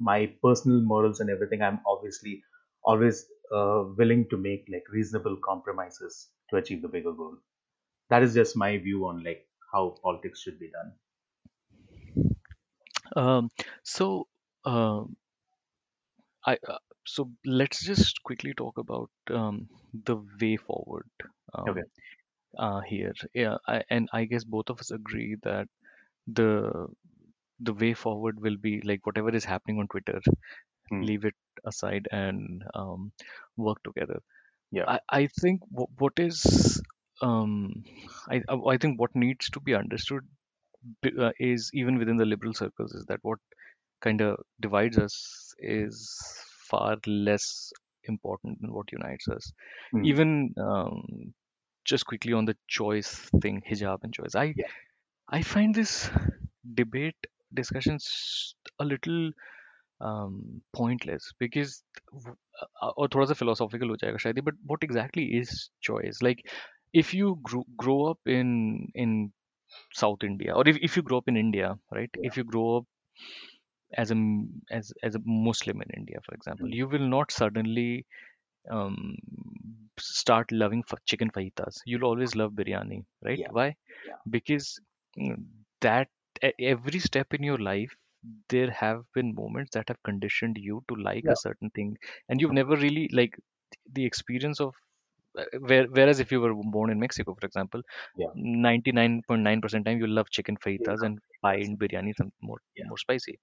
my 0.09 0.19
personal 0.45 0.81
morals 0.93 1.21
and 1.21 1.31
everything 1.31 1.63
i'm 1.63 1.81
obviously 1.87 2.43
always 2.85 3.19
uh, 3.59 3.83
willing 4.01 4.29
to 4.29 4.37
make 4.37 4.65
like 4.75 4.89
reasonable 4.99 5.37
compromises 5.49 6.31
to 6.51 6.57
achieve 6.57 6.83
the 6.83 6.89
bigger 6.97 7.13
goal 7.13 7.37
that 8.11 8.23
is 8.23 8.35
just 8.35 8.57
my 8.57 8.73
view 8.79 9.07
on 9.07 9.23
like 9.25 9.49
how 9.73 9.85
politics 10.03 10.41
should 10.43 10.59
be 10.61 10.71
done 10.71 10.93
um 13.17 13.49
so 13.83 14.27
uh, 14.65 15.05
I, 16.47 16.59
uh, 16.69 16.79
so 17.07 17.31
let's 17.45 17.85
just 17.85 18.23
quickly 18.23 18.55
talk 18.55 18.79
about 18.79 19.11
um, 19.31 19.69
the 19.93 20.17
way 20.41 20.57
forward 20.57 21.11
Okay. 21.69 21.83
um, 21.83 21.87
uh, 22.59 22.81
here. 22.83 23.15
Yeah, 23.35 23.59
I, 23.69 23.85
and 23.91 24.09
I 24.13 24.27
guess 24.27 24.45
both 24.45 24.71
of 24.71 24.81
us 24.81 24.91
agree 24.93 25.37
that 25.43 25.69
the 26.27 26.89
the 27.63 27.75
way 27.75 27.95
forward 27.95 28.41
will 28.41 28.57
be 28.57 28.81
like 28.83 29.07
whatever 29.07 29.31
is 29.35 29.45
happening 29.45 29.79
on 29.81 29.89
Twitter, 29.89 30.21
Hmm. 30.91 31.03
leave 31.03 31.25
it 31.25 31.35
aside 31.67 32.09
and 32.13 32.65
um, 32.75 33.13
work 33.57 33.79
together. 33.85 34.21
Yeah. 34.71 34.85
I, 34.89 35.01
I 35.11 35.27
think 35.41 35.61
what, 35.71 35.91
what 35.99 36.13
is 36.19 36.83
um, 37.23 37.85
I 38.31 38.43
I 38.69 38.77
think 38.79 39.01
what 39.01 39.15
needs 39.15 39.51
to 39.51 39.61
be 39.61 39.75
understood 39.75 40.27
uh, 41.19 41.33
is 41.39 41.71
even 41.75 41.99
within 41.99 42.17
the 42.17 42.25
liberal 42.27 42.55
circles 42.55 42.93
is 42.95 43.05
that 43.07 43.21
what 43.23 43.39
kind 44.01 44.21
of 44.21 44.39
divides 44.61 44.99
us 44.99 45.55
is 45.59 46.11
far 46.71 46.97
less 47.07 47.73
important 48.05 48.61
than 48.61 48.73
what 48.73 48.93
unites 48.93 49.29
us. 49.29 49.53
Hmm. 49.93 50.05
Even 50.05 50.55
um, 50.59 51.35
just 51.85 52.07
quickly 52.07 52.33
on 52.33 52.45
the 52.47 52.57
choice 52.69 53.15
thing, 53.43 53.63
hijab 53.71 53.99
and 54.03 54.13
choice. 54.15 54.35
I 54.35 54.55
Yeah. 54.55 54.69
I 55.29 55.43
find 55.43 55.75
this 55.75 56.11
debate 56.75 57.17
discussions 57.54 58.56
a 58.80 58.86
little 58.86 59.32
um, 60.02 60.62
pointless 60.76 61.32
because 61.40 61.84
w- 62.14 62.36
uh, 62.82 62.92
और 62.98 63.10
थोड़ा 63.16 63.26
सा 63.26 63.34
philosophical 63.42 63.90
हो 63.90 63.96
जाएगा 64.04 64.18
शायद 64.26 64.40
but 64.50 64.60
what 64.74 64.84
exactly 64.90 65.26
is 65.42 65.54
choice 65.90 66.22
like 66.30 66.44
if 66.94 67.14
you 67.14 67.36
grow, 67.50 67.64
grow 67.84 68.00
up 68.12 68.20
in 68.38 68.92
in 68.96 69.32
South 69.94 70.24
India 70.24 70.54
or 70.56 70.68
if, 70.68 70.78
if 70.82 70.96
you 70.98 71.04
grow 71.04 71.18
up 71.18 71.28
in 71.28 71.38
India 71.38 71.78
right 71.92 72.12
Yeah. 72.16 72.32
if 72.32 72.38
you 72.38 72.44
grow 72.44 72.78
up 72.78 72.86
as 73.98 74.12
a 74.12 74.16
m- 74.16 74.62
as 74.72 74.92
as 75.04 75.16
a 75.16 75.22
Muslim 75.26 75.82
in 75.82 75.90
India 75.98 76.20
for 76.26 76.34
example 76.36 76.68
Hmm. 76.68 76.78
you 76.80 76.88
will 76.88 77.08
not 77.16 77.32
suddenly 77.32 78.06
um, 78.70 79.16
start 80.00 80.52
loving 80.52 80.84
fa- 80.84 80.98
chicken 81.06 81.30
fajitas 81.38 81.80
you'll 81.86 82.08
always 82.10 82.36
love 82.42 82.52
biryani 82.60 83.00
right 83.30 83.42
Yeah. 83.42 83.52
why 83.58 83.68
Yeah. 84.04 84.18
because 84.38 84.68
mm, 85.18 85.38
that 85.82 86.10
e- 86.45 86.67
every 86.75 86.99
step 87.01 87.35
in 87.35 87.43
your 87.43 87.59
life 87.59 87.95
there 88.49 88.71
have 88.71 89.03
been 89.15 89.35
moments 89.35 89.71
that 89.75 89.89
have 89.89 90.03
conditioned 90.05 90.57
you 90.59 90.83
to 90.89 90.95
like 90.95 91.25
Yeah. 91.25 91.31
a 91.31 91.37
certain 91.37 91.71
thing 91.71 91.97
and 92.29 92.41
you've 92.41 92.53
never 92.61 92.77
really 92.77 93.09
like 93.13 93.37
the 93.93 94.05
experience 94.05 94.61
of 94.61 94.75
uh, 95.39 95.45
where, 95.61 95.87
whereas 95.87 96.21
if 96.21 96.31
you 96.33 96.41
were 96.41 96.55
born 96.55 96.91
in 96.91 96.99
mexico 97.01 97.35
for 97.39 97.47
example 97.47 97.83
Yeah. 98.17 98.33
99.9% 98.35 99.87
time 99.87 99.99
you'll 99.99 100.19
love 100.21 100.31
chicken 100.31 100.57
fajitas 100.57 101.03
love 101.03 101.09
and 101.09 101.19
find 101.43 101.79
biryani 101.79 102.15
some 102.17 102.33
more 102.43 102.59
Yeah. 102.77 102.85
more 102.91 102.99
spicy 102.99 103.39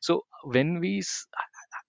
so 0.00 0.22
when 0.44 0.78
we 0.80 0.98
s- 0.98 1.26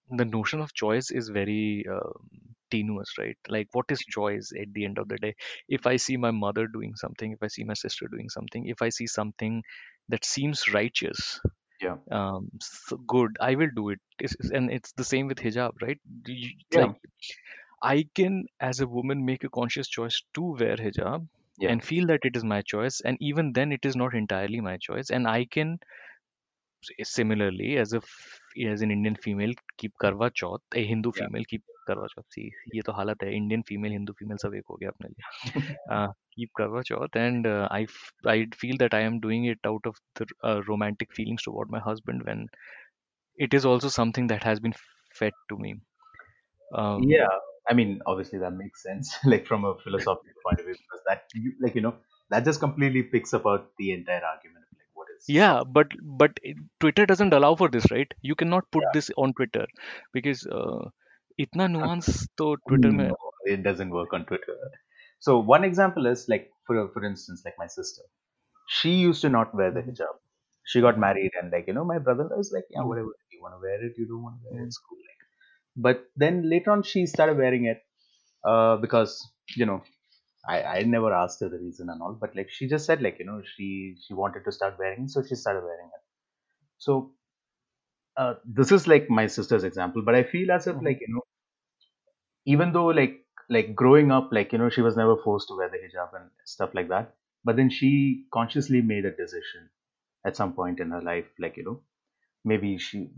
the 0.09 0.25
notion 0.25 0.59
of 0.61 0.73
choice 0.73 1.11
is 1.11 1.29
very 1.29 1.85
um, 1.91 2.52
tenuous 2.73 3.13
right 3.19 3.37
like 3.55 3.67
what 3.73 3.85
is 3.95 3.99
choice 4.17 4.51
at 4.63 4.73
the 4.73 4.85
end 4.89 4.97
of 5.03 5.07
the 5.09 5.17
day 5.25 5.33
if 5.79 5.87
i 5.93 5.95
see 6.05 6.17
my 6.25 6.31
mother 6.31 6.67
doing 6.77 6.95
something 7.03 7.33
if 7.37 7.43
i 7.43 7.47
see 7.57 7.63
my 7.71 7.79
sister 7.85 8.07
doing 8.15 8.29
something 8.37 8.67
if 8.75 8.81
i 8.81 8.89
see 8.89 9.07
something 9.07 9.61
that 10.09 10.25
seems 10.25 10.67
righteous 10.73 11.39
Yeah. 11.81 11.97
um 12.11 12.49
so 12.61 12.97
good 13.15 13.37
i 13.41 13.55
will 13.55 13.69
do 13.75 13.89
it 13.89 13.99
it's, 14.19 14.35
and 14.51 14.71
it's 14.71 14.91
the 14.93 15.03
same 15.13 15.27
with 15.27 15.39
hijab 15.47 15.81
right 15.87 15.99
You- 16.27 16.51
Yeah. 16.71 16.79
like 16.81 16.95
i 17.83 18.05
can 18.15 18.45
as 18.59 18.79
a 18.81 18.87
woman 18.87 19.25
make 19.25 19.43
a 19.43 19.49
conscious 19.59 19.87
choice 19.97 20.21
to 20.35 20.43
wear 20.61 20.77
hijab 20.77 21.27
Yeah. 21.57 21.73
and 21.73 21.83
feel 21.91 22.07
that 22.07 22.25
it 22.31 22.35
is 22.35 22.43
my 22.43 22.61
choice 22.73 23.01
and 23.01 23.17
even 23.31 23.53
then 23.53 23.71
it 23.71 23.85
is 23.85 23.95
not 24.03 24.15
entirely 24.23 24.61
my 24.69 24.77
choice 24.89 25.09
and 25.11 25.27
i 25.27 25.45
can 25.45 25.79
similarly 27.03 27.77
as 27.77 27.93
a 27.93 27.97
f- 27.97 28.39
as 28.73 28.81
an 28.85 28.91
indian 28.95 29.15
female 29.25 29.53
keep 29.81 29.93
karwa 30.03 30.27
chauth 30.41 30.63
a 30.81 30.83
hindu 30.91 31.11
Yeah. 31.15 31.21
female 31.21 31.45
keep 31.51 31.63
karwa 31.90 32.08
chauth 32.14 32.36
see 32.36 32.46
ये 32.74 32.82
तो 32.86 32.92
हालत 32.98 33.22
है 33.24 33.34
Indian 33.36 33.62
female 33.68 33.92
Hindu 33.92 34.12
female 34.18 34.36
सब 34.44 34.54
एक 34.54 34.64
हो 34.70 34.76
गया 34.82 34.90
अपने 34.94 35.08
लिए 35.08 35.24
uh, 35.96 36.08
keep 36.36 36.50
karwa 36.60 36.82
chauth 36.90 37.16
and 37.24 37.46
uh, 37.52 37.68
I 37.78 37.82
f- 37.84 38.12
I 38.34 38.38
feel 38.62 38.76
that 38.84 38.94
I 39.00 39.02
am 39.10 39.20
doing 39.26 39.46
it 39.54 39.70
out 39.72 39.90
of 39.92 40.00
the 40.20 40.26
uh, 40.50 40.60
romantic 40.72 41.14
feelings 41.20 41.42
toward 41.48 41.70
my 41.76 41.80
husband 41.90 42.26
when 42.30 42.46
it 43.48 43.54
is 43.60 43.66
also 43.74 43.88
something 44.00 44.28
that 44.34 44.42
has 44.52 44.60
been 44.68 44.74
fed 45.22 45.34
to 45.50 45.58
me 45.66 45.74
um, 46.72 47.04
Yeah. 47.06 47.28
I 47.68 47.74
mean, 47.74 48.00
obviously 48.06 48.38
that 48.40 48.52
makes 48.52 48.82
sense, 48.82 49.16
like 49.24 49.46
from 49.46 49.64
a 49.64 49.78
philosophical 49.78 50.32
point 50.44 50.60
of 50.60 50.66
view, 50.66 50.76
because 50.76 51.02
that, 51.06 51.24
you, 51.34 51.54
like 51.60 51.74
you 51.74 51.80
know, 51.82 51.96
that 52.30 52.44
just 52.44 52.60
completely 52.60 53.02
picks 53.02 53.32
apart 53.32 53.72
the 53.78 53.92
entire 53.92 54.24
argument 54.24 54.64
of 54.70 54.78
like 54.78 54.88
what 54.94 55.08
is. 55.16 55.34
yeah 55.34 55.62
but 55.76 55.88
but 56.22 56.38
it- 56.42 56.56
twitter 56.80 57.04
doesn't 57.10 57.32
allow 57.38 57.54
for 57.60 57.68
this 57.74 57.90
right 57.90 58.12
you 58.22 58.34
cannot 58.34 58.70
put 58.76 58.84
Yeah. 58.84 58.92
this 58.92 59.10
on 59.24 59.32
twitter 59.34 59.66
because 60.12 60.46
uh, 60.46 60.88
इतना 61.40 61.66
nuance 61.76 62.12
तो 62.38 62.54
twitter 62.68 62.92
में 63.00 63.08
No, 63.08 63.16
it 63.44 63.62
doesn't 63.62 63.90
work 63.90 64.12
on 64.12 64.26
Twitter. 64.26 64.56
So 65.20 65.38
one 65.38 65.64
example 65.64 66.06
is 66.06 66.28
like, 66.28 66.50
for 66.66 66.88
for 66.92 67.04
instance, 67.04 67.42
like 67.44 67.54
my 67.58 67.66
sister, 67.66 68.02
she 68.68 68.92
used 68.96 69.22
to 69.22 69.30
not 69.30 69.54
wear 69.54 69.70
the 69.72 69.82
Mhm. 69.82 69.88
hijab. 69.88 70.16
She 70.64 70.80
got 70.80 70.98
Mhm. 70.98 71.06
married, 71.06 71.32
and 71.40 71.52
like 71.52 71.66
you 71.68 71.74
know, 71.74 71.84
my 71.84 71.98
brother 71.98 72.28
was 72.36 72.52
like, 72.52 72.66
yeah, 72.70 72.82
Mhm. 72.82 72.92
whatever, 72.92 73.12
you 73.32 73.42
want 73.42 73.54
to 73.56 73.60
wear 73.66 73.84
it, 73.88 73.98
you 73.98 74.06
don't 74.08 74.22
want 74.22 74.40
to 74.40 74.44
wear 74.48 74.62
it, 74.62 74.64
Mhm. 74.64 74.72
it's 74.72 74.78
cool. 74.88 74.98
Like, 75.10 75.28
but 75.88 76.06
then 76.16 76.42
later 76.50 76.72
on, 76.72 76.82
she 76.84 77.06
started 77.06 77.38
wearing 77.38 77.66
it 77.66 77.82
uh, 78.44 78.76
because 78.78 79.14
you 79.56 79.66
know, 79.66 79.82
I 80.48 80.62
I 80.78 80.82
never 80.84 81.12
asked 81.14 81.40
her 81.40 81.50
the 81.50 81.58
reason 81.66 81.90
and 81.90 82.02
all, 82.02 82.14
but 82.14 82.36
like 82.36 82.50
she 82.50 82.68
just 82.68 82.86
said 82.86 83.02
like 83.02 83.18
you 83.20 83.26
know, 83.26 83.42
she 83.56 83.70
she 84.06 84.14
wanted 84.14 84.44
to 84.46 84.52
start 84.60 84.78
wearing, 84.78 85.04
it, 85.04 85.10
so 85.10 85.22
she 85.24 85.36
started 85.36 85.62
wearing 85.72 85.90
it. 85.98 86.04
So 86.78 87.14
uh, 88.16 88.34
this 88.44 88.72
is 88.72 88.86
like 88.88 89.08
my 89.08 89.26
sister's 89.26 89.64
example, 89.64 90.02
but 90.04 90.14
I 90.14 90.24
feel 90.24 90.50
as 90.50 90.66
if 90.66 90.76
Mhm. 90.76 90.84
like 90.84 90.98
you 91.00 91.06
know, 91.14 91.21
even 92.45 92.71
though 92.73 92.87
like 92.87 93.25
like 93.49 93.75
growing 93.75 94.11
up, 94.11 94.29
like 94.31 94.51
you 94.51 94.57
know, 94.57 94.69
she 94.69 94.81
was 94.81 94.97
never 94.97 95.15
forced 95.17 95.47
to 95.49 95.57
wear 95.57 95.69
the 95.69 95.77
hijab 95.77 96.15
and 96.19 96.29
stuff 96.45 96.73
like 96.73 96.89
that, 96.89 97.15
but 97.43 97.55
then 97.55 97.69
she 97.69 98.25
consciously 98.33 98.81
made 98.81 99.05
a 99.05 99.11
decision 99.15 99.69
at 100.25 100.35
some 100.37 100.53
point 100.53 100.79
in 100.79 100.91
her 100.91 101.01
life, 101.01 101.25
like 101.39 101.57
you 101.57 101.63
know, 101.63 101.81
maybe 102.45 102.77
she 102.77 103.09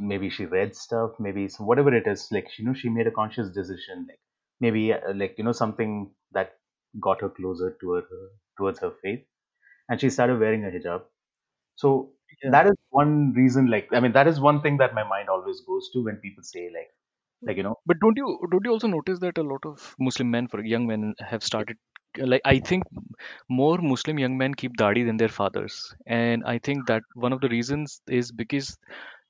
maybe 0.00 0.30
she 0.30 0.46
read 0.46 0.74
stuff, 0.76 1.12
maybe 1.20 1.48
so 1.48 1.64
whatever 1.64 1.94
it 1.94 2.06
is, 2.06 2.28
like 2.32 2.48
you 2.58 2.64
know, 2.64 2.74
she 2.74 2.88
made 2.88 3.06
a 3.06 3.12
conscious 3.12 3.50
decision, 3.50 4.06
like 4.08 4.20
maybe 4.60 4.92
uh, 4.92 5.14
like 5.14 5.36
you 5.38 5.44
know 5.44 5.52
something 5.52 6.10
that 6.32 6.54
got 7.00 7.20
her 7.20 7.28
closer 7.30 7.76
to 7.80 7.92
her 7.92 8.02
towards 8.58 8.80
her 8.80 8.92
faith, 9.02 9.24
and 9.88 10.00
she 10.00 10.10
started 10.10 10.40
wearing 10.40 10.64
a 10.64 10.68
hijab. 10.68 11.02
So 11.76 12.12
yeah 12.42 12.50
that 12.50 12.66
is 12.66 12.74
one 12.90 13.32
reason, 13.34 13.68
like 13.70 13.88
I 13.92 14.00
mean, 14.00 14.12
that 14.12 14.26
is 14.28 14.40
one 14.40 14.62
thing 14.62 14.78
that 14.78 14.94
my 14.94 15.04
mind 15.04 15.28
always 15.28 15.60
goes 15.62 15.90
to 15.92 16.04
when 16.04 16.16
people 16.16 16.42
say 16.42 16.70
like 16.74 16.90
like 17.42 17.56
you 17.56 17.62
know, 17.62 17.76
But 17.86 18.00
don't 18.00 18.16
you 18.16 18.38
don't 18.50 18.64
you 18.64 18.72
also 18.72 18.88
notice 18.88 19.18
that 19.20 19.38
a 19.38 19.42
lot 19.42 19.64
of 19.64 19.94
Muslim 19.98 20.30
men, 20.30 20.48
for 20.48 20.62
young 20.64 20.86
men, 20.86 21.14
have 21.20 21.42
started 21.44 21.76
like 22.18 22.42
I 22.44 22.58
think 22.60 22.84
more 23.48 23.78
Muslim 23.78 24.18
young 24.18 24.36
men 24.38 24.54
keep 24.54 24.76
dadi 24.76 25.04
than 25.06 25.16
their 25.16 25.28
fathers, 25.28 25.94
and 26.06 26.44
I 26.44 26.58
think 26.58 26.86
that 26.88 27.02
one 27.14 27.32
of 27.32 27.40
the 27.40 27.48
reasons 27.48 28.00
is 28.08 28.32
because 28.32 28.76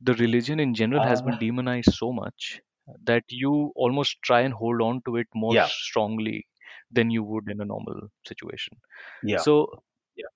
the 0.00 0.14
religion 0.14 0.60
in 0.60 0.74
general 0.74 1.02
has 1.02 1.22
been 1.22 1.36
ah. 1.36 1.38
demonized 1.38 1.92
so 1.94 2.12
much 2.12 2.60
that 3.04 3.24
you 3.28 3.72
almost 3.76 4.22
try 4.22 4.40
and 4.42 4.54
hold 4.54 4.82
on 4.82 5.02
to 5.06 5.16
it 5.16 5.28
more 5.34 5.56
yeah, 5.56 5.66
strongly 5.66 6.46
than 6.90 7.10
you 7.10 7.22
would 7.24 7.48
in 7.50 7.60
a 7.60 7.64
normal 7.64 8.08
situation. 8.26 8.76
yeah, 9.22 9.44
So 9.44 9.82
yeah. 10.16 10.26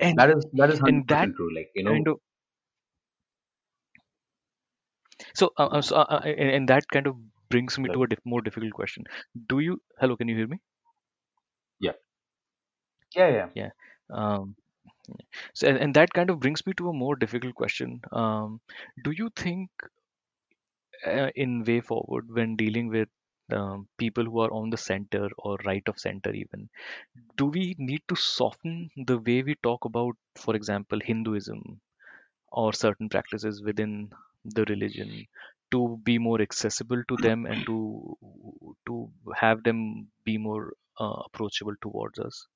and 0.00 0.18
That 0.18 0.30
is 0.30 0.46
that 0.54 0.70
is 0.70 0.80
and 0.86 1.06
that 1.08 1.30
true. 1.36 1.54
Like 1.54 1.70
you 1.74 1.84
kind 1.86 2.06
know, 2.06 2.08
of 2.08 2.18
so 5.34 5.52
uh, 5.58 5.66
uh, 5.66 5.82
so, 5.82 5.96
uh, 5.96 6.06
uh, 6.10 6.20
and, 6.24 6.50
and 6.50 6.68
that 6.68 6.88
kind 6.88 7.06
of 7.06 7.16
brings 7.50 7.78
me 7.78 7.88
to 7.90 8.02
a 8.02 8.06
diff- 8.08 8.24
more 8.24 8.42
difficult 8.42 8.72
question. 8.72 9.04
Do 9.48 9.58
you 9.60 9.80
hello? 9.98 10.16
Can 10.16 10.28
you 10.28 10.36
hear 10.36 10.46
me? 10.48 10.58
yeah, 11.80 11.92
yeah, 13.14 13.28
yeah. 13.28 13.48
Yeah. 13.54 13.70
Um, 14.10 14.56
so, 15.54 15.68
and, 15.68 15.78
and 15.78 15.94
that 15.94 16.12
kind 16.12 16.30
of 16.30 16.40
brings 16.40 16.66
me 16.66 16.72
to 16.74 16.88
a 16.88 16.92
more 16.92 17.16
difficult 17.16 17.54
question. 17.54 18.00
Um, 18.12 18.60
do 19.04 19.12
you 19.12 19.30
think, 19.36 19.70
uh, 21.06 21.30
in 21.36 21.64
way 21.64 21.80
forward, 21.80 22.30
when 22.30 22.56
dealing 22.56 22.88
with 22.88 23.08
um, 23.52 23.88
people 23.98 24.24
who 24.24 24.40
are 24.40 24.52
on 24.52 24.70
the 24.70 24.76
center 24.76 25.28
or 25.38 25.56
right 25.64 25.82
of 25.86 25.98
center, 25.98 26.32
even, 26.32 26.68
do 27.36 27.46
we 27.46 27.74
need 27.78 28.02
to 28.08 28.16
soften 28.16 28.90
the 29.06 29.18
way 29.18 29.42
we 29.42 29.54
talk 29.62 29.84
about, 29.84 30.16
for 30.36 30.54
example, 30.56 31.00
Hinduism 31.02 31.80
or 32.52 32.72
certain 32.72 33.08
practices 33.08 33.62
within 33.62 34.10
the 34.44 34.64
religion 34.68 35.26
to 35.72 35.98
be 36.04 36.18
more 36.18 36.40
accessible 36.42 37.02
to 37.08 37.16
them 37.18 37.46
and 37.46 37.64
to 37.66 38.16
to 38.86 39.12
have 39.36 39.62
them 39.64 40.10
be 40.24 40.38
more 40.38 40.74
uh, 41.00 41.22
approachable 41.26 41.74
towards 41.82 42.18
us? 42.18 42.46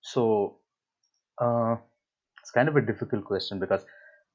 So 0.00 0.60
uh, 1.40 1.76
it's 2.40 2.50
kind 2.52 2.68
of 2.68 2.76
a 2.76 2.82
difficult 2.82 3.24
question 3.24 3.58
because 3.60 3.86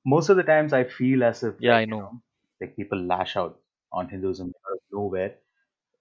most 0.06 0.30
of 0.30 0.38
the 0.38 0.44
times 0.44 0.74
I 0.74 0.84
feel 0.86 1.24
as 1.24 1.44
if 1.44 1.56
Yeah, 1.58 1.72
like 1.72 1.82
I 1.82 1.86
you 1.90 1.98
know. 1.98 2.12
know, 2.12 2.22
like 2.62 2.76
people 2.76 3.00
lash 3.02 3.36
out 3.38 3.62
on 3.94 4.10
Hinduism 4.10 4.50
out 4.50 4.74
of 4.76 4.82
nowhere. 4.92 5.38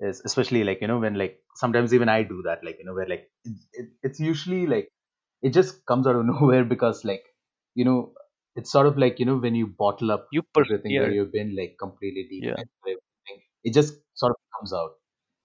Is 0.01 0.23
especially 0.25 0.65
like 0.65 0.81
you 0.81 0.89
know 0.89 0.99
when 0.99 1.15
like 1.17 1.43
sometimes 1.57 1.95
even 1.95 2.09
I 2.09 2.23
do 2.25 2.43
that. 2.45 2.65
Like 2.65 2.79
you 2.79 2.85
know 2.87 2.95
where 2.95 3.09
like 3.09 3.31
it, 3.45 3.55
it, 3.75 3.91
it's 4.03 4.21
usually 4.21 4.67
like 4.67 4.91
it 5.43 5.51
just 5.51 5.87
comes 5.87 6.07
out 6.07 6.17
of 6.17 6.27
nowhere 6.33 6.65
because 6.65 7.05
like 7.05 7.25
you 7.75 7.85
know 7.85 8.15
it's 8.57 8.71
sort 8.73 8.87
of 8.87 8.99
like 8.99 9.19
you 9.19 9.27
know 9.27 9.37
when 9.37 9.55
you 9.55 9.67
bottle 9.67 10.11
up 10.11 10.27
You 10.31 10.43
per 10.55 10.65
everything 10.65 10.99
where 10.99 11.11
yeah 11.11 11.15
you've 11.17 11.33
been 11.33 11.55
like 11.57 11.77
completely 11.79 12.27
deep 12.31 12.49
yeah. 12.49 12.57
everything 12.57 13.43
it 13.65 13.75
just 13.75 13.95
sort 14.15 14.33
of 14.33 14.39
comes 14.57 14.73
out 14.73 14.93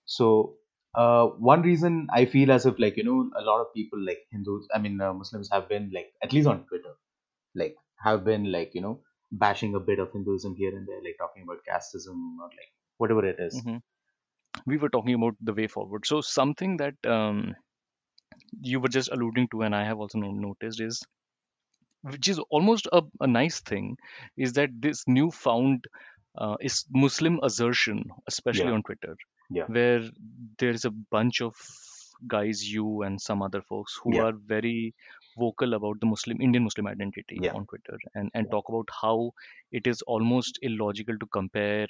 so 0.05 0.57
uh, 0.95 1.27
one 1.51 1.61
reason 1.63 2.07
i 2.13 2.25
feel 2.25 2.51
as 2.51 2.65
if 2.65 2.79
like 2.79 2.97
you 2.97 3.03
know 3.09 3.19
a 3.41 3.43
lot 3.49 3.61
of 3.61 3.73
people 3.73 3.99
like 4.09 4.21
hindus 4.31 4.67
i 4.75 4.79
mean 4.79 4.99
uh, 5.01 5.13
muslims 5.13 5.49
have 5.51 5.69
been 5.69 5.91
like 5.97 6.13
at 6.23 6.33
least 6.33 6.47
on 6.47 6.65
twitter 6.67 6.95
like 7.55 7.75
have 8.07 8.23
been 8.25 8.51
like 8.51 8.73
you 8.75 8.81
know 8.81 8.95
bashing 9.31 9.75
a 9.75 9.79
bit 9.91 9.99
of 9.99 10.11
hinduism 10.13 10.55
here 10.55 10.75
and 10.77 10.87
there 10.87 11.03
like 11.07 11.17
talking 11.19 11.43
about 11.43 11.65
casteism 11.71 12.19
or 12.45 12.49
like 12.61 12.71
whatever 12.97 13.25
it 13.33 13.39
is 13.39 13.65
hmm 13.65 13.77
We 14.65 14.77
were 14.77 14.89
talking 14.89 15.15
about 15.15 15.35
the 15.41 15.53
way 15.53 15.67
forward. 15.67 16.05
So 16.05 16.21
something 16.21 16.77
that 16.77 16.95
um, 17.05 17.55
you 18.61 18.79
were 18.79 18.87
just 18.89 19.09
alluding 19.11 19.47
to, 19.49 19.61
and 19.61 19.75
I 19.75 19.83
have 19.85 19.99
also 19.99 20.19
noticed 20.19 20.81
is 20.81 21.01
which 22.11 22.27
is 22.27 22.39
almost 22.49 22.87
a, 22.91 23.01
a 23.19 23.27
nice 23.27 23.59
thing 23.61 23.97
is 24.37 24.53
that 24.53 24.69
this 24.79 25.03
newfound 25.07 25.85
uh, 26.37 26.55
is 26.61 26.85
Muslim 26.91 27.39
assertion, 27.43 28.03
especially 28.27 28.65
yeah. 28.65 28.73
on 28.73 28.83
Twitter, 28.83 29.15
yeah. 29.49 29.65
where 29.67 30.03
there's 30.59 30.85
a 30.85 30.91
bunch 30.91 31.41
of 31.41 31.55
guys, 32.27 32.63
you 32.71 33.03
and 33.03 33.21
some 33.21 33.41
other 33.41 33.61
folks, 33.61 33.99
who 34.03 34.15
yeah. 34.15 34.23
are 34.23 34.33
very 34.45 34.93
vocal 35.37 35.73
about 35.73 35.99
the 35.99 36.05
Muslim 36.05 36.41
Indian 36.41 36.63
Muslim 36.63 36.87
identity 36.87 37.39
on 37.49 37.65
Twitter, 37.65 37.97
and 38.13 38.29
and 38.33 38.51
talk 38.51 38.69
about 38.69 38.89
how 39.01 39.31
it 39.71 39.87
is 39.87 40.01
almost 40.03 40.59
illogical 40.61 41.17
to 41.17 41.25
compare 41.27 41.87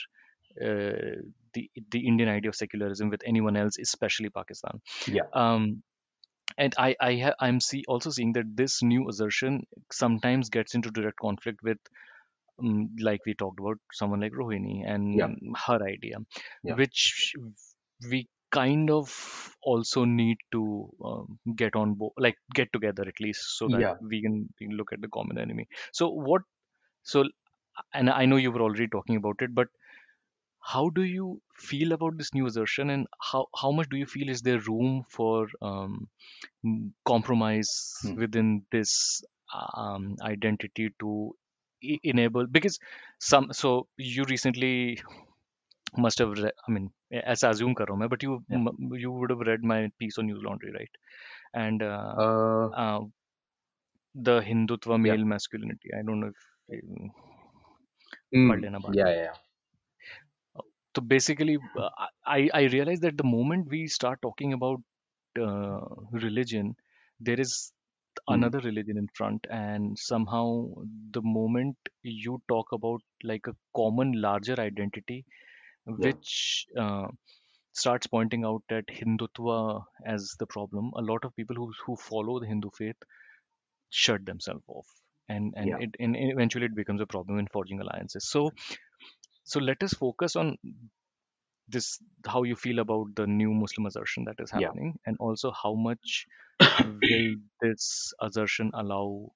uh, 0.61 1.19
the 1.53 1.69
the 1.91 2.07
Indian 2.07 2.29
idea 2.29 2.49
of 2.49 2.55
secularism 2.55 3.09
with 3.09 3.21
anyone 3.25 3.57
else, 3.57 3.77
especially 3.79 4.29
Pakistan. 4.29 4.81
yeah. 5.07 5.23
Um, 5.33 5.83
and 6.57 6.73
I 6.77 6.95
I 6.99 7.15
ha- 7.17 7.35
I'm 7.39 7.59
see 7.59 7.83
also 7.87 8.09
seeing 8.11 8.33
that 8.33 8.55
this 8.55 8.81
new 8.83 9.09
assertion 9.09 9.65
sometimes 9.91 10.49
gets 10.49 10.75
into 10.75 10.91
direct 10.91 11.19
conflict 11.19 11.61
with 11.63 11.77
um, 12.59 12.95
like 12.99 13.21
we 13.25 13.33
talked 13.33 13.59
about 13.59 13.77
someone 13.91 14.21
like 14.21 14.33
Rohini 14.33 14.83
yeah 15.13 15.29
and 15.29 15.55
her 15.67 15.79
idea, 15.83 16.17
yeah 16.63 16.79
which 16.79 17.33
we 18.09 18.27
kind 18.51 18.89
of 18.89 19.55
also 19.63 20.05
need 20.05 20.37
to 20.51 20.89
um, 21.03 21.39
get 21.55 21.75
on 21.75 21.93
board, 21.95 22.13
like 22.17 22.35
get 22.53 22.71
together 22.73 23.03
at 23.07 23.19
least 23.19 23.57
so 23.57 23.69
that 23.69 23.85
yeah 23.85 23.95
we 24.01 24.21
can, 24.21 24.47
we 24.59 24.67
can 24.67 24.75
look 24.77 24.91
at 24.93 25.01
the 25.01 25.07
common 25.09 25.37
enemy. 25.37 25.67
So 25.93 26.09
what? 26.09 26.41
So 27.03 27.25
and 27.93 28.09
I 28.09 28.25
know 28.25 28.37
you 28.37 28.51
were 28.51 28.61
already 28.61 28.87
talking 28.87 29.15
about 29.15 29.37
it, 29.41 29.53
but 29.53 29.67
how 30.73 30.89
do 30.89 31.03
you 31.03 31.41
feel 31.55 31.91
about 31.93 32.17
this 32.17 32.33
new 32.33 32.47
assertion 32.47 32.89
and 32.89 33.07
how, 33.21 33.47
how 33.61 33.71
much 33.71 33.89
do 33.89 33.97
you 33.97 34.05
feel 34.05 34.29
is 34.29 34.41
there 34.41 34.59
room 34.59 35.03
for 35.09 35.47
um, 35.61 36.07
compromise 37.05 37.71
hmm. 38.01 38.15
within 38.15 38.63
this 38.71 39.23
um, 39.75 40.15
identity 40.21 40.89
to 40.99 41.35
e- 41.81 41.99
enable 42.03 42.47
because 42.47 42.79
some 43.19 43.51
so 43.53 43.87
you 43.97 44.23
recently 44.29 44.99
must 45.97 46.19
have 46.19 46.31
re- 46.37 46.57
i 46.67 46.71
mean 46.71 46.89
as 47.33 47.43
assume 47.43 47.75
Karoma, 47.75 48.09
but 48.09 48.23
you 48.23 48.43
yeah. 48.49 48.57
m- 48.57 48.91
you 48.93 49.11
would 49.11 49.29
have 49.29 49.39
read 49.39 49.63
my 49.63 49.89
piece 49.99 50.17
on 50.17 50.27
Newslaundry 50.27 50.73
right 50.73 50.89
and 51.53 51.83
uh, 51.83 52.13
uh, 52.17 52.67
uh, 52.75 52.99
the 54.27 54.35
hindutva 54.47 54.95
male 55.05 55.23
yeah. 55.23 55.31
masculinity 55.33 55.89
i 55.97 56.01
don't 56.05 56.19
know 56.21 56.31
if 56.35 56.41
mm, 58.33 58.69
yeah, 58.93 59.09
yeah 59.09 59.33
so 60.95 61.01
basically 61.01 61.57
uh, 61.77 61.89
I 62.25 62.49
I 62.53 62.63
realized 62.63 63.01
that 63.03 63.17
the 63.17 63.29
moment 63.35 63.67
we 63.69 63.87
start 63.87 64.21
talking 64.21 64.53
about 64.53 64.81
uh, 65.39 65.81
religion 66.11 66.75
there 67.19 67.39
is 67.39 67.71
mm. 68.19 68.33
another 68.35 68.59
religion 68.59 68.97
in 68.97 69.07
front 69.13 69.45
and 69.49 69.97
somehow 69.97 70.45
the 71.11 71.21
moment 71.21 71.77
you 72.03 72.41
talk 72.47 72.71
about 72.71 73.01
like 73.23 73.47
a 73.47 73.55
common 73.75 74.13
larger 74.21 74.59
identity 74.59 75.25
yeah. 75.87 75.93
which 76.05 76.65
uh, 76.77 77.07
starts 77.73 78.07
pointing 78.07 78.45
out 78.45 78.63
at 78.69 78.85
hindutva 78.87 79.83
as 80.05 80.35
the 80.39 80.47
problem 80.47 80.91
a 80.95 81.01
lot 81.01 81.25
of 81.25 81.35
people 81.35 81.55
who, 81.55 81.71
who 81.85 81.95
follow 81.95 82.39
the 82.39 82.47
hindu 82.47 82.69
faith 82.77 83.09
shut 83.89 84.25
themselves 84.25 84.63
off 84.67 84.87
and 85.29 85.53
and 85.57 85.69
yeah. 85.69 85.77
it 85.79 85.95
and 85.99 86.15
eventually 86.17 86.65
it 86.65 86.75
becomes 86.75 87.01
a 87.01 87.05
problem 87.05 87.39
in 87.39 87.47
forging 87.47 87.79
alliances. 87.81 88.27
So 88.29 88.51
so 89.45 89.59
let 89.59 89.83
us 89.83 89.93
focus 89.93 90.35
on 90.35 90.57
this 91.67 91.99
how 92.27 92.43
you 92.43 92.55
feel 92.55 92.79
about 92.79 93.07
the 93.15 93.25
new 93.27 93.51
muslim 93.53 93.85
assertion 93.85 94.25
that 94.25 94.39
is 94.39 94.51
yeah. 94.51 94.71
happening 94.71 94.97
and 95.05 95.17
also 95.19 95.51
how 95.51 95.73
much 95.73 96.25
will 96.79 97.35
this 97.61 98.13
assertion 98.21 98.71
allow 98.73 99.31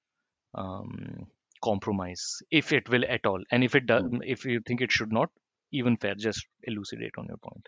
um, 0.54 1.28
compromise 1.64 2.24
if 2.50 2.72
it 2.72 2.88
will 2.90 3.04
at 3.08 3.26
all? 3.26 3.42
And 3.52 3.64
if 3.64 3.74
it 3.74 3.86
does 3.86 4.02
Mm. 4.02 4.20
if 4.22 4.44
you 4.46 4.60
think 4.66 4.80
it 4.82 4.92
should 4.92 5.12
not 5.12 5.30
even 5.72 5.96
fair 5.98 6.14
just 6.16 6.46
elucidate 6.64 7.14
on 7.18 7.26
your 7.28 7.38
point. 7.38 7.66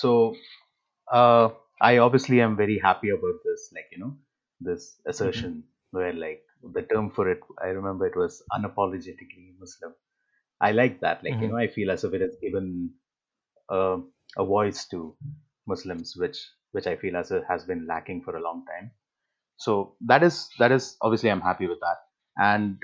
So 0.00 0.10
uh 1.12 1.50
i 1.82 1.98
obviously 1.98 2.40
am 2.42 2.56
very 2.56 2.78
happy 2.78 3.10
about 3.10 3.38
this 3.44 3.70
like 3.76 3.88
you 3.92 3.98
know 3.98 4.18
this 4.60 5.00
hmm 5.20 5.46
assertion 5.46 5.64
where 5.92 6.12
like 6.14 6.44
the 6.76 6.82
term 6.92 7.10
for 7.10 7.28
it 7.30 7.40
i 7.62 7.68
remember 7.68 8.06
it 8.06 8.16
was 8.16 8.42
unapologetically 8.58 9.46
muslim 9.60 9.94
i 10.60 10.72
like 10.72 11.00
that 11.00 11.22
like 11.24 11.40
you 11.40 11.48
hmm 11.48 11.50
know 11.50 11.56
i 11.56 11.66
feel 11.68 11.90
as 11.90 12.04
if 12.04 12.14
it 12.14 12.20
has 12.20 12.36
given 12.42 12.90
uh, 13.70 13.98
a 14.36 14.44
voice 14.44 14.86
to 14.88 15.16
muslims 15.66 16.14
which 16.16 16.38
which 16.72 16.86
i 16.86 16.96
feel 16.96 17.16
as 17.16 17.30
it 17.30 17.44
has 17.48 17.64
been 17.64 17.86
lacking 17.86 18.22
for 18.22 18.36
a 18.36 18.42
long 18.42 18.64
time. 18.66 18.90
So 19.58 19.96
that 20.06 20.22
is 20.22 20.50
that 20.58 20.72
is 20.72 20.96
obviously 21.02 21.30
i'm 21.30 21.40
happy 21.40 21.66
with 21.66 21.80
that. 21.80 21.98
And 22.38 22.78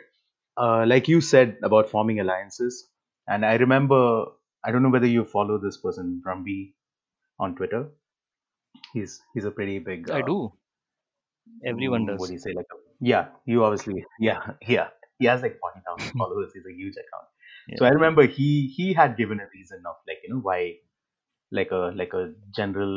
uh, 0.57 0.85
like 0.87 1.09
you 1.09 1.21
said 1.21 1.59
about 1.63 1.91
forming 1.91 2.21
alliances 2.21 2.89
and 3.29 3.45
i 3.47 3.55
remember 3.57 4.27
i 4.65 4.71
don't 4.73 4.83
know 4.83 4.91
whether 4.91 5.07
you 5.07 5.25
follow 5.25 5.59
this 5.59 5.79
person 5.79 6.23
Rambi 6.27 6.75
on 7.39 7.57
twitter. 7.57 7.91
He's 8.95 9.21
he's 9.35 9.45
a 9.45 9.51
pretty 9.51 9.81
big 9.81 10.09
i 10.13 10.23
uh, 10.23 10.29
do. 10.29 10.53
Everyone 11.65 12.05
mm, 12.05 12.17
what 12.17 12.27
does. 12.27 12.29
do 12.29 12.35
you 12.35 12.39
say 12.39 12.53
like 12.55 12.67
a, 12.73 12.77
yeah 13.01 13.29
you 13.47 13.65
obviously 13.65 14.05
yeah 14.21 14.41
yeah. 14.67 14.89
He 15.19 15.27
has 15.27 15.43
like 15.43 15.59
40000 15.61 16.13
followers. 16.19 16.51
He's 16.55 16.67
a 16.67 16.73
huge 16.75 16.95
account 16.95 17.29
so 17.77 17.85
i 17.87 17.91
remember 17.91 18.27
he 18.27 18.49
he 18.77 18.93
had 18.93 19.17
given 19.17 19.41
a 19.41 19.49
reason 19.55 19.83
of 19.91 19.97
like 20.09 20.21
you 20.25 20.31
know 20.35 20.41
why 20.49 20.61
like 21.59 21.71
a 21.73 21.83
like 22.01 22.13
a 22.21 22.25
general 22.59 22.95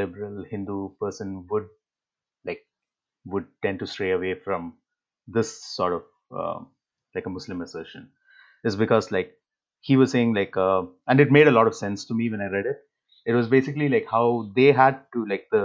liberal 0.00 0.44
hindu 0.52 0.78
person 1.04 1.46
would 1.50 1.68
like 2.44 2.62
would 3.26 3.46
tend 3.62 3.78
to 3.80 3.86
stray 3.94 4.10
away 4.12 4.34
from 4.46 4.74
this 5.26 5.50
sort 5.76 5.94
of 5.98 6.04
um, 6.40 6.68
like 7.14 7.26
a 7.26 7.34
muslim 7.38 7.62
assertion 7.62 8.10
is 8.64 8.76
because 8.76 9.12
like 9.12 9.32
he 9.80 9.96
was 9.96 10.10
saying 10.12 10.34
like 10.34 10.56
uh, 10.56 10.82
and 11.08 11.20
it 11.20 11.32
made 11.38 11.48
a 11.48 11.56
lot 11.58 11.66
of 11.68 11.76
sense 11.84 12.04
to 12.06 12.14
me 12.14 12.30
when 12.30 12.40
i 12.40 12.46
read 12.56 12.66
it. 12.66 12.78
It 13.26 13.34
was 13.34 13.48
basically 13.48 13.88
like 13.88 14.06
how 14.10 14.50
they 14.56 14.72
had 14.72 15.00
to 15.14 15.24
like 15.26 15.46
the 15.52 15.62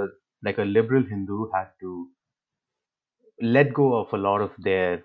like 0.47 0.57
a 0.59 0.63
liberal 0.77 1.03
hindu 1.11 1.49
had 1.53 1.69
to 1.81 2.09
let 3.41 3.73
go 3.73 3.93
of 3.95 4.11
a 4.13 4.17
lot 4.17 4.41
of 4.41 4.51
their 4.57 5.03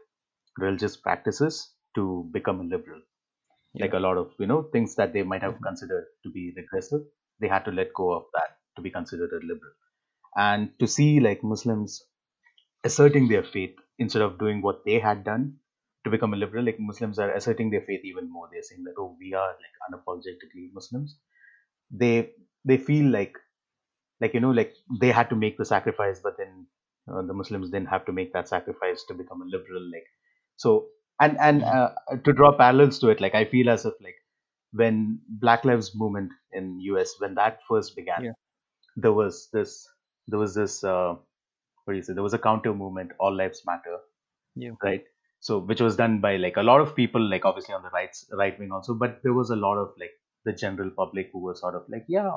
religious 0.58 0.96
practices 0.96 1.74
to 1.94 2.28
become 2.32 2.60
a 2.60 2.64
liberal. 2.64 3.02
Like 3.80 3.94
a 3.94 3.98
lot 4.00 4.18
of 4.18 4.32
you 4.38 4.46
know 4.46 4.62
things 4.72 4.96
that 4.96 5.12
they 5.12 5.22
might 5.22 5.42
have 5.42 5.60
hmm 5.60 5.62
considered 5.62 6.06
to 6.24 6.30
be 6.30 6.52
regressive 6.56 7.02
they 7.40 7.48
had 7.48 7.64
to 7.66 7.72
let 7.72 7.92
go 7.94 8.12
of 8.12 8.24
that 8.34 8.58
to 8.76 8.82
be 8.82 8.90
considered 8.90 9.32
a 9.32 9.46
liberal. 9.46 9.74
And 10.36 10.78
to 10.80 10.86
see 10.88 11.20
like 11.20 11.44
muslims 11.44 12.04
asserting 12.84 13.28
their 13.28 13.44
faith 13.44 13.76
instead 13.98 14.22
of 14.22 14.38
doing 14.38 14.62
what 14.62 14.84
they 14.84 14.98
had 15.00 15.24
done 15.24 15.58
to 16.04 16.10
become 16.10 16.34
a 16.34 16.36
liberal 16.36 16.64
like 16.64 16.80
muslims 16.80 17.18
are 17.18 17.32
asserting 17.34 17.70
their 17.70 17.82
faith 17.82 18.02
even 18.04 18.30
more. 18.32 18.48
They're 18.52 18.62
saying 18.62 18.84
that 18.84 18.94
oh 18.98 19.16
we 19.20 19.34
are 19.34 19.54
like 19.64 19.76
unapologetically 19.88 20.72
muslims. 20.74 21.18
They 21.90 22.32
they 22.64 22.78
feel 22.78 23.06
like 23.10 23.36
like 24.20 24.34
you 24.34 24.40
know 24.40 24.50
like 24.50 24.74
they 25.00 25.10
had 25.10 25.28
to 25.30 25.36
make 25.36 25.58
the 25.58 25.64
sacrifice 25.64 26.20
but 26.22 26.36
then 26.38 26.66
uh, 27.12 27.22
the 27.22 27.34
muslims 27.34 27.70
didn't 27.70 27.88
have 27.94 28.04
to 28.06 28.12
make 28.12 28.32
that 28.32 28.48
sacrifice 28.48 29.04
to 29.08 29.14
become 29.14 29.42
a 29.42 29.46
liberal 29.56 29.84
like 29.94 30.06
so 30.56 30.86
and 31.20 31.36
and 31.38 31.62
hmm 31.62 31.68
uh, 31.68 32.16
to 32.24 32.32
draw 32.32 32.52
parallels 32.56 32.98
to 32.98 33.08
it 33.08 33.20
like 33.20 33.34
i 33.34 33.44
feel 33.44 33.68
as 33.70 33.84
if 33.84 33.94
like 34.00 34.18
when 34.72 35.18
black 35.28 35.64
lives 35.64 35.94
movement 35.94 36.30
in 36.52 36.78
us 36.80 37.14
when 37.20 37.34
that 37.34 37.60
first 37.68 37.94
began 37.96 38.24
yeah. 38.24 38.32
there 38.96 39.12
was 39.12 39.48
this 39.52 39.88
there 40.28 40.38
was 40.38 40.54
this 40.54 40.84
uh, 40.84 41.14
what 41.84 41.94
do 41.94 41.96
you 41.96 42.02
say? 42.02 42.12
There 42.12 42.22
was 42.22 42.34
a 42.34 42.38
counter 42.38 42.74
movement 42.74 43.12
all 43.18 43.34
lives 43.34 43.62
matter 43.66 43.98
yeah. 44.54 44.72
right? 44.82 45.04
So 45.40 45.58
which 45.58 45.80
was 45.80 45.96
done 45.96 46.20
by 46.20 46.36
like 46.36 46.56
a 46.56 46.62
lot 46.62 46.80
of 46.80 46.94
people 46.94 47.22
like 47.22 47.44
obviously 47.44 47.74
on 47.74 47.82
the 47.82 47.90
right 47.90 48.14
right 48.32 48.58
wing 48.58 48.72
also 48.72 48.94
but 48.94 49.20
there 49.22 49.32
was 49.32 49.50
a 49.50 49.56
lot 49.56 49.78
of 49.78 49.92
like 49.98 50.10
the 50.44 50.52
general 50.52 50.90
public 50.90 51.30
who 51.32 51.40
were 51.40 51.54
sort 51.54 51.74
of 51.74 51.84
like 51.88 52.04
yeah 52.08 52.30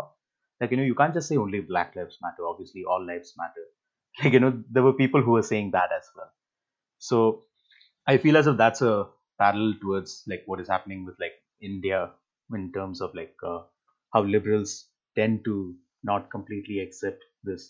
like 0.59 0.71
you 0.71 0.77
know 0.77 0.83
you 0.83 0.95
can't 0.95 1.13
just 1.13 1.27
say 1.27 1.37
only 1.37 1.59
black 1.59 1.95
lives 1.95 2.17
matter 2.21 2.47
obviously 2.47 2.83
all 2.85 3.05
lives 3.05 3.33
matter. 3.37 3.65
Like 4.23 4.33
you 4.33 4.39
know 4.39 4.63
there 4.69 4.83
were 4.83 4.93
people 4.93 5.21
who 5.21 5.31
were 5.31 5.41
saying 5.41 5.71
that 5.71 5.89
as 5.97 6.07
well. 6.15 6.31
So 6.99 7.43
i 8.07 8.17
feel 8.17 8.37
as 8.37 8.47
if 8.47 8.57
that's 8.57 8.81
a 8.81 9.07
parallel 9.39 9.73
towards 9.81 10.23
like 10.27 10.43
what 10.45 10.59
is 10.63 10.67
happening 10.73 11.05
with 11.05 11.15
like 11.19 11.37
india 11.61 11.99
in 12.59 12.71
terms 12.77 13.01
of 13.01 13.13
like 13.19 13.35
uh, 13.51 13.61
how 14.13 14.21
liberals 14.35 14.73
tend 15.19 15.43
to 15.45 15.55
not 16.09 16.29
completely 16.35 16.79
accept 16.79 17.23
this 17.49 17.63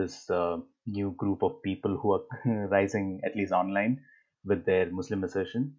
this 0.00 0.16
uh, 0.30 0.58
new 0.86 1.10
group 1.22 1.42
of 1.42 1.62
people 1.62 1.96
who 2.02 2.12
are 2.16 2.68
rising 2.76 3.08
at 3.24 3.36
least 3.36 3.52
online 3.52 4.00
with 4.44 4.64
their 4.66 4.90
Muslim 4.90 5.24
assertion, 5.24 5.76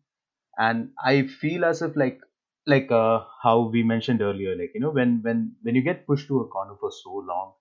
and 0.58 0.92
I 1.04 1.28
feel 1.28 1.66
as 1.66 1.82
if 1.82 1.96
like 1.96 2.20
like 2.68 2.92
uh, 2.92 3.26
how 3.44 3.70
we 3.76 3.84
mentioned 3.84 4.22
earlier, 4.22 4.56
like 4.56 4.72
you 4.76 4.82
know 4.82 4.92
when 4.92 5.22
when 5.24 5.56
when 5.64 5.76
you 5.76 5.84
get 5.84 6.06
pushed 6.08 6.28
to 6.30 6.42
a 6.42 6.48
corner 6.48 6.76
for 6.80 6.92
so 6.92 7.14
long, 7.32 7.54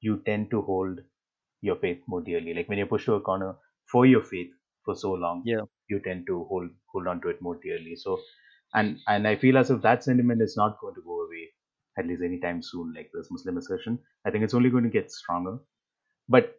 you 0.00 0.22
tend 0.26 0.50
to 0.52 0.62
hold 0.62 1.00
your 1.62 1.76
faith 1.76 2.02
more 2.06 2.22
dearly. 2.22 2.54
Like 2.54 2.68
when 2.68 2.78
you're 2.78 2.92
pushed 2.94 3.06
to 3.06 3.14
a 3.14 3.20
corner 3.20 3.56
for 3.92 4.06
your 4.06 4.22
faith 4.22 4.50
for 4.88 4.96
so 5.04 5.12
long, 5.26 5.42
Yeah. 5.52 5.62
you 5.94 6.00
tend 6.08 6.26
to 6.32 6.38
hold 6.52 6.70
hold 6.94 7.08
on 7.14 7.20
to 7.22 7.28
it 7.34 7.42
more 7.48 7.56
dearly. 7.68 7.96
So, 8.04 8.18
and 8.74 8.98
and 9.14 9.28
I 9.32 9.36
feel 9.46 9.58
as 9.62 9.70
if 9.76 9.82
that 9.88 10.04
sentiment 10.10 10.42
is 10.48 10.56
not 10.62 10.78
going 10.80 10.94
to 11.00 11.06
go 11.12 11.20
away 11.26 11.44
at 11.98 12.06
least 12.12 12.22
anytime 12.30 12.62
soon. 12.72 12.94
Like 13.00 13.10
this 13.14 13.30
Muslim 13.38 13.58
assertion, 13.64 13.98
I 14.26 14.30
think 14.30 14.44
it's 14.44 14.54
only 14.62 14.70
going 14.76 14.84
to 14.90 14.96
get 15.00 15.10
stronger. 15.20 15.58
But 16.28 16.56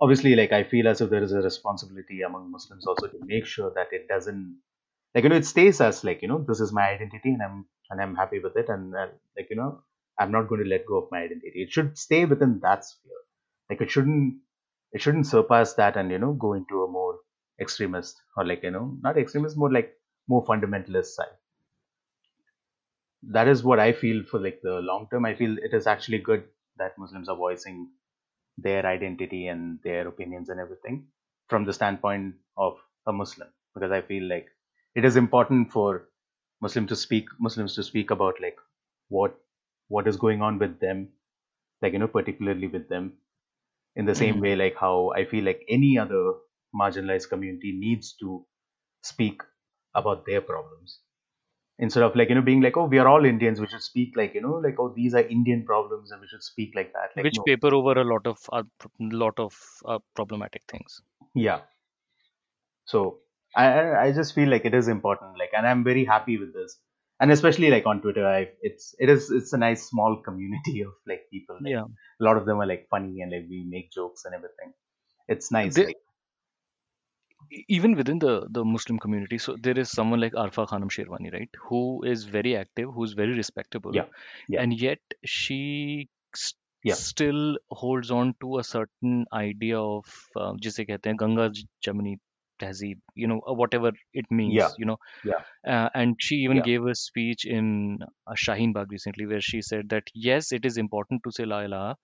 obviously, 0.00 0.36
like 0.36 0.52
I 0.52 0.64
feel 0.64 0.88
as 0.88 1.00
if 1.00 1.10
there 1.10 1.22
is 1.22 1.32
a 1.32 1.40
responsibility 1.42 2.22
among 2.22 2.50
Muslims 2.50 2.86
also 2.86 3.06
to 3.08 3.18
make 3.24 3.46
sure 3.46 3.72
that 3.74 3.88
it 3.92 4.08
doesn't 4.08 4.60
like 5.14 5.24
you 5.24 5.30
know 5.30 5.36
it 5.36 5.46
stays 5.46 5.80
as 5.80 6.04
like 6.04 6.22
you 6.22 6.28
know 6.28 6.44
this 6.48 6.60
is 6.60 6.72
my 6.72 6.88
identity 6.90 7.30
and 7.34 7.42
I'm 7.42 7.66
and 7.90 8.00
I'm 8.02 8.14
happy 8.16 8.38
with 8.40 8.56
it 8.56 8.68
and 8.68 8.94
uh, 8.94 9.08
like 9.36 9.48
you 9.50 9.56
know 9.56 9.82
I'm 10.18 10.32
not 10.32 10.48
going 10.48 10.62
to 10.64 10.68
let 10.70 10.86
go 10.86 10.98
of 10.98 11.10
my 11.12 11.20
identity. 11.22 11.62
It 11.66 11.72
should 11.72 11.98
stay 11.98 12.24
within 12.26 12.60
that 12.62 12.84
sphere. 12.84 13.22
Like 13.70 13.80
it 13.80 13.90
shouldn't 13.90 14.40
it 14.92 15.00
shouldn't 15.02 15.26
surpass 15.26 15.74
that 15.74 15.96
and 15.96 16.10
you 16.10 16.18
know 16.18 16.32
go 16.34 16.54
into 16.54 16.84
a 16.84 16.88
more 16.90 17.20
extremist 17.60 18.22
or 18.36 18.44
like 18.46 18.62
you 18.62 18.70
know 18.70 18.96
not 19.02 19.18
extremist 19.18 19.56
more 19.56 19.72
like 19.72 19.98
more 20.28 20.44
fundamentalist 20.44 21.14
side. 21.14 21.36
That 23.34 23.48
is 23.48 23.62
what 23.64 23.80
i 23.80 23.92
feel 23.92 24.22
for 24.24 24.38
like 24.38 24.60
the 24.62 24.74
long 24.80 25.08
term. 25.10 25.24
I 25.24 25.34
feel 25.34 25.58
it 25.58 25.74
is 25.74 25.86
actually 25.88 26.18
good 26.18 26.48
that 26.76 26.96
muslims 26.98 27.28
are 27.28 27.36
voicing 27.36 27.90
their 28.58 28.86
identity 28.86 29.48
and 29.48 29.82
their 29.82 30.08
opinions 30.08 30.48
and 30.50 30.60
everything 30.60 31.08
from 31.48 31.64
the 31.64 31.72
standpoint 31.72 32.36
of 32.56 32.80
a 33.06 33.12
muslim 33.12 33.52
because 33.74 33.92
i 33.92 34.00
feel 34.02 34.24
like 34.34 34.48
it 34.94 35.04
is 35.04 35.16
important 35.16 35.72
for 35.72 36.08
muslim 36.60 36.86
to 36.88 36.96
speak 36.96 37.28
muslims 37.40 37.74
to 37.76 37.82
speak 37.90 38.10
about 38.10 38.40
like 38.40 38.58
what 39.08 39.38
what 39.88 40.06
is 40.08 40.16
going 40.26 40.42
on 40.42 40.58
with 40.58 40.78
them 40.80 41.08
like 41.82 41.92
you 41.94 41.98
know 42.00 42.08
particularly 42.08 42.68
with 42.68 42.88
them. 42.88 43.18
In 43.96 44.04
the 44.06 44.14
same 44.14 44.38
Mhm. 44.38 44.46
way 44.46 44.56
like 44.56 44.76
how 44.76 45.12
i 45.16 45.24
feel 45.24 45.44
like 45.44 45.64
any 45.68 45.98
other 45.98 46.22
marginalized 46.74 47.28
community 47.28 47.72
needs 47.72 48.14
to 48.20 48.46
speak 49.02 49.42
about 49.94 50.26
their 50.26 50.40
problems. 50.40 51.00
Instead 51.78 52.04
of 52.04 52.16
like 52.16 52.28
you 52.30 52.34
know 52.36 52.42
being 52.42 52.60
like 52.62 52.76
oh 52.76 52.86
we 52.86 52.98
are 52.98 53.08
all 53.08 53.24
indians 53.24 53.60
we 53.60 53.66
should 53.66 53.82
speak 53.82 54.16
like 54.16 54.34
you 54.34 54.40
know 54.42 54.54
like 54.66 54.76
oh 54.78 54.92
these 54.96 55.14
are 55.14 55.22
indian 55.36 55.64
problems 55.66 56.10
and 56.12 56.20
we 56.20 56.28
should 56.28 56.42
speak 56.42 56.74
like 56.74 56.92
that 56.94 57.10
like 57.16 57.28
Which 57.28 57.34
no. 57.34 57.44
paper 57.44 57.74
over 57.74 57.92
a 57.98 58.04
lot 58.04 58.26
of 58.26 58.38
uh, 58.52 58.64
lot 59.00 59.38
of 59.38 59.58
uh, 59.86 59.98
problematic 60.14 60.62
things. 60.68 61.02
yeah. 61.34 61.62
So 62.84 63.20
I, 63.56 63.94
I 64.06 64.12
just 64.12 64.34
feel 64.34 64.48
like 64.48 64.64
it 64.64 64.74
is 64.74 64.88
important 64.88 65.38
like 65.38 65.50
and 65.56 65.66
i'm 65.66 65.84
very 65.84 66.04
happy 66.04 66.38
with 66.38 66.54
this. 66.54 66.78
And 67.20 67.30
especially 67.30 67.70
like 67.70 67.86
on 67.86 68.00
twitter 68.02 68.26
i 68.26 68.48
it's 68.62 68.94
it 68.98 69.08
is 69.08 69.30
it's 69.30 69.52
a 69.52 69.58
nice 69.58 69.88
small 69.88 70.16
community 70.24 70.80
of 70.82 70.92
like 71.06 71.22
people 71.30 71.56
like 71.64 71.72
Yeah. 71.72 71.84
a 72.20 72.24
lot 72.24 72.36
of 72.36 72.46
them 72.46 72.60
are 72.60 72.66
like 72.66 72.86
funny 72.90 73.20
and 73.20 73.30
like 73.32 73.46
we 73.48 73.64
make 73.68 73.90
jokes 73.92 74.24
and 74.24 74.34
everything. 74.34 74.72
It's 75.28 75.50
nice 75.52 75.74
There, 75.76 75.86
like 75.86 75.98
even 77.69 77.95
within 77.95 78.19
the 78.19 78.47
the 78.49 78.63
Muslim 78.65 78.99
community, 78.99 79.37
so 79.37 79.55
there 79.61 79.77
is 79.79 79.89
someone 79.91 80.19
like 80.19 80.33
Arfa 80.33 80.67
Khanum 80.67 80.89
Sherwani, 80.95 81.31
right, 81.33 81.49
who 81.69 82.03
is 82.03 82.25
very 82.25 82.55
active, 82.57 82.93
who's 82.93 83.13
very 83.13 83.33
respectable, 83.33 83.97
yeah 83.97 84.05
yeah 84.47 84.63
and 84.63 84.79
yet 84.81 84.99
she 85.25 86.09
s- 86.35 86.53
yeah 86.83 87.01
still 87.01 87.57
holds 87.71 88.11
on 88.11 88.33
to 88.41 88.57
a 88.59 88.63
certain 88.63 89.25
idea 89.33 89.79
of 89.79 90.05
uh, 90.35 90.53
जिसे 90.67 90.85
कहते 90.85 91.09
हैं 91.09 91.17
गंगा 91.21 91.47
ज- 91.59 91.65
जमुनी 91.87 92.15
तहजीब, 92.61 93.01
you 93.15 93.27
know, 93.31 93.39
uh, 93.49 93.53
whatever 93.63 93.91
it 94.13 94.31
means, 94.41 94.67
yeah 94.67 94.75
you 94.77 94.85
know, 94.91 94.97
yeah 95.23 95.43
uh, 95.67 95.89
and 95.93 96.15
she 96.27 96.37
even 96.47 96.57
yeah 96.57 96.67
gave 96.69 96.85
a 96.85 96.95
speech 96.95 97.45
in 97.45 97.99
uh, 98.27 98.33
Shaheen 98.45 98.73
Bagh 98.73 98.91
recently 98.91 99.25
where 99.27 99.41
she 99.41 99.61
said 99.61 99.89
that 99.89 100.03
yes, 100.29 100.51
it 100.51 100.65
is 100.65 100.77
important 100.77 101.23
to 101.25 101.31
say 101.31 101.45
La 101.45 101.61
ilaha, 101.69 101.95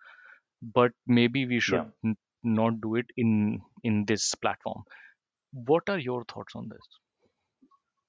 but 0.62 0.92
maybe 1.06 1.46
we 1.46 1.60
yeah 1.68 1.84
should 1.84 1.86
n- 2.06 2.18
not 2.44 2.82
do 2.82 2.96
it 2.96 3.08
in 3.18 3.62
in 3.84 4.06
this 4.06 4.34
platform. 4.36 4.84
what 5.53 5.91
are 5.91 5.99
your 5.99 6.25
thoughts 6.25 6.57
on 6.57 6.71
this? 6.71 6.87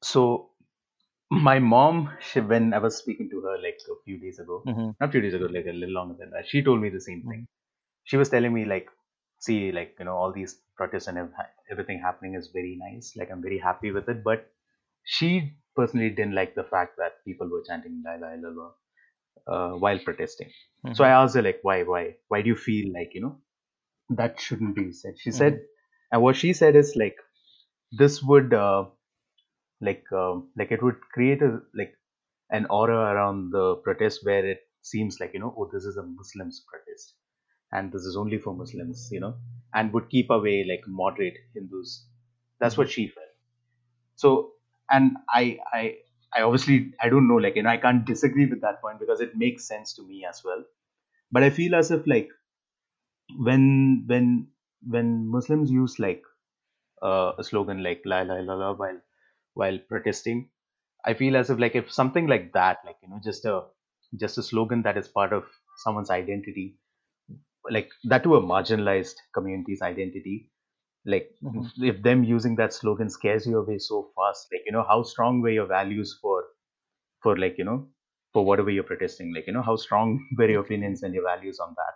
so 0.01 0.51
my 1.31 1.59
mom 1.59 1.97
she, 2.27 2.39
when 2.41 2.73
i 2.73 2.79
was 2.85 2.97
speaking 2.97 3.29
to 3.29 3.41
her 3.41 3.57
like 3.65 3.79
a 3.93 3.95
few 4.05 4.17
days 4.19 4.39
ago 4.39 4.57
hmm 4.65 4.91
not 4.99 5.09
a 5.09 5.11
few 5.13 5.21
days 5.21 5.33
ago 5.33 5.47
like 5.55 5.65
a 5.67 5.73
little 5.81 5.95
longer 5.99 6.15
than 6.19 6.31
that 6.31 6.47
she 6.47 6.63
told 6.63 6.81
me 6.81 6.89
the 6.89 7.01
same 7.01 7.25
thing. 7.29 7.43
She 8.05 8.17
was 8.17 8.29
telling 8.29 8.53
me 8.53 8.65
like 8.65 8.89
see 9.39 9.71
like 9.71 9.95
you 9.99 10.05
know 10.05 10.15
all 10.15 10.33
these 10.33 10.53
protests 10.77 11.07
and 11.07 11.17
everything 11.71 11.99
happening 11.99 12.35
is 12.35 12.47
very 12.57 12.75
nice 12.81 13.15
like 13.17 13.31
i'm 13.31 13.41
very 13.41 13.59
happy 13.59 13.91
with 13.91 14.09
it 14.09 14.23
but 14.23 14.51
she 15.05 15.31
personally 15.75 16.09
didn't 16.09 16.35
like 16.35 16.55
the 16.55 16.63
fact 16.63 16.97
that 16.97 17.23
people 17.25 17.49
were 17.49 17.63
chanting 17.69 18.01
la 18.05 18.15
ilaha 18.19 18.37
illallah 18.39 18.71
uh, 19.53 19.71
while 19.85 19.99
protesting. 20.07 20.51
So 20.93 21.03
i 21.05 21.09
hmm 21.09 21.19
asked 21.21 21.35
her 21.35 21.43
like 21.49 21.59
why 21.63 21.77
why 21.83 22.03
why 22.29 22.41
do 22.43 22.49
you 22.49 22.55
feel 22.67 22.93
like 22.99 23.13
you 23.15 23.21
know 23.27 23.35
that 24.09 24.39
shouldn't 24.39 24.75
be 24.75 24.91
said? 24.93 25.19
She 25.19 25.31
hmm 25.31 25.41
said 25.41 25.61
and 26.11 26.21
what 26.23 26.35
she 26.37 26.53
said 26.53 26.75
is 26.75 26.95
like 26.95 27.17
this 27.91 28.21
would 28.23 28.53
uh, 28.53 28.85
like 29.81 30.05
um, 30.13 30.49
like 30.57 30.71
it 30.71 30.81
would 30.83 30.99
create 31.13 31.41
a 31.41 31.61
like 31.75 31.93
an 32.51 32.65
aura 32.69 32.99
around 33.13 33.51
the 33.51 33.75
protest 33.77 34.21
where 34.23 34.45
it 34.45 34.59
seems 34.81 35.19
like 35.19 35.33
you 35.33 35.39
know 35.39 35.53
oh 35.57 35.69
this 35.73 35.83
is 35.85 35.97
a 35.97 36.03
muslims 36.03 36.65
protest 36.69 37.15
and 37.71 37.91
this 37.91 38.03
is 38.03 38.15
only 38.17 38.37
for 38.39 38.53
muslims 38.55 39.09
you 39.11 39.19
know 39.19 39.35
and 39.73 39.93
would 39.93 40.09
keep 40.09 40.29
away 40.29 40.65
like 40.69 40.81
moderate 40.87 41.37
hindus. 41.53 42.07
That's 42.59 42.77
what 42.77 42.89
she 42.89 43.07
felt. 43.07 43.33
So 44.15 44.53
and 44.91 45.17
i 45.33 45.59
i 45.73 45.95
i 46.35 46.41
obviously 46.43 46.93
i 47.01 47.09
don't 47.09 47.27
know 47.27 47.35
like 47.45 47.55
you 47.55 47.63
know 47.63 47.69
i 47.71 47.77
can't 47.77 48.05
disagree 48.05 48.45
with 48.47 48.61
that 48.61 48.81
point 48.81 48.99
because 48.99 49.21
it 49.21 49.37
makes 49.37 49.67
sense 49.67 49.93
to 49.95 50.07
me 50.07 50.25
as 50.29 50.41
well. 50.45 50.63
But 51.31 51.43
i 51.43 51.49
feel 51.51 51.75
as 51.75 51.91
if 51.91 52.07
like 52.07 52.29
when 53.45 54.03
when 54.07 54.47
when 54.95 55.07
muslims 55.35 55.71
use 55.71 55.97
like 55.99 56.23
uh, 57.01 57.33
a 57.37 57.43
slogan 57.43 57.83
like 57.83 58.01
la 58.05 58.21
la 58.21 58.35
la 58.39 58.73
while 58.73 58.99
while 59.53 59.79
protesting. 59.89 60.49
I 61.05 61.13
feel 61.15 61.37
as 61.37 61.49
if 61.49 61.59
like 61.59 61.75
if 61.75 61.91
something 61.91 62.27
like 62.27 62.53
that 62.53 62.79
like 62.85 62.97
you 63.03 63.09
know 63.09 63.19
just 63.23 63.45
a 63.45 63.67
just 64.17 64.37
a 64.37 64.43
slogan 64.43 64.83
that 64.83 64.97
is 64.97 65.07
part 65.07 65.33
of 65.33 65.45
someone's 65.77 66.09
identity 66.11 66.77
like 67.69 67.91
that 68.05 68.23
to 68.23 68.35
a 68.35 68.41
marginalized 68.41 69.15
community's 69.33 69.81
identity. 69.81 70.49
Like 71.05 71.31
hmm 71.41 71.69
if, 71.79 71.95
if 71.95 72.03
them 72.03 72.23
using 72.23 72.55
that 72.57 72.73
slogan 72.73 73.09
scares 73.09 73.47
you 73.47 73.57
away 73.59 73.79
so 73.79 74.11
fast 74.15 74.47
like 74.53 74.63
you 74.65 74.71
know 74.73 74.83
how 74.87 75.03
strong 75.03 75.41
were 75.41 75.49
your 75.51 75.65
values 75.67 76.17
for 76.21 76.45
for 77.23 77.37
like 77.37 77.57
you 77.57 77.65
know 77.65 77.89
for 78.33 78.45
whatever 78.45 78.69
you're 78.71 78.83
protesting? 78.91 79.33
Like 79.35 79.47
you 79.47 79.53
know 79.53 79.61
how 79.63 79.75
strong 79.77 80.27
were 80.37 80.49
your 80.49 80.61
opinions 80.63 81.03
and 81.03 81.13
your 81.13 81.23
values 81.25 81.59
on 81.59 81.75
that? 81.77 81.95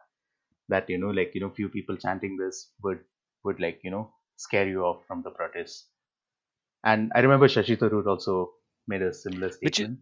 That 0.70 0.90
you 0.90 0.98
know 1.00 1.10
like 1.12 1.34
you 1.36 1.42
know 1.42 1.52
few 1.52 1.70
people 1.70 1.98
chanting 1.98 2.38
this 2.38 2.74
would 2.84 3.06
would 3.44 3.60
like 3.60 3.82
you 3.84 3.92
know 3.92 4.14
scare 4.46 4.68
you 4.68 4.84
off 4.90 5.06
from 5.08 5.22
the 5.24 5.32
protest 5.40 5.90
and 6.94 7.12
i 7.16 7.20
remember 7.28 7.48
shashi 7.56 7.78
tharoor 7.84 8.06
also 8.16 8.38
made 8.94 9.02
a 9.10 9.14
similar 9.24 9.52
Which 9.62 9.82
statement 9.82 10.00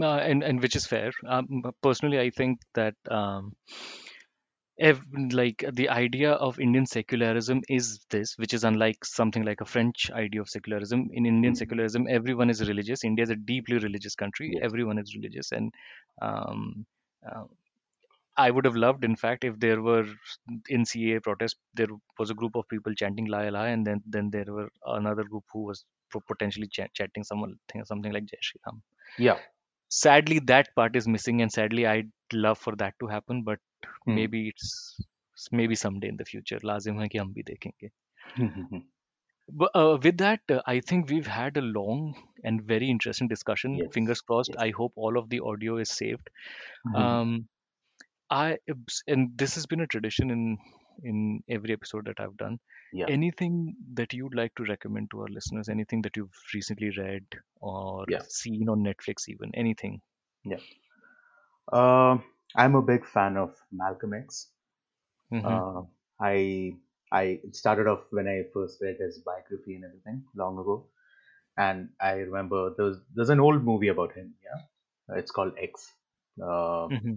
uh, 0.00 0.16
and 0.16 0.42
and 0.42 0.60
which 0.60 0.76
is 0.76 0.86
fair. 0.86 1.12
Um, 1.26 1.62
personally, 1.82 2.18
I 2.20 2.30
think 2.30 2.60
that 2.74 2.94
um, 3.10 3.54
ev- 4.78 5.02
like 5.32 5.64
the 5.72 5.88
idea 5.88 6.32
of 6.32 6.58
Indian 6.60 6.86
secularism 6.86 7.62
is 7.68 8.04
this, 8.10 8.34
which 8.38 8.52
is 8.54 8.64
unlike 8.64 9.04
something 9.04 9.44
like 9.44 9.60
a 9.60 9.64
French 9.64 10.10
idea 10.10 10.40
of 10.40 10.48
secularism. 10.48 11.08
In 11.12 11.26
Indian 11.26 11.54
Hmm. 11.54 11.54
secularism, 11.54 12.06
everyone 12.08 12.50
is 12.50 12.66
religious. 12.68 13.04
India 13.04 13.22
is 13.22 13.30
a 13.30 13.36
deeply 13.36 13.78
religious 13.78 14.14
country. 14.14 14.58
Everyone 14.60 14.98
is 14.98 15.14
religious, 15.14 15.52
and 15.52 15.72
um, 16.22 16.86
uh, 17.28 17.44
I 18.36 18.50
would 18.50 18.64
have 18.64 18.76
loved, 18.76 19.04
in 19.04 19.16
fact, 19.16 19.44
if 19.44 19.58
there 19.60 19.80
were 19.80 20.06
in 20.68 20.82
CAA 20.82 21.22
protest, 21.22 21.56
there 21.74 21.86
was 22.18 22.30
a 22.30 22.34
group 22.34 22.56
of 22.56 22.68
people 22.68 22.94
chanting 22.94 23.26
"Lai 23.26 23.48
La, 23.48 23.64
and 23.64 23.86
then 23.86 24.02
then 24.06 24.30
there 24.30 24.46
were 24.48 24.68
another 24.86 25.24
group 25.24 25.44
who 25.52 25.64
was 25.64 25.84
potentially 26.28 26.66
ch- 26.66 26.92
chanting 26.94 27.24
someone 27.24 27.56
something 27.84 28.12
like 28.12 28.26
Jai 28.26 28.38
Shri 28.40 28.60
Ram. 28.66 28.82
Yeah. 29.18 29.38
Sadly, 29.88 30.40
that 30.46 30.74
part 30.74 30.96
is 30.96 31.06
missing, 31.06 31.42
and 31.42 31.52
sadly, 31.52 31.86
I'd 31.86 32.10
love 32.32 32.58
for 32.58 32.74
that 32.76 32.94
to 33.00 33.06
happen, 33.06 33.44
but 33.44 33.58
mm. 34.08 34.14
maybe 34.14 34.48
it's 34.48 35.00
maybe 35.52 35.74
someday 35.74 36.08
in 36.08 36.16
the 36.16 36.24
future. 36.24 36.58
Lazim 36.58 36.98
hai 36.98 37.08
ki 37.08 37.18
hum 37.18 37.32
bhi 37.36 37.44
dekhenge. 37.52 37.90
Hmm. 38.36 38.78
But, 39.52 39.70
uh, 39.74 39.98
with 40.02 40.18
that, 40.18 40.40
uh, 40.50 40.60
I 40.66 40.80
think 40.80 41.10
we've 41.10 41.26
had 41.26 41.58
a 41.58 41.60
long 41.60 42.14
and 42.42 42.62
very 42.62 42.88
interesting 42.88 43.28
discussion. 43.28 43.74
Yes. 43.76 43.88
Fingers 43.92 44.22
crossed. 44.22 44.50
Yes. 44.54 44.62
I 44.66 44.70
hope 44.70 44.92
all 44.96 45.18
of 45.18 45.28
the 45.28 45.40
audio 45.40 45.76
is 45.76 45.90
saved. 45.90 46.30
Mm-hmm. 46.86 46.96
Um, 46.96 47.48
I 48.30 48.58
and 49.06 49.36
this 49.38 49.54
has 49.54 49.66
been 49.66 49.80
a 49.80 49.86
tradition 49.86 50.30
in 50.30 50.58
in 51.02 51.42
every 51.48 51.72
episode 51.72 52.06
that 52.06 52.20
I've 52.20 52.36
done. 52.36 52.58
yeah 52.92 53.08
Anything 53.08 53.76
that 53.94 54.12
you'd 54.12 54.34
like 54.34 54.54
to 54.56 54.64
recommend 54.64 55.10
to 55.10 55.22
our 55.22 55.28
listeners? 55.28 55.68
Anything 55.68 56.02
that 56.02 56.16
you've 56.16 56.36
recently 56.54 56.90
read 56.96 57.26
or 57.60 58.06
yeah 58.06 58.22
seen 58.28 58.68
on 58.68 58.82
Netflix, 58.84 59.28
even 59.28 59.50
anything? 59.54 60.00
yeah 60.44 60.58
uh, 61.72 62.18
I'm 62.56 62.74
a 62.74 62.82
big 62.82 63.04
fan 63.06 63.36
of 63.36 63.54
Malcolm 63.72 64.14
X. 64.14 64.48
hmm 65.30 65.58
Uh, 65.62 65.82
I 66.20 66.76
I 67.12 67.40
started 67.52 67.86
off 67.88 68.04
when 68.10 68.28
I 68.28 68.44
first 68.54 68.80
read 68.82 68.98
his 68.98 69.18
biography 69.20 69.74
and 69.76 69.84
everything 69.84 70.24
long 70.34 70.58
ago, 70.58 70.88
and 71.58 71.90
I 72.00 72.12
remember 72.14 72.74
there's 72.76 72.98
there's 73.14 73.30
an 73.30 73.40
old 73.40 73.64
movie 73.64 73.88
about 73.88 74.14
him. 74.14 74.34
Yeah, 74.44 75.16
it's 75.18 75.30
called 75.32 75.54
X. 75.60 75.92
Uh, 76.42 76.90
hmm 76.90 77.16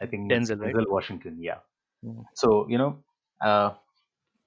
I 0.00 0.06
think 0.06 0.32
it's 0.32 0.50
Denzel, 0.50 0.60
right? 0.60 0.74
Washington. 0.88 1.38
Yeah. 1.40 1.58
Mm. 2.04 2.24
So 2.34 2.66
you 2.68 2.78
know, 2.78 2.98
uh, 3.40 3.72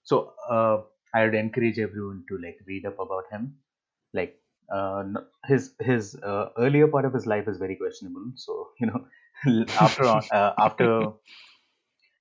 so 0.03 0.33
uh, 0.49 0.81
I 1.13 1.25
would 1.25 1.35
encourage 1.35 1.79
everyone 1.79 2.25
to 2.29 2.37
like 2.37 2.59
read 2.67 2.85
up 2.85 2.99
about 2.99 3.25
him. 3.31 3.55
Like 4.13 4.39
uh, 4.73 5.03
his 5.45 5.73
his 5.79 6.15
uh, 6.15 6.49
earlier 6.57 6.87
part 6.87 7.05
of 7.05 7.13
his 7.13 7.25
life 7.25 7.47
is 7.47 7.57
very 7.57 7.75
questionable. 7.75 8.31
So 8.35 8.69
you 8.79 8.87
know, 8.87 9.05
after 9.79 10.05
uh, 10.31 10.53
after 10.57 11.13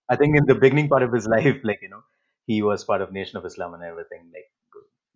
I 0.09 0.16
think 0.16 0.36
in 0.36 0.46
the 0.46 0.55
beginning 0.55 0.88
part 0.88 1.02
of 1.02 1.12
his 1.12 1.26
life, 1.26 1.60
like 1.64 1.80
you 1.82 1.88
know, 1.88 2.02
he 2.46 2.62
was 2.62 2.84
part 2.84 3.01
of 3.01 3.12
Nation 3.12 3.38
of 3.38 3.44
Islam 3.44 3.74
and 3.74 3.82
everything. 3.82 4.30
Like, 4.32 4.51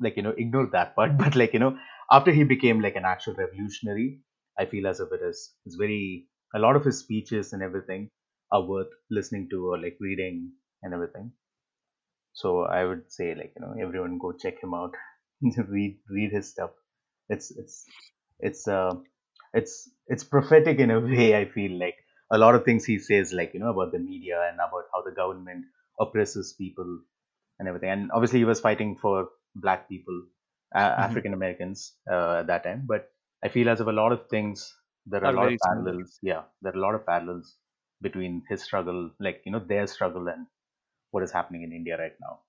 like 0.00 0.16
you 0.16 0.22
know, 0.22 0.34
ignore 0.36 0.66
that 0.72 0.94
part. 0.94 1.16
But 1.22 1.36
like 1.36 1.52
you 1.52 1.58
know, 1.58 1.78
after 2.10 2.30
he 2.32 2.44
became 2.44 2.80
like 2.80 2.96
an 2.96 3.04
actual 3.04 3.34
revolutionary, 3.34 4.20
I 4.58 4.66
feel 4.66 4.86
as 4.86 5.00
if 5.00 5.12
it 5.12 5.20
is 5.22 5.54
it's 5.66 5.76
very 5.76 6.28
a 6.54 6.58
lot 6.58 6.76
of 6.76 6.84
his 6.84 6.98
speeches 6.98 7.52
and 7.52 7.62
everything 7.62 8.10
are 8.52 8.62
worth 8.62 8.92
listening 9.10 9.48
to 9.50 9.66
or 9.72 9.78
like 9.78 9.96
reading 10.00 10.52
and 10.82 10.94
everything. 10.94 11.32
So 12.32 12.62
I 12.62 12.84
would 12.84 13.10
say 13.12 13.34
like 13.34 13.52
you 13.56 13.62
know 13.62 13.74
everyone 13.80 14.18
go 14.18 14.32
check 14.32 14.62
him 14.62 14.74
out, 14.74 14.94
read 15.68 15.98
read 16.08 16.32
his 16.32 16.50
stuff. 16.50 16.70
It's 17.28 17.50
it's 17.50 17.84
it's 18.40 18.66
uh 18.68 18.94
it's 19.54 19.90
it's 20.06 20.24
prophetic 20.24 20.78
in 20.78 20.90
a 20.90 21.00
way. 21.10 21.36
I 21.36 21.44
feel 21.46 21.78
like 21.78 21.96
a 22.30 22.38
lot 22.38 22.54
of 22.54 22.64
things 22.64 22.84
he 22.84 22.98
says 22.98 23.32
like 23.32 23.52
you 23.54 23.60
know 23.60 23.70
about 23.70 23.92
the 23.92 23.98
media 23.98 24.40
and 24.48 24.56
about 24.56 24.84
how 24.92 25.02
the 25.02 25.12
government 25.12 25.66
oppresses 26.00 26.54
people 26.54 27.00
and 27.58 27.68
everything. 27.68 27.90
And 27.90 28.12
obviously 28.12 28.40
he 28.40 28.44
was 28.46 28.60
fighting 28.60 28.96
for 28.96 29.28
black 29.56 29.88
people, 29.88 30.22
uh, 30.74 30.78
hmm 30.96 31.18
African 31.18 31.34
Americans 31.34 31.94
uh, 32.10 32.36
at 32.40 32.46
that 32.48 32.64
time. 32.64 32.84
But 32.86 33.10
I 33.44 33.48
feel 33.48 33.68
as 33.68 33.80
if 33.80 33.86
a 33.88 33.92
lot 33.92 34.12
of 34.12 34.28
things 34.30 34.74
there 35.10 35.24
are 35.24 35.30
Are 35.30 35.32
a 35.32 35.36
lot 35.36 35.48
of 35.48 35.54
very 35.54 35.58
similar. 35.58 35.94
parallels. 35.94 36.18
Yeah, 36.22 36.44
there 36.62 36.72
are 36.72 36.76
a 36.76 36.80
lot 36.80 36.94
of 36.94 37.06
parallels 37.06 37.56
between 38.00 38.44
his 38.48 38.62
struggle, 38.62 39.10
like 39.18 39.42
you 39.44 39.52
know 39.52 39.60
their 39.60 39.86
struggle 39.86 40.28
and 40.28 40.46
what 41.10 41.22
is 41.22 41.32
happening 41.32 41.62
in 41.62 41.72
India 41.72 41.98
right 41.98 42.16
now. 42.20 42.40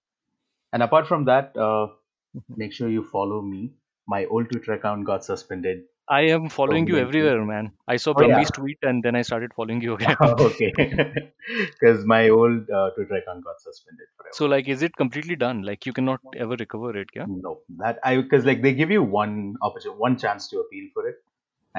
And 0.73 0.84
apart 0.84 1.07
from 1.07 1.26
that, 1.26 1.56
uh, 1.57 1.88
Mhm. 2.34 2.56
make 2.56 2.73
sure 2.73 2.90
you 2.90 3.03
follow 3.03 3.41
me. 3.41 3.76
My 4.07 4.26
old 4.26 4.49
Twitter 4.49 4.73
account 4.73 5.06
got 5.06 5.26
suspended 5.26 5.88
I 6.10 6.23
am 6.23 6.49
following 6.49 6.88
you 6.88 6.98
everywhere, 6.98 7.45
man. 7.45 7.72
I 7.88 7.95
saw 7.95 8.14
Oh 8.15 8.22
yeah, 8.22 8.44
tweet 8.53 8.80
and 8.81 9.02
then 9.02 9.15
I 9.15 9.22
started 9.22 9.53
following 9.53 9.81
you 9.81 9.94
again. 9.95 10.18
okay. 10.22 10.72
Because 11.72 12.06
my 12.06 12.30
old 12.30 12.69
uh, 12.69 12.91
Twitter 12.95 13.15
account 13.15 13.44
got 13.44 13.60
suspended 13.61 14.07
forever. 14.18 14.38
So, 14.38 14.48
like, 14.48 14.68
is 14.68 14.81
it 14.81 14.95
completely 14.95 15.36
done? 15.36 15.61
Like, 15.61 15.86
you 15.86 15.94
cannot 15.94 16.22
ever 16.36 16.56
recover 16.56 16.98
it, 16.98 17.10
yeah? 17.15 17.27
No, 17.27 17.61
that 17.77 17.99
I 18.03 18.22
because 18.22 18.45
like 18.45 18.61
they 18.61 18.73
give 18.73 18.91
you 18.91 19.03
one 19.03 19.56
opportunity, 19.61 19.99
one 19.99 20.18
chance 20.18 20.48
to 20.49 20.60
appeal 20.60 20.90
for 20.94 21.07
it, 21.07 21.18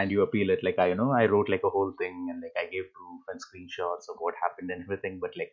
and 0.01 0.11
you 0.11 0.23
appeal 0.23 0.51
it. 0.51 0.63
Like 0.63 0.79
I, 0.79 0.89
you 0.89 0.95
know, 0.95 1.11
I 1.13 1.27
wrote 1.27 1.49
like 1.49 1.65
a 1.65 1.71
whole 1.71 1.93
thing 1.99 2.29
and 2.31 2.43
like 2.43 2.57
I 2.63 2.67
gave 2.71 2.93
proof 2.99 3.23
and 3.29 3.41
screenshots 3.47 4.09
of 4.13 4.17
what 4.19 4.35
happened 4.43 4.71
and 4.71 4.83
everything, 4.83 5.19
but 5.21 5.37
like 5.37 5.53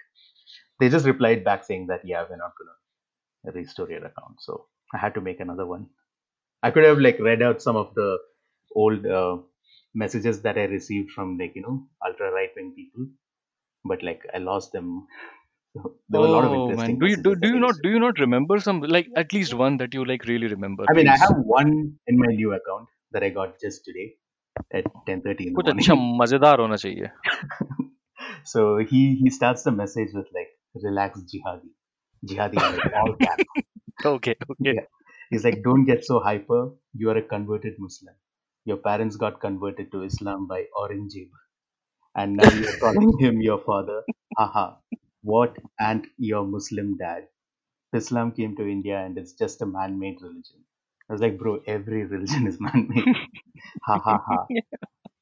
they 0.80 0.90
just 0.90 1.06
replied 1.06 1.44
back 1.44 1.64
saying 1.64 1.88
that 1.88 2.06
yeah, 2.06 2.26
we're 2.30 2.38
not 2.38 2.54
gonna 2.60 3.56
restore 3.60 3.90
your 3.90 4.06
account. 4.06 4.40
So 4.40 4.68
I 4.94 4.98
had 4.98 5.14
to 5.16 5.22
make 5.22 5.40
another 5.40 5.66
one. 5.66 5.90
I 6.64 6.72
could 6.72 6.86
have 6.86 7.00
like 7.00 7.20
read 7.20 7.42
out 7.42 7.62
some 7.62 7.76
of 7.76 7.94
the 7.96 8.18
old 8.76 9.06
uh, 9.06 9.38
messages 9.96 10.42
that 10.44 10.58
I 10.58 10.66
received 10.66 11.12
from 11.12 11.38
like 11.38 11.54
you 11.56 11.64
know 11.64 11.88
ultra 12.06 12.32
right 12.32 12.52
wing 12.56 12.74
people, 12.76 13.08
but 13.86 14.04
like 14.04 14.24
I 14.34 14.40
lost 14.40 14.74
them. 14.74 15.08
There 16.10 16.22
were 16.22 16.28
a 16.28 16.32
lot 16.38 16.46
of 16.46 16.52
Oh 16.54 16.72
man, 16.74 16.98
do 17.00 17.08
you 17.08 17.18
do, 17.18 17.36
do 17.36 17.50
you 17.50 17.60
not 17.60 17.76
do 17.84 17.90
you 17.90 18.00
not 18.00 18.20
remember 18.20 18.60
some 18.60 18.80
like 18.82 19.08
at 19.16 19.34
least 19.34 19.54
one 19.54 19.78
that 19.78 19.94
you 19.94 20.06
like 20.06 20.26
really 20.26 20.48
remember, 20.48 20.86
I 20.90 20.94
mean, 20.94 21.08
I 21.08 21.18
have 21.18 21.36
one 21.38 22.00
in 22.08 22.18
my 22.18 22.28
new 22.28 22.54
account 22.54 22.88
that 23.12 23.24
I 23.24 23.30
got 23.30 23.60
just 23.60 23.84
today 23.86 24.16
at 24.80 24.86
10:30 25.10 25.50
कुछ 25.60 25.70
अच्छा 25.76 25.96
मजेदार 26.24 26.60
होना 26.60 26.76
चाहिए। 26.86 27.10
So 28.52 28.62
he 28.92 29.00
he 29.22 29.30
starts 29.30 29.64
the 29.64 29.72
message 29.72 30.14
with 30.20 30.28
like 30.38 30.52
relax 30.86 31.22
jihadi. 31.34 31.70
Jihadi 32.32 32.58
all 33.02 33.16
okay 34.14 34.36
okay. 34.54 34.76
He's 35.30 35.44
like 35.48 35.62
don't 35.68 35.86
get 35.86 36.06
so 36.06 36.20
hyper. 36.20 36.62
You 36.94 37.10
are 37.12 37.18
a 37.18 37.26
converted 37.36 37.76
muslim. 37.80 38.16
Your 38.66 38.78
parents 38.90 39.18
got 39.26 39.40
converted 39.46 39.92
to 39.94 40.04
islam 40.04 40.48
by 40.48 40.60
Aurangzeb 40.84 41.30
and 42.16 42.38
now 42.38 42.52
you're 42.60 42.78
calling 42.86 43.14
him 43.20 43.42
your 43.42 43.60
father. 43.70 44.00
Haha 44.38 44.68
what 45.34 45.58
and 45.80 46.08
your 46.18 46.46
muslim 46.46 46.98
dad. 46.98 47.28
Islam 48.04 48.34
came 48.42 48.56
to 48.58 48.68
india 48.78 49.00
and 49.06 49.18
it's 49.18 49.34
just 49.46 49.64
a 49.64 49.72
man-made 49.78 50.22
religion. 50.30 50.67
I 51.10 51.14
was 51.14 51.22
like, 51.22 51.38
bro, 51.38 51.62
every 51.68 52.06
religion 52.06 52.48
is 52.48 52.60
man-made. 52.60 53.06
ha 53.84 54.00
ha 54.04 54.18
ha. 54.28 54.48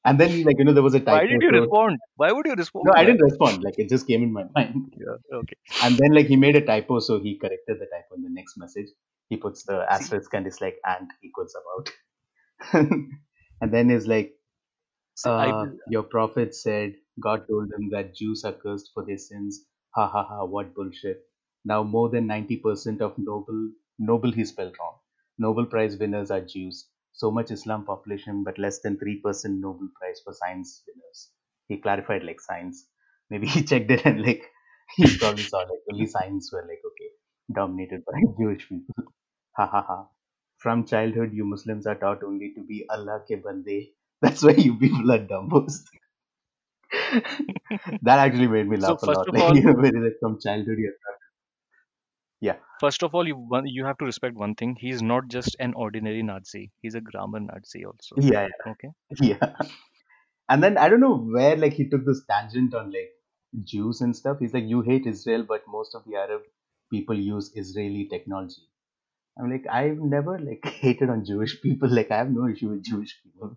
And 0.04 0.20
then 0.20 0.42
like 0.44 0.58
you 0.58 0.64
know 0.64 0.72
there 0.72 0.82
was 0.82 0.94
a 0.94 1.00
typo. 1.00 1.16
Why 1.16 1.26
did 1.26 1.42
you 1.42 1.50
So 1.50 1.58
respond? 1.60 2.00
Why 2.16 2.32
would 2.32 2.46
you 2.46 2.54
respond 2.54 2.86
no, 2.86 2.92
I 2.96 3.04
didn't 3.04 3.22
respond. 3.22 3.62
Like 3.64 3.74
it 3.78 3.88
just 3.88 4.06
came 4.06 4.22
in 4.22 4.32
my 4.32 4.44
mind. 4.54 4.94
Yeah, 4.96 5.16
okay. 5.38 5.56
And 5.82 5.98
then 5.98 6.12
like 6.14 6.26
he 6.26 6.36
made 6.36 6.56
a 6.56 6.64
typo, 6.64 7.00
so 7.00 7.20
he 7.20 7.38
corrected 7.38 7.78
the 7.80 7.86
typo 7.86 8.16
in 8.16 8.22
the 8.22 8.30
next 8.30 8.56
message. 8.58 8.88
He 9.28 9.36
puts 9.36 9.64
the 9.64 9.86
asterisk 9.90 10.32
and 10.34 10.46
it's 10.46 10.60
like 10.60 10.78
and 10.84 11.10
equals 11.24 11.56
about. 11.62 11.90
and 13.60 13.72
then 13.74 13.90
is 13.90 14.06
like 14.06 14.34
I 15.38 15.52
uh, 15.52 15.66
your 15.86 16.04
prophet 16.04 16.54
said 16.54 16.94
God 17.20 17.48
told 17.48 17.70
them 17.70 17.90
that 17.90 18.14
Jews 18.14 18.44
are 18.44 18.52
cursed 18.54 18.90
for 18.94 19.04
their 19.04 19.18
sins. 19.18 19.66
Ha 19.94 20.08
ha 20.08 20.24
ha! 20.24 20.44
What 20.44 20.74
bullshit! 20.74 21.22
Now 21.64 21.82
more 21.82 22.08
than 22.10 22.26
ninety 22.26 22.56
percent 22.58 23.02
of 23.02 23.18
noble 23.18 23.72
Nobel 23.98 24.32
he 24.32 24.44
spelled 24.44 24.76
wrong. 24.80 24.98
Nobel 25.38 25.66
Prize 25.66 25.96
winners 25.98 26.30
are 26.30 26.40
Jews. 26.40 26.88
So 27.12 27.30
much 27.30 27.50
Islam 27.50 27.84
population, 27.84 28.44
but 28.44 28.58
less 28.58 28.80
than 28.80 28.98
three 28.98 29.20
percent 29.20 29.60
Nobel 29.60 29.88
Prize 29.98 30.20
for 30.24 30.32
science 30.32 30.82
winners. 30.86 31.30
He 31.68 31.78
clarified 31.80 32.24
like 32.24 32.40
science. 32.40 32.88
Maybe 33.30 33.46
he 33.54 33.62
checked 33.64 33.90
it 33.90 34.04
and 34.06 34.22
like 34.24 34.42
he 34.96 35.16
probably 35.18 35.44
saw 35.44 35.58
like 35.60 35.84
only 35.92 36.06
science 36.06 36.50
were 36.52 36.62
like 36.62 36.82
okay 36.90 37.10
dominated 37.54 38.04
by 38.04 38.20
Jewish 38.40 38.68
people. 38.68 39.04
Ha 39.56 39.66
ha 39.66 39.82
ha! 39.82 40.08
From 40.58 40.84
childhood, 40.86 41.32
you 41.32 41.44
Muslims 41.44 41.86
are 41.86 41.96
taught 41.96 42.22
only 42.24 42.52
to 42.54 42.62
be 42.64 42.86
Allah 42.90 43.24
ke 43.30 43.42
bande. 43.42 43.78
That's 44.22 44.42
why 44.44 44.52
you 44.52 44.78
people 44.78 45.10
are 45.12 45.18
dumbos. 45.34 45.82
that 48.02 48.18
actually 48.18 48.48
made 48.48 48.68
me 48.68 48.76
so 48.78 48.96
laugh 48.96 49.02
a 49.02 49.06
first 49.06 49.20
lot. 49.20 49.28
of 49.28 49.34
Like, 49.34 49.46
all, 49.46 49.56
you 49.56 49.62
know, 49.62 49.74
when 49.74 49.96
it's 49.96 49.96
like 49.96 50.16
from 50.20 50.38
childhood, 50.40 50.78
you're 50.78 50.92
taught. 50.92 51.20
Yeah, 52.40 52.56
first 52.80 53.02
of 53.02 53.14
all, 53.14 53.26
you 53.26 53.36
one 53.36 53.66
you 53.66 53.84
have 53.84 53.98
to 53.98 54.04
respect 54.04 54.34
one 54.36 54.54
thing. 54.54 54.76
He's 54.78 55.02
not 55.02 55.28
just 55.28 55.56
an 55.60 55.74
ordinary 55.74 56.22
Nazi. 56.22 56.70
He's 56.82 56.94
a 56.94 57.00
grammar 57.00 57.40
Nazi 57.40 57.84
also. 57.84 58.16
yeah, 58.16 58.46
Okay. 58.66 58.90
yeah. 59.20 59.36
yeah. 59.40 59.52
And 60.48 60.62
then 60.62 60.78
I 60.78 60.88
don't 60.88 61.00
know 61.00 61.16
where 61.16 61.56
like 61.56 61.74
he 61.74 61.88
took 61.88 62.04
this 62.06 62.24
tangent 62.30 62.74
on 62.74 62.92
like 62.92 63.10
Jews 63.64 64.00
and 64.00 64.14
stuff. 64.16 64.38
He's 64.40 64.54
like, 64.54 64.64
you 64.64 64.82
hate 64.82 65.06
Israel, 65.06 65.44
but 65.48 65.62
most 65.68 65.94
of 65.94 66.04
the 66.06 66.16
Arab 66.16 66.42
people 66.90 67.18
use 67.18 67.52
Israeli 67.54 68.06
technology. 68.08 68.62
I'm 69.38 69.50
like, 69.50 69.66
I've 69.70 69.98
never 69.98 70.38
like 70.38 70.64
hated 70.80 71.10
on 71.10 71.24
Jewish 71.24 71.60
people. 71.62 71.88
Like, 71.90 72.10
I 72.10 72.18
have 72.18 72.30
no 72.30 72.48
issue 72.48 72.70
with 72.70 72.84
Jewish 72.84 73.18
people. 73.22 73.56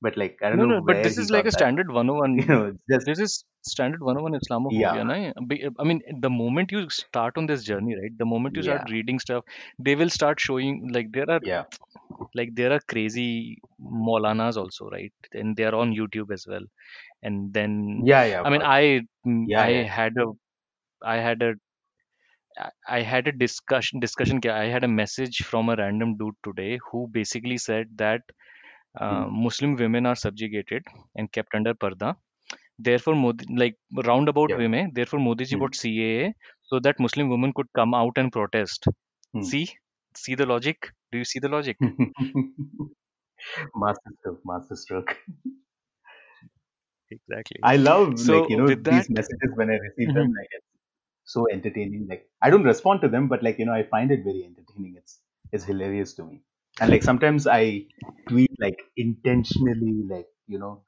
But 0.00 0.16
like, 0.16 0.38
I 0.42 0.50
don't 0.50 0.58
No, 0.58 0.64
know 0.64 0.74
no, 0.74 0.80
but 0.80 1.02
this 1.02 1.18
is 1.18 1.30
like 1.30 1.46
a 1.46 1.50
that. 1.52 1.70
standard 1.90 1.90
101. 1.90 2.36
You 2.38 2.46
know, 2.46 2.78
just 2.90 3.06
This 3.06 3.18
is 3.18 3.44
standard 3.62 4.02
101 4.02 4.34
Islamophobia, 4.40 5.04
yeah, 5.04 5.06
na? 5.06 5.32
I 5.78 5.84
mean, 5.84 6.00
the 6.20 6.30
moment 6.30 6.72
you 6.72 6.88
start 6.90 7.36
on 7.36 7.46
this 7.46 7.64
journey, 7.64 7.94
right? 8.00 8.16
The 8.16 8.24
moment 8.26 8.56
you 8.56 8.62
start 8.62 8.82
yeah, 8.82 8.88
reading 8.90 9.18
stuff, 9.18 9.44
they 9.78 9.94
will 9.94 10.10
start 10.10 10.40
showing 10.40 10.88
like 10.92 11.12
there 11.12 11.30
are 11.30 11.40
yeah, 11.40 11.64
like 12.34 12.54
there 12.54 12.72
are 12.72 12.80
crazy 12.88 13.58
Maulanas 13.80 14.56
also, 14.56 14.88
right? 14.90 15.12
And 15.32 15.56
they 15.56 15.64
are 15.64 15.74
on 15.74 15.92
YouTube 15.94 16.32
as 16.32 16.46
well. 16.48 16.64
And 17.22 17.52
then, 17.52 17.76
yeah, 17.96 18.24
yeah. 18.24 18.44
I 18.44 18.50
mean. 18.50 18.62
I 18.62 19.02
Yeah, 19.44 19.66
I 19.66 19.68
yeah. 19.68 19.88
had 19.98 20.14
a 20.18 20.26
I 21.02 21.16
had 21.18 21.42
a 21.42 21.54
I 22.88 23.02
had 23.02 23.26
a 23.28 23.32
discussion 23.32 24.00
discussion. 24.00 24.40
I 24.48 24.66
had 24.66 24.84
a 24.84 24.88
message 24.88 25.38
from 25.38 25.68
a 25.68 25.76
random 25.76 26.16
dude 26.16 26.34
today 26.44 26.78
who 26.90 27.08
basically 27.08 27.58
said 27.58 27.88
that 27.98 28.22
uh, 28.96 29.26
Hmm. 29.26 29.28
Muslim 29.30 29.76
women 29.76 30.06
are 30.06 30.16
subjugated 30.16 30.84
and 31.16 31.30
kept 31.32 31.54
under 31.54 31.74
parda. 31.74 32.16
Therefore, 32.78 33.14
Modi, 33.16 33.46
like 33.56 33.76
roundabout 34.04 34.52
Yeah. 34.52 34.56
way 34.56 34.68
mein, 34.68 34.92
therefore 34.94 35.20
Modi 35.20 35.44
ji 35.46 35.56
Hmm. 35.56 35.62
brought 35.62 35.74
CAA 35.74 36.34
so 36.64 36.80
that 36.80 37.00
Muslim 37.00 37.28
women 37.30 37.52
could 37.54 37.68
come 37.74 37.94
out 37.94 38.18
and 38.18 38.32
protest. 38.32 38.86
Hmm. 39.32 39.50
See, 39.50 39.68
see 40.16 40.34
the 40.36 40.46
logic? 40.46 40.90
Do 41.12 41.18
you 41.18 41.24
see 41.24 41.40
the 41.40 41.48
logic? 41.50 41.78
master 43.74 44.10
stroke, 44.18 44.40
master 44.44 44.76
stroke. 44.76 45.16
Exactly. 47.10 47.64
I 47.64 47.76
love 47.76 48.14
So 48.16 48.34
like 48.34 48.48
you 48.48 48.56
know 48.56 48.70
with 48.70 48.84
that, 48.84 49.06
these 49.06 49.08
messages 49.10 49.52
when 49.54 49.70
I 49.70 49.74
receive 49.76 50.12
them. 50.12 50.32
Like 50.34 50.48
it's 50.52 50.66
so 51.24 51.48
entertaining. 51.50 52.06
Like 52.08 52.30
I 52.42 52.50
don't 52.50 52.64
respond 52.64 53.00
to 53.02 53.08
them, 53.08 53.28
but 53.28 53.42
like 53.42 53.58
you 53.58 53.66
know 53.66 53.72
I 53.74 53.84
find 53.84 54.10
it 54.10 54.24
very 54.24 54.44
entertaining. 54.44 54.96
It's 54.96 55.20
it's 55.52 55.64
hilarious 55.64 56.14
to 56.14 56.24
me. 56.24 56.42
And 56.80 56.90
like 56.90 57.02
sometimes 57.02 57.46
I 57.46 57.86
tweet 58.28 58.50
like 58.60 58.78
intentionally, 58.96 60.04
like 60.08 60.26
you 60.46 60.58
know, 60.58 60.84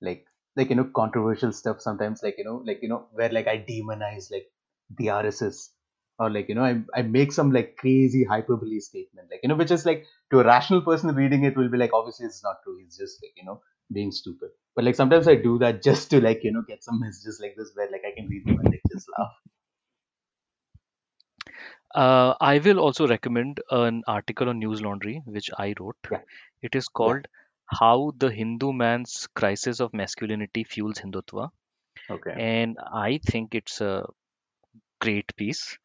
like 0.00 0.26
like 0.56 0.70
you 0.70 0.76
know 0.76 0.90
controversial 0.96 1.52
stuff 1.52 1.80
sometimes 1.80 2.22
like 2.22 2.36
you 2.38 2.44
know 2.44 2.62
like 2.66 2.80
you 2.82 2.88
know 2.88 3.06
where 3.12 3.30
like 3.30 3.46
i 3.48 3.58
demonize 3.58 4.30
like 4.30 4.46
the 4.98 5.06
rss 5.08 5.70
or 6.18 6.30
like 6.30 6.48
you 6.48 6.54
know 6.54 6.64
I, 6.64 6.82
I 6.94 7.02
make 7.02 7.32
some 7.32 7.52
like 7.52 7.76
crazy 7.76 8.24
hyperbole 8.24 8.80
statement 8.80 9.28
like 9.30 9.40
you 9.42 9.48
know 9.48 9.56
which 9.56 9.70
is 9.72 9.86
like 9.86 10.06
to 10.32 10.40
a 10.40 10.44
rational 10.44 10.82
person 10.82 11.14
reading 11.14 11.44
it 11.44 11.56
will 11.56 11.70
be 11.70 11.78
like 11.78 11.92
obviously 11.94 12.26
it's 12.26 12.42
not 12.44 12.56
true. 12.64 12.78
He's 12.82 12.96
just 12.98 13.22
like 13.22 13.32
you 13.36 13.44
know 13.44 13.62
being 13.92 14.12
stupid. 14.12 14.50
But 14.76 14.84
like 14.86 14.96
sometimes 14.96 15.28
i 15.28 15.34
do 15.36 15.58
that 15.58 15.82
just 15.82 16.10
to 16.12 16.20
like 16.20 16.44
you 16.44 16.52
know 16.52 16.62
get 16.68 16.84
some 16.84 17.00
messages 17.00 17.40
like 17.42 17.54
this 17.56 17.72
where 17.74 17.90
like 17.90 18.02
i 18.06 18.14
can 18.16 18.28
read 18.28 18.46
them 18.46 18.58
and 18.60 18.66
like 18.70 18.82
just 18.92 19.08
laugh 19.18 19.32
Uh, 21.94 22.34
I 22.40 22.58
will 22.58 22.78
also 22.80 23.06
recommend 23.06 23.60
an 23.70 24.02
article 24.06 24.48
on 24.48 24.60
Newslaundry, 24.60 25.22
which 25.26 25.50
I 25.58 25.74
wrote. 25.78 25.96
Yeah. 26.10 26.22
It 26.62 26.74
is 26.74 26.88
called 26.88 27.26
How 27.66 28.12
the 28.16 28.30
Hindu 28.30 28.72
Man's 28.72 29.28
Crisis 29.34 29.80
of 29.80 29.94
Masculinity 29.94 30.64
Fuels 30.64 30.98
Hindutva. 30.98 31.50
okay 32.10 32.34
And 32.36 32.78
I 32.92 33.20
think 33.24 33.54
it's 33.54 33.80
a 33.80 34.06
great 35.00 35.34
piece. 35.36 35.78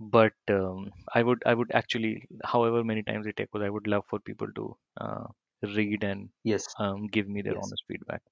But 0.00 0.34
um, 0.50 0.92
I 1.14 1.22
would 1.22 1.42
I 1.46 1.54
would 1.54 1.70
actually, 1.72 2.28
however 2.44 2.84
many 2.84 3.02
times 3.02 3.26
it 3.26 3.40
echoes, 3.40 3.62
I 3.62 3.70
would 3.70 3.86
love 3.86 4.04
for 4.10 4.18
people 4.20 4.48
to 4.56 4.76
uh, 5.00 5.24
read 5.62 6.04
and 6.04 6.30
yes 6.42 6.66
um, 6.78 7.06
give 7.06 7.28
me 7.28 7.42
their 7.42 7.54
Yes. 7.54 7.64
honest 7.64 7.84
feedback. 7.88 8.22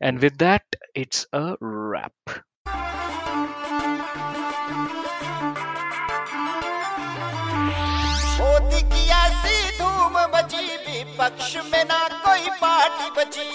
And 0.00 0.20
with 0.20 0.38
that, 0.38 0.64
it's 0.94 1.26
a 1.32 1.56
wrap. 1.60 2.14
पक्ष 11.18 11.56
में 11.72 11.84
ना 11.84 11.98
कोई 12.24 12.48
party 12.60 13.10
बची 13.18 13.48